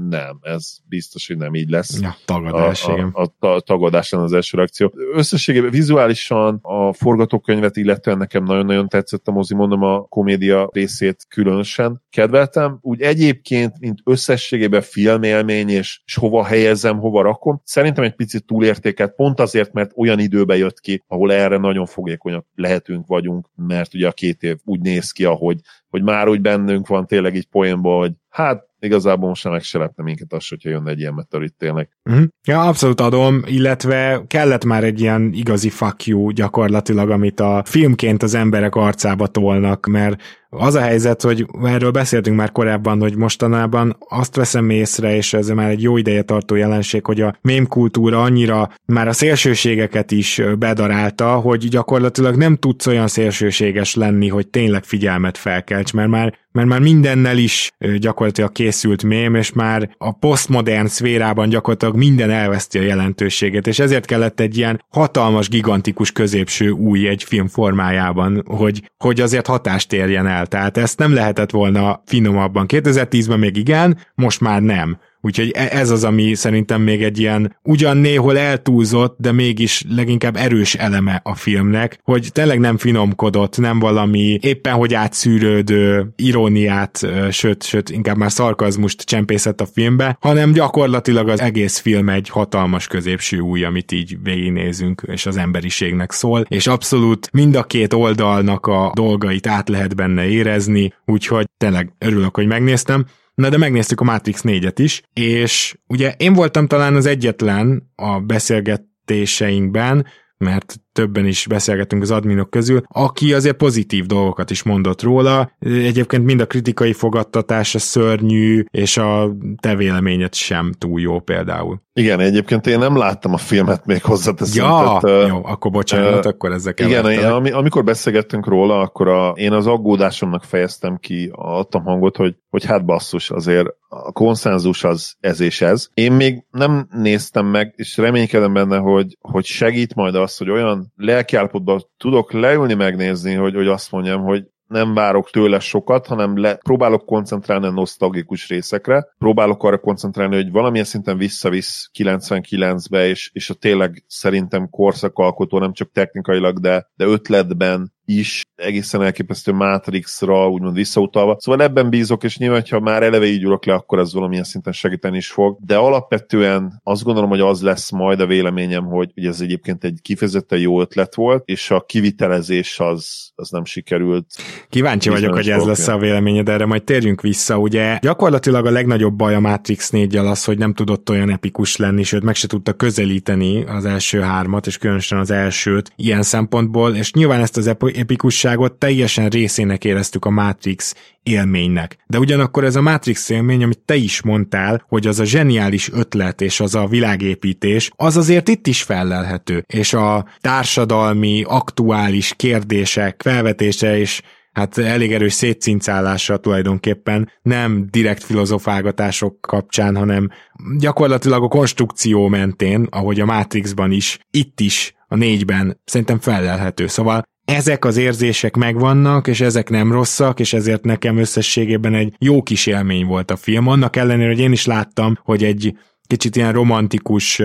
nem, 0.09 0.39
ez 0.41 0.77
biztos, 0.89 1.27
hogy 1.27 1.37
nem 1.37 1.55
így 1.55 1.69
lesz. 1.69 1.99
Ja, 2.01 2.15
tagadás, 2.25 2.85
a, 2.85 3.09
a, 3.13 3.45
a, 3.45 3.47
a 3.47 3.59
tagadás 3.59 4.09
lenne 4.09 4.23
az 4.23 4.33
első 4.33 4.57
reakció. 4.57 4.93
Összességében 5.13 5.71
vizuálisan 5.71 6.59
a 6.61 6.93
forgatókönyvet 6.93 7.77
illetően 7.77 8.17
nekem 8.17 8.43
nagyon-nagyon 8.43 8.87
tetszett 8.87 9.27
a 9.27 9.31
mozi, 9.31 9.55
mondom 9.55 9.83
a 9.83 10.01
komédia 10.01 10.69
részét 10.71 11.25
különösen 11.29 12.01
kedveltem. 12.09 12.77
Úgy 12.81 13.01
egyébként, 13.01 13.79
mint 13.79 13.99
összességében 14.03 14.81
filmélmény, 14.81 15.69
és, 15.69 16.01
és 16.05 16.15
hova 16.15 16.43
helyezem, 16.43 16.99
hova 16.99 17.21
rakom, 17.21 17.61
szerintem 17.63 18.03
egy 18.03 18.15
picit 18.15 18.45
túlértéket, 18.45 19.15
pont 19.15 19.39
azért, 19.39 19.73
mert 19.73 19.91
olyan 19.95 20.19
időbe 20.19 20.57
jött 20.57 20.79
ki, 20.79 21.03
ahol 21.07 21.33
erre 21.33 21.57
nagyon 21.57 21.85
fogékonyak 21.85 22.45
lehetünk, 22.55 23.07
vagyunk, 23.07 23.49
mert 23.55 23.93
ugye 23.93 24.07
a 24.07 24.11
két 24.11 24.43
év 24.43 24.57
úgy 24.63 24.79
néz 24.79 25.11
ki, 25.11 25.25
ahogy 25.25 25.59
hogy 25.93 26.03
már 26.03 26.27
úgy 26.27 26.41
bennünk 26.41 26.87
van 26.87 27.07
tényleg 27.07 27.35
így 27.35 27.47
poénból, 27.47 27.99
hogy 27.99 28.11
hát 28.29 28.67
igazából 28.83 29.27
most 29.27 29.49
meg 29.49 29.61
se 29.61 29.77
lehetne 29.77 30.03
minket 30.03 30.33
az, 30.33 30.47
hogyha 30.47 30.69
jönne 30.69 30.91
egy 30.91 30.99
ilyen 30.99 31.13
meteorit 31.13 31.53
tényleg. 31.57 31.89
Mm. 32.11 32.23
Ja, 32.47 32.61
abszolút 32.61 33.01
adom, 33.01 33.41
illetve 33.45 34.23
kellett 34.27 34.65
már 34.65 34.83
egy 34.83 35.01
ilyen 35.01 35.29
igazi 35.33 35.69
fuck 35.69 36.05
you 36.05 36.29
gyakorlatilag, 36.29 37.09
amit 37.09 37.39
a 37.39 37.61
filmként 37.65 38.23
az 38.23 38.33
emberek 38.33 38.75
arcába 38.75 39.27
tolnak, 39.27 39.85
mert 39.85 40.21
az 40.57 40.75
a 40.75 40.81
helyzet, 40.81 41.21
hogy 41.21 41.45
erről 41.63 41.91
beszéltünk 41.91 42.37
már 42.37 42.51
korábban, 42.51 42.99
hogy 42.99 43.15
mostanában 43.15 43.97
azt 44.09 44.35
veszem 44.35 44.69
észre, 44.69 45.15
és 45.15 45.33
ez 45.33 45.47
már 45.47 45.69
egy 45.69 45.81
jó 45.81 45.97
ideje 45.97 46.21
tartó 46.21 46.55
jelenség, 46.55 47.05
hogy 47.05 47.21
a 47.21 47.35
mém 47.41 47.67
kultúra 47.67 48.21
annyira 48.21 48.69
már 48.85 49.07
a 49.07 49.13
szélsőségeket 49.13 50.11
is 50.11 50.41
bedarálta, 50.59 51.33
hogy 51.33 51.67
gyakorlatilag 51.67 52.35
nem 52.35 52.55
tudsz 52.55 52.87
olyan 52.87 53.07
szélsőséges 53.07 53.95
lenni, 53.95 54.27
hogy 54.27 54.47
tényleg 54.47 54.83
figyelmet 54.83 55.37
felkelts, 55.37 55.93
mert 55.93 56.09
már 56.09 56.41
mert 56.53 56.67
már 56.67 56.79
mindennel 56.79 57.37
is 57.37 57.71
gyakorlatilag 57.97 58.51
készült 58.51 59.03
mém, 59.03 59.35
és 59.35 59.53
már 59.53 59.95
a 59.97 60.11
posztmodern 60.11 60.87
szférában 60.87 61.49
gyakorlatilag 61.49 61.95
minden 61.95 62.29
elveszti 62.29 62.77
a 62.77 62.81
jelentőségét, 62.81 63.67
és 63.67 63.79
ezért 63.79 64.05
kellett 64.05 64.39
egy 64.39 64.57
ilyen 64.57 64.83
hatalmas, 64.89 65.49
gigantikus 65.49 66.11
középső 66.11 66.69
új 66.69 67.07
egy 67.07 67.23
film 67.23 67.47
formájában, 67.47 68.43
hogy, 68.45 68.91
hogy 68.97 69.21
azért 69.21 69.47
hatást 69.47 69.93
érjen 69.93 70.27
el. 70.27 70.42
Tehát 70.45 70.77
ezt 70.77 70.97
nem 70.99 71.13
lehetett 71.13 71.51
volna 71.51 72.01
finomabban. 72.05 72.65
2010-ben 72.67 73.39
még 73.39 73.57
igen, 73.57 73.97
most 74.15 74.41
már 74.41 74.61
nem. 74.61 74.97
Úgyhogy 75.25 75.51
e- 75.55 75.69
ez 75.71 75.89
az, 75.89 76.03
ami 76.03 76.33
szerintem 76.33 76.81
még 76.81 77.03
egy 77.03 77.19
ilyen 77.19 77.55
ugyan 77.63 77.97
néhol 77.97 78.37
eltúlzott, 78.37 79.15
de 79.19 79.31
mégis 79.31 79.83
leginkább 79.89 80.35
erős 80.35 80.75
eleme 80.75 81.21
a 81.23 81.35
filmnek, 81.35 81.99
hogy 82.03 82.29
tényleg 82.31 82.59
nem 82.59 82.77
finomkodott, 82.77 83.57
nem 83.57 83.79
valami 83.79 84.37
éppen 84.41 84.73
hogy 84.73 84.93
átszűrődő 84.93 86.13
iróniát, 86.15 87.07
sőt, 87.31 87.63
sőt, 87.63 87.89
inkább 87.89 88.17
már 88.17 88.31
szarkazmust 88.31 89.01
csempészett 89.01 89.61
a 89.61 89.65
filmbe, 89.65 90.17
hanem 90.21 90.51
gyakorlatilag 90.51 91.29
az 91.29 91.39
egész 91.39 91.79
film 91.79 92.09
egy 92.09 92.29
hatalmas 92.29 92.87
középső 92.87 93.39
új, 93.39 93.63
amit 93.63 93.91
így 93.91 94.17
végignézünk, 94.23 95.01
és 95.05 95.25
az 95.25 95.37
emberiségnek 95.37 96.11
szól, 96.11 96.45
és 96.47 96.67
abszolút 96.67 97.29
mind 97.31 97.55
a 97.55 97.63
két 97.63 97.93
oldalnak 97.93 98.65
a 98.65 98.91
dolgait 98.95 99.47
át 99.47 99.69
lehet 99.69 99.95
benne 99.95 100.27
érezni, 100.27 100.93
úgyhogy 101.05 101.45
tényleg 101.57 101.93
örülök, 101.99 102.35
hogy 102.35 102.47
megnéztem. 102.47 103.05
Na 103.35 103.49
de 103.49 103.57
megnéztük 103.57 104.01
a 104.01 104.03
Matrix 104.03 104.41
4-et 104.43 104.75
is, 104.77 105.01
és 105.13 105.77
ugye 105.87 106.13
én 106.17 106.33
voltam 106.33 106.67
talán 106.67 106.95
az 106.95 107.05
egyetlen 107.05 107.91
a 107.95 108.19
beszélgetéseinkben, 108.19 110.05
mert 110.37 110.82
többen 110.93 111.25
is 111.25 111.47
beszélgetünk 111.47 112.01
az 112.01 112.11
adminok 112.11 112.49
közül, 112.49 112.81
aki 112.87 113.33
azért 113.33 113.57
pozitív 113.57 114.05
dolgokat 114.05 114.49
is 114.49 114.63
mondott 114.63 115.01
róla. 115.01 115.51
Egyébként 115.59 116.23
mind 116.23 116.39
a 116.39 116.45
kritikai 116.45 116.93
fogadtatása 116.93 117.79
szörnyű, 117.79 118.63
és 118.71 118.97
a 118.97 119.35
te 119.59 119.75
véleményed 119.75 120.33
sem 120.33 120.71
túl 120.77 120.99
jó 120.99 121.19
például. 121.19 121.81
Igen, 121.93 122.19
egyébként 122.19 122.67
én 122.67 122.79
nem 122.79 122.97
láttam 122.97 123.33
a 123.33 123.37
filmet 123.37 123.85
még 123.85 124.03
hozzáteszem. 124.03 124.65
Ja, 124.65 124.97
tehát, 125.01 125.27
jó, 125.27 125.39
akkor 125.43 125.71
bocsánat, 125.71 126.25
uh, 126.25 126.31
akkor 126.31 126.51
ezzel 126.51 126.73
Igen, 126.77 127.11
én, 127.11 127.25
ami, 127.25 127.51
amikor 127.51 127.83
beszélgettünk 127.83 128.47
róla, 128.47 128.79
akkor 128.79 129.07
a, 129.07 129.29
én 129.29 129.51
az 129.51 129.67
aggódásomnak 129.67 130.43
fejeztem 130.43 130.97
ki, 130.97 131.29
adtam 131.33 131.83
hangot, 131.83 132.15
hogy, 132.17 132.35
hogy 132.49 132.65
hát 132.65 132.85
basszus, 132.85 133.29
azért 133.29 133.67
a 133.87 134.11
konszenzus 134.11 134.83
az 134.83 135.15
ez 135.19 135.39
és 135.39 135.61
ez. 135.61 135.87
Én 135.93 136.11
még 136.11 136.43
nem 136.51 136.87
néztem 136.91 137.45
meg, 137.45 137.73
és 137.75 137.97
reménykedem 137.97 138.53
benne, 138.53 138.77
hogy, 138.77 139.17
hogy 139.21 139.45
segít 139.45 139.95
majd 139.95 140.15
az, 140.15 140.37
hogy 140.37 140.49
olyan 140.49 140.82
lelkiállapotban 140.95 141.81
tudok 141.97 142.31
leülni 142.31 142.73
megnézni, 142.73 143.33
hogy, 143.33 143.55
hogy 143.55 143.67
azt 143.67 143.91
mondjam, 143.91 144.21
hogy 144.23 144.43
nem 144.73 144.93
várok 144.93 145.29
tőle 145.29 145.59
sokat, 145.59 146.07
hanem 146.07 146.37
le, 146.37 146.55
próbálok 146.55 147.05
koncentrálni 147.05 147.65
a 147.65 147.71
nosztalgikus 147.71 148.47
részekre, 148.47 149.07
próbálok 149.17 149.63
arra 149.63 149.77
koncentrálni, 149.77 150.35
hogy 150.35 150.51
valamilyen 150.51 150.85
szinten 150.85 151.17
visszavisz 151.17 151.89
99-be, 151.99 153.07
és, 153.07 153.29
és 153.33 153.49
a 153.49 153.53
tényleg 153.53 154.03
szerintem 154.07 154.69
korszakalkotó, 154.69 155.59
nem 155.59 155.73
csak 155.73 155.91
technikailag, 155.91 156.59
de, 156.59 156.89
de 156.95 157.05
ötletben 157.05 157.93
is 158.05 158.41
egészen 158.55 159.01
elképesztő 159.01 159.51
Matrixra 159.51 160.49
úgymond 160.49 160.75
visszautalva. 160.75 161.37
Szóval 161.39 161.61
ebben 161.61 161.89
bízok, 161.89 162.23
és 162.23 162.37
nyilván, 162.37 162.63
ha 162.69 162.79
már 162.79 163.03
eleve 163.03 163.25
így 163.25 163.43
ülök 163.43 163.65
le, 163.65 163.73
akkor 163.73 163.99
ez 163.99 164.13
valamilyen 164.13 164.43
szinten 164.43 164.73
segíteni 164.73 165.17
is 165.17 165.31
fog. 165.31 165.57
De 165.65 165.75
alapvetően 165.75 166.79
azt 166.83 167.03
gondolom, 167.03 167.29
hogy 167.29 167.39
az 167.39 167.61
lesz 167.61 167.91
majd 167.91 168.19
a 168.19 168.25
véleményem, 168.25 168.85
hogy, 168.85 169.11
hogy 169.13 169.25
ez 169.25 169.41
egyébként 169.41 169.83
egy 169.83 169.99
kifejezetten 170.01 170.59
jó 170.59 170.81
ötlet 170.81 171.15
volt, 171.15 171.43
és 171.45 171.71
a 171.71 171.81
kivitelezés 171.81 172.79
az, 172.79 173.31
az 173.35 173.49
nem 173.49 173.65
sikerült. 173.65 174.25
Kíváncsi 174.69 175.09
vagyok, 175.09 175.33
hogy 175.33 175.49
ez 175.49 175.63
lesz 175.63 175.87
a 175.87 175.97
véleményed, 175.97 176.49
erre 176.49 176.65
majd 176.65 176.83
térjünk 176.83 177.21
vissza. 177.21 177.57
Ugye 177.57 177.97
gyakorlatilag 178.01 178.65
a 178.65 178.71
legnagyobb 178.71 179.13
baj 179.13 179.35
a 179.35 179.39
Matrix 179.39 179.89
4 179.89 180.15
az, 180.15 180.43
hogy 180.43 180.57
nem 180.57 180.73
tudott 180.73 181.09
olyan 181.09 181.29
epikus 181.29 181.75
lenni, 181.75 182.03
sőt 182.03 182.23
meg 182.23 182.35
se 182.35 182.47
tudta 182.47 182.73
közelíteni 182.73 183.63
az 183.63 183.85
első 183.85 184.19
hármat, 184.19 184.67
és 184.67 184.77
különösen 184.77 185.19
az 185.19 185.31
elsőt 185.31 185.91
ilyen 185.95 186.21
szempontból, 186.21 186.95
és 186.95 187.13
nyilván 187.13 187.41
ezt 187.41 187.57
az 187.57 187.67
epikusságot 187.97 188.73
teljesen 188.73 189.29
részének 189.29 189.83
éreztük 189.83 190.25
a 190.25 190.29
Matrix 190.29 190.95
élménynek. 191.23 191.97
De 192.07 192.19
ugyanakkor 192.19 192.63
ez 192.63 192.75
a 192.75 192.81
Matrix 192.81 193.29
élmény, 193.29 193.63
amit 193.63 193.79
te 193.85 193.95
is 193.95 194.21
mondtál, 194.21 194.85
hogy 194.87 195.07
az 195.07 195.19
a 195.19 195.25
zseniális 195.25 195.91
ötlet 195.91 196.41
és 196.41 196.59
az 196.59 196.75
a 196.75 196.87
világépítés, 196.87 197.91
az 197.95 198.17
azért 198.17 198.47
itt 198.47 198.67
is 198.67 198.83
fellelhető. 198.83 199.65
És 199.67 199.93
a 199.93 200.25
társadalmi, 200.39 201.43
aktuális 201.47 202.33
kérdések 202.35 203.21
felvetése 203.23 203.97
és 203.97 204.21
hát 204.53 204.77
elég 204.77 205.13
erős 205.13 205.33
szétcincálása 205.33 206.37
tulajdonképpen 206.37 207.31
nem 207.41 207.87
direkt 207.89 208.23
filozofálgatások 208.23 209.41
kapcsán, 209.41 209.95
hanem 209.95 210.29
gyakorlatilag 210.77 211.43
a 211.43 211.47
konstrukció 211.47 212.27
mentén, 212.27 212.87
ahogy 212.89 213.19
a 213.19 213.25
Matrixban 213.25 213.91
is, 213.91 214.19
itt 214.31 214.59
is 214.59 214.93
a 215.07 215.15
négyben 215.15 215.81
szerintem 215.85 216.19
felelhető. 216.19 216.87
Szóval 216.87 217.23
ezek 217.45 217.85
az 217.85 217.97
érzések 217.97 218.55
megvannak, 218.55 219.27
és 219.27 219.41
ezek 219.41 219.69
nem 219.69 219.91
rosszak, 219.91 220.39
és 220.39 220.53
ezért 220.53 220.83
nekem 220.83 221.17
összességében 221.17 221.93
egy 221.93 222.13
jó 222.19 222.43
kis 222.43 222.65
élmény 222.65 223.05
volt 223.05 223.31
a 223.31 223.35
film. 223.35 223.67
Annak 223.67 223.95
ellenére, 223.95 224.29
hogy 224.29 224.39
én 224.39 224.51
is 224.51 224.65
láttam, 224.65 225.17
hogy 225.23 225.43
egy 225.43 225.77
kicsit 226.07 226.35
ilyen 226.35 226.51
romantikus 226.51 227.41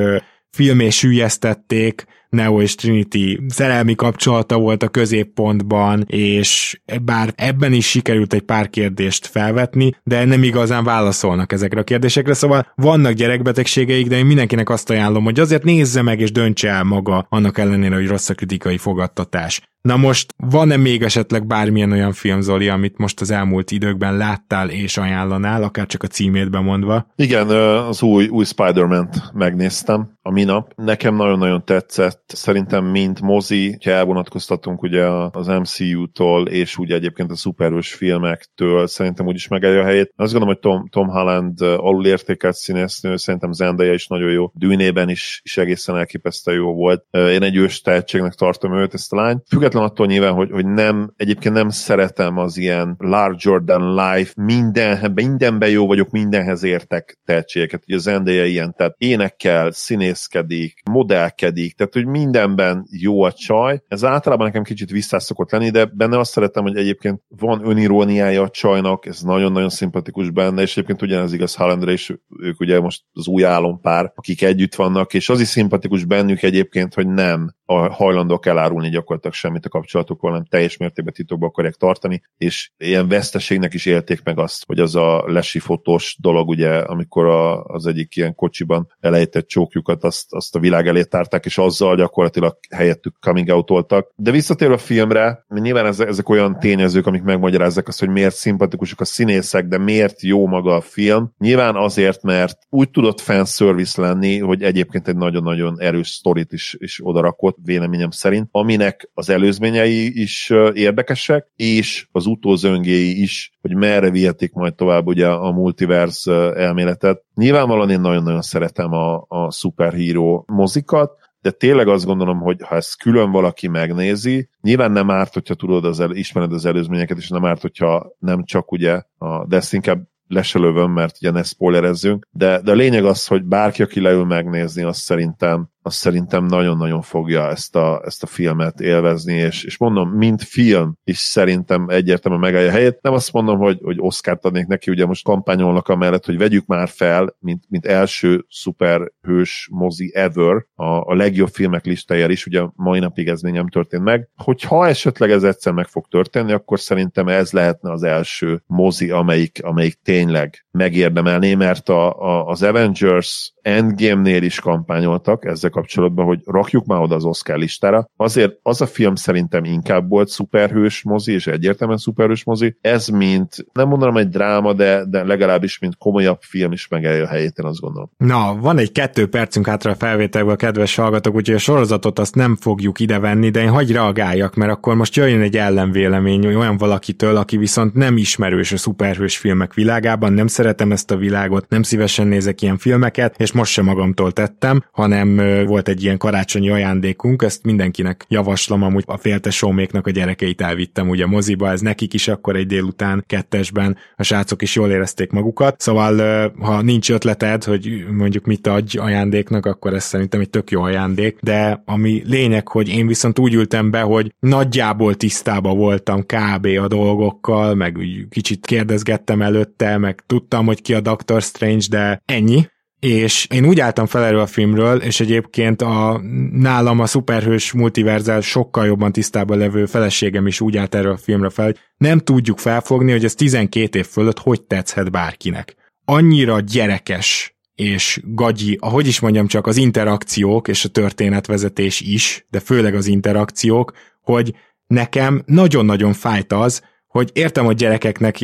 filmé 0.51 0.89
sűjesztették, 0.89 2.05
Neo 2.29 2.61
és 2.63 2.75
Trinity 2.75 3.39
szerelmi 3.49 3.95
kapcsolata 3.95 4.59
volt 4.59 4.83
a 4.83 4.89
középpontban, 4.89 6.05
és 6.07 6.81
bár 7.03 7.33
ebben 7.37 7.73
is 7.73 7.89
sikerült 7.89 8.33
egy 8.33 8.43
pár 8.43 8.71
kérdést 8.71 9.27
felvetni, 9.27 9.91
de 10.05 10.25
nem 10.25 10.43
igazán 10.43 10.85
válaszolnak 10.85 11.53
ezekre 11.53 11.81
a 11.81 11.85
kérdésekre, 11.85 12.35
szóval 12.35 12.73
vannak 12.75 13.13
gyerekbetegségeik, 13.13 14.07
de 14.07 14.17
én 14.17 14.27
mindenkinek 14.27 14.69
azt 14.69 14.91
ajánlom, 14.91 15.25
hogy 15.25 15.41
azért 15.41 15.65
nézze 15.65 16.03
meg 16.03 16.21
és 16.21 16.33
döntse 16.33 16.69
el 16.69 16.85
maga, 16.85 17.27
annak 17.29 17.59
ellenére, 17.59 17.95
hogy 17.95 18.07
rossz 18.07 18.29
a 18.29 18.35
kritikai 18.35 18.79
fogadtatás. 18.79 19.61
Na 19.81 19.97
most 19.97 20.35
van-e 20.37 20.77
még 20.77 21.03
esetleg 21.03 21.47
bármilyen 21.47 21.93
olyan 21.93 22.13
film, 22.13 22.41
Zoli, 22.41 22.69
amit 22.69 22.99
most 22.99 23.21
az 23.21 23.31
elmúlt 23.31 23.71
időkben 23.71 24.17
láttál 24.17 24.71
és 24.71 24.97
ajánlanál, 24.97 25.63
akár 25.63 25.87
csak 25.87 26.03
a 26.03 26.07
címét 26.07 26.51
bemondva? 26.51 27.07
Igen, 27.17 27.49
az 27.49 28.03
új, 28.03 28.29
új 28.29 28.45
Spider-Man-t 28.45 29.33
megnéztem 29.33 30.17
a 30.23 30.31
minap. 30.31 30.73
Nekem 30.77 31.15
nagyon-nagyon 31.15 31.65
tetszett. 31.65 32.23
Szerintem 32.27 32.85
mint 32.85 33.21
mozi, 33.21 33.79
ha 33.85 33.91
elvonatkoztatunk 33.91 34.83
ugye 34.83 35.05
az 35.31 35.47
MCU-tól, 35.47 36.47
és 36.47 36.77
ugye 36.77 36.95
egyébként 36.95 37.31
a 37.31 37.37
szuperős 37.37 37.95
filmektől, 37.95 38.87
szerintem 38.87 39.27
úgyis 39.27 39.49
megállja 39.49 39.81
a 39.81 39.85
helyét. 39.85 40.13
Azt 40.17 40.33
gondolom, 40.33 40.55
hogy 40.55 40.73
Tom, 40.73 40.89
Tom 40.89 41.09
Holland 41.09 41.61
alulértékelt 41.61 42.57
színésznő, 42.57 43.17
szerintem 43.17 43.53
Zendaya 43.53 43.93
is 43.93 44.07
nagyon 44.07 44.31
jó. 44.31 44.51
Dűnében 44.55 45.09
is, 45.09 45.41
is 45.45 45.57
egészen 45.57 45.97
elképesztő 45.97 46.55
jó 46.55 46.75
volt. 46.75 47.05
Én 47.11 47.43
egy 47.43 47.57
ős 47.57 47.81
tehetségnek 47.81 48.35
tartom 48.35 48.77
őt, 48.77 48.95
ezt 48.95 49.13
a 49.13 49.17
lányt. 49.17 49.43
Független 49.69 49.91
attól 49.91 50.07
nyilván, 50.07 50.33
hogy, 50.33 50.51
hogy 50.51 50.67
nem, 50.67 51.13
egyébként 51.17 51.55
nem 51.55 51.69
szeretem 51.69 52.37
az 52.37 52.57
ilyen 52.57 52.95
larger 52.99 53.63
than 53.67 53.95
life, 53.95 54.33
minden, 54.37 55.13
mindenben 55.15 55.71
jó 55.71 55.87
vagyok, 55.87 56.11
mindenhez 56.11 56.63
értek 56.63 57.19
tehetségeket. 57.25 57.83
Ugye 57.87 57.99
Zendaya 57.99 58.45
ilyen, 58.45 58.75
tehát 58.77 58.95
énekkel, 58.99 59.71
színész 59.71 60.29
vitézkedik, 60.29 60.83
modellkedik, 60.91 61.75
tehát 61.75 61.93
hogy 61.93 62.07
mindenben 62.07 62.87
jó 62.91 63.23
a 63.23 63.33
csaj. 63.33 63.83
Ez 63.89 64.05
általában 64.05 64.47
nekem 64.47 64.63
kicsit 64.63 64.91
visszaszokott 64.91 65.51
lenni, 65.51 65.71
de 65.71 65.85
benne 65.85 66.19
azt 66.19 66.31
szeretem, 66.31 66.63
hogy 66.63 66.77
egyébként 66.77 67.23
van 67.29 67.69
öniróniája 67.69 68.43
a 68.43 68.49
csajnak, 68.49 69.07
ez 69.07 69.21
nagyon-nagyon 69.21 69.69
szimpatikus 69.69 70.31
benne, 70.31 70.63
és 70.63 70.73
egyébként 70.73 71.03
ugyanez 71.03 71.33
igaz 71.33 71.55
Hallandre, 71.55 71.93
és 71.93 72.15
ők 72.41 72.61
ugye 72.61 72.81
most 72.81 73.03
az 73.13 73.27
új 73.27 73.45
álompár, 73.45 74.13
akik 74.15 74.43
együtt 74.43 74.75
vannak, 74.75 75.15
és 75.15 75.29
az 75.29 75.41
is 75.41 75.49
szimpatikus 75.49 76.05
bennük 76.05 76.43
egyébként, 76.43 76.95
hogy 76.95 77.07
nem 77.07 77.55
a 77.65 77.93
hajlandók 77.93 78.47
elárulni 78.47 78.89
gyakorlatilag 78.89 79.35
semmit 79.59 79.75
a 79.75 79.79
kapcsolatukról, 79.79 80.31
hanem 80.31 80.47
teljes 80.47 80.77
mértékben 80.77 81.15
titokba 81.15 81.47
akarják 81.47 81.75
tartani, 81.75 82.23
és 82.39 82.71
ilyen 82.77 83.09
veszteségnek 83.09 83.75
is 83.75 83.87
élték 83.87 84.23
meg 84.23 84.39
azt, 84.39 84.65
hogy 84.67 84.79
az 84.79 84.95
a 84.95 85.25
lesi 85.27 85.59
fotós 85.59 86.17
dolog, 86.21 86.49
ugye, 86.49 86.71
amikor 86.71 87.27
a, 87.27 87.65
az 87.65 87.87
egyik 87.87 88.17
ilyen 88.17 88.35
kocsiban 88.35 88.87
elejtett 89.01 89.47
csókjukat, 89.47 90.05
azt, 90.05 90.27
azt 90.29 90.55
a 90.55 90.59
világ 90.59 90.87
elé 90.87 91.03
tárták, 91.03 91.45
és 91.45 91.59
azzal 91.59 91.97
gyakorlatilag 91.97 92.59
helyettük 92.71 93.17
coming 93.21 93.49
out 93.49 93.95
De 94.17 94.31
visszatérve 94.31 94.75
a 94.75 94.79
filmre, 94.79 95.45
nyilván 95.49 95.87
ezek, 95.87 96.09
ezek 96.09 96.29
olyan 96.29 96.59
tényezők, 96.59 97.07
amik 97.07 97.23
megmagyarázzák 97.23 97.89
azt, 97.89 97.99
hogy 97.99 98.09
miért 98.09 98.35
szimpatikusak 98.35 99.01
a 99.01 99.05
színészek, 99.05 99.67
de 99.67 99.79
miért 99.79 100.23
jó 100.23 100.47
maga 100.47 100.75
a 100.75 100.81
film. 100.81 101.33
Nyilván 101.39 101.77
azért, 101.77 102.23
mert 102.23 102.59
úgy 102.71 102.91
tudott 102.91 103.21
fanservice 103.21 104.01
lenni, 104.01 104.39
hogy 104.39 104.63
egyébként 104.63 105.09
egy 105.09 105.17
nagyon-nagyon 105.17 105.81
erős 105.81 106.09
sztorit 106.09 106.53
is, 106.53 106.77
is 106.79 107.01
odarakott, 107.03 107.57
véleményem 107.65 108.11
szerint, 108.11 108.49
aminek 108.51 109.11
az 109.15 109.29
előzményei 109.49 110.21
is 110.21 110.53
érdekesek, 110.73 111.47
és 111.57 112.09
az 112.13 112.27
utózöngéi 112.27 113.23
is, 113.23 113.53
hogy 113.61 113.75
merre 113.75 114.11
vihetik 114.11 114.53
majd 114.53 114.75
tovább 114.75 115.07
ugye 115.07 115.29
a 115.29 115.53
multiverse 115.53 116.55
elméletet. 116.55 117.23
Nyilvánvalóan 117.35 117.91
én 117.91 118.01
nagyon-nagyon 118.01 118.43
szeretem 118.43 118.93
a, 118.93 119.25
a 119.29 119.51
szuperhíró 119.51 120.45
mozikat, 120.49 121.11
de 121.41 121.51
tényleg 121.51 121.89
azt 121.89 122.05
gondolom, 122.05 122.39
hogy 122.39 122.57
ha 122.63 122.75
ezt 122.77 122.99
külön 122.99 123.31
valaki 123.31 123.69
megnézi, 123.69 124.49
nyilván 124.61 124.93
nem 124.93 125.11
árt, 125.11 125.35
hogyha 125.35 125.55
tudod 125.55 125.85
az 125.85 126.01
el, 126.01 126.11
ismered 126.11 126.53
az 126.53 126.65
előzményeket, 126.65 127.19
és 127.19 127.29
nem 127.29 127.45
árt, 127.45 127.61
hogyha 127.61 128.13
nem 128.19 128.45
csak 128.45 128.73
ugye, 128.73 129.03
a, 129.19 129.47
de 129.47 129.57
ezt 129.57 129.73
inkább 129.73 130.03
leselövöm, 130.27 130.93
mert 130.93 131.17
ugye 131.21 131.31
ne 131.31 131.43
spoilerezzünk, 131.43 132.29
de, 132.31 132.61
de 132.61 132.71
a 132.71 132.75
lényeg 132.75 133.05
az, 133.05 133.27
hogy 133.27 133.45
bárki, 133.45 133.83
aki 133.83 134.01
leül 134.01 134.25
megnézni, 134.25 134.83
azt 134.83 135.01
szerintem 135.01 135.69
az 135.89 135.95
szerintem 135.95 136.45
nagyon-nagyon 136.45 137.03
fogja 137.03 137.49
ezt 137.49 137.77
a, 137.77 138.03
ezt 138.05 138.23
a 138.23 138.27
filmet 138.27 138.81
élvezni, 138.81 139.35
és, 139.35 139.65
és 139.65 139.79
mondom, 139.79 140.11
mint 140.11 140.43
film 140.43 140.99
is 141.05 141.19
szerintem 141.19 141.89
egyértelműen 141.89 142.43
megállja 142.43 142.69
a 142.69 142.73
helyét. 142.73 142.99
Nem 143.01 143.13
azt 143.13 143.33
mondom, 143.33 143.59
hogy, 143.59 143.79
hogy 143.83 143.97
Oscar-t 144.01 144.45
adnék 144.45 144.67
neki, 144.67 144.91
ugye 144.91 145.07
most 145.07 145.25
kampányolnak 145.25 145.89
amellett, 145.89 146.25
hogy 146.25 146.39
vegyük 146.39 146.67
már 146.67 146.89
fel, 146.89 147.37
mint, 147.39 147.65
mint 147.69 147.87
első 147.87 148.45
szuperhős 148.49 149.69
mozi 149.73 150.13
ever 150.15 150.67
a, 150.75 150.85
a 150.85 151.15
legjobb 151.15 151.49
filmek 151.49 151.85
listájára 151.85 152.33
is, 152.33 152.47
ugye 152.47 152.63
mai 152.75 152.99
napig 152.99 153.29
ez 153.29 153.41
még 153.41 153.53
nem 153.53 153.69
történt 153.69 154.03
meg. 154.03 154.29
Hogyha 154.37 154.87
esetleg 154.87 155.31
ez 155.31 155.43
egyszer 155.43 155.73
meg 155.73 155.87
fog 155.87 156.07
történni, 156.09 156.53
akkor 156.53 156.81
szerintem 156.81 157.29
ez 157.29 157.53
lehetne 157.53 157.91
az 157.91 158.03
első 158.03 158.63
mozi, 158.67 159.11
amelyik, 159.11 159.59
amelyik 159.63 159.99
tényleg 160.03 160.67
megérdemelné, 160.71 161.55
mert 161.55 161.89
a, 161.89 162.21
a, 162.21 162.47
az 162.47 162.63
Avengers 162.63 163.53
Endgame-nél 163.63 164.43
is 164.43 164.61
kampányoltak 164.61 165.45
ezzel 165.45 165.71
kapcsolatban, 165.79 166.25
hogy 166.27 166.41
rakjuk 166.45 166.87
már 166.87 167.01
oda 167.01 167.15
az 167.15 167.25
Oscar 167.25 167.59
listára. 167.59 168.09
Azért 168.17 168.59
az 168.63 168.81
a 168.81 168.87
film 168.87 169.15
szerintem 169.15 169.65
inkább 169.65 170.09
volt 170.09 170.29
szuperhős 170.29 171.03
mozi, 171.03 171.33
és 171.33 171.47
egyértelműen 171.47 171.99
szuperhős 171.99 172.45
mozi. 172.45 172.77
Ez 172.81 173.09
mint, 173.09 173.67
nem 173.73 173.89
mondanám 173.89 174.17
egy 174.17 174.29
dráma, 174.29 174.73
de, 174.73 175.05
de 175.05 175.25
legalábbis 175.25 175.79
mint 175.79 175.97
komolyabb 175.97 176.39
film 176.41 176.73
is 176.73 176.89
megállja 176.89 177.25
a 177.25 177.29
helyét, 177.29 177.59
én 177.59 177.67
azt 177.67 177.81
gondolom. 177.81 178.11
Na, 178.17 178.57
van 178.61 178.79
egy 178.79 178.93
kettő 178.93 179.29
percünk 179.29 179.67
hátra 179.67 179.91
a 179.91 179.95
felvételből, 179.95 180.57
kedves 180.57 180.95
hallgatók, 180.95 181.35
úgyhogy 181.35 181.55
a 181.55 181.59
sorozatot 181.59 182.19
azt 182.19 182.35
nem 182.35 182.57
fogjuk 182.57 183.01
idevenni, 183.01 183.51
de 183.51 183.63
én 183.63 183.71
hagyj 183.71 183.93
reagáljak, 183.93 184.55
mert 184.55 184.71
akkor 184.71 184.95
most 184.95 185.17
jöjjön 185.17 185.41
egy 185.41 185.57
ellenvélemény 185.57 186.47
olyan 186.47 186.77
valakitől, 186.77 187.37
aki 187.37 187.57
viszont 187.57 187.95
nem 187.95 188.17
ismerős 188.17 188.73
a 188.73 188.77
szuperhős 188.77 189.37
filmek 189.37 189.75
világában, 189.75 190.33
nem 190.33 190.47
szeretem 190.47 190.93
ezt 190.93 191.11
a 191.11 191.17
világot, 191.17 191.69
nem 191.69 191.83
szívesen 191.83 192.27
nézek 192.27 192.63
ilyen 192.63 192.79
filmeket, 192.79 193.35
és 193.39 193.53
most 193.53 193.73
sem 193.73 193.85
magamtól 193.85 194.33
tettem, 194.33 194.85
hanem 194.93 195.39
volt 195.69 195.89
egy 195.89 196.03
ilyen 196.03 196.19
karácsonyi 196.19 196.71
ajándékunk, 196.71 197.43
ezt 197.43 197.65
mindenkinek 197.65 198.25
javaslom, 198.29 198.83
amúgy 198.83 199.05
a 199.07 199.17
féltesóméknak 199.17 200.07
a 200.07 200.11
gyerekeit 200.11 200.61
elvittem 200.61 201.09
ugye 201.09 201.27
moziba, 201.27 201.71
ez 201.71 201.81
nekik 201.81 202.15
is 202.15 202.29
akkor 202.29 202.57
egy 202.57 202.67
délután 202.67 203.25
kettesben, 203.27 203.97
a 204.17 204.23
srácok 204.23 204.63
is 204.63 204.75
jól 204.75 204.91
érezték 204.91 205.31
magukat, 205.31 205.81
szóval 205.81 206.53
ha 206.59 206.83
nincs 206.83 207.11
ötleted, 207.11 207.65
hogy 207.65 208.07
mondjuk 208.11 208.45
mit 208.45 208.67
adj 208.67 208.99
ajándéknak, 208.99 209.67
akkor 209.67 209.95
ez 209.95 210.05
szerintem 210.05 210.41
egy 210.41 210.51
tök 210.51 210.71
jó 210.71 210.83
ajándék, 210.83 211.39
de 211.41 211.83
ami 211.85 212.23
lényeg, 212.27 212.69
hogy 212.69 212.89
én 212.89 213.07
viszont 213.07 213.39
úgy 213.39 213.55
ültem 213.55 213.91
be, 213.91 214.01
hogy 214.01 214.35
nagyjából 214.39 215.15
tisztába 215.15 215.75
voltam 215.75 216.27
kb. 216.27 216.67
a 216.81 216.89
dolgokkal, 216.89 217.75
meg 217.75 217.99
kicsit 218.31 218.67
kérdezgettem 218.67 219.43
előtte, 219.43 219.99
meg 219.99 220.23
tudtam, 220.27 220.67
hogy 220.67 220.83
ki 220.83 220.95
a 220.95 221.01
Doctor 221.01 221.43
Strange, 221.43 221.85
de 221.91 222.23
ennyi, 222.25 222.67
és 223.01 223.47
én 223.51 223.67
úgy 223.67 223.81
álltam 223.81 224.07
fel 224.07 224.25
erről 224.25 224.41
a 224.41 224.47
filmről, 224.47 225.03
és 225.03 225.21
egyébként 225.21 225.83
a 225.83 226.21
nálam 226.53 227.01
a 227.01 227.07
szuperhős 227.07 227.73
multiverzál 227.73 228.41
sokkal 228.41 228.87
jobban 228.87 229.13
tisztában 229.13 229.59
levő 229.59 229.87
feleségem 229.87 230.47
is 230.47 230.61
úgy 230.61 230.77
állt 230.77 230.95
erről 230.95 231.13
a 231.13 231.17
filmre 231.17 231.49
fel, 231.49 231.65
hogy 231.65 231.79
nem 231.97 232.19
tudjuk 232.19 232.59
felfogni, 232.59 233.11
hogy 233.11 233.25
ez 233.25 233.35
12 233.35 233.99
év 233.99 234.07
fölött 234.07 234.39
hogy 234.39 234.63
tetszhet 234.63 235.11
bárkinek. 235.11 235.77
Annyira 236.05 236.61
gyerekes 236.61 237.57
és 237.75 238.21
gagyi, 238.25 238.77
ahogy 238.81 239.07
is 239.07 239.21
mondjam 239.21 239.47
csak, 239.47 239.67
az 239.67 239.77
interakciók 239.77 240.69
és 240.69 240.85
a 240.85 240.89
történetvezetés 240.89 242.01
is, 242.01 242.47
de 242.51 242.61
főleg 242.61 242.95
az 242.95 243.07
interakciók, 243.07 243.93
hogy 244.21 244.55
nekem 244.87 245.43
nagyon-nagyon 245.47 246.13
fájt 246.13 246.53
az, 246.53 246.83
hogy 247.09 247.31
értem, 247.33 247.65
hogy 247.65 247.77
gyerekeknek 247.77 248.39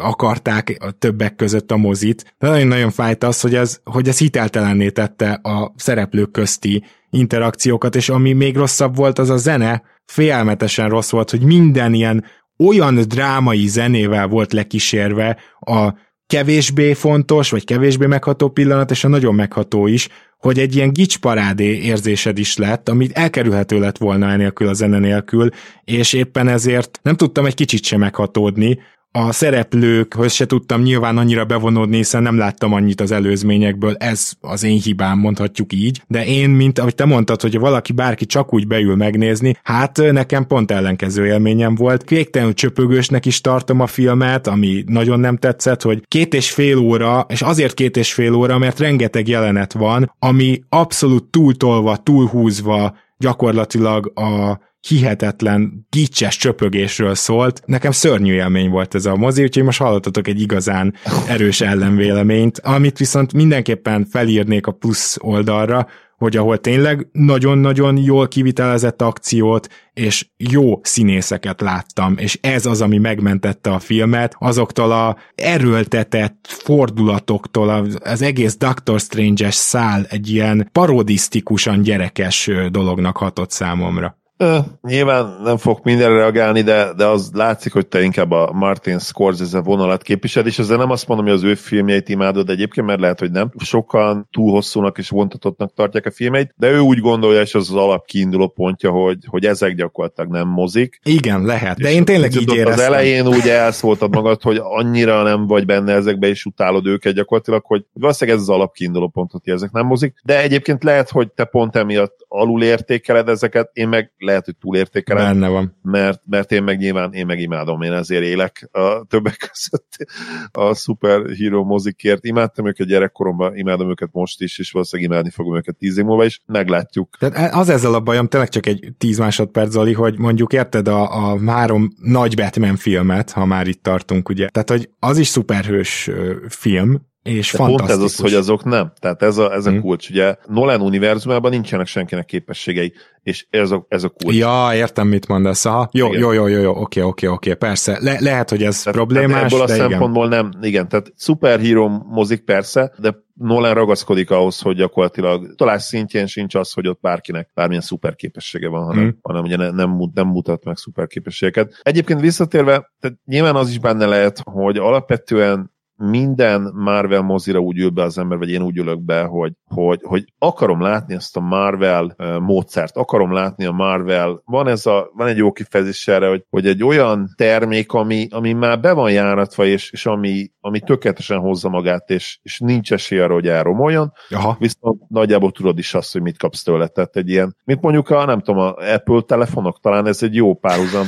akarták 0.00 0.76
a 0.80 0.90
többek 0.90 1.34
között 1.34 1.70
a 1.70 1.76
mozit, 1.76 2.34
de 2.38 2.48
nagyon-nagyon 2.48 2.90
fájt 2.90 3.24
az, 3.24 3.40
hogy 3.40 3.54
ez, 3.54 3.80
hogy 3.84 4.08
ez 4.08 4.18
hiteltelenné 4.18 4.88
tette 4.88 5.32
a 5.32 5.74
szereplők 5.76 6.30
közti 6.30 6.84
interakciókat, 7.10 7.96
és 7.96 8.08
ami 8.08 8.32
még 8.32 8.56
rosszabb 8.56 8.96
volt, 8.96 9.18
az 9.18 9.30
a 9.30 9.36
zene, 9.36 9.82
félmetesen 10.04 10.88
rossz 10.88 11.10
volt, 11.10 11.30
hogy 11.30 11.42
minden 11.42 11.94
ilyen 11.94 12.24
olyan 12.58 12.94
drámai 12.94 13.66
zenével 13.66 14.26
volt 14.26 14.52
lekísérve 14.52 15.36
a 15.60 15.94
kevésbé 16.26 16.92
fontos, 16.92 17.50
vagy 17.50 17.64
kevésbé 17.64 18.06
megható 18.06 18.48
pillanat, 18.48 18.90
és 18.90 19.04
a 19.04 19.08
nagyon 19.08 19.34
megható 19.34 19.86
is, 19.86 20.08
hogy 20.38 20.58
egy 20.58 20.76
ilyen 20.76 20.92
gicsparádé 20.92 21.78
érzésed 21.78 22.38
is 22.38 22.56
lett, 22.56 22.88
amit 22.88 23.12
elkerülhető 23.12 23.78
lett 23.78 23.98
volna 23.98 24.30
enélkül 24.30 24.68
a 24.68 24.72
zene 24.72 24.98
nélkül, 24.98 25.48
és 25.84 26.12
éppen 26.12 26.48
ezért 26.48 27.00
nem 27.02 27.16
tudtam 27.16 27.46
egy 27.46 27.54
kicsit 27.54 27.84
sem 27.84 28.00
meghatódni, 28.00 28.78
a 29.12 29.32
szereplőkhöz 29.32 30.32
se 30.32 30.46
tudtam 30.46 30.82
nyilván 30.82 31.18
annyira 31.18 31.44
bevonódni, 31.44 31.96
hiszen 31.96 32.22
nem 32.22 32.38
láttam 32.38 32.72
annyit 32.72 33.00
az 33.00 33.10
előzményekből, 33.10 33.94
ez 33.98 34.32
az 34.40 34.62
én 34.62 34.80
hibám, 34.80 35.18
mondhatjuk 35.18 35.72
így, 35.72 36.02
de 36.06 36.26
én, 36.26 36.50
mint 36.50 36.78
ahogy 36.78 36.94
te 36.94 37.04
mondtad, 37.04 37.40
hogy 37.40 37.58
valaki 37.58 37.92
bárki 37.92 38.26
csak 38.26 38.54
úgy 38.54 38.66
beül 38.66 38.96
megnézni, 38.96 39.56
hát 39.62 39.96
nekem 40.12 40.46
pont 40.46 40.70
ellenkező 40.70 41.26
élményem 41.26 41.74
volt. 41.74 42.08
Végtelenül 42.08 42.54
csöpögősnek 42.54 43.26
is 43.26 43.40
tartom 43.40 43.80
a 43.80 43.86
filmet, 43.86 44.46
ami 44.46 44.84
nagyon 44.86 45.20
nem 45.20 45.36
tetszett, 45.36 45.82
hogy 45.82 46.02
két 46.08 46.34
és 46.34 46.50
fél 46.50 46.76
óra, 46.76 47.26
és 47.28 47.42
azért 47.42 47.74
két 47.74 47.96
és 47.96 48.12
fél 48.12 48.34
óra, 48.34 48.58
mert 48.58 48.78
rengeteg 48.78 49.28
jelenet 49.28 49.72
van, 49.72 50.14
ami 50.18 50.62
abszolút 50.68 51.24
túltolva, 51.24 51.96
túlhúzva 51.96 52.96
gyakorlatilag 53.18 54.12
a 54.14 54.58
hihetetlen, 54.88 55.86
gicses 55.90 56.36
csöpögésről 56.36 57.14
szólt. 57.14 57.62
Nekem 57.66 57.90
szörnyű 57.90 58.32
élmény 58.32 58.70
volt 58.70 58.94
ez 58.94 59.06
a 59.06 59.16
mozi, 59.16 59.42
úgyhogy 59.42 59.64
most 59.64 59.78
hallottatok 59.78 60.28
egy 60.28 60.40
igazán 60.40 60.94
erős 61.28 61.60
ellenvéleményt, 61.60 62.58
amit 62.58 62.98
viszont 62.98 63.32
mindenképpen 63.32 64.06
felírnék 64.10 64.66
a 64.66 64.72
plusz 64.72 65.16
oldalra, 65.20 65.86
hogy 66.18 66.36
ahol 66.36 66.58
tényleg 66.58 67.08
nagyon-nagyon 67.12 67.96
jól 67.96 68.28
kivitelezett 68.28 69.02
akciót, 69.02 69.68
és 69.94 70.26
jó 70.36 70.80
színészeket 70.82 71.60
láttam, 71.60 72.14
és 72.18 72.38
ez 72.42 72.66
az, 72.66 72.80
ami 72.80 72.98
megmentette 72.98 73.70
a 73.70 73.78
filmet, 73.78 74.34
azoktól 74.38 74.92
a 74.92 75.16
erőltetett 75.34 76.46
fordulatoktól, 76.48 77.86
az 78.02 78.22
egész 78.22 78.56
Doctor 78.56 79.00
Strange-es 79.00 79.54
szál 79.54 80.06
egy 80.08 80.28
ilyen 80.30 80.68
parodisztikusan 80.72 81.82
gyerekes 81.82 82.50
dolognak 82.70 83.16
hatott 83.16 83.50
számomra. 83.50 84.16
Uh, 84.40 84.58
nyilván 84.82 85.40
nem 85.42 85.56
fog 85.56 85.80
mindenre 85.82 86.14
reagálni, 86.14 86.62
de, 86.62 86.92
de 86.96 87.06
az 87.06 87.30
látszik, 87.34 87.72
hogy 87.72 87.86
te 87.86 88.02
inkább 88.02 88.30
a 88.30 88.52
Martin 88.52 88.98
Scorsese 88.98 89.60
vonalat 89.60 90.02
képvisel, 90.02 90.46
és 90.46 90.58
ezzel 90.58 90.76
nem 90.76 90.90
azt 90.90 91.08
mondom, 91.08 91.26
hogy 91.26 91.34
az 91.34 91.42
ő 91.42 91.54
filmjeit 91.54 92.08
imádod 92.08 92.50
egyébként, 92.50 92.86
mert 92.86 93.00
lehet, 93.00 93.18
hogy 93.18 93.30
nem. 93.30 93.50
Sokan 93.58 94.28
túl 94.32 94.52
hosszúnak 94.52 94.98
és 94.98 95.08
vontatottnak 95.08 95.74
tartják 95.74 96.06
a 96.06 96.10
filmeit, 96.10 96.54
de 96.56 96.70
ő 96.70 96.78
úgy 96.78 96.98
gondolja, 96.98 97.40
és 97.40 97.54
az 97.54 97.70
az 97.70 97.76
alap 97.76 98.06
kiinduló 98.06 98.48
pontja, 98.48 98.90
hogy, 98.90 99.18
hogy 99.26 99.44
ezek 99.44 99.74
gyakorlatilag 99.74 100.30
nem 100.30 100.48
mozik. 100.48 101.00
Igen, 101.04 101.42
lehet, 101.44 101.78
de 101.78 101.90
én 101.90 102.04
tényleg 102.04 102.34
így 102.34 102.54
éreztem. 102.54 102.72
Az 102.72 102.80
elején 102.80 103.26
úgy 103.26 103.48
elszóltad 103.48 104.14
magad, 104.14 104.42
hogy 104.42 104.60
annyira 104.62 105.22
nem 105.22 105.46
vagy 105.46 105.66
benne 105.66 105.92
ezekbe, 105.92 106.28
és 106.28 106.44
utálod 106.44 106.86
őket 106.86 107.14
gyakorlatilag, 107.14 107.64
hogy 107.64 107.84
valószínűleg 107.92 108.40
ez 108.40 108.44
az 108.48 108.54
alap 108.54 108.74
kiinduló 108.74 109.08
pont, 109.08 109.30
hogy 109.30 109.40
ezek 109.44 109.70
nem 109.70 109.86
mozik, 109.86 110.14
de 110.24 110.42
egyébként 110.42 110.84
lehet, 110.84 111.10
hogy 111.10 111.32
te 111.32 111.44
pont 111.44 111.76
emiatt 111.76 112.16
alul 112.28 112.62
értékeled 112.62 113.28
ezeket, 113.28 113.70
én 113.72 113.88
meg 113.88 114.12
lehet, 114.28 114.44
hogy 114.44 114.56
túlértékelem. 114.56 115.24
Benne 115.24 115.48
van. 115.48 115.78
Mert, 115.82 116.22
mert 116.26 116.52
én 116.52 116.62
meg 116.62 116.78
nyilván, 116.78 117.12
én 117.12 117.26
meg 117.26 117.40
imádom, 117.40 117.82
én 117.82 117.92
ezért 117.92 118.22
élek 118.22 118.68
a 118.72 119.04
többek 119.08 119.36
között 119.50 120.10
a 120.52 120.74
superhero 120.74 121.64
mozikért. 121.64 122.24
Imádtam 122.24 122.66
őket 122.66 122.86
gyerekkoromban, 122.86 123.56
imádom 123.56 123.90
őket 123.90 124.08
most 124.12 124.42
is, 124.42 124.58
és 124.58 124.70
valószínűleg 124.70 125.10
imádni 125.10 125.30
fogom 125.30 125.56
őket 125.56 125.76
tíz 125.76 125.98
év 125.98 126.04
múlva 126.04 126.24
is. 126.24 126.42
Meglátjuk. 126.46 127.16
Tehát 127.18 127.54
az 127.54 127.68
ezzel 127.68 127.94
a 127.94 128.00
bajom, 128.00 128.28
tényleg 128.28 128.48
csak 128.48 128.66
egy 128.66 128.92
tíz 128.98 129.18
másodperc, 129.18 129.70
Zoli, 129.70 129.92
hogy 129.92 130.18
mondjuk 130.18 130.52
érted 130.52 130.88
a, 130.88 131.30
a 131.30 131.38
három 131.46 131.88
nagy 132.02 132.36
Batman 132.36 132.76
filmet, 132.76 133.30
ha 133.30 133.44
már 133.44 133.66
itt 133.66 133.82
tartunk, 133.82 134.28
ugye. 134.28 134.48
Tehát, 134.48 134.70
hogy 134.70 134.90
az 134.98 135.18
is 135.18 135.26
szuperhős 135.26 136.10
film, 136.48 137.06
és 137.28 137.52
De 137.52 137.58
pont 137.58 137.90
ez 137.90 137.98
az, 137.98 138.16
hogy 138.16 138.34
azok 138.34 138.64
nem. 138.64 138.92
Tehát 139.00 139.22
ez 139.22 139.36
a, 139.36 139.52
ez 139.52 139.66
a 139.66 139.70
hmm. 139.70 139.80
kulcs. 139.80 140.10
Ugye 140.10 140.36
Nolan 140.46 140.80
univerzumában 140.80 141.50
nincsenek 141.50 141.86
senkinek 141.86 142.24
képességei, 142.24 142.92
és 143.22 143.46
ez 143.50 143.70
a, 143.70 143.86
ez 143.88 144.04
a 144.04 144.08
kulcs. 144.08 144.36
Ja, 144.36 144.70
értem, 144.74 145.08
mit 145.08 145.28
mondasz. 145.28 145.64
Aha. 145.64 145.88
Jó, 145.92 146.14
jó, 146.14 146.32
jó, 146.32 146.46
jó, 146.46 146.60
jó, 146.60 146.80
oké, 146.80 147.00
oké, 147.00 147.26
oké, 147.26 147.54
persze. 147.54 147.98
Le, 148.00 148.16
lehet, 148.20 148.50
hogy 148.50 148.62
ez 148.62 148.82
tehát, 148.82 148.98
problémás, 148.98 149.52
tehát 149.52 149.52
ebből 149.52 149.62
a 149.62 149.88
szempontból 149.88 150.26
igen. 150.26 150.38
nem, 150.38 150.62
igen, 150.62 150.88
tehát 150.88 151.12
superhero 151.16 151.88
mozik 151.88 152.44
persze, 152.44 152.92
de 152.98 153.26
Nolan 153.34 153.74
ragaszkodik 153.74 154.30
ahhoz, 154.30 154.60
hogy 154.60 154.76
gyakorlatilag 154.76 155.54
talán 155.54 155.78
szintjén 155.78 156.26
sincs 156.26 156.54
az, 156.54 156.72
hogy 156.72 156.88
ott 156.88 157.00
bárkinek 157.00 157.50
bármilyen 157.54 157.82
szuperképessége 157.82 158.68
van, 158.68 158.84
hanem, 158.84 159.04
mm. 159.04 159.08
hanem 159.22 159.42
ugye 159.42 159.56
ne, 159.56 159.70
nem, 159.70 160.10
nem 160.14 160.26
mutat 160.26 160.64
meg 160.64 160.76
szuperképességeket. 160.76 161.80
Egyébként 161.82 162.20
visszatérve, 162.20 162.92
tehát 163.00 163.16
nyilván 163.24 163.56
az 163.56 163.68
is 163.68 163.78
benne 163.78 164.06
lehet, 164.06 164.40
hogy 164.44 164.76
alapvetően 164.76 165.76
minden 165.98 166.72
Marvel 166.74 167.22
mozira 167.22 167.58
úgy 167.58 167.78
ül 167.78 167.90
be 167.90 168.02
az 168.02 168.18
ember, 168.18 168.38
vagy 168.38 168.50
én 168.50 168.62
úgy 168.62 168.76
ülök 168.76 169.04
be, 169.04 169.22
hogy, 169.22 169.52
hogy, 169.64 170.00
hogy 170.02 170.24
akarom 170.38 170.82
látni 170.82 171.14
ezt 171.14 171.36
a 171.36 171.40
Marvel 171.40 172.14
módszert, 172.40 172.96
akarom 172.96 173.32
látni 173.32 173.64
a 173.64 173.72
Marvel, 173.72 174.42
van 174.44 174.68
ez 174.68 174.86
a, 174.86 175.10
van 175.14 175.26
egy 175.26 175.36
jó 175.36 175.52
kifejezés 175.52 176.08
erre, 176.08 176.28
hogy, 176.28 176.44
hogy 176.50 176.66
egy 176.66 176.84
olyan 176.84 177.28
termék, 177.36 177.92
ami, 177.92 178.26
ami 178.30 178.52
már 178.52 178.80
be 178.80 178.92
van 178.92 179.10
járatva, 179.10 179.64
és, 179.64 179.90
és 179.90 180.06
ami, 180.06 180.50
ami 180.60 180.80
tökéletesen 180.80 181.38
hozza 181.38 181.68
magát, 181.68 182.10
és, 182.10 182.38
és 182.42 182.58
nincs 182.58 182.92
esély 182.92 183.18
arra, 183.18 183.34
hogy 183.34 183.48
elromoljon, 183.48 184.12
Aha. 184.30 184.56
viszont 184.58 185.08
nagyjából 185.08 185.50
tudod 185.50 185.78
is 185.78 185.94
azt, 185.94 186.12
hogy 186.12 186.22
mit 186.22 186.38
kapsz 186.38 186.62
tőle, 186.62 186.86
tehát 186.86 187.16
egy 187.16 187.28
ilyen, 187.28 187.56
mint 187.64 187.80
mondjuk 187.80 188.10
a, 188.10 188.24
nem 188.24 188.40
tudom, 188.40 188.60
a 188.60 188.74
Apple 188.94 189.20
telefonok, 189.20 189.80
talán 189.80 190.06
ez 190.06 190.22
egy 190.22 190.34
jó 190.34 190.54
párhuzam, 190.54 191.06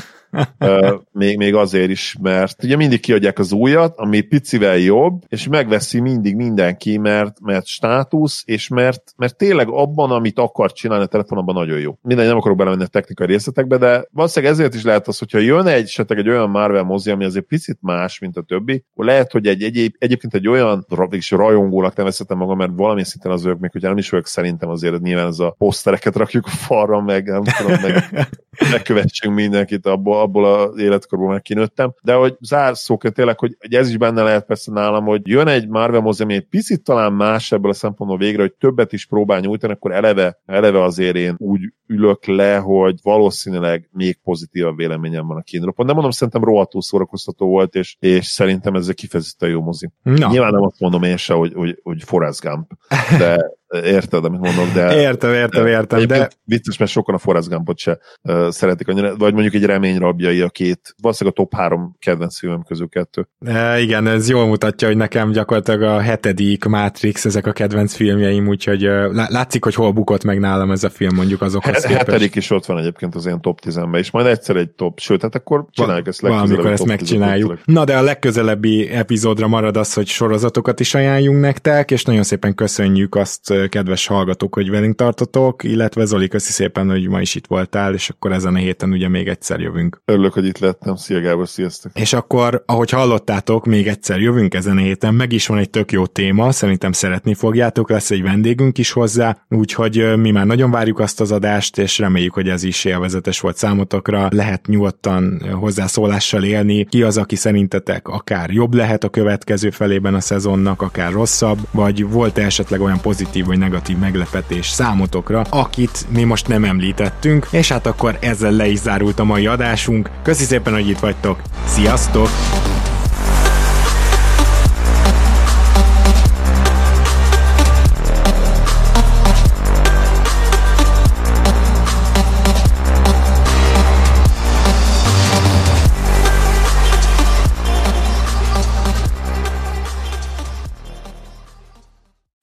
még, 1.13 1.37
még 1.37 1.55
azért 1.55 1.91
is, 1.91 2.17
mert 2.21 2.65
ugye 2.65 2.77
mindig 2.77 3.01
kiadják 3.01 3.39
az 3.39 3.53
újat, 3.53 3.97
ami 3.97 4.21
picivel 4.21 4.77
jobb, 4.77 5.23
és 5.29 5.49
megveszi 5.49 6.01
mindig 6.01 6.37
mindenki, 6.37 6.99
mert, 6.99 7.41
mert 7.41 7.67
státusz, 7.67 8.43
és 8.47 8.69
mert, 8.69 9.03
mert 9.17 9.37
tényleg 9.37 9.69
abban, 9.69 10.11
amit 10.11 10.39
akar 10.39 10.73
csinálni 10.73 11.05
a 11.05 11.07
telefonban 11.07 11.55
nagyon 11.55 11.79
jó. 11.79 11.99
Minden 12.03 12.27
nem 12.27 12.37
akarok 12.37 12.57
belemenni 12.57 12.83
a 12.83 12.87
technikai 12.87 13.27
részletekbe, 13.27 13.77
de 13.77 14.05
valószínűleg 14.13 14.55
ezért 14.55 14.75
is 14.75 14.83
lehet 14.83 15.09
az, 15.09 15.19
hogyha 15.19 15.39
jön 15.39 15.67
egy 15.67 15.83
esetleg 15.83 16.19
egy 16.19 16.29
olyan 16.29 16.51
Marvel 16.51 16.83
mozi, 16.83 17.11
ami 17.11 17.25
azért 17.25 17.47
picit 17.47 17.79
más, 17.81 18.19
mint 18.19 18.37
a 18.37 18.43
többi, 18.43 18.85
akkor 18.93 19.05
lehet, 19.05 19.33
hogy 19.33 19.47
egy, 19.47 19.63
egy 19.63 19.95
egyébként 19.99 20.35
egy 20.35 20.49
olyan 20.49 20.87
is 21.11 21.31
rajongónak 21.31 21.97
nevezhetem 21.97 22.37
magam, 22.37 22.57
mert 22.57 22.73
valami 22.75 23.05
szinten 23.05 23.33
az 23.33 23.45
ők, 23.45 23.59
még 23.59 23.71
hogyha 23.71 23.89
nem 23.89 23.99
is 23.99 24.11
vagyok 24.11 24.27
szerintem 24.27 24.69
azért 24.69 25.01
nyilván 25.01 25.27
ez 25.27 25.39
a 25.39 25.55
posztereket 25.59 26.17
rakjuk 26.17 26.47
a 26.47 26.51
falra, 26.51 27.01
meg 27.01 27.27
nem 27.27 27.43
tudom, 27.43 27.81
meg 27.81 28.29
megkövessünk 28.71 29.35
mindenkit 29.35 29.87
abból, 29.87 30.20
abból 30.21 30.55
az 30.55 30.79
életkorból 30.79 31.29
már 31.29 31.43
kinőttem, 31.43 31.95
de 32.03 32.15
hogy 32.15 32.37
zárszóként 32.41 33.15
tényleg, 33.15 33.39
hogy 33.39 33.57
ez 33.59 33.89
is 33.89 33.97
benne 33.97 34.23
lehet 34.23 34.47
persze 34.47 34.73
nálam, 34.73 35.05
hogy 35.05 35.21
jön 35.25 35.49
egy 35.49 35.69
Marvel 35.69 36.01
mozi, 36.01 36.23
ami 36.23 36.35
egy 36.35 36.47
picit 36.47 36.83
talán 36.83 37.13
más 37.13 37.53
ebből 37.53 37.71
a 37.71 37.75
szempontból 37.75 38.19
végre, 38.19 38.41
hogy 38.41 38.53
többet 38.53 38.93
is 38.93 39.07
próbál 39.07 39.41
nyújtani, 39.41 39.73
akkor 39.73 39.93
eleve, 39.93 40.41
eleve 40.47 40.83
azért 40.83 41.17
én 41.17 41.35
úgy 41.39 41.61
ülök 41.87 42.27
le, 42.27 42.57
hogy 42.57 42.99
valószínűleg 43.03 43.89
még 43.93 44.19
pozitívabb 44.23 44.77
véleményem 44.77 45.27
van 45.27 45.37
a 45.37 45.43
kínropon. 45.43 45.87
De 45.87 45.93
mondom, 45.93 46.11
szerintem 46.11 46.45
rohadtul 46.45 46.83
szórakoztató 46.83 47.47
volt, 47.47 47.75
és, 47.75 47.97
és 47.99 48.27
szerintem 48.27 48.75
ez 48.75 48.89
egy 48.89 48.95
kifejezetten 48.95 49.49
jó 49.49 49.63
mozi. 49.63 49.91
Na. 50.03 50.29
Nyilván 50.31 50.53
nem 50.53 50.63
azt 50.63 50.81
mondom 50.81 51.03
én 51.03 51.17
se, 51.17 51.35
hogy, 51.35 51.53
hogy, 51.55 51.81
hogy 51.83 52.03
Forrest 52.03 52.41
Gump, 52.41 52.71
de, 53.19 53.59
Érted, 53.75 54.25
amit 54.25 54.41
mondok, 54.41 54.73
de... 54.75 55.01
Értem, 55.01 55.33
értem, 55.33 55.67
értem, 55.67 56.07
de... 56.07 56.31
Vicces, 56.45 56.79
mert 56.79 56.91
sokan 56.91 57.15
a 57.15 57.19
Forrest 57.19 57.49
Gumpot 57.49 57.79
se 57.79 57.99
uh, 58.23 58.49
szeretik 58.49 58.89
annyira, 58.89 59.17
vagy 59.17 59.33
mondjuk 59.33 59.55
egy 59.55 59.65
remény 59.65 59.99
rabjai 59.99 60.41
a 60.41 60.49
két, 60.49 60.95
valószínűleg 61.03 61.39
a 61.39 61.43
top 61.43 61.55
három 61.55 61.97
kedvenc 61.99 62.39
filmem 62.39 62.63
közül 62.63 62.89
kettő. 62.89 63.29
E, 63.47 63.81
igen, 63.81 64.07
ez 64.07 64.29
jól 64.29 64.47
mutatja, 64.47 64.89
hogy 64.89 64.97
nekem 64.97 65.31
gyakorlatilag 65.33 65.83
a 65.83 66.01
hetedik 66.01 66.65
Matrix, 66.65 67.25
ezek 67.25 67.47
a 67.47 67.53
kedvenc 67.53 67.95
filmjeim, 67.95 68.49
úgyhogy 68.49 68.87
uh, 68.87 69.29
látszik, 69.29 69.65
hogy 69.65 69.75
hol 69.75 69.93
bukott 69.93 70.25
meg 70.25 70.39
nálam 70.41 70.71
ez 70.71 70.85
a 70.85 70.91
film 70.91 71.15
mondjuk 71.15 71.43
azokhoz 71.43 71.85
He- 71.85 71.97
Hetedik 71.97 72.35
is 72.35 72.51
ott 72.51 72.67
van 72.67 72.79
egyébként 72.79 73.15
az 73.15 73.27
én 73.27 73.41
top 73.41 73.61
10-ben, 73.67 74.01
és 74.01 74.11
majd 74.11 74.27
egyszer 74.27 74.57
egy 74.57 74.71
top, 74.71 74.99
sőt, 74.99 75.23
hát 75.23 75.35
akkor 75.35 75.65
csináljuk 75.71 76.07
ezt 76.07 76.21
legközelebb. 76.21 76.49
Valamikor 76.49 76.73
ezt 76.73 76.87
megcsináljuk. 76.87 77.59
Na, 77.65 77.85
de 77.85 77.97
a 77.97 78.03
legközelebbi 78.03 78.89
epizódra 78.89 79.49
marad 79.49 79.77
az, 79.77 79.95
hogy 79.95 80.07
sorozatokat 80.07 80.81
is 80.81 80.95
ajánljunk 80.95 81.41
nektek, 81.41 81.91
és 81.91 82.05
nagyon 82.05 82.23
szépen 82.23 82.55
köszönjük 82.55 83.15
azt 83.15 83.60
kedves 83.69 84.07
hallgatók, 84.07 84.55
hogy 84.55 84.71
velünk 84.71 84.97
tartotok, 84.97 85.65
illetve 85.65 86.05
Zoli, 86.05 86.29
köszi 86.29 86.53
szépen, 86.53 86.91
hogy 86.91 87.09
ma 87.09 87.21
is 87.21 87.35
itt 87.35 87.47
voltál, 87.47 87.95
és 87.95 88.09
akkor 88.09 88.33
ezen 88.33 88.55
a 88.55 88.59
héten 88.59 88.91
ugye 88.91 89.09
még 89.09 89.29
egyszer 89.29 89.61
jövünk. 89.61 90.03
Örülök, 90.05 90.33
hogy 90.33 90.45
itt 90.45 90.59
lettem. 90.59 90.97
Szia 90.97 91.21
Gábor, 91.21 91.49
sziasztok! 91.49 91.93
És 91.95 92.13
akkor, 92.13 92.63
ahogy 92.67 92.91
hallottátok, 92.91 93.67
még 93.67 93.87
egyszer 93.87 94.21
jövünk 94.21 94.55
ezen 94.55 94.77
a 94.77 94.81
héten, 94.81 95.15
meg 95.15 95.33
is 95.33 95.47
van 95.47 95.59
egy 95.59 95.71
tök 95.71 95.93
jó 95.93 96.07
téma, 96.07 96.53
szerintem 96.53 96.93
szeretni 96.93 97.35
fogjátok, 97.35 97.91
lesz 97.91 98.11
egy 98.11 98.23
vendégünk 98.23 98.79
is 98.79 98.93
hozzá, 98.93 99.45
úgyhogy 99.49 100.17
mi 100.17 100.31
már 100.31 100.47
nagyon 100.47 100.71
várjuk 100.71 100.99
azt 100.99 101.21
az 101.21 101.33
adást, 101.33 101.79
és 101.79 101.99
reméljük, 101.99 102.35
hogy 102.35 102.49
ez 102.49 102.63
is 102.63 102.85
élvezetes 102.85 103.41
volt 103.41 103.57
számotokra. 103.57 104.29
Lehet 104.31 104.67
nyugodtan 104.67 105.43
hozzászólással 105.53 106.45
élni, 106.45 106.85
ki 106.85 107.03
az, 107.03 107.17
aki 107.17 107.37
szerintetek 107.37 108.09
akár 108.09 108.51
jobb 108.51 108.75
lehet 108.75 109.05
a 109.05 109.09
következő 109.09 109.71
felében 109.71 110.15
a 110.15 110.21
szezonnak, 110.21 110.83
akár 110.83 111.13
rosszabb, 111.13 111.59
vagy 111.71 112.11
volt 112.11 112.39
-e 112.39 112.45
esetleg 112.45 112.81
olyan 112.81 113.01
pozitív 113.01 113.47
vagy 113.51 113.59
negatív 113.59 113.99
meglepetés 113.99 114.69
számotokra, 114.69 115.41
akit 115.49 116.07
mi 116.09 116.23
most 116.23 116.49
nem 116.49 116.65
említettünk, 116.65 117.47
és 117.51 117.69
hát 117.69 117.87
akkor 117.87 118.17
ezzel 118.21 118.53
le 118.53 118.67
is 118.67 118.79
zárult 118.79 119.19
a 119.19 119.25
mai 119.25 119.47
adásunk. 119.47 120.11
Köszi 120.23 120.45
szépen, 120.45 120.73
hogy 120.73 120.89
itt 120.89 120.99
vagytok. 120.99 121.43
Sziasztok! 121.67 122.29